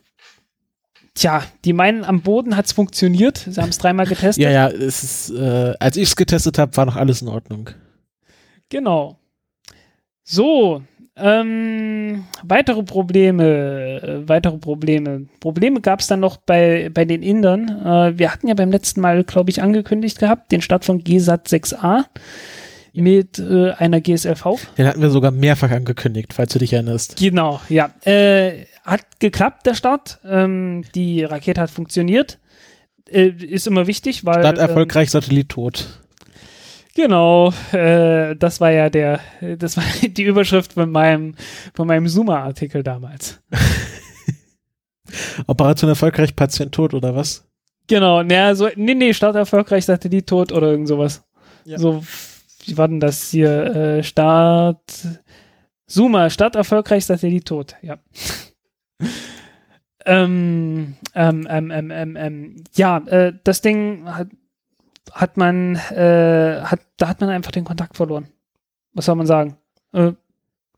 tja, 1.20 1.44
die 1.66 1.74
meinen, 1.74 2.04
am 2.04 2.22
Boden 2.22 2.56
hat's 2.56 2.72
funktioniert. 2.72 3.46
Sie 3.50 3.62
haben 3.62 3.70
es 3.70 3.78
dreimal 3.78 4.06
getestet. 4.06 4.44
Ja, 4.44 4.52
ja, 4.52 4.68
es 4.70 5.04
ist, 5.04 5.30
äh, 5.32 5.74
als 5.80 5.98
ich 5.98 6.10
es 6.10 6.16
getestet 6.16 6.58
habe, 6.58 6.76
war 6.78 6.86
noch 6.86 6.96
alles 6.96 7.22
in 7.22 7.28
Ordnung. 7.28 7.70
Genau. 8.70 9.18
So, 10.24 10.84
ähm, 11.16 12.26
weitere 12.44 12.84
Probleme, 12.84 13.44
äh, 14.02 14.30
weitere 14.30 14.58
Probleme. 14.58 15.28
Probleme 15.40 15.82
gab 15.82 16.00
es 16.00 16.08
dann 16.08 16.22
noch 16.22 16.38
bei, 16.38 16.90
bei 16.94 17.06
den 17.06 17.24
Indern. 17.24 17.68
Äh, 17.68 18.18
wir 18.18 18.32
hatten 18.32 18.48
ja 18.48 18.54
beim 18.54 18.72
letzten 18.72 19.02
Mal, 19.02 19.24
glaube 19.24 19.50
ich, 19.50 19.62
angekündigt 19.62 20.20
gehabt, 20.20 20.52
den 20.52 20.62
Start 20.62 20.86
von 20.86 21.04
GSAT 21.04 21.48
6a 21.48 22.06
mit 22.94 23.40
äh, 23.40 23.72
einer 23.72 24.02
GSLV. 24.02 24.46
Den 24.78 24.88
hatten 24.88 25.02
wir 25.02 25.10
sogar 25.10 25.32
mehrfach 25.32 25.72
angekündigt, 25.72 26.34
falls 26.34 26.54
du 26.54 26.60
dich 26.60 26.74
erinnerst. 26.74 27.18
Genau, 27.18 27.60
ja. 27.70 27.90
Äh, 28.06 28.66
hat 28.84 29.20
geklappt, 29.20 29.66
der 29.66 29.76
Start. 29.76 30.20
Ähm, 30.26 30.84
die 30.96 31.24
Rakete 31.24 31.62
hat 31.62 31.72
funktioniert. 31.72 32.40
Äh, 33.10 33.30
ist 33.30 33.68
immer 33.68 33.88
wichtig, 33.88 34.26
weil. 34.26 34.40
Start 34.42 34.58
ähm, 34.58 34.68
erfolgreich, 34.68 35.12
Satellit 35.12 35.50
tot. 35.50 36.00
Genau, 36.96 37.54
äh, 37.72 38.36
das 38.36 38.60
war 38.60 38.72
ja 38.72 38.90
der, 38.90 39.20
das 39.58 39.78
war 39.78 39.84
die 40.04 40.24
Überschrift 40.24 40.74
von 40.74 40.92
meinem, 40.92 41.36
von 41.74 41.88
meinem 41.88 42.08
Zoomer-Artikel 42.08 42.84
damals. 42.84 43.40
Operation 45.48 45.90
erfolgreich, 45.90 46.36
Patient 46.36 46.74
tot 46.74 46.94
oder 46.94 47.16
was? 47.16 47.48
Genau, 47.88 48.22
naja, 48.22 48.54
so, 48.54 48.70
nee, 48.76 48.94
nee, 48.94 49.14
Start 49.14 49.36
erfolgreich, 49.36 49.86
Satellit 49.86 50.28
tot 50.28 50.52
oder 50.52 50.72
irgend 50.72 50.88
sowas. 50.88 51.24
Ja. 51.66 51.80
So, 51.80 52.04
wie 52.66 52.78
war 52.78 52.88
denn 52.88 53.00
das 53.00 53.30
hier? 53.30 53.76
Äh, 53.76 54.04
Start, 54.04 54.82
Zoomer, 55.88 56.30
Start 56.30 56.56
erfolgreich, 56.56 57.06
Satellit 57.06 57.46
tot, 57.46 57.76
ja. 57.82 57.98
ähm, 60.06 60.96
ähm, 61.16 61.48
ähm, 61.50 61.72
ähm, 61.72 61.92
ähm, 61.92 62.16
ähm, 62.16 62.64
ja, 62.76 62.98
äh, 63.08 63.34
das 63.44 63.62
Ding 63.62 64.06
hat, 64.06 64.28
hat 65.12 65.38
man, 65.38 65.76
äh, 65.76 66.62
hat, 66.64 66.82
da 66.98 67.10
hat 67.10 67.22
man 67.22 67.30
einfach 67.30 67.52
den 67.52 67.66
Kontakt 67.66 67.98
verloren. 67.98 68.28
Was 68.94 69.06
soll 69.06 69.16
man 69.16 69.28
sagen? 69.28 69.58
Äh, 69.94 70.14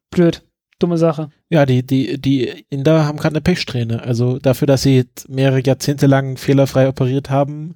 blöd, 0.10 0.44
dumme 0.80 0.98
Sache. 0.98 1.30
Ja, 1.50 1.66
die, 1.66 1.86
die, 1.86 2.20
die 2.20 2.66
Inder 2.70 3.06
haben 3.06 3.18
gerade 3.18 3.34
eine 3.34 3.42
Pechsträhne. 3.42 4.04
Also 4.04 4.40
dafür, 4.40 4.68
dass 4.68 4.84
sie 4.84 5.06
mehrere 5.28 5.62
Jahrzehnte 5.62 6.08
lang 6.08 6.38
fehlerfrei 6.38 6.88
operiert 6.88 7.30
haben. 7.30 7.76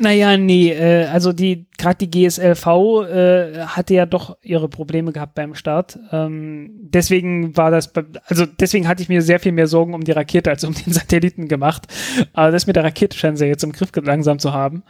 Naja, 0.00 0.38
nee, 0.38 0.70
äh, 0.72 1.04
also 1.06 1.34
die, 1.34 1.66
gerade 1.76 2.06
die 2.06 2.10
GSLV 2.10 2.66
äh, 2.66 3.66
hatte 3.66 3.92
ja 3.92 4.06
doch 4.06 4.38
ihre 4.40 4.70
Probleme 4.70 5.12
gehabt 5.12 5.34
beim 5.34 5.54
Start. 5.54 5.98
Ähm, 6.10 6.70
deswegen 6.80 7.54
war 7.54 7.70
das, 7.70 7.92
also 8.24 8.46
deswegen 8.46 8.88
hatte 8.88 9.02
ich 9.02 9.10
mir 9.10 9.20
sehr 9.20 9.40
viel 9.40 9.52
mehr 9.52 9.66
Sorgen 9.66 9.92
um 9.92 10.02
die 10.02 10.12
Rakete 10.12 10.48
als 10.48 10.64
um 10.64 10.72
den 10.86 10.94
Satelliten 10.94 11.48
gemacht. 11.48 11.86
Aber 12.32 12.50
das 12.50 12.66
mit 12.66 12.76
der 12.76 12.84
Rakete 12.84 13.16
scheinen 13.16 13.36
sie 13.36 13.44
jetzt 13.44 13.62
im 13.62 13.72
Griff 13.72 13.90
langsam 14.02 14.38
zu 14.38 14.54
haben. 14.54 14.84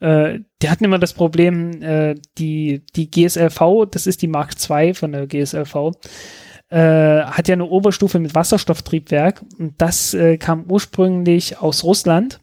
Äh, 0.00 0.40
die 0.62 0.70
hatten 0.70 0.84
immer 0.84 0.98
das 0.98 1.12
Problem, 1.12 1.82
äh, 1.82 2.14
die, 2.38 2.82
die 2.96 3.10
GSLV, 3.10 3.86
das 3.90 4.06
ist 4.06 4.22
die 4.22 4.28
Mark 4.28 4.54
II 4.68 4.94
von 4.94 5.12
der 5.12 5.26
GSLV, 5.26 5.92
äh, 6.70 7.22
hat 7.22 7.48
ja 7.48 7.52
eine 7.52 7.66
Oberstufe 7.66 8.18
mit 8.18 8.34
Wasserstofftriebwerk 8.34 9.42
und 9.58 9.74
das 9.78 10.14
äh, 10.14 10.38
kam 10.38 10.64
ursprünglich 10.70 11.58
aus 11.58 11.84
Russland. 11.84 12.40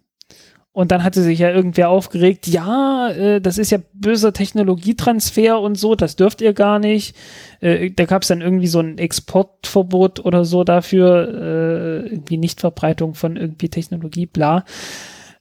Und 0.76 0.91
dann 0.91 1.06
hatte 1.06 1.22
sich 1.22 1.39
ja 1.39 1.52
irgendwer 1.52 1.88
aufgeregt, 1.88 2.47
ja, 2.47 3.10
äh, 3.10 3.39
das 3.39 3.57
ist 3.57 3.72
ja 3.72 3.77
böser 3.93 4.34
Technologietransfer 4.34 5.61
und 5.61 5.76
so, 5.76 5.95
das 5.95 6.18
dürft 6.18 6.41
ihr 6.41 6.52
gar 6.52 6.80
nicht. 6.80 7.15
Äh, 7.61 7.91
da 7.91 8.03
gab 8.03 8.23
es 8.23 8.27
dann 8.27 8.41
irgendwie 8.41 8.68
so 8.68 8.81
ein 8.81 8.97
Exportverbot 8.97 10.26
oder 10.26 10.43
so 10.43 10.65
dafür, 10.65 11.30
äh, 11.30 12.10
irgendwie 12.10 12.35
Nichtverbreitung 12.35 13.14
von 13.15 13.38
irgendwie 13.38 13.69
Technologie, 13.69 14.26
bla. 14.26 14.65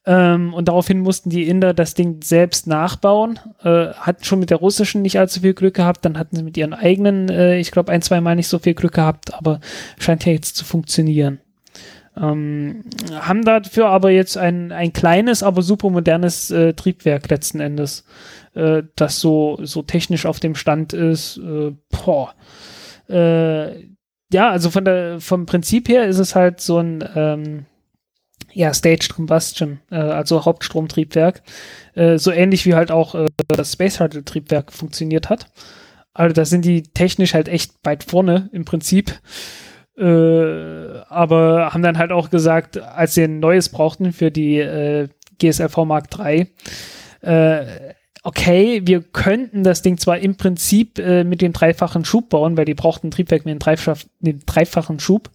Ähm, 0.06 0.54
und 0.54 0.68
daraufhin 0.68 1.00
mussten 1.00 1.30
die 1.30 1.48
Inder 1.48 1.74
das 1.74 1.94
Ding 1.94 2.20
selbst 2.22 2.68
nachbauen. 2.68 3.40
Äh, 3.64 3.88
hatten 3.88 4.22
schon 4.22 4.38
mit 4.38 4.50
der 4.50 4.58
russischen 4.58 5.02
nicht 5.02 5.18
allzu 5.18 5.40
viel 5.40 5.54
Glück 5.54 5.74
gehabt, 5.74 6.04
dann 6.04 6.16
hatten 6.16 6.36
sie 6.36 6.44
mit 6.44 6.56
ihren 6.56 6.74
eigenen, 6.74 7.28
äh, 7.28 7.58
ich 7.58 7.72
glaube, 7.72 7.90
ein, 7.90 8.02
zwei 8.02 8.20
Mal 8.20 8.36
nicht 8.36 8.46
so 8.46 8.60
viel 8.60 8.74
Glück 8.74 8.94
gehabt, 8.94 9.34
aber 9.34 9.58
scheint 9.98 10.24
ja 10.26 10.32
jetzt 10.32 10.54
zu 10.54 10.64
funktionieren. 10.64 11.40
Ähm, 12.16 12.84
haben 13.12 13.44
dafür 13.44 13.88
aber 13.88 14.10
jetzt 14.10 14.36
ein, 14.36 14.70
ein 14.70 14.92
kleines, 14.92 15.42
aber 15.42 15.62
super 15.62 15.90
modernes 15.90 16.50
äh, 16.50 16.74
Triebwerk 16.74 17.28
letzten 17.28 17.60
Endes, 17.60 18.04
äh, 18.54 18.84
das 18.94 19.20
so, 19.20 19.58
so 19.62 19.82
technisch 19.82 20.26
auf 20.26 20.38
dem 20.38 20.54
Stand 20.54 20.92
ist. 20.92 21.38
Äh, 21.38 21.72
boah. 21.90 22.34
Äh, 23.08 23.94
ja, 24.32 24.50
also 24.50 24.70
von 24.70 24.84
der, 24.84 25.20
vom 25.20 25.46
Prinzip 25.46 25.88
her 25.88 26.06
ist 26.06 26.18
es 26.18 26.34
halt 26.34 26.60
so 26.60 26.78
ein 26.78 27.04
ähm, 27.14 27.66
ja, 28.52 28.72
Staged 28.72 29.10
Combustion, 29.10 29.80
äh, 29.90 29.96
also 29.96 30.44
Hauptstromtriebwerk. 30.44 31.42
Äh, 31.94 32.18
so 32.18 32.30
ähnlich 32.30 32.64
wie 32.64 32.74
halt 32.74 32.92
auch 32.92 33.16
das 33.48 33.72
Space 33.72 33.96
Shuttle 33.96 34.24
Triebwerk 34.24 34.72
funktioniert 34.72 35.30
hat. 35.30 35.46
Also 36.12 36.32
da 36.32 36.44
sind 36.44 36.64
die 36.64 36.84
technisch 36.84 37.34
halt 37.34 37.48
echt 37.48 37.72
weit 37.82 38.04
vorne 38.04 38.48
im 38.52 38.64
Prinzip. 38.64 39.20
Äh, 39.96 40.98
aber 41.08 41.72
haben 41.72 41.82
dann 41.82 41.98
halt 41.98 42.10
auch 42.10 42.30
gesagt, 42.30 42.78
als 42.78 43.14
sie 43.14 43.24
ein 43.24 43.38
neues 43.38 43.68
brauchten 43.68 44.12
für 44.12 44.30
die 44.30 44.58
äh, 44.58 45.08
GSLV 45.38 45.76
Mark 45.84 46.08
III, 46.18 46.48
äh, 47.22 47.66
okay, 48.24 48.80
wir 48.84 49.02
könnten 49.02 49.62
das 49.62 49.82
Ding 49.82 49.98
zwar 49.98 50.18
im 50.18 50.36
Prinzip 50.36 50.98
äh, 50.98 51.24
mit 51.24 51.42
dem 51.42 51.52
dreifachen 51.52 52.04
Schub 52.04 52.30
bauen, 52.30 52.56
weil 52.56 52.64
die 52.64 52.74
brauchten 52.74 53.08
ein 53.08 53.10
Triebwerk 53.12 53.44
mit 53.44 53.52
einem 53.52 53.58
Dreifach, 53.60 53.98
einem 54.24 54.40
dreifachen 54.44 54.98
Schub. 54.98 55.30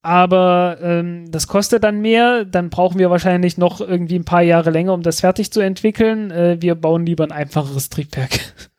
Aber 0.00 0.78
ähm, 0.82 1.30
das 1.30 1.46
kostet 1.46 1.82
dann 1.82 2.00
mehr, 2.00 2.44
dann 2.44 2.68
brauchen 2.68 2.98
wir 2.98 3.10
wahrscheinlich 3.10 3.56
noch 3.56 3.80
irgendwie 3.80 4.18
ein 4.18 4.26
paar 4.26 4.42
Jahre 4.42 4.70
länger, 4.70 4.92
um 4.92 5.02
das 5.02 5.20
fertig 5.20 5.50
zu 5.50 5.60
entwickeln. 5.60 6.30
Äh, 6.30 6.58
wir 6.60 6.74
bauen 6.74 7.06
lieber 7.06 7.24
ein 7.24 7.32
einfacheres 7.32 7.88
Triebwerk. 7.88 8.38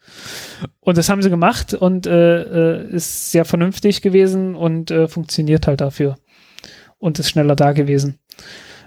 Und 0.80 0.98
das 0.98 1.10
haben 1.10 1.22
sie 1.22 1.30
gemacht 1.30 1.74
und 1.74 2.08
äh, 2.08 2.42
äh, 2.82 2.90
ist 2.90 3.32
sehr 3.32 3.46
vernünftig 3.46 4.02
gewesen 4.02 4.56
und 4.56 4.92
äh, 4.92 5.08
funktioniert 5.08 5.68
halt 5.68 5.82
dafür. 5.82 6.18
Und 6.98 7.20
ist 7.20 7.30
schneller 7.30 7.56
da 7.56 7.74
gewesen. 7.74 8.20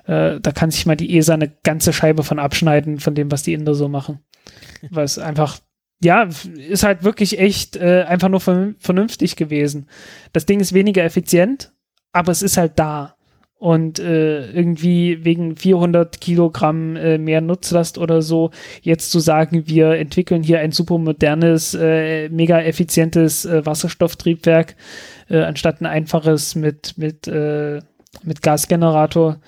Äh, 0.06 0.40
da 0.40 0.52
kann 0.52 0.70
sich 0.70 0.86
mal 0.86 0.96
die 0.96 1.16
ESA 1.16 1.34
eine 1.34 1.52
ganze 1.62 1.92
Scheibe 1.92 2.22
von 2.22 2.38
abschneiden, 2.38 2.98
von 2.98 3.14
dem, 3.14 3.30
was 3.30 3.42
die 3.42 3.52
Inder 3.52 3.74
so 3.74 3.88
machen. 3.88 4.20
Weil 4.90 5.04
es 5.04 5.18
einfach, 5.18 5.58
ja, 6.02 6.28
ist 6.68 6.84
halt 6.84 7.04
wirklich 7.04 7.38
echt 7.38 7.76
äh, 7.76 8.04
einfach 8.08 8.28
nur 8.28 8.40
vernünftig 8.40 9.36
gewesen. 9.36 9.88
Das 10.32 10.46
Ding 10.46 10.60
ist 10.60 10.72
weniger 10.72 11.04
effizient, 11.04 11.72
aber 12.12 12.32
es 12.32 12.42
ist 12.42 12.56
halt 12.56 12.78
da 12.78 13.17
und 13.58 13.98
äh, 13.98 14.50
irgendwie 14.52 15.24
wegen 15.24 15.56
400 15.56 16.20
Kilogramm 16.20 16.96
äh, 16.96 17.18
mehr 17.18 17.40
Nutzlast 17.40 17.98
oder 17.98 18.22
so 18.22 18.50
jetzt 18.82 19.10
zu 19.10 19.18
sagen, 19.18 19.64
wir 19.66 19.92
entwickeln 19.92 20.42
hier 20.42 20.60
ein 20.60 20.72
super 20.72 20.96
modernes, 20.98 21.74
äh, 21.74 22.28
mega 22.28 22.60
effizientes 22.60 23.44
äh, 23.44 23.66
Wasserstofftriebwerk 23.66 24.76
äh, 25.28 25.42
anstatt 25.42 25.80
ein 25.80 25.86
einfaches 25.86 26.54
mit 26.54 26.96
mit 26.96 27.26
äh, 27.26 27.80
mit 28.22 28.42
Gasgenerator, 28.42 29.40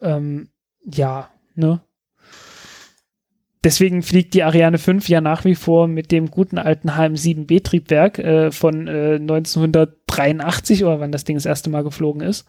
ähm, 0.00 0.48
ja, 0.84 1.30
ne? 1.54 1.80
Deswegen 3.62 4.02
fliegt 4.02 4.34
die 4.34 4.42
Ariane 4.42 4.76
5 4.76 5.08
ja 5.08 5.22
nach 5.22 5.46
wie 5.46 5.54
vor 5.54 5.88
mit 5.88 6.12
dem 6.12 6.30
guten 6.30 6.58
alten 6.58 6.90
HM7B-Triebwerk 6.90 8.18
äh, 8.18 8.52
von 8.52 8.86
äh, 8.88 9.14
1983 9.14 10.84
oder 10.84 11.00
wann 11.00 11.12
das 11.12 11.24
Ding 11.24 11.36
das 11.36 11.46
erste 11.46 11.70
Mal 11.70 11.82
geflogen 11.82 12.20
ist. 12.20 12.46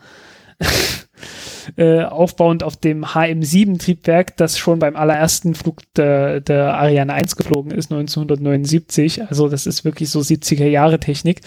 äh, 1.77 2.03
aufbauend 2.03 2.63
auf 2.63 2.77
dem 2.77 3.05
HM7-Triebwerk, 3.05 4.37
das 4.37 4.57
schon 4.57 4.79
beim 4.79 4.95
allerersten 4.95 5.55
Flug 5.55 5.81
der, 5.95 6.39
der 6.41 6.75
Ariane 6.75 7.13
1 7.13 7.35
geflogen 7.35 7.71
ist, 7.71 7.91
1979. 7.91 9.23
Also 9.27 9.49
das 9.49 9.65
ist 9.65 9.85
wirklich 9.85 10.09
so 10.09 10.19
70er 10.19 10.67
Jahre 10.67 10.99
Technik, 10.99 11.41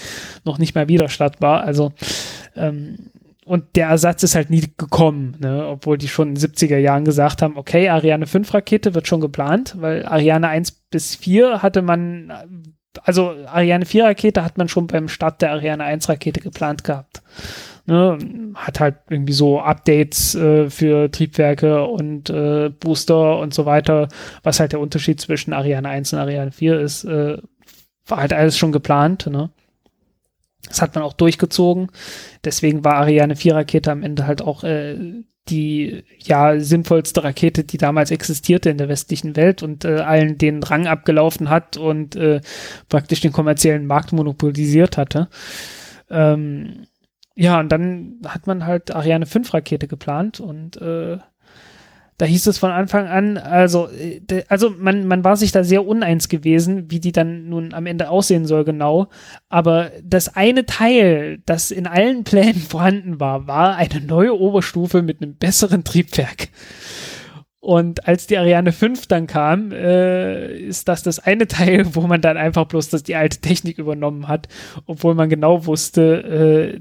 noch 0.45 0.59
nicht 0.59 0.75
mal 0.75 0.89
wieder 0.89 1.09
startbar. 1.09 1.63
Also 1.63 1.93
ähm, 2.57 3.11
und 3.49 3.77
der 3.77 3.89
Ersatz 3.89 4.23
ist 4.23 4.35
halt 4.35 4.51
nie 4.51 4.65
gekommen, 4.77 5.37
ne? 5.41 5.67
obwohl 5.67 5.97
die 5.97 6.09
schon 6.09 6.29
in 6.29 6.35
den 6.35 6.51
70er 6.53 6.77
Jahren 6.77 7.07
gesagt 7.07 7.41
haben, 7.41 7.57
okay, 7.57 7.89
Ariane 7.89 8.27
5 8.27 8.53
Rakete 8.53 8.95
wird 8.95 9.09
schon 9.09 9.23
geplant, 9.23 9.75
weil 9.79 10.05
Ariane 10.05 10.49
1 10.49 10.71
bis 10.91 11.15
4 11.17 11.63
hatte 11.63 11.81
man, 11.81 12.31
also 13.05 13.33
Ariane 13.47 13.87
4 13.87 14.05
Rakete 14.05 14.45
hat 14.45 14.59
man 14.59 14.69
schon 14.69 14.87
beim 14.87 15.09
Start 15.09 15.41
der 15.41 15.53
Ariane 15.53 15.83
1 15.83 16.11
Rakete 16.11 16.41
geplant 16.41 16.85
gehabt. 16.85 17.23
Ne, 17.89 18.19
hat 18.55 18.81
halt 18.81 18.97
irgendwie 19.09 19.33
so 19.33 19.63
Updates 19.63 20.35
äh, 20.35 20.69
für 20.69 21.11
Triebwerke 21.11 21.87
und 21.87 22.29
äh, 22.29 22.69
Booster 22.69 23.39
und 23.39 23.55
so 23.55 23.65
weiter, 23.65 24.09
was 24.43 24.61
halt 24.61 24.73
der 24.73 24.81
Unterschied 24.81 25.23
zwischen 25.23 25.55
Ariane 25.55 25.89
1 25.89 26.13
und 26.13 26.19
Ariane 26.19 26.53
4 26.53 26.81
ist, 26.81 27.05
äh, 27.05 27.39
war 28.07 28.19
halt 28.19 28.35
alles 28.35 28.59
schon 28.59 28.73
geplant. 28.73 29.27
Ne? 29.29 29.49
Das 30.67 30.83
hat 30.83 30.95
man 30.97 31.03
auch 31.03 31.15
durchgezogen. 31.15 31.89
Deswegen 32.45 32.85
war 32.85 32.97
Ariane 32.97 33.37
4 33.37 33.55
Rakete 33.55 33.91
am 33.91 34.03
Ende 34.03 34.27
halt 34.27 34.43
auch 34.43 34.65
äh, 34.65 35.23
die 35.49 36.05
ja 36.19 36.61
sinnvollste 36.61 37.25
Rakete, 37.25 37.65
die 37.65 37.79
damals 37.79 38.11
existierte 38.11 38.69
in 38.69 38.77
der 38.77 38.91
westlichen 38.91 39.35
Welt 39.35 39.63
und 39.63 39.87
äh, 39.87 40.01
allen 40.01 40.37
den 40.37 40.63
Rang 40.63 40.87
abgelaufen 40.87 41.49
hat 41.49 41.79
und 41.79 42.17
äh, 42.17 42.43
praktisch 42.91 43.23
den 43.23 43.33
kommerziellen 43.33 43.87
Markt 43.87 44.13
monopolisiert 44.13 44.99
hatte. 44.99 45.29
Ähm, 46.11 46.87
ja, 47.41 47.61
und 47.61 47.71
dann 47.71 48.17
hat 48.27 48.49
man 48.49 48.67
halt 48.67 48.91
Ariane 48.91 49.25
5 49.25 49.55
Rakete 49.55 49.87
geplant 49.87 50.41
und 50.41 50.77
äh, 50.83 51.19
da 52.17 52.27
hieß 52.27 52.49
es 52.49 52.59
von 52.59 52.73
Anfang 52.73 53.07
an, 53.07 53.39
also, 53.39 53.89
äh, 53.91 54.43
also 54.49 54.71
man, 54.77 55.07
man 55.07 55.23
war 55.23 55.37
sich 55.37 55.53
da 55.53 55.63
sehr 55.63 55.87
uneins 55.87 56.29
gewesen, 56.29 56.91
wie 56.91 56.99
die 56.99 57.13
dann 57.13 57.49
nun 57.49 57.75
am 57.75 57.87
Ende 57.87 58.11
aussehen 58.11 58.45
soll 58.45 58.65
genau. 58.65 59.07
Aber 59.49 59.93
das 60.03 60.35
eine 60.35 60.67
Teil, 60.67 61.39
das 61.47 61.71
in 61.71 61.87
allen 61.87 62.25
Plänen 62.25 62.61
vorhanden 62.61 63.21
war, 63.21 63.47
war 63.47 63.77
eine 63.77 64.01
neue 64.01 64.37
Oberstufe 64.37 65.03
mit 65.03 65.23
einem 65.23 65.37
besseren 65.37 65.85
Triebwerk. 65.85 66.49
Und 67.61 68.09
als 68.09 68.27
die 68.27 68.39
Ariane 68.39 68.73
5 68.73 69.07
dann 69.07 69.29
kam, 69.29 69.71
äh, 69.71 70.57
ist 70.59 70.89
das 70.89 71.05
das 71.05 71.21
eine 71.21 71.47
Teil, 71.47 71.95
wo 71.95 72.01
man 72.01 72.21
dann 72.21 72.37
einfach 72.37 72.67
bloß 72.67 72.89
das 72.89 73.05
die 73.05 73.15
alte 73.15 73.41
Technik 73.41 73.79
übernommen 73.79 74.27
hat, 74.27 74.49
obwohl 74.87 75.15
man 75.15 75.29
genau 75.29 75.67
wusste, 75.67 76.81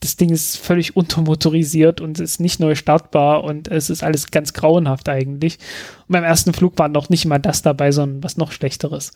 das 0.00 0.16
Ding 0.16 0.30
ist 0.30 0.58
völlig 0.58 0.96
untermotorisiert 0.96 2.00
und 2.00 2.20
ist 2.20 2.40
nicht 2.40 2.60
neu 2.60 2.74
startbar 2.74 3.44
und 3.44 3.68
es 3.68 3.88
ist 3.88 4.02
alles 4.02 4.30
ganz 4.30 4.52
grauenhaft 4.52 5.08
eigentlich. 5.08 5.58
Und 6.06 6.12
beim 6.12 6.24
ersten 6.24 6.52
Flug 6.52 6.78
war 6.78 6.88
noch 6.88 7.08
nicht 7.08 7.24
mal 7.24 7.38
das 7.38 7.62
dabei, 7.62 7.92
sondern 7.92 8.22
was 8.22 8.36
noch 8.36 8.52
schlechteres. 8.52 9.12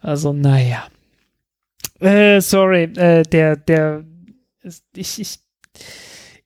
Also, 0.00 0.32
naja. 0.32 0.86
Äh, 2.00 2.40
sorry, 2.40 2.84
äh, 2.84 3.22
der, 3.22 3.56
der, 3.56 4.04
ich, 4.94 5.20
ich, 5.20 5.38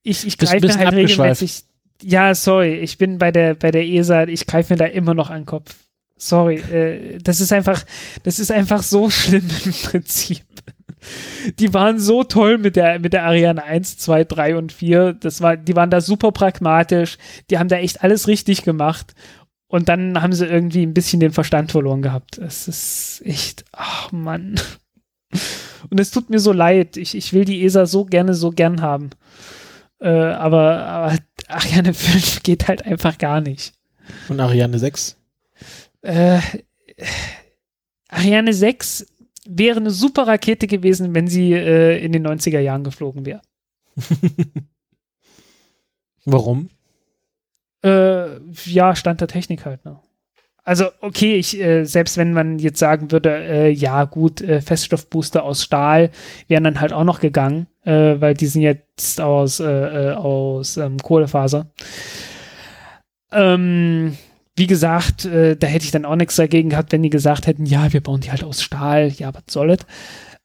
ich, 0.02 0.26
ich 0.26 0.38
greife 0.38 0.66
mir 0.66 0.78
halt 0.78 0.94
regelmäßig. 0.94 1.64
Ja, 2.02 2.34
sorry, 2.34 2.76
ich 2.76 2.96
bin 2.96 3.18
bei 3.18 3.32
der, 3.32 3.54
bei 3.54 3.70
der 3.70 3.84
ESA, 3.86 4.24
ich 4.24 4.46
greife 4.46 4.72
mir 4.72 4.78
da 4.78 4.86
immer 4.86 5.14
noch 5.14 5.30
an 5.30 5.40
den 5.40 5.46
Kopf. 5.46 5.74
Sorry, 6.16 6.56
äh, 6.56 7.18
das 7.18 7.40
ist 7.40 7.52
einfach, 7.52 7.84
das 8.22 8.38
ist 8.38 8.50
einfach 8.50 8.82
so 8.82 9.10
schlimm 9.10 9.48
im 9.64 9.72
Prinzip 9.72 10.42
die 11.58 11.74
waren 11.74 11.98
so 11.98 12.24
toll 12.24 12.58
mit 12.58 12.76
der, 12.76 12.98
mit 12.98 13.12
der 13.12 13.24
Ariane 13.24 13.62
1, 13.62 13.98
2, 13.98 14.24
3 14.24 14.56
und 14.56 14.72
4. 14.72 15.12
Das 15.14 15.40
war, 15.40 15.56
die 15.56 15.76
waren 15.76 15.90
da 15.90 16.00
super 16.00 16.32
pragmatisch. 16.32 17.18
Die 17.50 17.58
haben 17.58 17.68
da 17.68 17.76
echt 17.76 18.02
alles 18.02 18.28
richtig 18.28 18.62
gemacht. 18.62 19.14
Und 19.68 19.88
dann 19.88 20.20
haben 20.22 20.32
sie 20.32 20.46
irgendwie 20.46 20.84
ein 20.84 20.94
bisschen 20.94 21.20
den 21.20 21.32
Verstand 21.32 21.72
verloren 21.72 22.02
gehabt. 22.02 22.38
Es 22.38 22.68
ist 22.68 23.22
echt, 23.24 23.64
ach 23.72 24.10
Mann. 24.12 24.58
Und 25.90 26.00
es 26.00 26.10
tut 26.10 26.30
mir 26.30 26.40
so 26.40 26.52
leid. 26.52 26.96
Ich, 26.96 27.14
ich 27.14 27.32
will 27.32 27.44
die 27.44 27.64
ESA 27.64 27.86
so 27.86 28.04
gerne, 28.04 28.34
so 28.34 28.50
gern 28.50 28.80
haben. 28.80 29.10
Äh, 30.00 30.08
aber, 30.08 30.84
aber 30.84 31.18
Ariane 31.48 31.92
5 31.94 32.42
geht 32.42 32.68
halt 32.68 32.86
einfach 32.86 33.18
gar 33.18 33.40
nicht. 33.40 33.74
Und 34.28 34.40
Ariane 34.40 34.78
6? 34.78 35.16
Äh, 36.02 36.40
Ariane 38.08 38.54
6 38.54 39.06
wäre 39.48 39.78
eine 39.78 39.90
super 39.90 40.26
Rakete 40.26 40.66
gewesen, 40.66 41.14
wenn 41.14 41.26
sie 41.26 41.52
äh, 41.52 41.98
in 42.04 42.12
den 42.12 42.26
90er 42.26 42.60
Jahren 42.60 42.84
geflogen 42.84 43.24
wäre. 43.26 43.40
Warum? 46.24 46.68
Äh, 47.82 48.38
ja, 48.66 48.94
Stand 48.94 49.20
der 49.20 49.28
Technik 49.28 49.64
halt. 49.64 49.84
Ne? 49.84 49.98
Also, 50.64 50.90
okay, 51.00 51.36
ich, 51.36 51.58
äh, 51.58 51.84
selbst 51.84 52.18
wenn 52.18 52.34
man 52.34 52.58
jetzt 52.58 52.78
sagen 52.78 53.10
würde, 53.10 53.30
äh, 53.30 53.70
ja, 53.70 54.04
gut, 54.04 54.42
äh, 54.42 54.60
Feststoffbooster 54.60 55.42
aus 55.42 55.64
Stahl 55.64 56.10
wären 56.46 56.64
dann 56.64 56.80
halt 56.80 56.92
auch 56.92 57.04
noch 57.04 57.20
gegangen, 57.20 57.68
äh, 57.84 58.20
weil 58.20 58.34
die 58.34 58.46
sind 58.46 58.60
jetzt 58.60 59.20
aus, 59.20 59.62
aus 59.62 60.76
ähm, 60.76 60.98
Kohlefaser. 60.98 61.70
Ähm, 63.32 64.18
wie 64.58 64.66
gesagt, 64.66 65.24
äh, 65.24 65.56
da 65.56 65.66
hätte 65.66 65.84
ich 65.84 65.90
dann 65.90 66.04
auch 66.04 66.16
nichts 66.16 66.36
dagegen 66.36 66.70
gehabt, 66.70 66.92
wenn 66.92 67.02
die 67.02 67.10
gesagt 67.10 67.46
hätten, 67.46 67.64
ja, 67.64 67.92
wir 67.92 68.00
bauen 68.00 68.20
die 68.20 68.30
halt 68.30 68.44
aus 68.44 68.62
Stahl, 68.62 69.08
ja, 69.08 69.32
was 69.32 69.44
soll 69.48 69.70
es? 69.70 69.86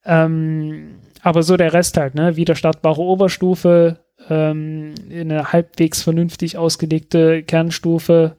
Ähm, 0.06 0.95
aber 1.22 1.44
so 1.44 1.57
der 1.57 1.73
Rest 1.73 1.98
halt, 1.98 2.15
ne, 2.15 2.35
wieder 2.35 2.56
startbare 2.56 3.02
Oberstufe, 3.02 3.99
ähm, 4.30 4.94
eine 5.11 5.52
halbwegs 5.52 6.03
vernünftig 6.03 6.57
ausgelegte 6.57 7.44
Kernstufe, 7.44 8.35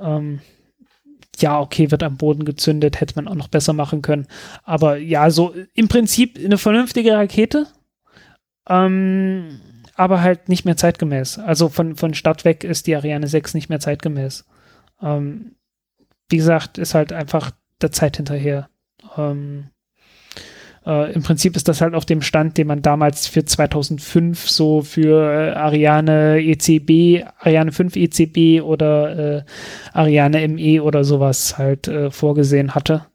ähm, 0.00 0.40
ja, 1.38 1.60
okay, 1.60 1.90
wird 1.90 2.02
am 2.02 2.16
Boden 2.16 2.44
gezündet, 2.44 3.00
hätte 3.00 3.14
man 3.16 3.28
auch 3.28 3.34
noch 3.34 3.48
besser 3.48 3.72
machen 3.72 4.02
können. 4.02 4.26
Aber 4.64 4.96
ja, 4.96 5.30
so 5.30 5.54
im 5.74 5.86
Prinzip 5.88 6.38
eine 6.42 6.58
vernünftige 6.58 7.12
Rakete, 7.14 7.66
ähm, 8.68 9.60
aber 9.94 10.20
halt 10.20 10.48
nicht 10.48 10.64
mehr 10.64 10.76
zeitgemäß. 10.76 11.38
Also 11.38 11.68
von, 11.68 11.96
von 11.96 12.14
Start 12.14 12.44
weg 12.44 12.64
ist 12.64 12.86
die 12.86 12.96
Ariane 12.96 13.28
6 13.28 13.54
nicht 13.54 13.68
mehr 13.68 13.80
zeitgemäß. 13.80 14.44
Ähm, 15.02 15.56
wie 16.28 16.36
gesagt, 16.36 16.78
ist 16.78 16.94
halt 16.94 17.12
einfach 17.12 17.50
der 17.80 17.92
Zeit 17.92 18.16
hinterher. 18.16 18.68
Ähm, 19.16 19.70
äh, 20.86 21.12
Im 21.12 21.22
Prinzip 21.22 21.54
ist 21.54 21.68
das 21.68 21.80
halt 21.80 21.94
auf 21.94 22.06
dem 22.06 22.22
Stand, 22.22 22.56
den 22.56 22.66
man 22.66 22.82
damals 22.82 23.26
für 23.26 23.44
2005 23.44 24.48
so 24.48 24.82
für 24.82 25.32
äh, 25.32 25.50
Ariane 25.52 26.40
ECB, 26.42 27.24
Ariane 27.38 27.72
5 27.72 27.96
ECB 27.96 28.62
oder 28.62 29.38
äh, 29.38 29.42
Ariane 29.92 30.48
ME 30.48 30.82
oder 30.82 31.04
sowas 31.04 31.58
halt 31.58 31.88
äh, 31.88 32.10
vorgesehen 32.10 32.74
hatte. 32.74 33.06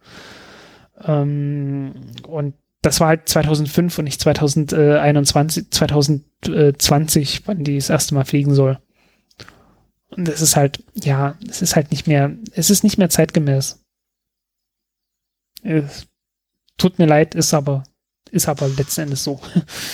Ähm, 1.03 1.93
und 2.27 2.53
das 2.83 2.99
war 2.99 3.07
halt 3.07 3.29
2005 3.29 3.97
und 3.97 4.05
nicht 4.05 4.21
2021, 4.21 5.71
2020, 5.71 7.47
wann 7.47 7.63
die 7.63 7.77
das 7.77 7.89
erste 7.89 8.13
Mal 8.13 8.25
fliegen 8.25 8.53
soll. 8.53 8.77
Und 10.15 10.27
es 10.27 10.41
ist 10.41 10.55
halt, 10.55 10.83
ja, 10.93 11.37
es 11.49 11.61
ist 11.61 11.75
halt 11.75 11.91
nicht 11.91 12.07
mehr, 12.07 12.31
es 12.53 12.69
ist 12.69 12.83
nicht 12.83 12.97
mehr 12.97 13.09
zeitgemäß. 13.09 13.83
Es 15.63 16.07
tut 16.77 16.99
mir 16.99 17.05
leid, 17.05 17.35
ist 17.35 17.53
aber, 17.53 17.83
ist 18.31 18.47
aber 18.47 18.67
letzten 18.67 19.01
Endes 19.01 19.23
so. 19.23 19.39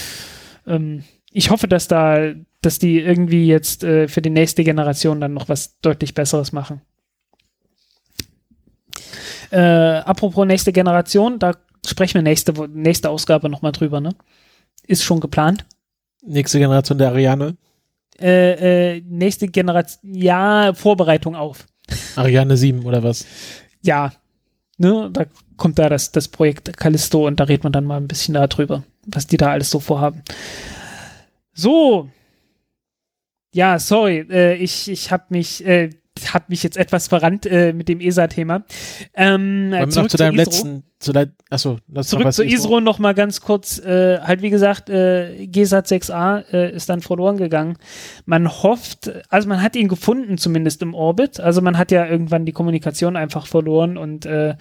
ähm, 0.68 1.04
ich 1.32 1.52
hoffe, 1.52 1.68
dass 1.68 1.88
da, 1.88 2.34
dass 2.62 2.80
die 2.80 3.00
irgendwie 3.00 3.46
jetzt 3.48 3.84
äh, 3.84 4.08
für 4.08 4.22
die 4.22 4.30
nächste 4.30 4.64
Generation 4.64 5.22
dann 5.22 5.34
noch 5.34 5.50
was 5.50 5.80
deutlich 5.80 6.14
Besseres 6.14 6.52
machen. 6.52 6.82
Äh, 9.52 9.60
apropos 9.60 10.46
nächste 10.46 10.74
Generation, 10.74 11.40
da 11.40 11.56
sprechen 11.86 12.16
wir 12.16 12.22
nächste, 12.22 12.54
nächste 12.70 13.10
Ausgabe 13.10 13.50
nochmal 13.50 13.72
drüber, 13.72 14.00
ne? 14.00 14.16
Ist 14.86 15.04
schon 15.04 15.20
geplant. 15.20 15.66
Nächste 16.22 16.60
Generation 16.60 16.98
der 16.98 17.10
Ariane. 17.10 17.58
Äh, 18.22 18.98
äh, 18.98 19.02
nächste 19.08 19.48
Generation, 19.48 20.14
ja, 20.14 20.74
Vorbereitung 20.74 21.36
auf. 21.36 21.66
Ariane 22.16 22.58
7 22.58 22.86
oder 22.86 23.04
was? 23.04 23.26
Ja, 23.82 24.12
ne, 24.78 25.10
da 25.12 25.26
kommt 25.58 25.80
da 25.80 25.90
das, 25.90 26.12
das 26.12 26.28
Projekt 26.28 26.76
Callisto 26.78 27.28
und 27.28 27.40
da 27.40 27.46
redet 27.46 27.64
man 27.64 27.74
dann 27.74 27.86
mal 27.86 27.98
ein 27.98 28.08
bisschen 28.08 28.34
darüber, 28.34 28.84
was 29.06 29.28
die 29.28 29.38
da 29.38 29.52
alles 29.52 29.70
so 29.70 29.80
vorhaben. 29.80 30.24
So. 31.54 32.10
Ja, 33.54 33.80
sorry, 33.80 34.26
äh, 34.30 34.56
ich, 34.56 34.90
ich 34.90 35.12
habe 35.12 35.26
mich, 35.30 35.66
äh, 35.66 35.90
hab 36.34 36.50
mich 36.50 36.64
jetzt 36.64 36.78
etwas 36.78 37.08
verrannt 37.08 37.46
äh, 37.46 37.74
mit 37.74 37.90
dem 37.90 38.00
ESA-Thema. 38.00 38.64
Ähm, 39.14 39.72
Wollen 39.72 39.90
noch 39.90 40.08
zu 40.08 40.18
deinem 40.18 40.36
letzten, 40.36 40.84
zu 41.00 41.14
dein, 41.14 41.34
achso, 41.50 41.78
Zurück 42.02 42.34
zu 42.34 42.44
ISRO 42.44 42.82
noch 42.82 43.00
mal 43.00 43.14
ganz 43.14 43.42
kurz. 43.42 43.80
Äh, 43.80 44.20
halt 44.20 44.42
wie 44.42 44.50
gesagt, 44.50 44.90
äh, 44.90 45.48
GSAT 45.48 45.88
6a 45.88 46.44
äh, 46.52 46.76
ist 46.76 46.90
dann 46.90 47.02
verloren 47.02 47.38
gegangen. 47.38 47.78
Man 48.26 48.50
hofft, 48.50 49.12
also 49.30 49.48
man 49.48 49.62
hat 49.62 49.76
ihn 49.76 49.88
gefunden 49.88 50.38
zumindest 50.38 50.82
im 50.82 50.94
Orbit. 50.94 51.40
Also 51.40 51.62
man 51.62 51.78
hat 51.78 51.92
ja 51.92 52.06
irgendwann 52.06 52.46
die 52.46 52.52
Kommunikation 52.52 53.16
einfach 53.16 53.48
verloren 53.48 53.98
und 53.98 54.26
äh, 54.26 54.56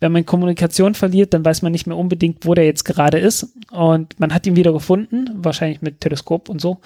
wenn 0.00 0.12
man 0.12 0.26
Kommunikation 0.26 0.94
verliert, 0.94 1.34
dann 1.34 1.44
weiß 1.44 1.62
man 1.62 1.72
nicht 1.72 1.86
mehr 1.86 1.96
unbedingt, 1.96 2.46
wo 2.46 2.54
der 2.54 2.64
jetzt 2.64 2.84
gerade 2.84 3.18
ist. 3.18 3.54
Und 3.70 4.18
man 4.20 4.32
hat 4.32 4.46
ihn 4.46 4.56
wieder 4.56 4.72
gefunden, 4.72 5.30
wahrscheinlich 5.34 5.82
mit 5.82 6.00
Teleskop 6.00 6.48
und 6.48 6.60
so 6.60 6.80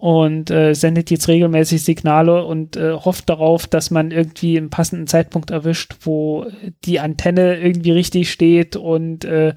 und 0.00 0.50
äh, 0.50 0.72
sendet 0.72 1.10
jetzt 1.10 1.28
regelmäßig 1.28 1.84
Signale 1.84 2.46
und 2.46 2.74
äh, 2.74 2.94
hofft 2.94 3.28
darauf, 3.28 3.66
dass 3.66 3.90
man 3.90 4.12
irgendwie 4.12 4.56
einen 4.56 4.70
passenden 4.70 5.06
Zeitpunkt 5.06 5.50
erwischt, 5.50 5.94
wo 6.00 6.46
die 6.86 7.00
Antenne 7.00 7.60
irgendwie 7.60 7.90
richtig 7.90 8.30
steht 8.32 8.76
und 8.76 9.26
äh, 9.26 9.52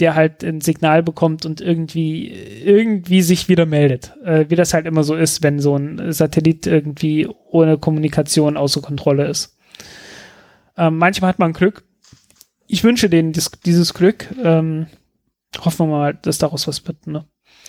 der 0.00 0.14
halt 0.14 0.44
ein 0.44 0.62
Signal 0.62 1.02
bekommt 1.02 1.44
und 1.44 1.60
irgendwie 1.60 2.32
irgendwie 2.64 3.20
sich 3.20 3.50
wieder 3.50 3.66
meldet. 3.66 4.14
Äh, 4.24 4.46
wie 4.48 4.56
das 4.56 4.72
halt 4.72 4.86
immer 4.86 5.04
so 5.04 5.14
ist, 5.14 5.42
wenn 5.42 5.60
so 5.60 5.76
ein 5.76 6.10
Satellit 6.10 6.66
irgendwie 6.66 7.28
ohne 7.50 7.76
Kommunikation 7.76 8.56
außer 8.56 8.80
Kontrolle 8.80 9.26
ist. 9.26 9.58
Ähm, 10.78 10.96
manchmal 10.96 11.28
hat 11.28 11.38
man 11.38 11.52
Glück. 11.52 11.84
Ich 12.72 12.82
wünsche 12.84 13.10
denen 13.10 13.32
dies, 13.34 13.50
dieses 13.66 13.92
Glück. 13.92 14.28
Ähm, 14.42 14.86
hoffen 15.62 15.88
wir 15.88 15.90
mal, 15.90 16.14
dass 16.14 16.38
daraus 16.38 16.66
was 16.66 16.86
wird. 16.86 17.06
Ne? 17.06 17.26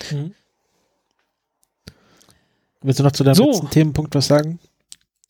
Mhm. 0.09 0.33
Willst 2.81 3.01
du 3.01 3.03
noch 3.03 3.11
zu 3.11 3.25
deinem 3.25 3.35
so. 3.35 3.47
letzten 3.47 3.69
Themenpunkt 3.69 4.15
was 4.15 4.27
sagen? 4.27 4.59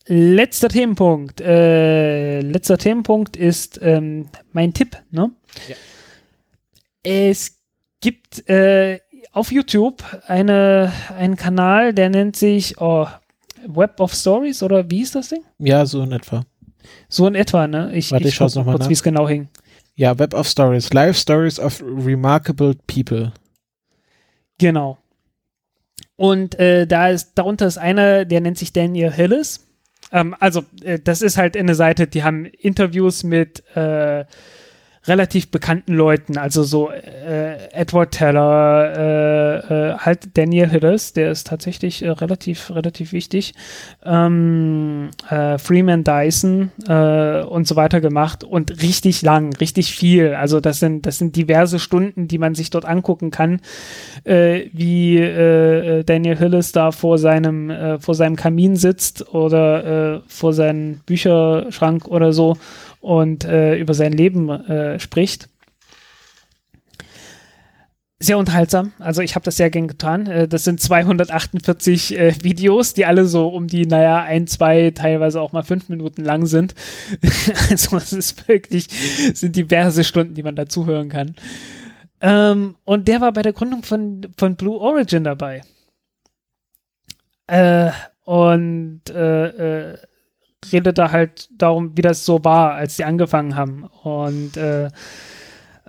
Letzter 0.05 0.69
Themenpunkt. 0.69 1.41
Äh, 1.41 2.41
letzter 2.41 2.77
Themenpunkt 2.77 3.35
ist 3.35 3.79
ähm, 3.81 4.29
mein 4.51 4.75
Tipp. 4.75 4.95
Ne? 5.09 5.31
Ja. 5.67 5.75
Es 7.01 7.57
gibt 7.99 8.47
äh, 8.47 8.99
auf 9.31 9.51
YouTube 9.51 10.03
eine, 10.27 10.93
einen 11.17 11.35
Kanal, 11.35 11.95
der 11.95 12.11
nennt 12.11 12.35
sich 12.35 12.79
oh, 12.79 13.07
Web 13.65 13.99
of 13.99 14.13
Stories 14.13 14.61
oder 14.61 14.87
wie 14.91 15.01
ist 15.01 15.15
das 15.15 15.29
Ding? 15.29 15.43
Ja, 15.57 15.83
so 15.87 16.03
in 16.03 16.11
etwa. 16.11 16.45
So 17.09 17.25
in 17.25 17.33
etwa, 17.33 17.67
ne? 17.67 17.91
Ich, 17.95 18.11
Warte, 18.11 18.25
ich, 18.25 18.29
ich 18.29 18.35
schaue 18.35 18.51
noch 18.53 18.65
kurz, 18.65 18.87
wie 18.87 18.93
es 18.93 19.01
genau 19.01 19.27
hing. 19.27 19.49
Ja, 19.95 20.17
Web 20.17 20.33
of 20.33 20.47
Stories. 20.47 20.91
Live 20.93 21.17
Stories 21.17 21.59
of 21.59 21.81
Remarkable 21.83 22.75
People. 22.87 23.31
Genau. 24.57 24.97
Und 26.15 26.59
äh, 26.59 26.87
da 26.87 27.09
ist, 27.09 27.33
darunter 27.35 27.67
ist 27.67 27.77
einer, 27.77 28.25
der 28.25 28.41
nennt 28.41 28.57
sich 28.57 28.73
Daniel 28.73 29.11
Hillis. 29.11 29.67
Ähm, 30.11 30.35
also, 30.39 30.63
äh, 30.83 30.99
das 30.99 31.21
ist 31.21 31.37
halt 31.37 31.57
eine 31.57 31.75
Seite, 31.75 32.07
die 32.07 32.23
haben 32.23 32.45
Interviews 32.45 33.23
mit 33.23 33.63
äh, 33.75 34.25
relativ 35.05 35.49
bekannten 35.51 35.93
Leuten, 35.93 36.37
also 36.37 36.63
so 36.63 36.89
äh, 36.89 37.57
Edward 37.71 38.11
Teller, 38.11 38.93
äh, 38.95 39.91
äh, 39.91 39.97
halt 39.97 40.37
Daniel 40.37 40.69
Hillis, 40.69 41.11
der 41.11 41.31
ist 41.31 41.47
tatsächlich 41.47 42.03
äh, 42.03 42.09
relativ, 42.09 42.71
relativ 42.71 43.11
wichtig, 43.11 43.53
ähm, 44.05 45.09
äh, 45.29 45.57
Freeman 45.57 46.05
Dyson 46.05 46.71
äh, 46.87 47.41
und 47.41 47.67
so 47.67 47.75
weiter 47.75 47.99
gemacht 47.99 48.45
und 48.45 48.81
richtig 48.81 49.21
lang, 49.23 49.53
richtig 49.57 49.93
viel. 49.93 50.35
Also 50.35 50.61
das 50.61 50.79
sind, 50.79 51.05
das 51.05 51.17
sind 51.17 51.35
diverse 51.35 51.79
Stunden, 51.79 52.29
die 52.29 52.37
man 52.37 52.55
sich 52.55 52.69
dort 52.69 52.85
angucken 52.85 53.29
kann, 53.29 53.59
äh, 54.23 54.67
wie 54.71 55.17
äh, 55.17 56.03
Daniel 56.05 56.37
Hillis 56.37 56.71
da 56.71 56.91
vor 56.91 57.17
seinem, 57.17 57.69
äh, 57.69 57.99
vor 57.99 58.15
seinem 58.15 58.37
Kamin 58.37 58.77
sitzt 58.77 59.33
oder 59.33 60.15
äh, 60.15 60.21
vor 60.27 60.53
seinem 60.53 61.01
Bücherschrank 61.05 62.07
oder 62.07 62.31
so 62.31 62.55
und 63.03 63.43
äh, 63.43 63.75
über 63.75 63.93
sein 63.93 64.13
Leben 64.13 64.49
äh, 64.49 64.97
spricht. 64.97 65.49
Sehr 68.17 68.37
unterhaltsam. 68.37 68.93
Also 68.99 69.21
ich 69.21 69.35
habe 69.35 69.43
das 69.43 69.57
sehr 69.57 69.69
gern 69.69 69.89
getan. 69.89 70.25
Äh, 70.27 70.47
das 70.47 70.63
sind 70.63 70.79
248 70.79 72.17
äh, 72.17 72.33
Videos, 72.41 72.93
die 72.93 73.05
alle 73.05 73.25
so 73.25 73.49
um 73.49 73.67
die, 73.67 73.85
naja, 73.85 74.23
ein, 74.23 74.47
zwei, 74.47 74.91
teilweise 74.91 75.41
auch 75.41 75.51
mal 75.51 75.63
fünf 75.63 75.89
Minuten 75.89 76.23
lang 76.23 76.45
sind. 76.45 76.75
also 77.69 77.97
es 77.97 78.13
ist 78.13 78.47
wirklich, 78.47 78.87
sind 79.33 79.57
diverse 79.57 80.05
Stunden, 80.05 80.33
die 80.33 80.43
man 80.43 80.55
da 80.55 80.67
zuhören 80.67 81.09
kann. 81.09 81.35
Ähm, 82.21 82.75
und 82.85 83.09
der 83.09 83.19
war 83.19 83.33
bei 83.33 83.41
der 83.41 83.51
Gründung 83.51 83.83
von, 83.83 84.21
von 84.37 84.55
Blue 84.55 84.79
Origin 84.79 85.25
dabei. 85.25 85.61
Äh, 87.47 87.91
und 88.23 89.01
äh, 89.09 89.91
äh, 89.91 89.97
redet 90.71 90.97
da 90.97 91.11
halt 91.11 91.49
darum, 91.57 91.97
wie 91.97 92.01
das 92.01 92.25
so 92.25 92.43
war, 92.43 92.73
als 92.73 92.95
die 92.95 93.03
angefangen 93.03 93.55
haben. 93.55 93.85
Und 94.03 94.57
äh, 94.57 94.89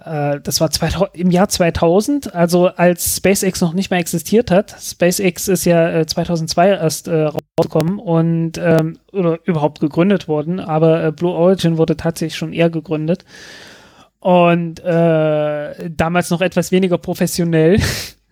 äh, 0.04 0.40
das 0.40 0.60
war 0.60 0.70
2000, 0.70 1.14
im 1.14 1.30
Jahr 1.30 1.48
2000, 1.48 2.34
also 2.34 2.68
als 2.68 3.16
SpaceX 3.16 3.60
noch 3.60 3.72
nicht 3.72 3.90
mehr 3.90 4.00
existiert 4.00 4.50
hat. 4.50 4.74
SpaceX 4.80 5.48
ist 5.48 5.64
ja 5.64 5.90
äh, 5.90 6.06
2002 6.06 6.68
erst 6.68 7.08
äh, 7.08 7.28
rausgekommen 7.56 7.98
und 7.98 8.58
ähm, 8.58 8.98
oder 9.12 9.38
überhaupt 9.44 9.80
gegründet 9.80 10.28
worden, 10.28 10.60
aber 10.60 11.04
äh, 11.04 11.12
Blue 11.12 11.32
Origin 11.32 11.78
wurde 11.78 11.96
tatsächlich 11.96 12.36
schon 12.36 12.52
eher 12.52 12.70
gegründet. 12.70 13.24
Und 14.20 14.80
äh, 14.80 15.90
damals 15.90 16.30
noch 16.30 16.40
etwas 16.40 16.72
weniger 16.72 16.96
professionell. 16.96 17.78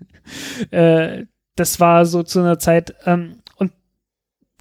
äh, 0.71 1.27
das 1.55 1.81
war 1.81 2.07
so 2.07 2.23
zu 2.23 2.41
einer 2.41 2.59
Zeit, 2.59 2.95
ähm, 3.05 3.42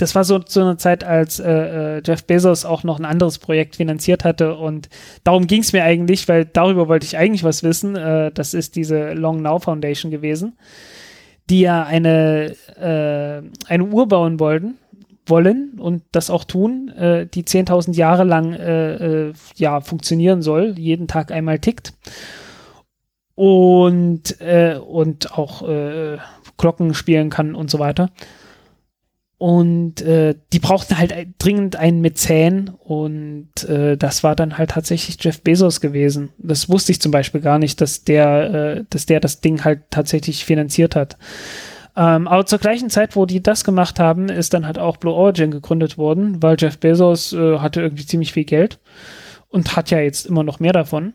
das 0.01 0.15
war 0.15 0.23
so 0.23 0.39
zu 0.39 0.61
einer 0.61 0.79
Zeit, 0.79 1.03
als 1.03 1.39
äh, 1.39 1.97
äh, 1.97 2.01
Jeff 2.03 2.23
Bezos 2.23 2.65
auch 2.65 2.83
noch 2.83 2.97
ein 2.97 3.05
anderes 3.05 3.37
Projekt 3.37 3.75
finanziert 3.75 4.25
hatte 4.25 4.55
und 4.55 4.89
darum 5.23 5.45
ging 5.45 5.61
es 5.61 5.73
mir 5.73 5.83
eigentlich, 5.83 6.27
weil 6.27 6.45
darüber 6.45 6.87
wollte 6.87 7.05
ich 7.05 7.17
eigentlich 7.17 7.43
was 7.43 7.61
wissen. 7.61 7.95
Äh, 7.95 8.31
das 8.31 8.55
ist 8.55 8.75
diese 8.75 9.13
Long 9.13 9.43
Now 9.43 9.59
Foundation 9.59 10.09
gewesen, 10.09 10.57
die 11.51 11.61
ja 11.61 11.83
eine, 11.83 12.55
äh, 12.79 13.43
eine 13.71 13.83
Uhr 13.83 14.07
bauen 14.07 14.39
wollten, 14.39 14.79
wollen 15.27 15.73
und 15.77 16.01
das 16.11 16.31
auch 16.31 16.45
tun, 16.45 16.89
äh, 16.97 17.27
die 17.27 17.43
10.000 17.43 17.93
Jahre 17.93 18.23
lang 18.23 18.53
äh, 18.53 19.33
ja, 19.55 19.81
funktionieren 19.81 20.41
soll, 20.41 20.73
jeden 20.79 21.07
Tag 21.07 21.31
einmal 21.31 21.59
tickt 21.59 21.93
und, 23.35 24.37
und 24.41 25.37
auch 25.37 25.63
Glocken 26.57 26.93
spielen 26.93 27.29
kann 27.29 27.55
und 27.55 27.71
so 27.71 27.79
weiter. 27.79 28.11
Und 29.41 30.03
äh, 30.03 30.35
die 30.53 30.59
brauchten 30.59 30.99
halt 30.99 31.15
dringend 31.39 31.75
einen 31.75 32.01
Mäzen 32.01 32.69
und 32.77 33.67
äh, 33.67 33.97
das 33.97 34.23
war 34.23 34.35
dann 34.35 34.59
halt 34.59 34.69
tatsächlich 34.69 35.17
Jeff 35.19 35.41
Bezos 35.41 35.81
gewesen. 35.81 36.29
Das 36.37 36.69
wusste 36.69 36.91
ich 36.91 37.01
zum 37.01 37.11
Beispiel 37.11 37.41
gar 37.41 37.57
nicht, 37.57 37.81
dass 37.81 38.03
der, 38.03 38.53
äh, 38.53 38.83
dass 38.91 39.07
der 39.07 39.19
das 39.19 39.41
Ding 39.41 39.63
halt 39.63 39.81
tatsächlich 39.89 40.45
finanziert 40.45 40.95
hat. 40.95 41.17
Ähm, 41.97 42.27
aber 42.27 42.45
zur 42.45 42.59
gleichen 42.59 42.91
Zeit, 42.91 43.15
wo 43.15 43.25
die 43.25 43.41
das 43.41 43.63
gemacht 43.63 43.99
haben, 43.99 44.29
ist 44.29 44.53
dann 44.53 44.67
halt 44.67 44.77
auch 44.77 44.97
Blue 44.97 45.15
Origin 45.15 45.49
gegründet 45.49 45.97
worden, 45.97 46.43
weil 46.43 46.55
Jeff 46.59 46.77
Bezos 46.77 47.33
äh, 47.33 47.57
hatte 47.57 47.81
irgendwie 47.81 48.05
ziemlich 48.05 48.33
viel 48.33 48.45
Geld 48.45 48.77
und 49.49 49.75
hat 49.75 49.89
ja 49.89 49.97
jetzt 49.97 50.27
immer 50.27 50.43
noch 50.43 50.59
mehr 50.59 50.73
davon. 50.73 51.13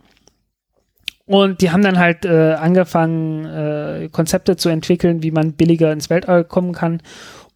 Und 1.27 1.61
die 1.61 1.71
haben 1.71 1.83
dann 1.83 1.99
halt 1.99 2.25
äh, 2.25 2.55
angefangen, 2.55 3.45
äh, 3.45 4.09
Konzepte 4.11 4.57
zu 4.57 4.69
entwickeln, 4.69 5.23
wie 5.23 5.31
man 5.31 5.53
billiger 5.53 5.93
ins 5.93 6.11
Weltall 6.11 6.43
kommen 6.43 6.73
kann 6.73 7.01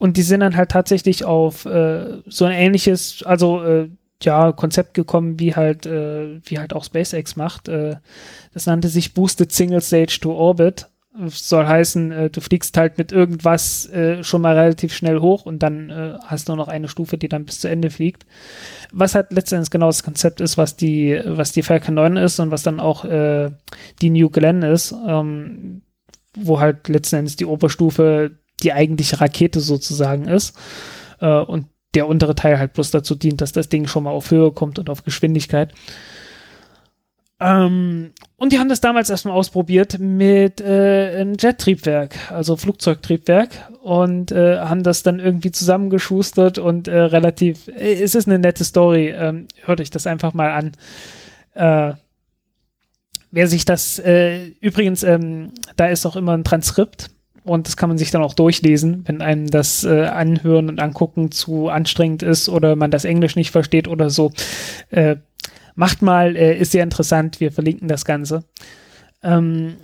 und 0.00 0.16
die 0.16 0.22
sind 0.22 0.40
dann 0.40 0.56
halt 0.56 0.70
tatsächlich 0.70 1.26
auf 1.26 1.66
äh, 1.66 2.22
so 2.26 2.46
ein 2.46 2.52
ähnliches, 2.52 3.22
also 3.22 3.62
äh, 3.62 3.90
ja, 4.22 4.50
Konzept 4.50 4.94
gekommen, 4.94 5.38
wie 5.38 5.54
halt, 5.54 5.84
äh, 5.84 6.40
wie 6.42 6.58
halt 6.58 6.72
auch 6.72 6.84
SpaceX 6.84 7.36
macht. 7.36 7.68
Äh, 7.68 7.96
das 8.54 8.64
nannte 8.64 8.88
sich 8.88 9.12
Boosted 9.12 9.52
Single 9.52 9.82
Stage 9.82 10.18
to 10.22 10.32
Orbit. 10.32 10.86
Soll 11.26 11.66
heißen, 11.66 12.12
äh, 12.12 12.30
du 12.30 12.40
fliegst 12.40 12.78
halt 12.78 12.96
mit 12.96 13.12
irgendwas 13.12 13.90
äh, 13.90 14.24
schon 14.24 14.40
mal 14.40 14.56
relativ 14.56 14.94
schnell 14.94 15.20
hoch 15.20 15.44
und 15.44 15.62
dann 15.62 15.90
äh, 15.90 16.14
hast 16.24 16.48
du 16.48 16.56
noch 16.56 16.68
eine 16.68 16.88
Stufe, 16.88 17.18
die 17.18 17.28
dann 17.28 17.44
bis 17.44 17.60
zu 17.60 17.68
Ende 17.68 17.90
fliegt. 17.90 18.24
Was 18.92 19.14
halt 19.14 19.32
letztendlich 19.32 19.70
genau 19.70 19.86
das 19.88 20.02
Konzept 20.02 20.40
ist, 20.40 20.56
was 20.56 20.76
die, 20.76 21.20
was 21.26 21.52
die 21.52 21.62
Falcon 21.62 21.94
9 21.94 22.16
ist 22.16 22.40
und 22.40 22.50
was 22.50 22.62
dann 22.62 22.80
auch 22.80 23.04
äh, 23.04 23.50
die 24.00 24.10
New 24.10 24.30
Glenn 24.30 24.62
ist, 24.62 24.94
ähm, 25.06 25.82
wo 26.34 26.58
halt 26.58 26.88
letzten 26.88 27.16
Endes 27.16 27.36
die 27.36 27.46
Oberstufe 27.46 28.30
die 28.60 28.72
eigentliche 28.72 29.20
Rakete 29.20 29.60
sozusagen 29.60 30.28
ist. 30.28 30.56
Äh, 31.20 31.40
und 31.40 31.66
der 31.94 32.06
untere 32.06 32.34
Teil 32.34 32.58
halt 32.58 32.72
bloß 32.74 32.90
dazu 32.90 33.14
dient, 33.14 33.40
dass 33.40 33.52
das 33.52 33.68
Ding 33.68 33.86
schon 33.86 34.04
mal 34.04 34.10
auf 34.10 34.30
Höhe 34.30 34.52
kommt 34.52 34.78
und 34.78 34.90
auf 34.90 35.02
Geschwindigkeit. 35.02 35.74
Ähm, 37.40 38.12
und 38.36 38.52
die 38.52 38.58
haben 38.58 38.68
das 38.68 38.82
damals 38.82 39.08
erstmal 39.08 39.34
ausprobiert 39.34 39.98
mit 39.98 40.60
äh, 40.60 41.20
einem 41.20 41.36
Jet-Triebwerk, 41.38 42.30
also 42.30 42.56
Flugzeugtriebwerk, 42.56 43.50
und 43.82 44.30
äh, 44.30 44.58
haben 44.58 44.82
das 44.82 45.02
dann 45.02 45.20
irgendwie 45.20 45.50
zusammengeschustert 45.50 46.58
und 46.58 46.86
äh, 46.86 46.98
relativ, 46.98 47.68
äh, 47.68 47.94
es 48.02 48.14
ist 48.14 48.28
eine 48.28 48.38
nette 48.38 48.64
Story, 48.64 49.08
ähm, 49.08 49.48
hört 49.64 49.80
euch 49.80 49.90
das 49.90 50.06
einfach 50.06 50.34
mal 50.34 50.50
an. 50.50 50.72
Äh, 51.54 51.94
wer 53.30 53.48
sich 53.48 53.64
das, 53.64 53.98
äh, 53.98 54.48
übrigens, 54.60 55.02
ähm, 55.02 55.52
da 55.76 55.86
ist 55.86 56.04
auch 56.04 56.16
immer 56.16 56.34
ein 56.34 56.44
Transkript 56.44 57.10
und 57.50 57.66
das 57.66 57.76
kann 57.76 57.88
man 57.88 57.98
sich 57.98 58.12
dann 58.12 58.22
auch 58.22 58.34
durchlesen, 58.34 59.02
wenn 59.06 59.20
einem 59.22 59.48
das 59.48 59.82
äh, 59.82 60.04
Anhören 60.04 60.68
und 60.68 60.80
Angucken 60.80 61.32
zu 61.32 61.68
anstrengend 61.68 62.22
ist 62.22 62.48
oder 62.48 62.76
man 62.76 62.92
das 62.92 63.04
Englisch 63.04 63.34
nicht 63.34 63.50
versteht 63.50 63.88
oder 63.88 64.08
so. 64.08 64.30
Äh, 64.90 65.16
macht 65.74 66.00
mal, 66.00 66.36
äh, 66.36 66.56
ist 66.56 66.70
sehr 66.70 66.84
interessant. 66.84 67.40
Wir 67.40 67.50
verlinken 67.50 67.88
das 67.88 68.04
Ganze. 68.04 68.44
Ähm, 69.24 69.78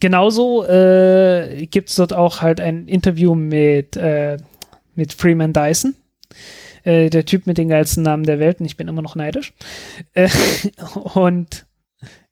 genauso 0.00 0.64
äh, 0.64 1.66
gibt 1.70 1.90
es 1.90 1.96
dort 1.96 2.14
auch 2.14 2.40
halt 2.40 2.58
ein 2.58 2.88
Interview 2.88 3.34
mit, 3.34 3.98
äh, 3.98 4.38
mit 4.94 5.12
Freeman 5.12 5.52
Dyson. 5.52 5.94
Äh, 6.84 7.10
der 7.10 7.26
Typ 7.26 7.46
mit 7.46 7.58
den 7.58 7.68
geilsten 7.68 8.02
Namen 8.02 8.24
der 8.24 8.38
Welt 8.38 8.60
und 8.60 8.66
ich 8.66 8.78
bin 8.78 8.88
immer 8.88 9.02
noch 9.02 9.14
neidisch. 9.14 9.52
Äh, 10.14 10.30
und 11.14 11.66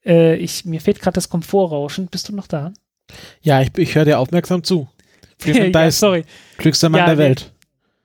äh, 0.06 0.36
ich, 0.36 0.64
mir 0.64 0.80
fehlt 0.80 1.00
gerade 1.00 1.16
das 1.16 1.28
Komfortrauschen. 1.28 2.06
Bist 2.06 2.30
du 2.30 2.34
noch 2.34 2.46
da? 2.46 2.72
Ja, 3.42 3.60
ich, 3.60 3.76
ich 3.76 3.94
höre 3.94 4.04
dir 4.04 4.18
aufmerksam 4.18 4.62
zu. 4.64 4.88
Freeman 5.38 5.62
ja, 5.72 5.84
Dyson, 5.84 5.90
sorry. 5.90 6.24
Klügster 6.56 6.88
Mann 6.88 7.00
ja, 7.00 7.06
der 7.06 7.18
Welt. 7.18 7.52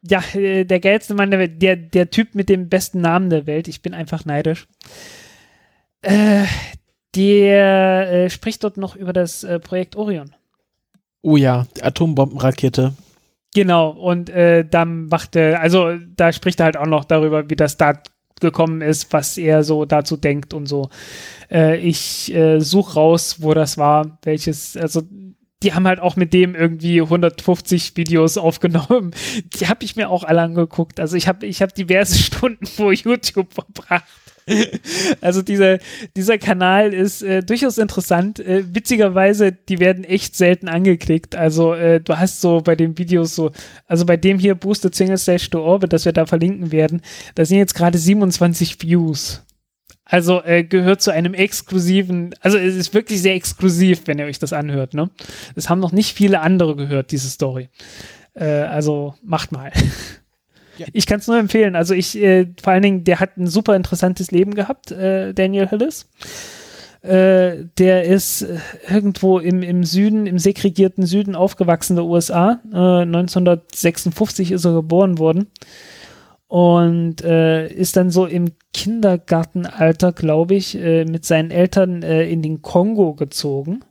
Ja, 0.09 0.23
äh, 0.33 0.65
der 0.65 0.79
geilste 0.79 1.13
Mann 1.13 1.31
der 1.31 1.39
Welt, 1.39 1.61
der, 1.61 1.75
der 1.75 2.09
Typ 2.09 2.35
mit 2.35 2.49
dem 2.49 2.69
besten 2.69 3.01
Namen 3.01 3.29
der 3.29 3.45
Welt. 3.47 3.67
Ich 3.67 3.81
bin 3.81 3.93
einfach 3.93 4.25
neidisch. 4.25 4.67
Äh, 6.01 6.45
der 7.15 8.11
äh, 8.11 8.29
spricht 8.29 8.63
dort 8.63 8.77
noch 8.77 8.95
über 8.95 9.13
das 9.13 9.43
äh, 9.43 9.59
Projekt 9.59 9.95
Orion. 9.95 10.35
Oh 11.21 11.37
ja, 11.37 11.65
die 11.75 11.83
Atombombenrakete. 11.83 12.93
Genau, 13.53 13.89
und 13.89 14.29
äh, 14.29 14.65
dann 14.65 15.07
machte, 15.07 15.59
also 15.59 15.95
da 16.15 16.31
spricht 16.31 16.59
er 16.59 16.65
halt 16.65 16.77
auch 16.77 16.85
noch 16.85 17.05
darüber, 17.05 17.49
wie 17.49 17.55
das 17.55 17.77
da 17.77 18.01
gekommen 18.41 18.81
ist, 18.81 19.11
was 19.13 19.37
er 19.37 19.63
so 19.63 19.85
dazu 19.85 20.17
denkt 20.17 20.53
und 20.53 20.65
so. 20.65 20.89
Äh, 21.51 21.77
ich 21.77 22.33
äh, 22.33 22.59
suche 22.59 22.95
raus, 22.95 23.37
wo 23.39 23.53
das 23.53 23.77
war, 23.77 24.17
welches, 24.23 24.77
also 24.77 25.01
die 25.63 25.73
haben 25.73 25.87
halt 25.87 25.99
auch 25.99 26.15
mit 26.15 26.33
dem 26.33 26.55
irgendwie 26.55 27.01
150 27.01 27.97
Videos 27.97 28.37
aufgenommen. 28.37 29.11
Die 29.59 29.67
habe 29.67 29.83
ich 29.83 29.95
mir 29.95 30.09
auch 30.09 30.23
alle 30.23 30.41
angeguckt. 30.41 30.99
Also 30.99 31.17
ich 31.17 31.27
habe 31.27 31.45
ich 31.45 31.61
hab 31.61 31.73
diverse 31.73 32.17
Stunden 32.21 32.65
vor 32.65 32.93
YouTube 32.93 33.53
verbracht. 33.53 34.05
Also 35.21 35.41
dieser, 35.41 35.79
dieser 36.15 36.37
Kanal 36.37 36.93
ist 36.93 37.21
äh, 37.21 37.43
durchaus 37.43 37.77
interessant. 37.77 38.39
Äh, 38.39 38.63
witzigerweise, 38.73 39.51
die 39.51 39.79
werden 39.79 40.03
echt 40.03 40.35
selten 40.35 40.67
angeklickt. 40.67 41.35
Also 41.35 41.73
äh, 41.73 41.99
du 41.99 42.17
hast 42.17 42.41
so 42.41 42.61
bei 42.61 42.75
den 42.75 42.97
Videos 42.97 43.35
so, 43.35 43.51
also 43.87 44.05
bei 44.05 44.17
dem 44.17 44.39
hier 44.39 44.55
Boosted 44.55 44.95
Single 44.95 45.17
Stage 45.17 45.49
to 45.51 45.63
Orbit, 45.63 45.93
das 45.93 46.05
wir 46.05 46.13
da 46.13 46.25
verlinken 46.25 46.71
werden, 46.71 47.01
da 47.35 47.45
sind 47.45 47.57
jetzt 47.57 47.75
gerade 47.75 47.97
27 47.97 48.81
Views. 48.81 49.43
Also 50.05 50.41
äh, 50.43 50.63
gehört 50.63 51.01
zu 51.01 51.11
einem 51.11 51.33
exklusiven, 51.33 52.33
also 52.39 52.57
es 52.57 52.75
ist 52.75 52.93
wirklich 52.93 53.21
sehr 53.21 53.35
exklusiv, 53.35 54.03
wenn 54.05 54.19
ihr 54.19 54.25
euch 54.25 54.39
das 54.39 54.53
anhört. 54.53 54.93
Ne? 54.93 55.09
Das 55.55 55.69
haben 55.69 55.79
noch 55.79 55.91
nicht 55.91 56.15
viele 56.15 56.39
andere 56.39 56.77
gehört, 56.77 57.11
diese 57.11 57.29
Story. 57.29 57.69
Äh, 58.33 58.45
also 58.45 59.15
macht 59.21 59.51
mal. 59.51 59.71
Ich 60.93 61.05
kann 61.05 61.19
es 61.19 61.27
nur 61.27 61.37
empfehlen. 61.37 61.75
Also 61.75 61.93
ich, 61.93 62.17
äh, 62.17 62.47
vor 62.61 62.73
allen 62.73 62.83
Dingen, 62.83 63.03
der 63.03 63.19
hat 63.19 63.37
ein 63.37 63.47
super 63.47 63.75
interessantes 63.75 64.31
Leben 64.31 64.53
gehabt, 64.53 64.91
äh, 64.91 65.33
Daniel 65.33 65.67
Hillis. 65.67 66.07
Äh, 67.01 67.65
der 67.77 68.03
ist 68.03 68.41
äh, 68.41 68.57
irgendwo 68.89 69.39
im, 69.39 69.61
im 69.61 69.83
Süden, 69.83 70.25
im 70.25 70.39
segregierten 70.39 71.05
Süden 71.05 71.35
aufgewachsen 71.35 71.95
der 71.95 72.05
USA. 72.05 72.59
1956 72.71 74.51
ist 74.51 74.65
er 74.65 74.73
geboren 74.73 75.17
worden 75.17 75.47
und 76.47 77.23
äh, 77.23 77.67
ist 77.67 77.97
dann 77.97 78.09
so 78.09 78.25
im 78.25 78.51
Kindergartenalter, 78.73 80.13
glaube 80.13 80.55
ich, 80.55 80.77
äh, 80.77 81.05
mit 81.05 81.25
seinen 81.25 81.51
Eltern 81.51 82.03
äh, 82.03 82.27
in 82.29 82.41
den 82.41 82.61
Kongo 82.61 83.13
gezogen 83.13 83.81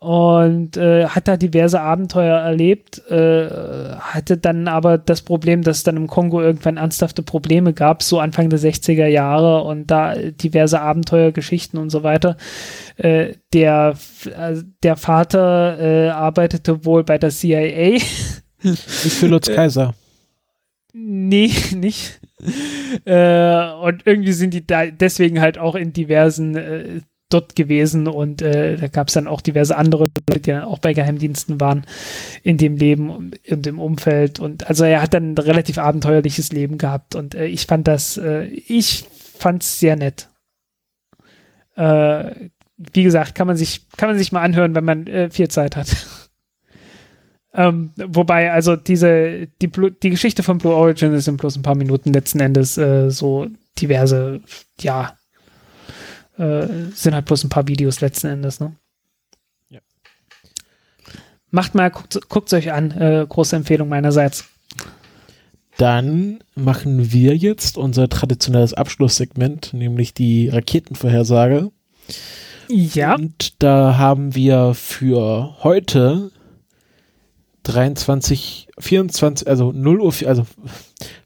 und 0.00 0.78
äh, 0.78 1.06
hat 1.08 1.28
da 1.28 1.36
diverse 1.36 1.78
Abenteuer 1.78 2.38
erlebt, 2.38 3.06
äh, 3.10 3.50
hatte 3.98 4.38
dann 4.38 4.66
aber 4.66 4.96
das 4.96 5.20
Problem, 5.20 5.60
dass 5.60 5.78
es 5.78 5.82
dann 5.82 5.98
im 5.98 6.06
Kongo 6.06 6.40
irgendwann 6.40 6.78
ernsthafte 6.78 7.22
Probleme 7.22 7.74
gab, 7.74 8.02
so 8.02 8.18
Anfang 8.18 8.48
der 8.48 8.58
60er 8.58 9.06
Jahre 9.06 9.62
und 9.62 9.90
da 9.90 10.14
diverse 10.14 10.80
Abenteuergeschichten 10.80 11.78
und 11.78 11.90
so 11.90 12.02
weiter. 12.02 12.38
Äh, 12.96 13.34
der, 13.52 13.94
äh, 14.24 14.56
der 14.82 14.96
Vater 14.96 15.78
äh, 15.78 16.08
arbeitete 16.08 16.86
wohl 16.86 17.04
bei 17.04 17.18
der 17.18 17.28
CIA. 17.28 17.98
Nicht 18.62 18.82
für 18.82 19.26
Lutz 19.26 19.48
Kaiser. 19.52 19.94
Nee, 20.94 21.52
nicht. 21.76 22.20
äh, 23.04 23.70
und 23.82 24.06
irgendwie 24.06 24.32
sind 24.32 24.54
die 24.54 24.66
da 24.66 24.86
deswegen 24.86 25.40
halt 25.40 25.58
auch 25.58 25.74
in 25.74 25.92
diversen 25.92 26.56
äh, 26.56 27.00
dort 27.30 27.56
gewesen 27.56 28.08
und 28.08 28.42
äh, 28.42 28.76
da 28.76 28.88
gab 28.88 29.08
es 29.08 29.14
dann 29.14 29.26
auch 29.26 29.40
diverse 29.40 29.76
andere 29.76 30.10
Leute, 30.28 30.40
die 30.40 30.50
dann 30.50 30.64
auch 30.64 30.78
bei 30.78 30.92
Geheimdiensten 30.92 31.60
waren 31.60 31.84
in 32.42 32.58
dem 32.58 32.76
Leben 32.76 33.32
und 33.48 33.66
im 33.66 33.78
Umfeld 33.78 34.40
und 34.40 34.66
also 34.68 34.84
er 34.84 35.00
hat 35.00 35.14
dann 35.14 35.32
ein 35.32 35.38
relativ 35.38 35.78
abenteuerliches 35.78 36.52
Leben 36.52 36.76
gehabt 36.76 37.14
und 37.14 37.34
äh, 37.34 37.46
ich 37.46 37.66
fand 37.66 37.88
das, 37.88 38.16
äh, 38.16 38.44
ich 38.44 39.06
fand's 39.38 39.78
sehr 39.80 39.96
nett. 39.96 40.28
Äh, 41.76 42.50
wie 42.76 43.02
gesagt, 43.02 43.34
kann 43.34 43.46
man 43.46 43.56
sich, 43.56 43.88
kann 43.96 44.08
man 44.08 44.18
sich 44.18 44.32
mal 44.32 44.42
anhören, 44.42 44.74
wenn 44.74 44.84
man 44.84 45.06
äh, 45.06 45.30
viel 45.30 45.48
Zeit 45.48 45.76
hat. 45.76 45.88
Ähm, 47.52 47.90
wobei, 47.96 48.52
also 48.52 48.76
diese, 48.76 49.48
die, 49.60 49.68
die 50.02 50.10
Geschichte 50.10 50.44
von 50.44 50.58
Blue 50.58 50.72
Origin 50.72 51.12
ist 51.12 51.26
in 51.26 51.36
bloß 51.36 51.56
ein 51.56 51.62
paar 51.62 51.74
Minuten 51.74 52.12
letzten 52.12 52.38
Endes 52.38 52.78
äh, 52.78 53.10
so 53.10 53.48
diverse, 53.76 54.40
ja, 54.78 55.16
äh, 56.40 56.90
sind 56.94 57.14
halt 57.14 57.26
bloß 57.26 57.44
ein 57.44 57.50
paar 57.50 57.68
Videos 57.68 58.00
letzten 58.00 58.28
Endes, 58.28 58.60
ne? 58.60 58.74
Ja. 59.68 59.80
Macht 61.50 61.74
mal, 61.74 61.90
guckt 61.90 62.46
es 62.46 62.52
euch 62.52 62.72
an, 62.72 62.90
äh, 62.92 63.26
große 63.28 63.56
Empfehlung 63.56 63.88
meinerseits. 63.88 64.48
Dann 65.76 66.40
machen 66.54 67.12
wir 67.12 67.36
jetzt 67.36 67.78
unser 67.78 68.08
traditionelles 68.08 68.74
Abschlusssegment, 68.74 69.72
nämlich 69.72 70.12
die 70.14 70.48
Raketenvorhersage. 70.48 71.70
Ja. 72.68 73.14
Und 73.14 73.62
da 73.62 73.96
haben 73.96 74.34
wir 74.34 74.74
für 74.74 75.56
heute 75.62 76.30
23, 77.64 78.68
24, 78.78 79.48
also 79.48 79.72
0 79.72 80.00
Uhr, 80.00 80.14
also 80.26 80.46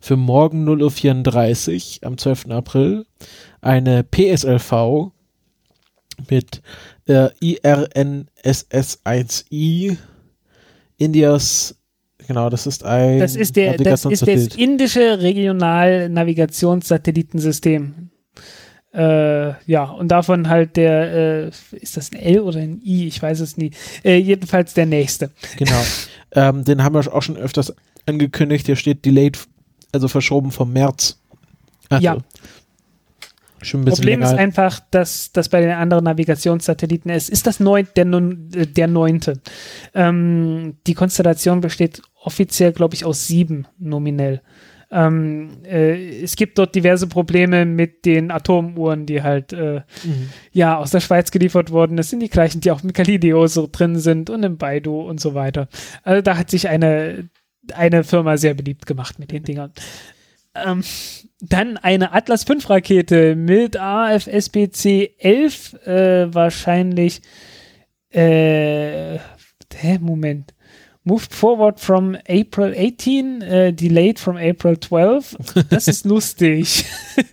für 0.00 0.16
morgen 0.16 0.64
0 0.64 0.82
Uhr 0.82 0.90
34 0.90 2.00
am 2.02 2.18
12. 2.18 2.50
April 2.50 3.06
eine 3.64 4.04
PSLV 4.04 5.10
mit 6.28 6.62
äh, 7.06 7.30
IRNSS1I 7.42 9.96
Indias 10.98 11.74
Genau, 12.26 12.48
das 12.48 12.66
ist 12.66 12.82
ein 12.84 13.18
Das 13.18 13.36
ist 13.36 13.54
der 13.56 13.76
das 13.76 14.06
ist 14.06 14.26
das 14.26 14.46
indische 14.56 15.20
Regionalnavigationssatellitensystem. 15.20 18.08
Äh, 18.94 19.52
ja, 19.70 19.84
und 19.84 20.08
davon 20.08 20.48
halt 20.48 20.76
der, 20.76 21.12
äh, 21.12 21.50
ist 21.72 21.96
das 21.96 22.12
ein 22.12 22.18
L 22.18 22.40
oder 22.40 22.60
ein 22.60 22.80
I? 22.84 23.08
Ich 23.08 23.20
weiß 23.20 23.40
es 23.40 23.56
nie. 23.56 23.72
Äh, 24.04 24.18
jedenfalls 24.18 24.74
der 24.74 24.86
nächste. 24.86 25.32
Genau. 25.56 25.82
Ähm, 26.36 26.64
den 26.64 26.82
haben 26.82 26.96
wir 26.96 27.14
auch 27.14 27.22
schon 27.22 27.36
öfters 27.36 27.72
angekündigt. 28.06 28.66
Hier 28.66 28.74
steht 28.74 29.04
delayed, 29.04 29.38
also 29.92 30.08
verschoben 30.08 30.50
vom 30.50 30.72
März. 30.72 31.16
Also, 31.90 32.04
ja. 32.04 32.16
Schon 33.64 33.82
ein 33.82 33.86
Problem 33.86 34.20
länger. 34.20 34.32
ist 34.32 34.38
einfach, 34.38 34.80
dass 34.90 35.32
das 35.32 35.48
bei 35.48 35.60
den 35.60 35.70
anderen 35.70 36.04
Navigationssatelliten 36.04 37.10
ist. 37.10 37.30
Ist 37.30 37.46
das 37.46 37.60
neun, 37.60 37.88
der, 37.96 38.04
der 38.04 38.86
neunte? 38.86 39.40
Ähm, 39.94 40.76
die 40.86 40.94
Konstellation 40.94 41.60
besteht 41.60 42.02
offiziell, 42.22 42.72
glaube 42.72 42.94
ich, 42.94 43.04
aus 43.04 43.26
sieben 43.26 43.66
nominell. 43.78 44.40
Ähm, 44.90 45.58
äh, 45.64 46.22
es 46.22 46.36
gibt 46.36 46.56
dort 46.56 46.74
diverse 46.74 47.08
Probleme 47.08 47.64
mit 47.64 48.04
den 48.04 48.30
Atomuhren, 48.30 49.06
die 49.06 49.22
halt 49.22 49.52
äh, 49.52 49.80
mhm. 50.04 50.28
ja 50.52 50.76
aus 50.78 50.92
der 50.92 51.00
Schweiz 51.00 51.32
geliefert 51.32 51.70
wurden. 51.70 51.96
Das 51.96 52.10
sind 52.10 52.20
die 52.20 52.28
gleichen, 52.28 52.60
die 52.60 52.70
auch 52.70 52.82
mit 52.84 52.94
Galileo 52.94 53.46
so 53.48 53.68
drin 53.70 53.98
sind 53.98 54.30
und 54.30 54.44
im 54.44 54.56
Baidu 54.56 55.00
und 55.00 55.20
so 55.20 55.34
weiter. 55.34 55.68
Also 56.04 56.22
da 56.22 56.36
hat 56.36 56.50
sich 56.50 56.68
eine, 56.68 57.28
eine 57.74 58.04
Firma 58.04 58.36
sehr 58.36 58.54
beliebt 58.54 58.86
gemacht 58.86 59.18
mit 59.18 59.32
den 59.32 59.42
Dingern. 59.42 59.72
Ähm, 60.54 60.82
dann 61.40 61.76
eine 61.76 62.12
Atlas 62.12 62.44
5 62.44 62.70
Rakete 62.70 63.34
mit 63.34 63.76
AFSPC 63.76 65.14
11 65.18 65.74
äh, 65.86 66.34
wahrscheinlich 66.34 67.22
äh, 68.10 69.18
hä, 69.18 69.98
Moment 70.00 70.54
moved 71.04 71.34
forward 71.34 71.78
from 71.78 72.16
April 72.28 72.74
18, 72.74 73.42
äh, 73.42 73.72
delayed 73.72 74.18
from 74.18 74.36
April 74.36 74.80
12. 74.80 75.36
Das 75.68 75.86
ist 75.86 76.04
lustig. 76.06 76.86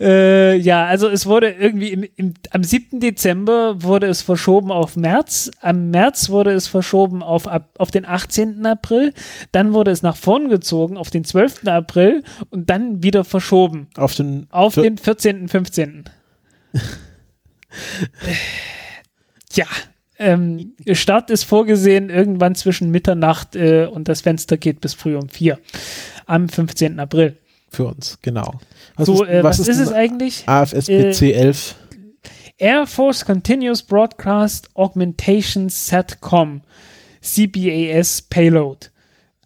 äh, 0.00 0.56
ja, 0.56 0.86
also 0.86 1.08
es 1.08 1.26
wurde 1.26 1.50
irgendwie 1.50 1.92
im, 1.92 2.04
im, 2.16 2.34
am 2.50 2.64
7. 2.64 2.98
Dezember 2.98 3.82
wurde 3.82 4.08
es 4.08 4.22
verschoben 4.22 4.72
auf 4.72 4.96
März. 4.96 5.50
Am 5.60 5.90
März 5.90 6.28
wurde 6.28 6.52
es 6.52 6.66
verschoben 6.66 7.22
auf, 7.22 7.48
auf 7.78 7.90
den 7.92 8.04
18. 8.04 8.66
April. 8.66 9.14
Dann 9.52 9.72
wurde 9.72 9.92
es 9.92 10.02
nach 10.02 10.16
vorn 10.16 10.48
gezogen 10.48 10.96
auf 10.96 11.10
den 11.10 11.24
12. 11.24 11.68
April 11.68 12.24
und 12.50 12.68
dann 12.68 13.04
wieder 13.04 13.24
verschoben. 13.24 13.86
Auf 13.96 14.14
den, 14.14 14.48
auf 14.50 14.74
den 14.74 14.98
14., 14.98 15.48
15. 15.48 16.04
ja, 19.52 19.66
ähm, 20.18 20.74
Start 20.92 21.30
ist 21.30 21.44
vorgesehen 21.44 22.10
irgendwann 22.10 22.54
zwischen 22.54 22.90
Mitternacht 22.90 23.56
äh, 23.56 23.86
und 23.86 24.08
das 24.08 24.22
Fenster 24.22 24.56
geht 24.56 24.80
bis 24.80 24.94
früh 24.94 25.16
um 25.16 25.28
vier 25.28 25.58
am 26.26 26.48
15. 26.48 26.98
April. 26.98 27.36
Für 27.68 27.86
uns, 27.86 28.18
genau. 28.22 28.60
Was 28.96 29.06
so, 29.06 29.24
ist, 29.24 29.30
äh, 29.30 29.42
was, 29.42 29.58
was, 29.58 29.68
ist, 29.68 29.76
ist 29.76 29.88
es 29.88 29.92
eigentlich? 29.92 30.44
AFSPC 30.46 31.22
äh, 31.22 31.32
11. 31.32 31.74
Air 32.58 32.86
Force 32.86 33.24
Continuous 33.24 33.82
Broadcast 33.82 34.70
Augmentation 34.74 35.68
Satcom 35.68 36.62
CBAS 37.20 38.22
Payload. 38.22 38.88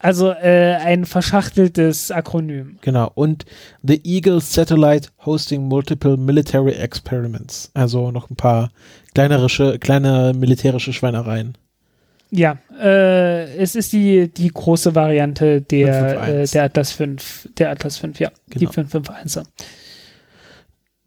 Also 0.02 0.30
äh, 0.30 0.76
ein 0.76 1.04
verschachteltes 1.04 2.10
Akronym. 2.10 2.78
Genau. 2.80 3.10
Und 3.14 3.44
The 3.82 4.00
Eagle 4.02 4.40
Satellite 4.40 5.10
Hosting 5.26 5.68
Multiple 5.68 6.16
Military 6.16 6.72
Experiments. 6.72 7.70
Also 7.74 8.10
noch 8.10 8.30
ein 8.30 8.36
paar 8.36 8.70
kleinere, 9.14 9.78
kleine 9.78 10.32
militärische 10.34 10.94
Schweinereien. 10.94 11.56
Ja, 12.30 12.58
äh, 12.80 13.56
es 13.56 13.74
ist 13.74 13.92
die, 13.92 14.28
die 14.32 14.48
große 14.48 14.94
Variante 14.94 15.60
der, 15.60 16.28
äh, 16.28 16.46
der 16.46 16.64
Atlas 16.64 16.92
5, 16.92 17.50
der 17.58 17.70
Atlas 17.70 17.98
5, 17.98 18.20
ja, 18.20 18.30
genau. 18.48 18.70
die 18.70 18.78
551er. 18.78 19.44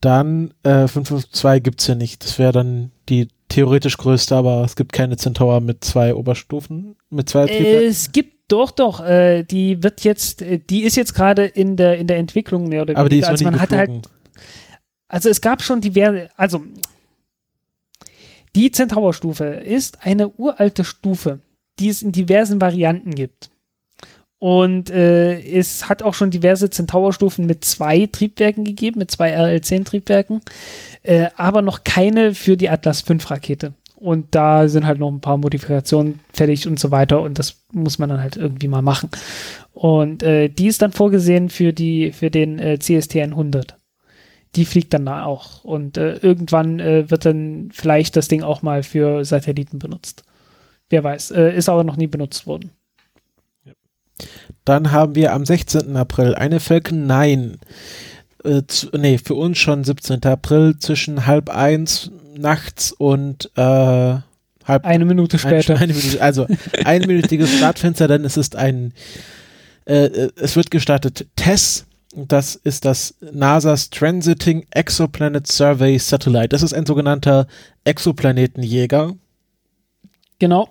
Dann 0.01 0.53
äh, 0.63 0.87
552 0.87 1.63
gibt 1.63 1.81
es 1.81 1.87
ja 1.87 1.95
nicht. 1.95 2.23
Das 2.25 2.37
wäre 2.37 2.51
dann 2.51 2.91
die 3.09 3.29
theoretisch 3.47 3.97
größte, 3.97 4.35
aber 4.35 4.63
es 4.65 4.75
gibt 4.75 4.91
keine 4.91 5.15
Centaur 5.15 5.61
mit 5.61 5.83
zwei 5.83 6.13
Oberstufen, 6.13 6.97
mit 7.09 7.29
zwei 7.29 7.45
Triebwerken. 7.45 7.87
Es 7.87 8.11
gibt 8.11 8.32
doch, 8.47 8.71
doch, 8.71 9.05
äh, 9.05 9.43
die 9.43 9.81
wird 9.83 10.03
jetzt, 10.03 10.41
äh, 10.41 10.59
die 10.59 10.83
ist 10.83 10.95
jetzt 10.95 11.13
gerade 11.13 11.45
in 11.45 11.75
der, 11.77 11.97
in 11.97 12.07
der 12.07 12.17
Entwicklung 12.17 12.67
mehr 12.69 12.81
oder 12.81 12.89
weniger. 12.89 12.99
Aber 12.99 13.09
die 13.09 13.19
ist 13.19 13.27
also 13.27 13.43
man 13.45 13.59
hat 13.59 13.71
halt, 13.71 13.91
also 15.07 15.29
es 15.29 15.41
gab 15.41 15.61
schon 15.61 15.81
diverse, 15.81 16.29
also 16.35 16.61
die 18.55 18.71
Centaur-Stufe 18.71 19.45
ist 19.45 20.05
eine 20.05 20.29
uralte 20.29 20.83
Stufe, 20.83 21.39
die 21.79 21.89
es 21.89 22.01
in 22.01 22.11
diversen 22.11 22.61
Varianten 22.61 23.15
gibt. 23.15 23.49
Und 24.37 24.89
äh, 24.89 25.39
es 25.39 25.87
hat 25.87 26.03
auch 26.03 26.13
schon 26.13 26.29
diverse 26.29 26.69
Centaur-Stufen 26.69 27.45
mit 27.45 27.63
zwei 27.63 28.07
Triebwerken 28.07 28.65
gegeben, 28.65 28.99
mit 28.99 29.09
zwei 29.09 29.31
RL-10-Triebwerken, 29.31 30.41
äh, 31.01 31.29
aber 31.37 31.61
noch 31.61 31.85
keine 31.85 32.35
für 32.35 32.57
die 32.57 32.69
Atlas 32.69 33.01
V-Rakete. 33.01 33.73
Und 34.03 34.35
da 34.35 34.67
sind 34.67 34.85
halt 34.85 34.99
noch 34.99 35.09
ein 35.09 35.21
paar 35.21 35.37
Modifikationen 35.37 36.19
fertig 36.33 36.67
und 36.67 36.79
so 36.79 36.91
weiter. 36.91 37.21
Und 37.21 37.39
das 37.39 37.63
muss 37.71 37.99
man 37.99 38.09
dann 38.09 38.21
halt 38.21 38.35
irgendwie 38.35 38.67
mal 38.67 38.81
machen. 38.81 39.09
Und 39.73 40.23
äh, 40.23 40.49
die 40.49 40.67
ist 40.67 40.81
dann 40.81 40.91
vorgesehen 40.91 41.49
für 41.49 41.71
die, 41.71 42.11
für 42.11 42.29
den 42.29 42.59
äh, 42.59 42.77
CST 42.79 43.15
100 43.15 43.77
die 44.55 44.65
fliegt 44.65 44.93
dann 44.93 45.05
da 45.05 45.25
auch. 45.25 45.63
Und 45.63 45.97
äh, 45.97 46.17
irgendwann 46.17 46.79
äh, 46.79 47.09
wird 47.09 47.25
dann 47.25 47.69
vielleicht 47.73 48.15
das 48.15 48.27
Ding 48.27 48.43
auch 48.43 48.61
mal 48.61 48.83
für 48.83 49.25
Satelliten 49.25 49.79
benutzt. 49.79 50.23
Wer 50.89 51.03
weiß. 51.03 51.31
Äh, 51.31 51.55
ist 51.55 51.69
aber 51.69 51.83
noch 51.83 51.97
nie 51.97 52.07
benutzt 52.07 52.45
worden. 52.45 52.71
Dann 54.63 54.91
haben 54.91 55.15
wir 55.15 55.33
am 55.33 55.45
16. 55.45 55.95
April 55.97 56.35
eine 56.35 56.59
Falcon 56.59 57.07
9. 57.07 57.57
Äh, 58.43 58.61
zu, 58.67 58.89
nee, 58.95 59.17
für 59.17 59.33
uns 59.33 59.57
schon 59.57 59.83
17. 59.83 60.23
April 60.23 60.77
zwischen 60.77 61.25
halb 61.25 61.49
eins 61.49 62.11
nachts 62.37 62.91
und 62.91 63.51
äh, 63.55 63.61
halb 63.61 64.85
eine 64.85 65.05
Minute 65.05 65.37
später. 65.37 65.75
Eine, 65.75 65.83
eine 65.83 65.93
Minute, 65.93 66.21
also 66.21 66.47
einminütiges 66.85 67.55
Startfenster, 67.57 68.07
denn 68.07 68.25
es 68.25 68.37
ist 68.37 68.55
ein 68.55 68.93
äh, 69.85 70.05
äh 70.05 70.31
es 70.35 70.55
wird 70.55 70.71
gestartet 70.71 71.27
TESS 71.35 71.85
das 72.15 72.55
ist 72.55 72.85
das 72.85 73.15
NASA's 73.21 73.89
Transiting 73.89 74.65
Exoplanet 74.71 75.47
Survey 75.47 75.97
Satellite. 75.97 76.49
Das 76.49 76.61
ist 76.61 76.73
ein 76.73 76.85
sogenannter 76.85 77.47
Exoplanetenjäger. 77.85 79.15
Genau. 80.39 80.69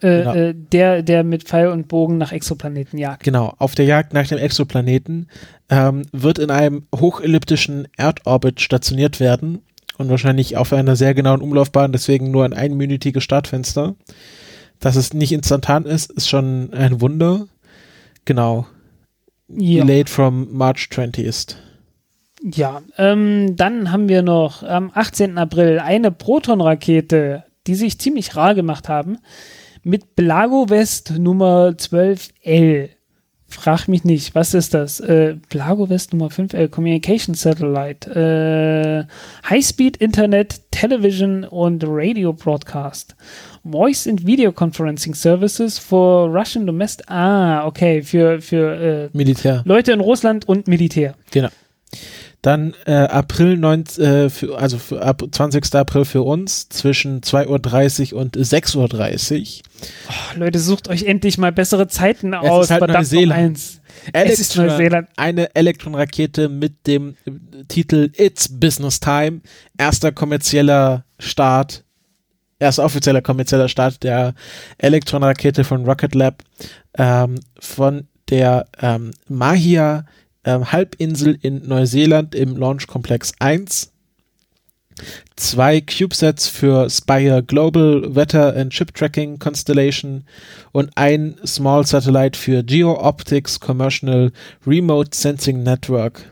Äh, 0.00 0.18
genau. 0.18 0.34
Äh, 0.34 0.54
der, 0.54 1.02
der 1.02 1.24
mit 1.24 1.44
Pfeil 1.44 1.68
und 1.68 1.88
Bogen 1.88 2.18
nach 2.18 2.32
Exoplaneten 2.32 2.98
jagt. 2.98 3.22
Genau, 3.22 3.54
auf 3.58 3.74
der 3.74 3.84
Jagd 3.84 4.12
nach 4.12 4.26
dem 4.26 4.38
Exoplaneten 4.38 5.28
ähm, 5.68 6.02
wird 6.12 6.38
in 6.38 6.50
einem 6.50 6.86
hochelliptischen 6.94 7.86
Erdorbit 7.96 8.60
stationiert 8.60 9.20
werden 9.20 9.62
und 9.98 10.08
wahrscheinlich 10.08 10.56
auf 10.56 10.72
einer 10.72 10.96
sehr 10.96 11.14
genauen 11.14 11.40
Umlaufbahn, 11.40 11.92
deswegen 11.92 12.30
nur 12.30 12.44
ein 12.44 12.52
einminütiges 12.52 13.22
Startfenster. 13.22 13.94
Dass 14.80 14.96
es 14.96 15.14
nicht 15.14 15.32
instantan 15.32 15.84
ist, 15.84 16.10
ist 16.12 16.28
schon 16.28 16.72
ein 16.72 17.00
Wunder. 17.00 17.46
Genau 18.24 18.66
ja. 19.48 19.84
delayed 19.84 20.10
from 20.10 20.48
March 20.52 20.88
20th. 20.90 21.56
Ja, 22.42 22.82
ähm, 22.98 23.56
dann 23.56 23.90
haben 23.90 24.08
wir 24.08 24.22
noch 24.22 24.62
am 24.62 24.90
18. 24.92 25.38
April 25.38 25.78
eine 25.78 26.10
Proton-Rakete, 26.10 27.44
die 27.66 27.74
sich 27.74 27.98
ziemlich 27.98 28.36
rar 28.36 28.54
gemacht 28.54 28.88
haben, 28.88 29.18
mit 29.82 30.14
Blago 30.14 30.68
West 30.68 31.14
Nummer 31.18 31.70
12L. 31.70 32.90
Frag 33.46 33.86
mich 33.88 34.04
nicht, 34.04 34.34
was 34.34 34.52
ist 34.54 34.74
das? 34.74 35.00
Äh, 35.00 35.36
Blago 35.48 35.88
West 35.88 36.12
Nummer 36.12 36.28
5L 36.28 36.68
Communication 36.68 37.34
Satellite. 37.34 38.10
Äh, 38.10 39.48
High-Speed 39.48 39.98
Internet, 39.98 40.60
Television 40.70 41.44
und 41.44 41.84
Radio 41.86 42.32
Broadcast. 42.32 43.14
Voice 43.64 44.06
and 44.08 44.26
Video 44.26 44.50
Conferencing 44.50 45.14
Services 45.14 45.78
for 45.78 46.28
Russian 46.28 46.66
Domestic. 46.66 47.08
Ah, 47.10 47.66
okay, 47.66 48.02
für, 48.02 48.40
für 48.40 48.74
äh, 48.74 49.16
Militär. 49.16 49.62
Leute 49.64 49.92
in 49.92 50.00
Russland 50.00 50.48
und 50.48 50.66
Militär. 50.66 51.14
Genau. 51.30 51.50
Dann 52.44 52.74
äh, 52.84 52.92
April 52.92 53.56
9, 53.56 53.84
äh, 53.96 54.28
für, 54.28 54.58
also 54.58 54.76
für, 54.76 55.00
ab 55.00 55.22
20. 55.32 55.74
April 55.76 56.04
für 56.04 56.20
uns 56.20 56.68
zwischen 56.68 57.22
2.30 57.22 58.12
Uhr 58.12 58.20
und 58.20 58.36
6.30 58.36 59.40
Uhr. 59.40 59.62
Oh, 60.10 60.38
Leute, 60.38 60.58
sucht 60.58 60.88
euch 60.88 61.04
endlich 61.04 61.38
mal 61.38 61.52
bessere 61.52 61.88
Zeiten 61.88 62.34
es 62.34 62.40
aus. 62.40 62.64
Ist 62.66 62.70
halt 62.72 62.86
Neuseeland. 62.88 63.58
es 64.12 64.40
ist 64.40 64.58
Neuseeland. 64.58 65.08
Eine 65.16 65.54
Elektronrakete 65.54 66.50
mit 66.50 66.86
dem 66.86 67.16
Titel 67.68 68.10
It's 68.14 68.46
Business 68.50 69.00
Time. 69.00 69.40
Erster 69.78 70.12
kommerzieller 70.12 71.06
Start 71.18 71.82
erster 72.58 72.84
offizieller 72.84 73.22
kommerzieller 73.22 73.68
Start 73.68 74.02
der 74.02 74.34
Elektronrakete 74.76 75.64
von 75.64 75.86
Rocket 75.86 76.14
Lab 76.14 76.42
ähm, 76.98 77.36
von 77.58 78.06
der 78.28 78.66
ähm, 78.82 79.12
Mahia 79.28 80.04
ähm, 80.44 80.72
Halbinsel 80.72 81.38
in 81.40 81.66
Neuseeland 81.66 82.34
im 82.34 82.56
Launch 82.56 82.86
Komplex 82.86 83.32
1. 83.38 83.92
Zwei 85.34 85.80
CubeSats 85.80 86.46
für 86.46 86.88
Spire 86.88 87.42
Global 87.42 88.14
Weather 88.14 88.54
and 88.54 88.72
Ship 88.72 88.94
Tracking 88.94 89.40
Constellation 89.40 90.24
und 90.70 90.90
ein 90.94 91.36
Small 91.44 91.84
Satellite 91.84 92.38
für 92.38 92.62
Geo 92.62 92.92
Optics 93.00 93.58
Commercial 93.58 94.30
Remote 94.64 95.10
Sensing 95.12 95.64
Network. 95.64 96.30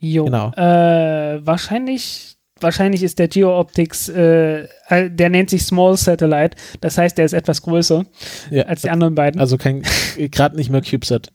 Jo, 0.00 0.26
genau. 0.26 0.52
Äh, 0.52 1.44
wahrscheinlich 1.46 2.36
wahrscheinlich 2.62 3.02
ist 3.02 3.18
der 3.18 3.28
Geo-Optics, 3.28 4.08
äh, 4.08 4.66
äh, 4.88 5.10
der 5.10 5.30
nennt 5.30 5.50
sich 5.50 5.62
Small 5.62 5.96
Satellite, 5.96 6.56
das 6.80 6.98
heißt, 6.98 7.18
der 7.18 7.24
ist 7.24 7.32
etwas 7.32 7.62
größer 7.62 8.04
ja, 8.50 8.64
als 8.64 8.82
die 8.82 8.90
anderen 8.90 9.14
beiden. 9.14 9.40
Also 9.40 9.56
kein, 9.56 9.82
gerade 10.16 10.56
nicht 10.56 10.70
mehr 10.70 10.82
CubeSat. 10.82 11.32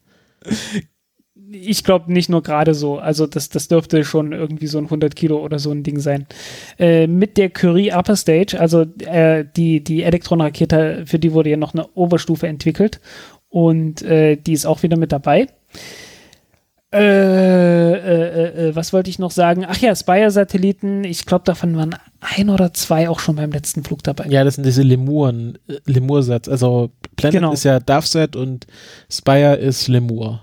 Ich 1.52 1.84
glaube 1.84 2.12
nicht 2.12 2.30
nur 2.30 2.44
gerade 2.44 2.74
so, 2.74 2.98
also 2.98 3.28
das, 3.28 3.50
das 3.50 3.68
dürfte 3.68 4.04
schon 4.04 4.32
irgendwie 4.32 4.68
so 4.68 4.78
ein 4.78 4.86
100 4.86 5.16
Kilo 5.16 5.38
oder 5.38 5.60
so 5.60 5.72
ein 5.72 5.84
Ding 5.84 6.00
sein. 6.00 6.26
Äh, 6.80 7.08
mit 7.08 7.38
der 7.38 7.50
Curie 7.50 7.92
Upper 7.92 8.16
Stage, 8.16 8.60
also 8.60 8.86
äh, 9.06 9.46
die, 9.56 9.84
die 9.84 10.04
Elektronrakete, 10.04 11.04
für 11.06 11.20
die 11.20 11.34
wurde 11.34 11.52
ja 11.52 11.58
noch 11.58 11.74
eine 11.74 11.88
Oberstufe 11.94 12.48
entwickelt 12.48 13.00
und 13.50 14.02
äh, 14.02 14.36
die 14.36 14.54
ist 14.54 14.66
auch 14.66 14.84
wieder 14.84 14.98
mit 14.98 15.12
dabei. 15.12 15.48
Äh, 16.96 17.94
äh, 17.94 18.68
äh, 18.70 18.76
was 18.76 18.94
wollte 18.94 19.10
ich 19.10 19.20
noch 19.20 19.32
sagen? 19.32 19.66
Ach 19.68 19.78
ja, 19.78 19.94
Spire-Satelliten. 19.94 21.04
Ich 21.04 21.26
glaube, 21.26 21.44
davon 21.44 21.76
waren 21.76 21.96
ein 22.22 22.50
oder 22.50 22.74
zwei 22.74 23.10
auch 23.10 23.20
schon 23.20 23.36
beim 23.36 23.52
letzten 23.52 23.84
Flug 23.84 24.02
dabei. 24.04 24.28
Ja, 24.30 24.46
das 24.46 24.56
sind 24.56 24.66
diese 24.66 24.82
Lemuren, 24.82 25.58
Lemur-Satz. 25.86 26.48
Also 26.48 26.92
Planet 27.18 27.40
genau. 27.40 27.52
ist 27.52 27.66
ja 27.66 27.80
DAFSat 27.80 28.38
und 28.38 28.66
Spire 29.10 29.56
ist 29.56 29.90
Lemur. 29.90 30.42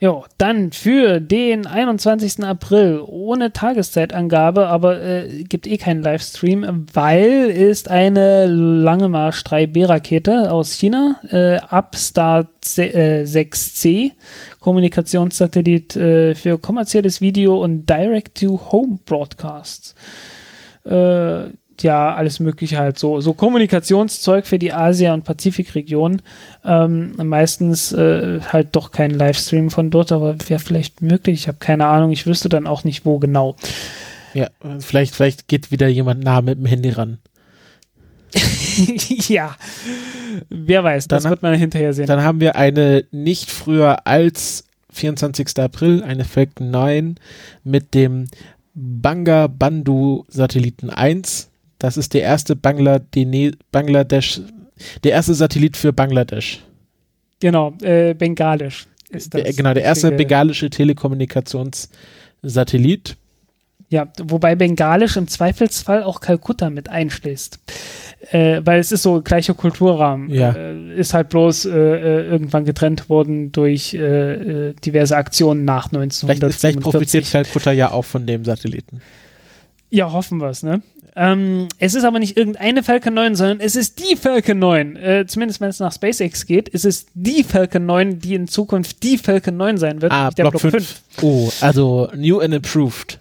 Jo, 0.00 0.24
dann 0.38 0.70
für 0.70 1.20
den 1.20 1.66
21. 1.66 2.44
April 2.44 3.02
ohne 3.04 3.52
Tageszeitangabe, 3.52 4.68
aber 4.68 5.02
äh, 5.02 5.42
gibt 5.42 5.66
eh 5.66 5.76
keinen 5.76 6.02
Livestream, 6.02 6.86
weil 6.92 7.50
ist 7.50 7.90
eine 7.90 8.46
Lange 8.46 9.08
Marsch 9.08 9.42
3B-Rakete 9.42 10.52
aus 10.52 10.74
China, 10.74 11.16
äh, 11.30 11.58
Upstart 11.74 12.46
äh, 12.76 13.24
6C, 13.24 14.12
Kommunikationssatellit 14.60 15.96
äh, 15.96 16.36
für 16.36 16.58
kommerzielles 16.58 17.20
Video 17.20 17.60
und 17.60 17.90
Direct-to-Home-Broadcasts. 17.90 19.96
Äh, 20.84 21.48
ja, 21.82 22.14
alles 22.14 22.40
Mögliche 22.40 22.78
halt 22.78 22.98
so, 22.98 23.20
so 23.20 23.34
Kommunikationszeug 23.34 24.46
für 24.46 24.58
die 24.58 24.72
Asia- 24.72 25.14
und 25.14 25.24
Pazifikregion. 25.24 26.22
Ähm, 26.64 27.12
meistens 27.16 27.92
äh, 27.92 28.40
halt 28.40 28.68
doch 28.76 28.90
kein 28.90 29.10
Livestream 29.10 29.70
von 29.70 29.90
dort, 29.90 30.12
aber 30.12 30.36
wäre 30.48 30.60
vielleicht 30.60 31.02
möglich. 31.02 31.40
Ich 31.40 31.48
habe 31.48 31.58
keine 31.58 31.86
Ahnung, 31.86 32.10
ich 32.10 32.26
wüsste 32.26 32.48
dann 32.48 32.66
auch 32.66 32.84
nicht, 32.84 33.04
wo 33.04 33.18
genau. 33.18 33.56
Ja, 34.34 34.48
vielleicht, 34.80 35.14
vielleicht 35.14 35.48
geht 35.48 35.70
wieder 35.70 35.88
jemand 35.88 36.22
nah 36.22 36.40
mit 36.40 36.58
dem 36.58 36.66
Handy 36.66 36.90
ran. 36.90 37.18
ja, 39.28 39.56
wer 40.50 40.84
weiß, 40.84 41.08
das 41.08 41.22
Dann- 41.22 41.30
wird 41.30 41.42
man 41.42 41.54
hinterher 41.54 41.92
sehen. 41.94 42.06
Dann 42.06 42.22
haben 42.22 42.40
wir 42.40 42.56
eine 42.56 43.04
nicht 43.10 43.50
früher 43.50 44.06
als 44.06 44.64
24. 44.92 45.58
April, 45.58 46.02
eine 46.02 46.24
Falcon 46.24 46.70
9 46.70 47.16
mit 47.64 47.94
dem 47.94 48.26
Banga 48.74 49.46
Bandhu 49.46 50.24
Satelliten 50.28 50.90
1. 50.90 51.47
Das 51.78 51.96
ist 51.96 52.12
der 52.14 52.22
erste 52.22 52.56
Bangladene 52.56 53.52
Bangladesch, 53.70 54.40
der 55.04 55.12
erste 55.12 55.34
Satellit 55.34 55.76
für 55.76 55.92
Bangladesch. 55.92 56.60
Genau, 57.40 57.72
äh, 57.82 58.14
Bengalisch 58.14 58.86
ist 59.10 59.32
das. 59.34 59.56
Genau, 59.56 59.74
der 59.74 59.84
erste 59.84 60.08
richtige- 60.08 60.24
bengalische 60.24 60.70
Telekommunikationssatellit. 60.70 63.16
Ja, 63.90 64.06
wobei 64.22 64.54
Bengalisch 64.54 65.16
im 65.16 65.28
Zweifelsfall 65.28 66.02
auch 66.02 66.20
Kalkutta 66.20 66.68
mit 66.68 66.90
einschließt. 66.90 67.58
Äh, 68.32 68.60
weil 68.64 68.80
es 68.80 68.92
ist 68.92 69.02
so 69.02 69.22
gleicher 69.22 69.54
Kulturrahmen. 69.54 70.28
Ja. 70.28 70.52
Äh, 70.52 70.94
ist 70.96 71.14
halt 71.14 71.30
bloß 71.30 71.64
äh, 71.66 71.70
äh, 71.70 72.26
irgendwann 72.26 72.66
getrennt 72.66 73.08
worden 73.08 73.50
durch 73.52 73.94
äh, 73.94 74.68
äh, 74.68 74.74
diverse 74.84 75.16
Aktionen 75.16 75.64
nach 75.64 75.88
Vielleicht, 75.88 76.18
1947. 76.18 76.60
vielleicht 76.60 76.80
profitiert 76.80 77.30
Calcutta 77.30 77.72
ja 77.72 77.90
auch 77.92 78.04
von 78.04 78.26
dem 78.26 78.44
Satelliten. 78.44 79.00
Ja, 79.88 80.12
hoffen 80.12 80.36
wir 80.38 80.48
es, 80.50 80.62
ne? 80.62 80.82
Ähm, 81.20 81.66
es 81.78 81.96
ist 81.96 82.04
aber 82.04 82.20
nicht 82.20 82.36
irgendeine 82.36 82.84
Falcon 82.84 83.12
9, 83.12 83.34
sondern 83.34 83.58
es 83.58 83.74
ist 83.74 83.98
die 83.98 84.14
Falcon 84.14 84.60
9. 84.60 84.94
Äh, 84.94 85.26
zumindest 85.26 85.60
wenn 85.60 85.68
es 85.68 85.80
nach 85.80 85.92
SpaceX 85.92 86.46
geht, 86.46 86.68
ist 86.68 86.84
es 86.84 87.06
die 87.14 87.42
Falcon 87.42 87.86
9, 87.86 88.20
die 88.20 88.34
in 88.34 88.46
Zukunft 88.46 89.02
die 89.02 89.18
Falcon 89.18 89.56
9 89.56 89.78
sein 89.78 90.00
wird. 90.00 90.12
Ah, 90.12 90.30
der 90.30 90.44
Block 90.44 90.60
5. 90.60 91.02
Oh, 91.22 91.50
also 91.60 92.08
new 92.14 92.38
and 92.38 92.54
improved. 92.54 93.18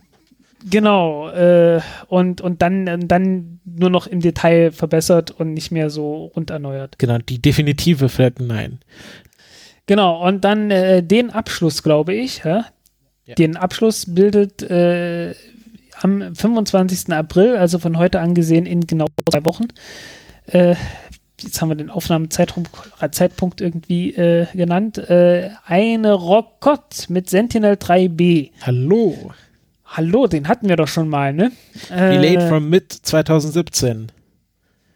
Genau, 0.69 1.29
äh, 1.29 1.81
und, 2.07 2.41
und 2.41 2.61
dann, 2.61 3.07
dann 3.07 3.59
nur 3.65 3.89
noch 3.89 4.05
im 4.05 4.19
Detail 4.19 4.71
verbessert 4.71 5.31
und 5.31 5.55
nicht 5.55 5.71
mehr 5.71 5.89
so 5.89 6.25
rund 6.35 6.51
erneuert. 6.51 6.99
Genau, 6.99 7.17
die 7.17 7.41
definitive 7.41 8.09
Falcon 8.09 8.45
9. 8.45 8.79
Genau, 9.87 10.23
und 10.27 10.43
dann 10.43 10.69
äh, 10.69 11.01
den 11.01 11.31
Abschluss, 11.31 11.81
glaube 11.81 12.13
ich, 12.13 12.43
hä? 12.43 12.61
Ja. 13.25 13.35
den 13.35 13.57
Abschluss 13.57 14.05
bildet 14.07 14.61
äh, 14.61 15.33
am 16.01 16.35
25. 16.35 17.13
April, 17.13 17.57
also 17.57 17.79
von 17.79 17.97
heute 17.97 18.19
angesehen 18.19 18.65
in 18.65 18.87
genau 18.87 19.07
zwei 19.29 19.45
Wochen. 19.45 19.67
Äh, 20.47 20.75
jetzt 21.41 21.61
haben 21.61 21.69
wir 21.69 21.75
den 21.75 21.89
Aufnahmezeitpunkt 21.89 22.69
Zeitpunkt 23.11 23.61
irgendwie 23.61 24.13
äh, 24.15 24.47
genannt. 24.53 24.97
Äh, 24.97 25.51
eine 25.65 26.13
Rockott 26.13 27.05
mit 27.09 27.29
Sentinel 27.29 27.75
3B. 27.75 28.51
Hallo. 28.61 29.31
Hallo, 29.85 30.27
den 30.27 30.47
hatten 30.47 30.67
wir 30.67 30.75
doch 30.75 30.87
schon 30.87 31.07
mal, 31.07 31.33
ne? 31.33 31.51
Delayed 31.89 32.41
Äh, 32.41 32.47
from 32.49 32.69
mid 32.69 32.91
2017. 32.91 34.11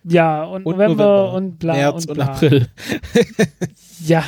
Ja, 0.03 0.43
und, 0.43 0.65
Und 0.65 0.73
November, 0.77 1.05
November, 1.05 1.33
und 1.33 1.59
bla 1.59 1.73
März 1.73 2.05
und 2.05 2.09
und, 2.09 2.15
bla. 2.15 2.25
April. 2.25 2.67
Ja. 4.03 4.23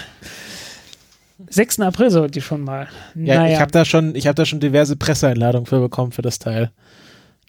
6. 1.54 1.80
April 1.82 2.10
sollte 2.10 2.32
die 2.32 2.42
schon 2.42 2.62
mal. 2.62 2.88
Ja, 3.16 3.36
naja. 3.42 3.54
ich 3.56 3.60
habe 3.62 3.72
da 3.72 3.86
schon, 3.86 4.16
ich 4.16 4.28
habe 4.28 4.36
da 4.36 4.46
schon 4.46 4.60
diverse 4.60 4.96
Presseeinladungen 4.96 5.66
für 5.66 5.80
bekommen 5.80 6.12
für 6.12 6.22
das 6.22 6.40
Teil. 6.40 6.72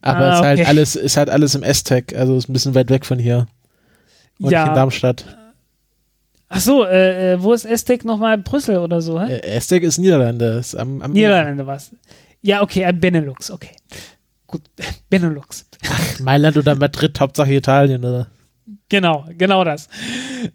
Aber 0.03 0.19
Ah, 0.21 0.29
es 0.33 0.39
ist 0.41 0.45
halt 0.45 0.61
okay. 0.61 0.69
alles, 0.69 0.97
ist 0.97 1.17
halt 1.17 1.31
alles 1.31 1.55
im 1.55 1.63
S-Tech, 1.63 2.05
also 2.17 2.37
ist 2.37 2.49
ein 2.49 2.53
bisschen 2.53 2.75
weit 2.75 2.91
weg 2.91 3.07
von 3.07 3.19
hier. 3.19 3.47
Und 4.41 4.51
Ja. 4.51 4.67
in 4.67 4.75
Darmstadt. 4.75 5.25
Ach 6.51 6.61
so, 6.61 6.85
äh, 6.85 7.33
äh, 7.33 7.43
wo 7.43 7.53
ist 7.53 7.65
Estek 7.65 8.05
nochmal? 8.05 8.37
Brüssel 8.39 8.77
oder 8.79 9.01
so, 9.01 9.21
hä? 9.21 9.33
Äh, 9.39 9.41
S-Tech 9.57 9.83
ist 9.83 9.99
Niederlande. 9.99 10.59
Ist 10.59 10.75
am, 10.77 11.01
am 11.03 11.13
Niederlande 11.13 11.67
was. 11.67 11.91
Ja, 12.43 12.63
okay, 12.63 12.83
äh, 12.83 12.93
Benelux, 12.93 13.51
okay. 13.51 13.71
Gut, 14.47 14.63
Benelux. 15.11 15.67
Mailand 16.21 16.57
oder 16.59 16.75
Madrid, 16.75 17.19
Hauptsache 17.19 17.55
Italien, 17.55 18.05
oder? 18.05 18.27
Genau, 18.89 19.25
genau 19.37 19.65
das. 19.65 19.89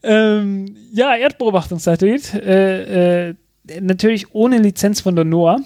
Ähm, 0.03 0.75
ja, 0.93 1.15
Erdbeobachtungssatellit. 1.15 2.33
Äh, 2.33 3.27
äh, 3.29 3.35
natürlich 3.81 4.33
ohne 4.33 4.57
Lizenz 4.57 5.01
von 5.01 5.15
der 5.15 5.25
NOAA. 5.25 5.59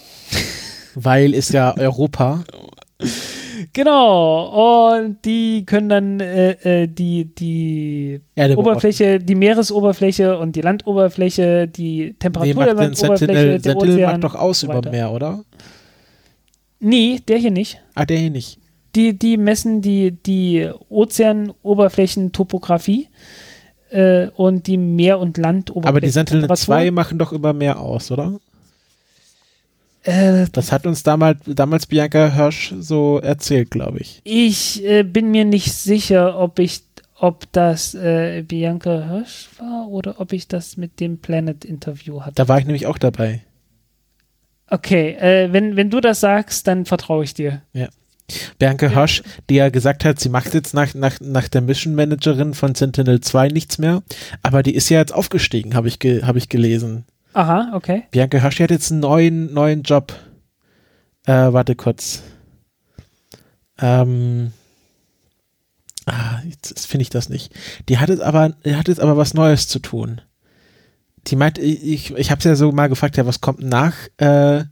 Weil 0.95 1.34
ist 1.34 1.53
ja 1.53 1.76
Europa. 1.78 2.44
Genau, 3.72 4.94
und 4.95 5.24
die 5.26 5.65
können 5.65 5.90
dann 5.90 6.20
äh, 6.20 6.84
äh, 6.84 6.88
die, 6.88 7.34
die 7.34 8.20
Erde 8.36 8.57
Oberfläche, 8.57 9.20
die 9.20 9.36
Meeresoberfläche 9.36 10.38
und 10.38 10.56
die 10.56 10.61
Landoberfläche, 10.61 11.68
die 11.68 11.98
Nee, 11.99 12.14
Temperatur 12.20 12.56
macht 12.56 12.68
der 12.68 12.76
Landoberfläche, 12.76 13.18
Sentinel, 13.18 13.60
der 13.60 13.72
Sentinel 13.72 13.95
Ozean. 13.95 14.11
macht 14.11 14.24
doch 14.24 14.36
aus 14.36 14.64
über. 14.64 14.82
Meer, 14.90 15.11
oder? 15.11 15.44
Nee, 16.80 17.20
der 17.28 17.38
hier 17.38 17.52
nicht. 17.52 17.82
Ah, 17.95 18.06
der 18.06 18.18
hier 18.18 18.30
nicht. 18.32 18.60
Die, 18.95 19.18
die 19.18 19.38
messen 19.38 19.82
die, 19.82 20.11
die 20.11 20.70
Ozeanoberflächentopographie 20.90 23.07
äh, 23.90 24.28
und 24.36 24.68
die 24.68 24.78
Meer- 24.78 25.20
und 25.20 25.38
Landoberflächen. 25.38 25.88
Aber 25.90 26.02
die 26.02 26.10
Sentinel 26.10 26.41
Temperatur. 26.44 26.65
2 26.65 26.91
machen 26.91 27.18
doch 27.18 27.32
über 27.32 27.53
Meer 27.53 27.80
aus, 27.80 28.11
oder? 28.11 28.40
Äh, 30.03 30.45
Das 30.52 30.72
hat 30.72 30.86
uns 30.86 31.02
damals, 31.03 31.40
damals 31.45 31.86
Bianca 31.88 32.32
Hirsch 32.34 32.74
so 32.80 33.20
erzählt, 33.20 33.72
glaube 33.72 33.99
ich. 33.99 34.22
ich 34.24 34.84
äh, 34.86 35.03
bin 35.03 35.32
mir 35.32 35.45
nicht 35.45 35.74
sicher, 35.74 36.38
ob 36.40 36.60
ich 36.60 36.84
ob 37.15 37.49
das 37.53 37.94
äh, 37.95 38.44
Bianca 38.45 39.07
Hirsch 39.10 39.48
war 39.57 39.88
oder 39.88 40.20
ob 40.20 40.34
ich 40.34 40.49
das 40.49 40.76
mit 40.76 40.99
dem 40.99 41.20
Planet-Interview 41.20 42.20
hatte. 42.22 42.36
Da 42.36 42.49
war 42.49 42.60
ich 42.60 42.65
nämlich 42.65 42.86
auch 42.86 42.98
dabei. 42.98 43.41
Okay, 44.70 45.11
äh, 45.14 45.53
wenn, 45.53 45.78
wenn 45.78 45.90
du 45.90 46.02
das 46.02 46.20
sagst, 46.20 46.68
dann 46.68 46.84
vertraue 46.86 47.24
ich 47.24 47.34
dir. 47.34 47.61
Bianca 48.58 48.88
Hirsch, 48.88 49.22
die 49.50 49.56
ja 49.56 49.70
gesagt 49.70 50.06
hat, 50.06 50.20
sie 50.20 50.30
macht 50.30 50.54
jetzt 50.54 50.74
nach, 50.74 50.94
nach, 50.94 51.20
nach 51.20 51.48
der 51.48 51.62
Mission 51.62 51.95
Managerin 51.95 52.54
von 52.54 52.74
Sentinel 52.74 53.22
2 53.22 53.50
nichts 53.50 53.78
mehr, 53.78 54.02
aber 54.41 54.64
die 54.64 54.76
ist 54.76 54.90
ja 54.90 55.00
jetzt 55.00 55.14
aufgestiegen, 55.14 55.76
habe 55.76 55.88
ich, 55.88 56.00
ge, 56.00 56.24
hab 56.24 56.36
ich 56.36 56.50
gelesen. 56.50 57.06
Aha, 57.34 57.72
okay. 57.74 58.04
Bianca 58.12 58.40
Hirsch 58.40 58.58
die 58.58 58.64
hat 58.64 58.72
jetzt 58.72 58.91
einen 58.91 59.02
neuen, 59.02 59.54
neuen 59.54 59.84
Job. 59.84 60.14
Äh, 61.26 61.54
warte 61.54 61.76
kurz. 61.76 62.22
Ähm. 63.80 64.52
Ah, 66.06 66.41
jetzt 66.45 66.86
finde 66.86 67.04
ich 67.04 67.10
das 67.10 67.30
nicht. 67.30 67.54
Die 67.88 67.98
hat 67.98 68.10
jetzt 68.10 68.22
aber, 68.22 68.50
die 68.66 68.76
hat 68.76 68.90
jetzt 68.90 69.00
aber 69.00 69.16
was 69.16 69.34
Neues 69.34 69.68
zu 69.68 69.80
tun. 69.80 70.22
Die 71.28 71.38
meint, 71.38 71.58
ich, 71.58 72.14
ich 72.14 72.32
habe 72.32 72.41
ja 72.44 72.56
so 72.56 72.74
mal 72.74 72.90
gefragt, 72.90 73.16
ja, 73.16 73.26
was 73.26 73.40
kommt 73.40 73.62
nach, 73.62 73.95
äh, 74.18 74.66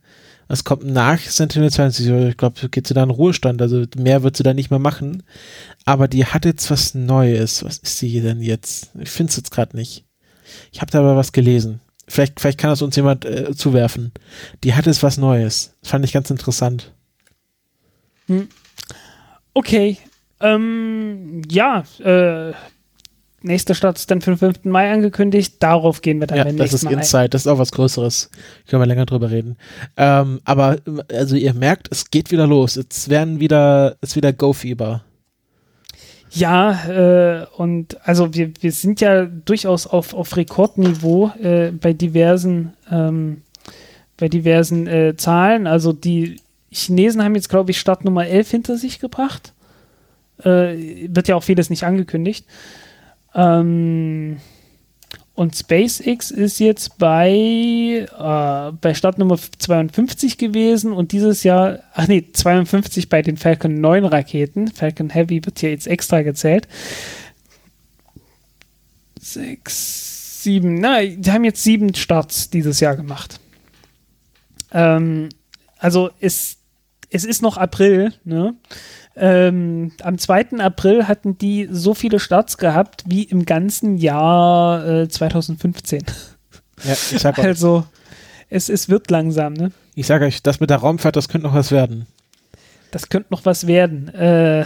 was 0.51 0.65
kommt 0.65 0.83
nach 0.83 1.17
Sentinel 1.17 1.71
20? 1.71 2.09
Ich 2.09 2.35
glaube, 2.35 2.67
geht 2.67 2.85
sie 2.85 2.93
da 2.93 3.03
in 3.03 3.09
Ruhestand, 3.09 3.61
also 3.61 3.85
mehr 3.95 4.21
wird 4.21 4.35
sie 4.35 4.43
da 4.43 4.53
nicht 4.53 4.69
mehr 4.69 4.79
machen. 4.79 5.23
Aber 5.85 6.09
die 6.09 6.25
hat 6.25 6.43
jetzt 6.43 6.69
was 6.69 6.93
Neues. 6.93 7.63
Was 7.63 7.77
ist 7.77 7.99
sie 7.99 8.19
denn 8.19 8.41
jetzt? 8.41 8.91
Ich 8.99 9.09
finde 9.09 9.29
es 9.29 9.37
jetzt 9.37 9.51
gerade 9.51 9.77
nicht. 9.77 10.03
Ich 10.73 10.81
habe 10.81 10.91
da 10.91 10.99
aber 10.99 11.15
was 11.15 11.31
gelesen. 11.31 11.79
Vielleicht, 12.05 12.41
vielleicht 12.41 12.59
kann 12.59 12.69
das 12.69 12.81
uns 12.81 12.97
jemand 12.97 13.23
äh, 13.23 13.55
zuwerfen. 13.55 14.11
Die 14.65 14.73
hat 14.73 14.87
jetzt 14.87 15.03
was 15.03 15.17
Neues. 15.17 15.73
Das 15.79 15.91
fand 15.91 16.03
ich 16.03 16.11
ganz 16.11 16.29
interessant. 16.29 16.91
Okay. 19.53 19.99
Ähm, 20.41 21.43
ja, 21.49 21.85
äh, 21.99 22.51
nächster 23.43 23.75
Start 23.75 23.97
ist 23.97 24.09
dann 24.11 24.21
für 24.21 24.31
den 24.31 24.37
5. 24.37 24.65
Mai 24.65 24.91
angekündigt. 24.91 25.55
Darauf 25.59 26.01
gehen 26.01 26.19
wir 26.19 26.27
dann 26.27 26.37
Ja, 26.37 26.43
beim 26.43 26.57
das 26.57 26.71
nächsten 26.71 26.87
ist 26.87 27.13
Mal 27.13 27.23
ein. 27.23 27.29
Das 27.29 27.41
ist 27.41 27.47
auch 27.47 27.57
was 27.57 27.71
Größeres. 27.71 28.29
Können 28.67 28.81
wir 28.81 28.87
länger 28.87 29.05
drüber 29.05 29.31
reden. 29.31 29.57
Ähm, 29.97 30.41
aber 30.45 30.77
also 31.11 31.35
ihr 31.35 31.53
merkt, 31.53 31.87
es 31.91 32.09
geht 32.11 32.31
wieder 32.31 32.47
los. 32.47 32.75
Jetzt 32.75 33.09
werden 33.09 33.39
wieder, 33.39 33.97
ist 34.01 34.15
wieder 34.15 34.33
Go-Fieber. 34.33 35.03
Ja, 36.33 36.85
äh, 36.87 37.45
und 37.57 37.97
also 38.07 38.33
wir, 38.33 38.51
wir 38.61 38.71
sind 38.71 39.01
ja 39.01 39.25
durchaus 39.25 39.85
auf, 39.85 40.13
auf 40.13 40.37
Rekordniveau 40.37 41.31
äh, 41.41 41.71
bei 41.71 41.91
diversen, 41.91 42.73
ähm, 42.89 43.41
bei 44.15 44.29
diversen 44.29 44.87
äh, 44.87 45.15
Zahlen. 45.17 45.67
Also 45.67 45.91
die 45.91 46.37
Chinesen 46.71 47.21
haben 47.21 47.35
jetzt, 47.35 47.49
glaube 47.49 47.71
ich, 47.71 47.79
Start 47.79 48.05
Nummer 48.05 48.25
11 48.25 48.49
hinter 48.49 48.77
sich 48.77 48.99
gebracht. 48.99 49.53
Äh, 50.39 51.09
wird 51.09 51.27
ja 51.27 51.35
auch 51.35 51.43
vieles 51.43 51.69
nicht 51.69 51.83
angekündigt. 51.83 52.45
Ähm, 53.33 54.37
Und 55.33 55.55
SpaceX 55.55 56.29
ist 56.29 56.59
jetzt 56.59 56.97
bei, 56.97 57.31
äh, 57.31 58.71
bei 58.79 58.93
Startnummer 58.93 59.37
52 59.37 60.37
gewesen 60.37 60.91
und 60.91 61.13
dieses 61.13 61.43
Jahr, 61.43 61.79
ach 61.93 62.07
nee, 62.07 62.25
52 62.31 63.09
bei 63.09 63.21
den 63.21 63.37
Falcon 63.37 63.79
9 63.81 64.05
Raketen. 64.05 64.67
Falcon 64.67 65.09
Heavy 65.09 65.43
wird 65.43 65.59
hier 65.59 65.71
jetzt 65.71 65.87
extra 65.87 66.21
gezählt. 66.21 66.67
Sechs, 69.19 70.43
sieben, 70.43 70.75
na, 70.75 71.03
die 71.03 71.31
haben 71.31 71.45
jetzt 71.45 71.63
sieben 71.63 71.95
Starts 71.95 72.49
dieses 72.49 72.79
Jahr 72.79 72.95
gemacht. 72.95 73.39
Ähm, 74.71 75.29
also 75.77 76.09
es, 76.19 76.57
es 77.09 77.23
ist 77.23 77.41
noch 77.41 77.57
April, 77.57 78.13
ne? 78.25 78.55
Ähm, 79.15 79.91
am 80.01 80.17
2. 80.17 80.59
April 80.59 81.07
hatten 81.07 81.37
die 81.37 81.67
so 81.69 81.93
viele 81.93 82.19
Starts 82.19 82.57
gehabt 82.57 83.03
wie 83.07 83.23
im 83.23 83.45
ganzen 83.45 83.97
Jahr 83.97 84.87
äh, 84.87 85.09
2015. 85.09 86.03
Ja, 86.83 86.93
ich 86.93 87.19
sag 87.19 87.37
euch, 87.37 87.45
Also 87.45 87.85
es, 88.49 88.67
es 88.67 88.89
wird 88.89 89.11
langsam, 89.11 89.53
ne? 89.53 89.71
ich 89.93 90.07
sag 90.07 90.23
euch, 90.23 90.41
das 90.41 90.59
mit 90.59 90.71
der 90.71 90.77
Raumfahrt, 90.77 91.15
das 91.15 91.29
könnte 91.29 91.45
noch 91.45 91.53
was 91.53 91.71
werden. 91.71 92.07
Das 92.89 93.09
könnte 93.09 93.27
noch 93.31 93.45
was 93.45 93.67
werden. 93.67 94.07
Äh, 94.15 94.65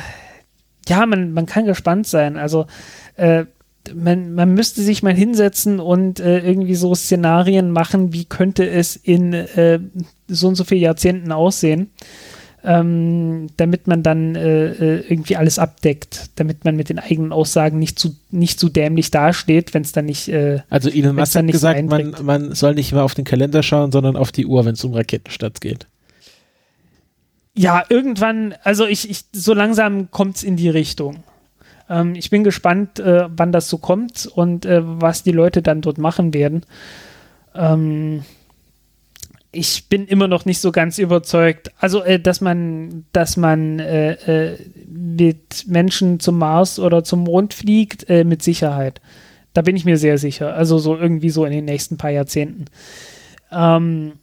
ja, 0.87 1.05
man, 1.05 1.33
man 1.33 1.45
kann 1.45 1.65
gespannt 1.65 2.07
sein. 2.07 2.37
Also 2.37 2.67
äh, 3.15 3.45
man, 3.93 4.33
man 4.33 4.53
müsste 4.53 4.81
sich 4.81 5.03
mal 5.03 5.13
hinsetzen 5.13 5.79
und 5.79 6.19
äh, 6.19 6.39
irgendwie 6.39 6.75
so 6.75 6.95
Szenarien 6.95 7.71
machen, 7.71 8.13
wie 8.13 8.25
könnte 8.25 8.67
es 8.67 8.95
in 8.95 9.33
äh, 9.33 9.79
so 10.27 10.47
und 10.47 10.55
so 10.55 10.63
vielen 10.63 10.81
Jahrzehnten 10.81 11.31
aussehen, 11.31 11.91
ähm, 12.65 13.47
damit 13.57 13.87
man 13.87 14.01
dann 14.01 14.35
äh, 14.35 14.67
äh, 14.67 15.05
irgendwie 15.07 15.35
alles 15.35 15.59
abdeckt, 15.59 16.31
damit 16.35 16.65
man 16.65 16.75
mit 16.75 16.89
den 16.89 16.97
eigenen 16.97 17.31
Aussagen 17.31 17.77
nicht 17.77 17.99
zu, 17.99 18.15
nicht 18.31 18.59
zu 18.59 18.69
dämlich 18.69 19.11
dasteht, 19.11 19.73
wenn 19.73 19.83
es 19.83 19.91
dann 19.91 20.05
nicht 20.05 20.27
äh, 20.29 20.61
Also 20.69 20.89
Elon 20.89 21.15
Musk 21.15 21.33
dann 21.33 21.41
hat 21.41 21.45
nicht 21.45 21.59
so 21.59 21.67
gesagt, 21.67 21.89
man, 21.89 22.15
man 22.23 22.55
soll 22.55 22.73
nicht 22.73 22.91
immer 22.91 23.03
auf 23.03 23.13
den 23.13 23.23
Kalender 23.23 23.61
schauen, 23.61 23.91
sondern 23.91 24.15
auf 24.15 24.31
die 24.31 24.47
Uhr, 24.47 24.65
wenn 24.65 24.73
es 24.73 24.83
um 24.83 24.93
Raketenstart 24.93 25.61
geht. 25.61 25.87
Ja, 27.53 27.83
irgendwann, 27.87 28.55
also 28.63 28.85
ich, 28.85 29.09
ich 29.09 29.25
so 29.31 29.53
langsam 29.53 30.09
kommt 30.09 30.37
es 30.37 30.43
in 30.43 30.57
die 30.57 30.69
Richtung. 30.69 31.23
Ähm, 31.87 32.15
ich 32.15 32.31
bin 32.31 32.43
gespannt, 32.43 32.99
äh, 32.99 33.29
wann 33.29 33.51
das 33.51 33.69
so 33.69 33.77
kommt 33.77 34.25
und 34.25 34.65
äh, 34.65 34.81
was 34.83 35.21
die 35.23 35.31
Leute 35.31 35.61
dann 35.61 35.81
dort 35.81 35.99
machen 35.99 36.33
werden. 36.33 36.65
Ähm, 37.53 38.23
ich 39.55 39.87
bin 39.89 40.05
immer 40.07 40.27
noch 40.27 40.45
nicht 40.45 40.59
so 40.59 40.71
ganz 40.71 40.97
überzeugt. 40.97 41.71
Also, 41.79 42.03
äh, 42.03 42.19
dass 42.19 42.41
man, 42.41 43.05
dass 43.11 43.37
man 43.37 43.79
äh, 43.79 44.13
äh, 44.51 44.57
mit 44.87 45.67
Menschen 45.67 46.19
zum 46.19 46.37
Mars 46.37 46.79
oder 46.79 47.03
zum 47.03 47.21
Mond 47.21 47.53
fliegt, 47.53 48.09
äh, 48.09 48.23
mit 48.23 48.43
Sicherheit. 48.43 49.01
Da 49.53 49.61
bin 49.61 49.75
ich 49.75 49.85
mir 49.85 49.97
sehr 49.97 50.17
sicher. 50.17 50.53
Also 50.53 50.77
so 50.77 50.97
irgendwie 50.97 51.29
so 51.29 51.45
in 51.45 51.51
den 51.51 51.65
nächsten 51.65 51.97
paar 51.97 52.11
Jahrzehnten. 52.11 52.65
Ähm, 53.51 54.13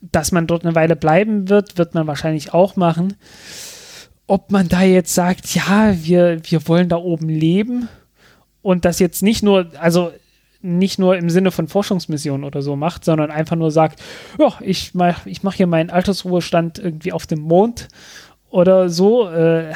dass 0.00 0.32
man 0.32 0.46
dort 0.46 0.64
eine 0.64 0.74
Weile 0.74 0.96
bleiben 0.96 1.48
wird, 1.48 1.76
wird 1.76 1.94
man 1.94 2.06
wahrscheinlich 2.06 2.54
auch 2.54 2.76
machen. 2.76 3.14
Ob 4.26 4.50
man 4.50 4.68
da 4.68 4.82
jetzt 4.82 5.14
sagt, 5.14 5.54
ja, 5.54 5.94
wir, 6.02 6.40
wir 6.44 6.66
wollen 6.68 6.88
da 6.88 6.96
oben 6.96 7.28
leben 7.28 7.88
und 8.62 8.84
das 8.84 8.98
jetzt 8.98 9.22
nicht 9.22 9.42
nur, 9.42 9.70
also 9.78 10.12
nicht 10.60 10.98
nur 10.98 11.16
im 11.16 11.30
Sinne 11.30 11.50
von 11.50 11.68
Forschungsmissionen 11.68 12.44
oder 12.44 12.62
so 12.62 12.74
macht, 12.76 13.04
sondern 13.04 13.30
einfach 13.30 13.56
nur 13.56 13.70
sagt, 13.70 14.00
ja, 14.38 14.52
ich 14.60 14.94
mache 14.94 15.28
ich 15.30 15.42
mach 15.42 15.54
hier 15.54 15.66
meinen 15.68 15.90
Altersruhestand 15.90 16.78
irgendwie 16.78 17.12
auf 17.12 17.26
dem 17.26 17.40
Mond 17.40 17.88
oder 18.50 18.88
so. 18.88 19.28
Äh, 19.28 19.72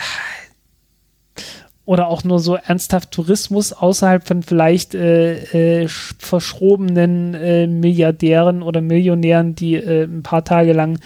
oder 1.84 2.06
auch 2.06 2.22
nur 2.22 2.38
so 2.38 2.54
ernsthaft 2.56 3.10
Tourismus 3.10 3.72
außerhalb 3.72 4.26
von 4.26 4.42
vielleicht 4.42 4.94
äh, 4.94 5.82
äh, 5.82 5.86
sch- 5.86 6.14
verschrobenen 6.18 7.34
äh, 7.34 7.66
Milliardären 7.66 8.62
oder 8.62 8.80
Millionären, 8.80 9.56
die 9.56 9.74
äh, 9.74 10.04
ein 10.04 10.22
paar 10.22 10.44
Tage 10.44 10.72
lang 10.74 11.00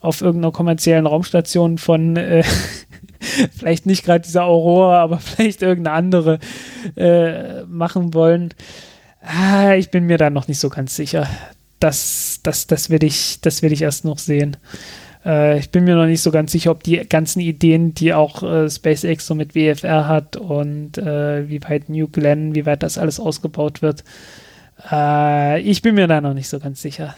auf 0.00 0.20
irgendeiner 0.20 0.52
kommerziellen 0.52 1.06
Raumstation 1.06 1.78
von 1.78 2.16
äh, 2.16 2.44
vielleicht 3.56 3.86
nicht 3.86 4.04
gerade 4.04 4.20
dieser 4.20 4.44
Aurora, 4.44 5.02
aber 5.02 5.16
vielleicht 5.18 5.62
irgendeine 5.62 5.96
andere 5.96 6.38
äh, 6.96 7.62
machen 7.64 8.12
wollen. 8.12 8.52
Ah, 9.30 9.74
ich 9.74 9.90
bin 9.90 10.06
mir 10.06 10.16
da 10.16 10.30
noch 10.30 10.48
nicht 10.48 10.58
so 10.58 10.70
ganz 10.70 10.96
sicher. 10.96 11.28
Das, 11.80 12.40
das, 12.42 12.66
das 12.66 12.88
werde 12.88 13.04
ich, 13.04 13.42
das 13.42 13.60
werde 13.60 13.74
ich 13.74 13.82
erst 13.82 14.06
noch 14.06 14.18
sehen. 14.18 14.56
Äh, 15.22 15.58
ich 15.58 15.70
bin 15.70 15.84
mir 15.84 15.96
noch 15.96 16.06
nicht 16.06 16.22
so 16.22 16.30
ganz 16.30 16.50
sicher, 16.50 16.70
ob 16.70 16.82
die 16.82 16.96
ganzen 17.06 17.40
Ideen, 17.40 17.92
die 17.92 18.14
auch 18.14 18.42
äh, 18.42 18.70
SpaceX 18.70 19.26
so 19.26 19.34
mit 19.34 19.54
WFR 19.54 20.08
hat 20.08 20.36
und 20.36 20.96
äh, 20.96 21.46
wie 21.46 21.62
weit 21.62 21.90
New 21.90 22.08
Glenn, 22.08 22.54
wie 22.54 22.64
weit 22.64 22.82
das 22.82 22.96
alles 22.96 23.20
ausgebaut 23.20 23.82
wird. 23.82 24.02
Äh, 24.90 25.60
ich 25.60 25.82
bin 25.82 25.96
mir 25.96 26.06
da 26.06 26.22
noch 26.22 26.32
nicht 26.32 26.48
so 26.48 26.58
ganz 26.58 26.80
sicher. 26.80 27.14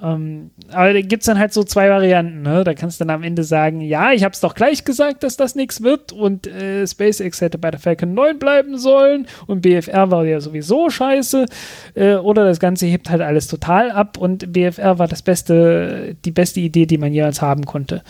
Ähm, 0.00 0.52
aber 0.70 0.92
da 0.92 1.00
gibt 1.00 1.22
es 1.22 1.26
dann 1.26 1.38
halt 1.38 1.52
so 1.52 1.64
zwei 1.64 1.90
Varianten. 1.90 2.42
Ne? 2.42 2.62
Da 2.62 2.74
kannst 2.74 3.00
du 3.00 3.04
dann 3.04 3.14
am 3.14 3.22
Ende 3.24 3.42
sagen, 3.42 3.80
ja, 3.80 4.12
ich 4.12 4.22
habe 4.22 4.32
es 4.32 4.40
doch 4.40 4.54
gleich 4.54 4.84
gesagt, 4.84 5.24
dass 5.24 5.36
das 5.36 5.56
nichts 5.56 5.82
wird 5.82 6.12
und 6.12 6.46
äh, 6.46 6.86
SpaceX 6.86 7.40
hätte 7.40 7.58
bei 7.58 7.70
der 7.70 7.80
Falcon 7.80 8.14
9 8.14 8.38
bleiben 8.38 8.78
sollen 8.78 9.26
und 9.46 9.62
BFR 9.62 10.10
war 10.10 10.24
ja 10.24 10.40
sowieso 10.40 10.88
scheiße. 10.88 11.46
Äh, 11.94 12.14
oder 12.14 12.44
das 12.44 12.60
Ganze 12.60 12.86
hebt 12.86 13.10
halt 13.10 13.22
alles 13.22 13.48
total 13.48 13.90
ab 13.90 14.18
und 14.18 14.52
BFR 14.52 14.98
war 14.98 15.08
das 15.08 15.22
beste, 15.22 16.16
die 16.24 16.32
beste 16.32 16.60
Idee, 16.60 16.86
die 16.86 16.98
man 16.98 17.12
jemals 17.12 17.42
haben 17.42 17.66
konnte. 17.66 18.02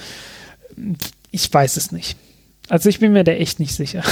Ich 1.31 1.53
weiß 1.53 1.77
es 1.79 1.91
nicht. 1.91 2.17
Also 2.69 2.91
ich 2.91 3.01
bin 3.01 3.13
mir 3.13 3.25
da 3.25 3.33
echt 3.33 3.61
nicht 3.61 3.75
sicher. 3.75 4.03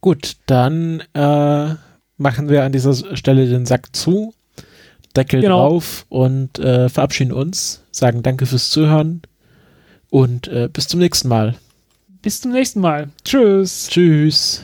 Gut, 0.00 0.36
dann 0.46 1.02
äh, 1.14 1.74
machen 2.16 2.48
wir 2.48 2.64
an 2.64 2.72
dieser 2.72 2.94
Stelle 3.16 3.48
den 3.48 3.64
Sack 3.64 3.94
zu, 3.94 4.34
Deckel 5.16 5.40
Genau. 5.40 5.68
drauf 5.68 6.06
und 6.08 6.58
äh, 6.58 6.88
verabschieden 6.88 7.32
uns, 7.32 7.82
sagen 7.90 8.22
Danke 8.22 8.46
fürs 8.46 8.70
Zuhören 8.70 9.22
und 10.10 10.48
äh, 10.48 10.68
bis 10.72 10.88
zum 10.88 11.00
nächsten 11.00 11.28
Mal. 11.28 11.54
Bis 12.22 12.40
zum 12.40 12.52
nächsten 12.52 12.80
Mal. 12.80 13.10
Tschüss. 13.24 13.88
Tschüss. 13.90 14.62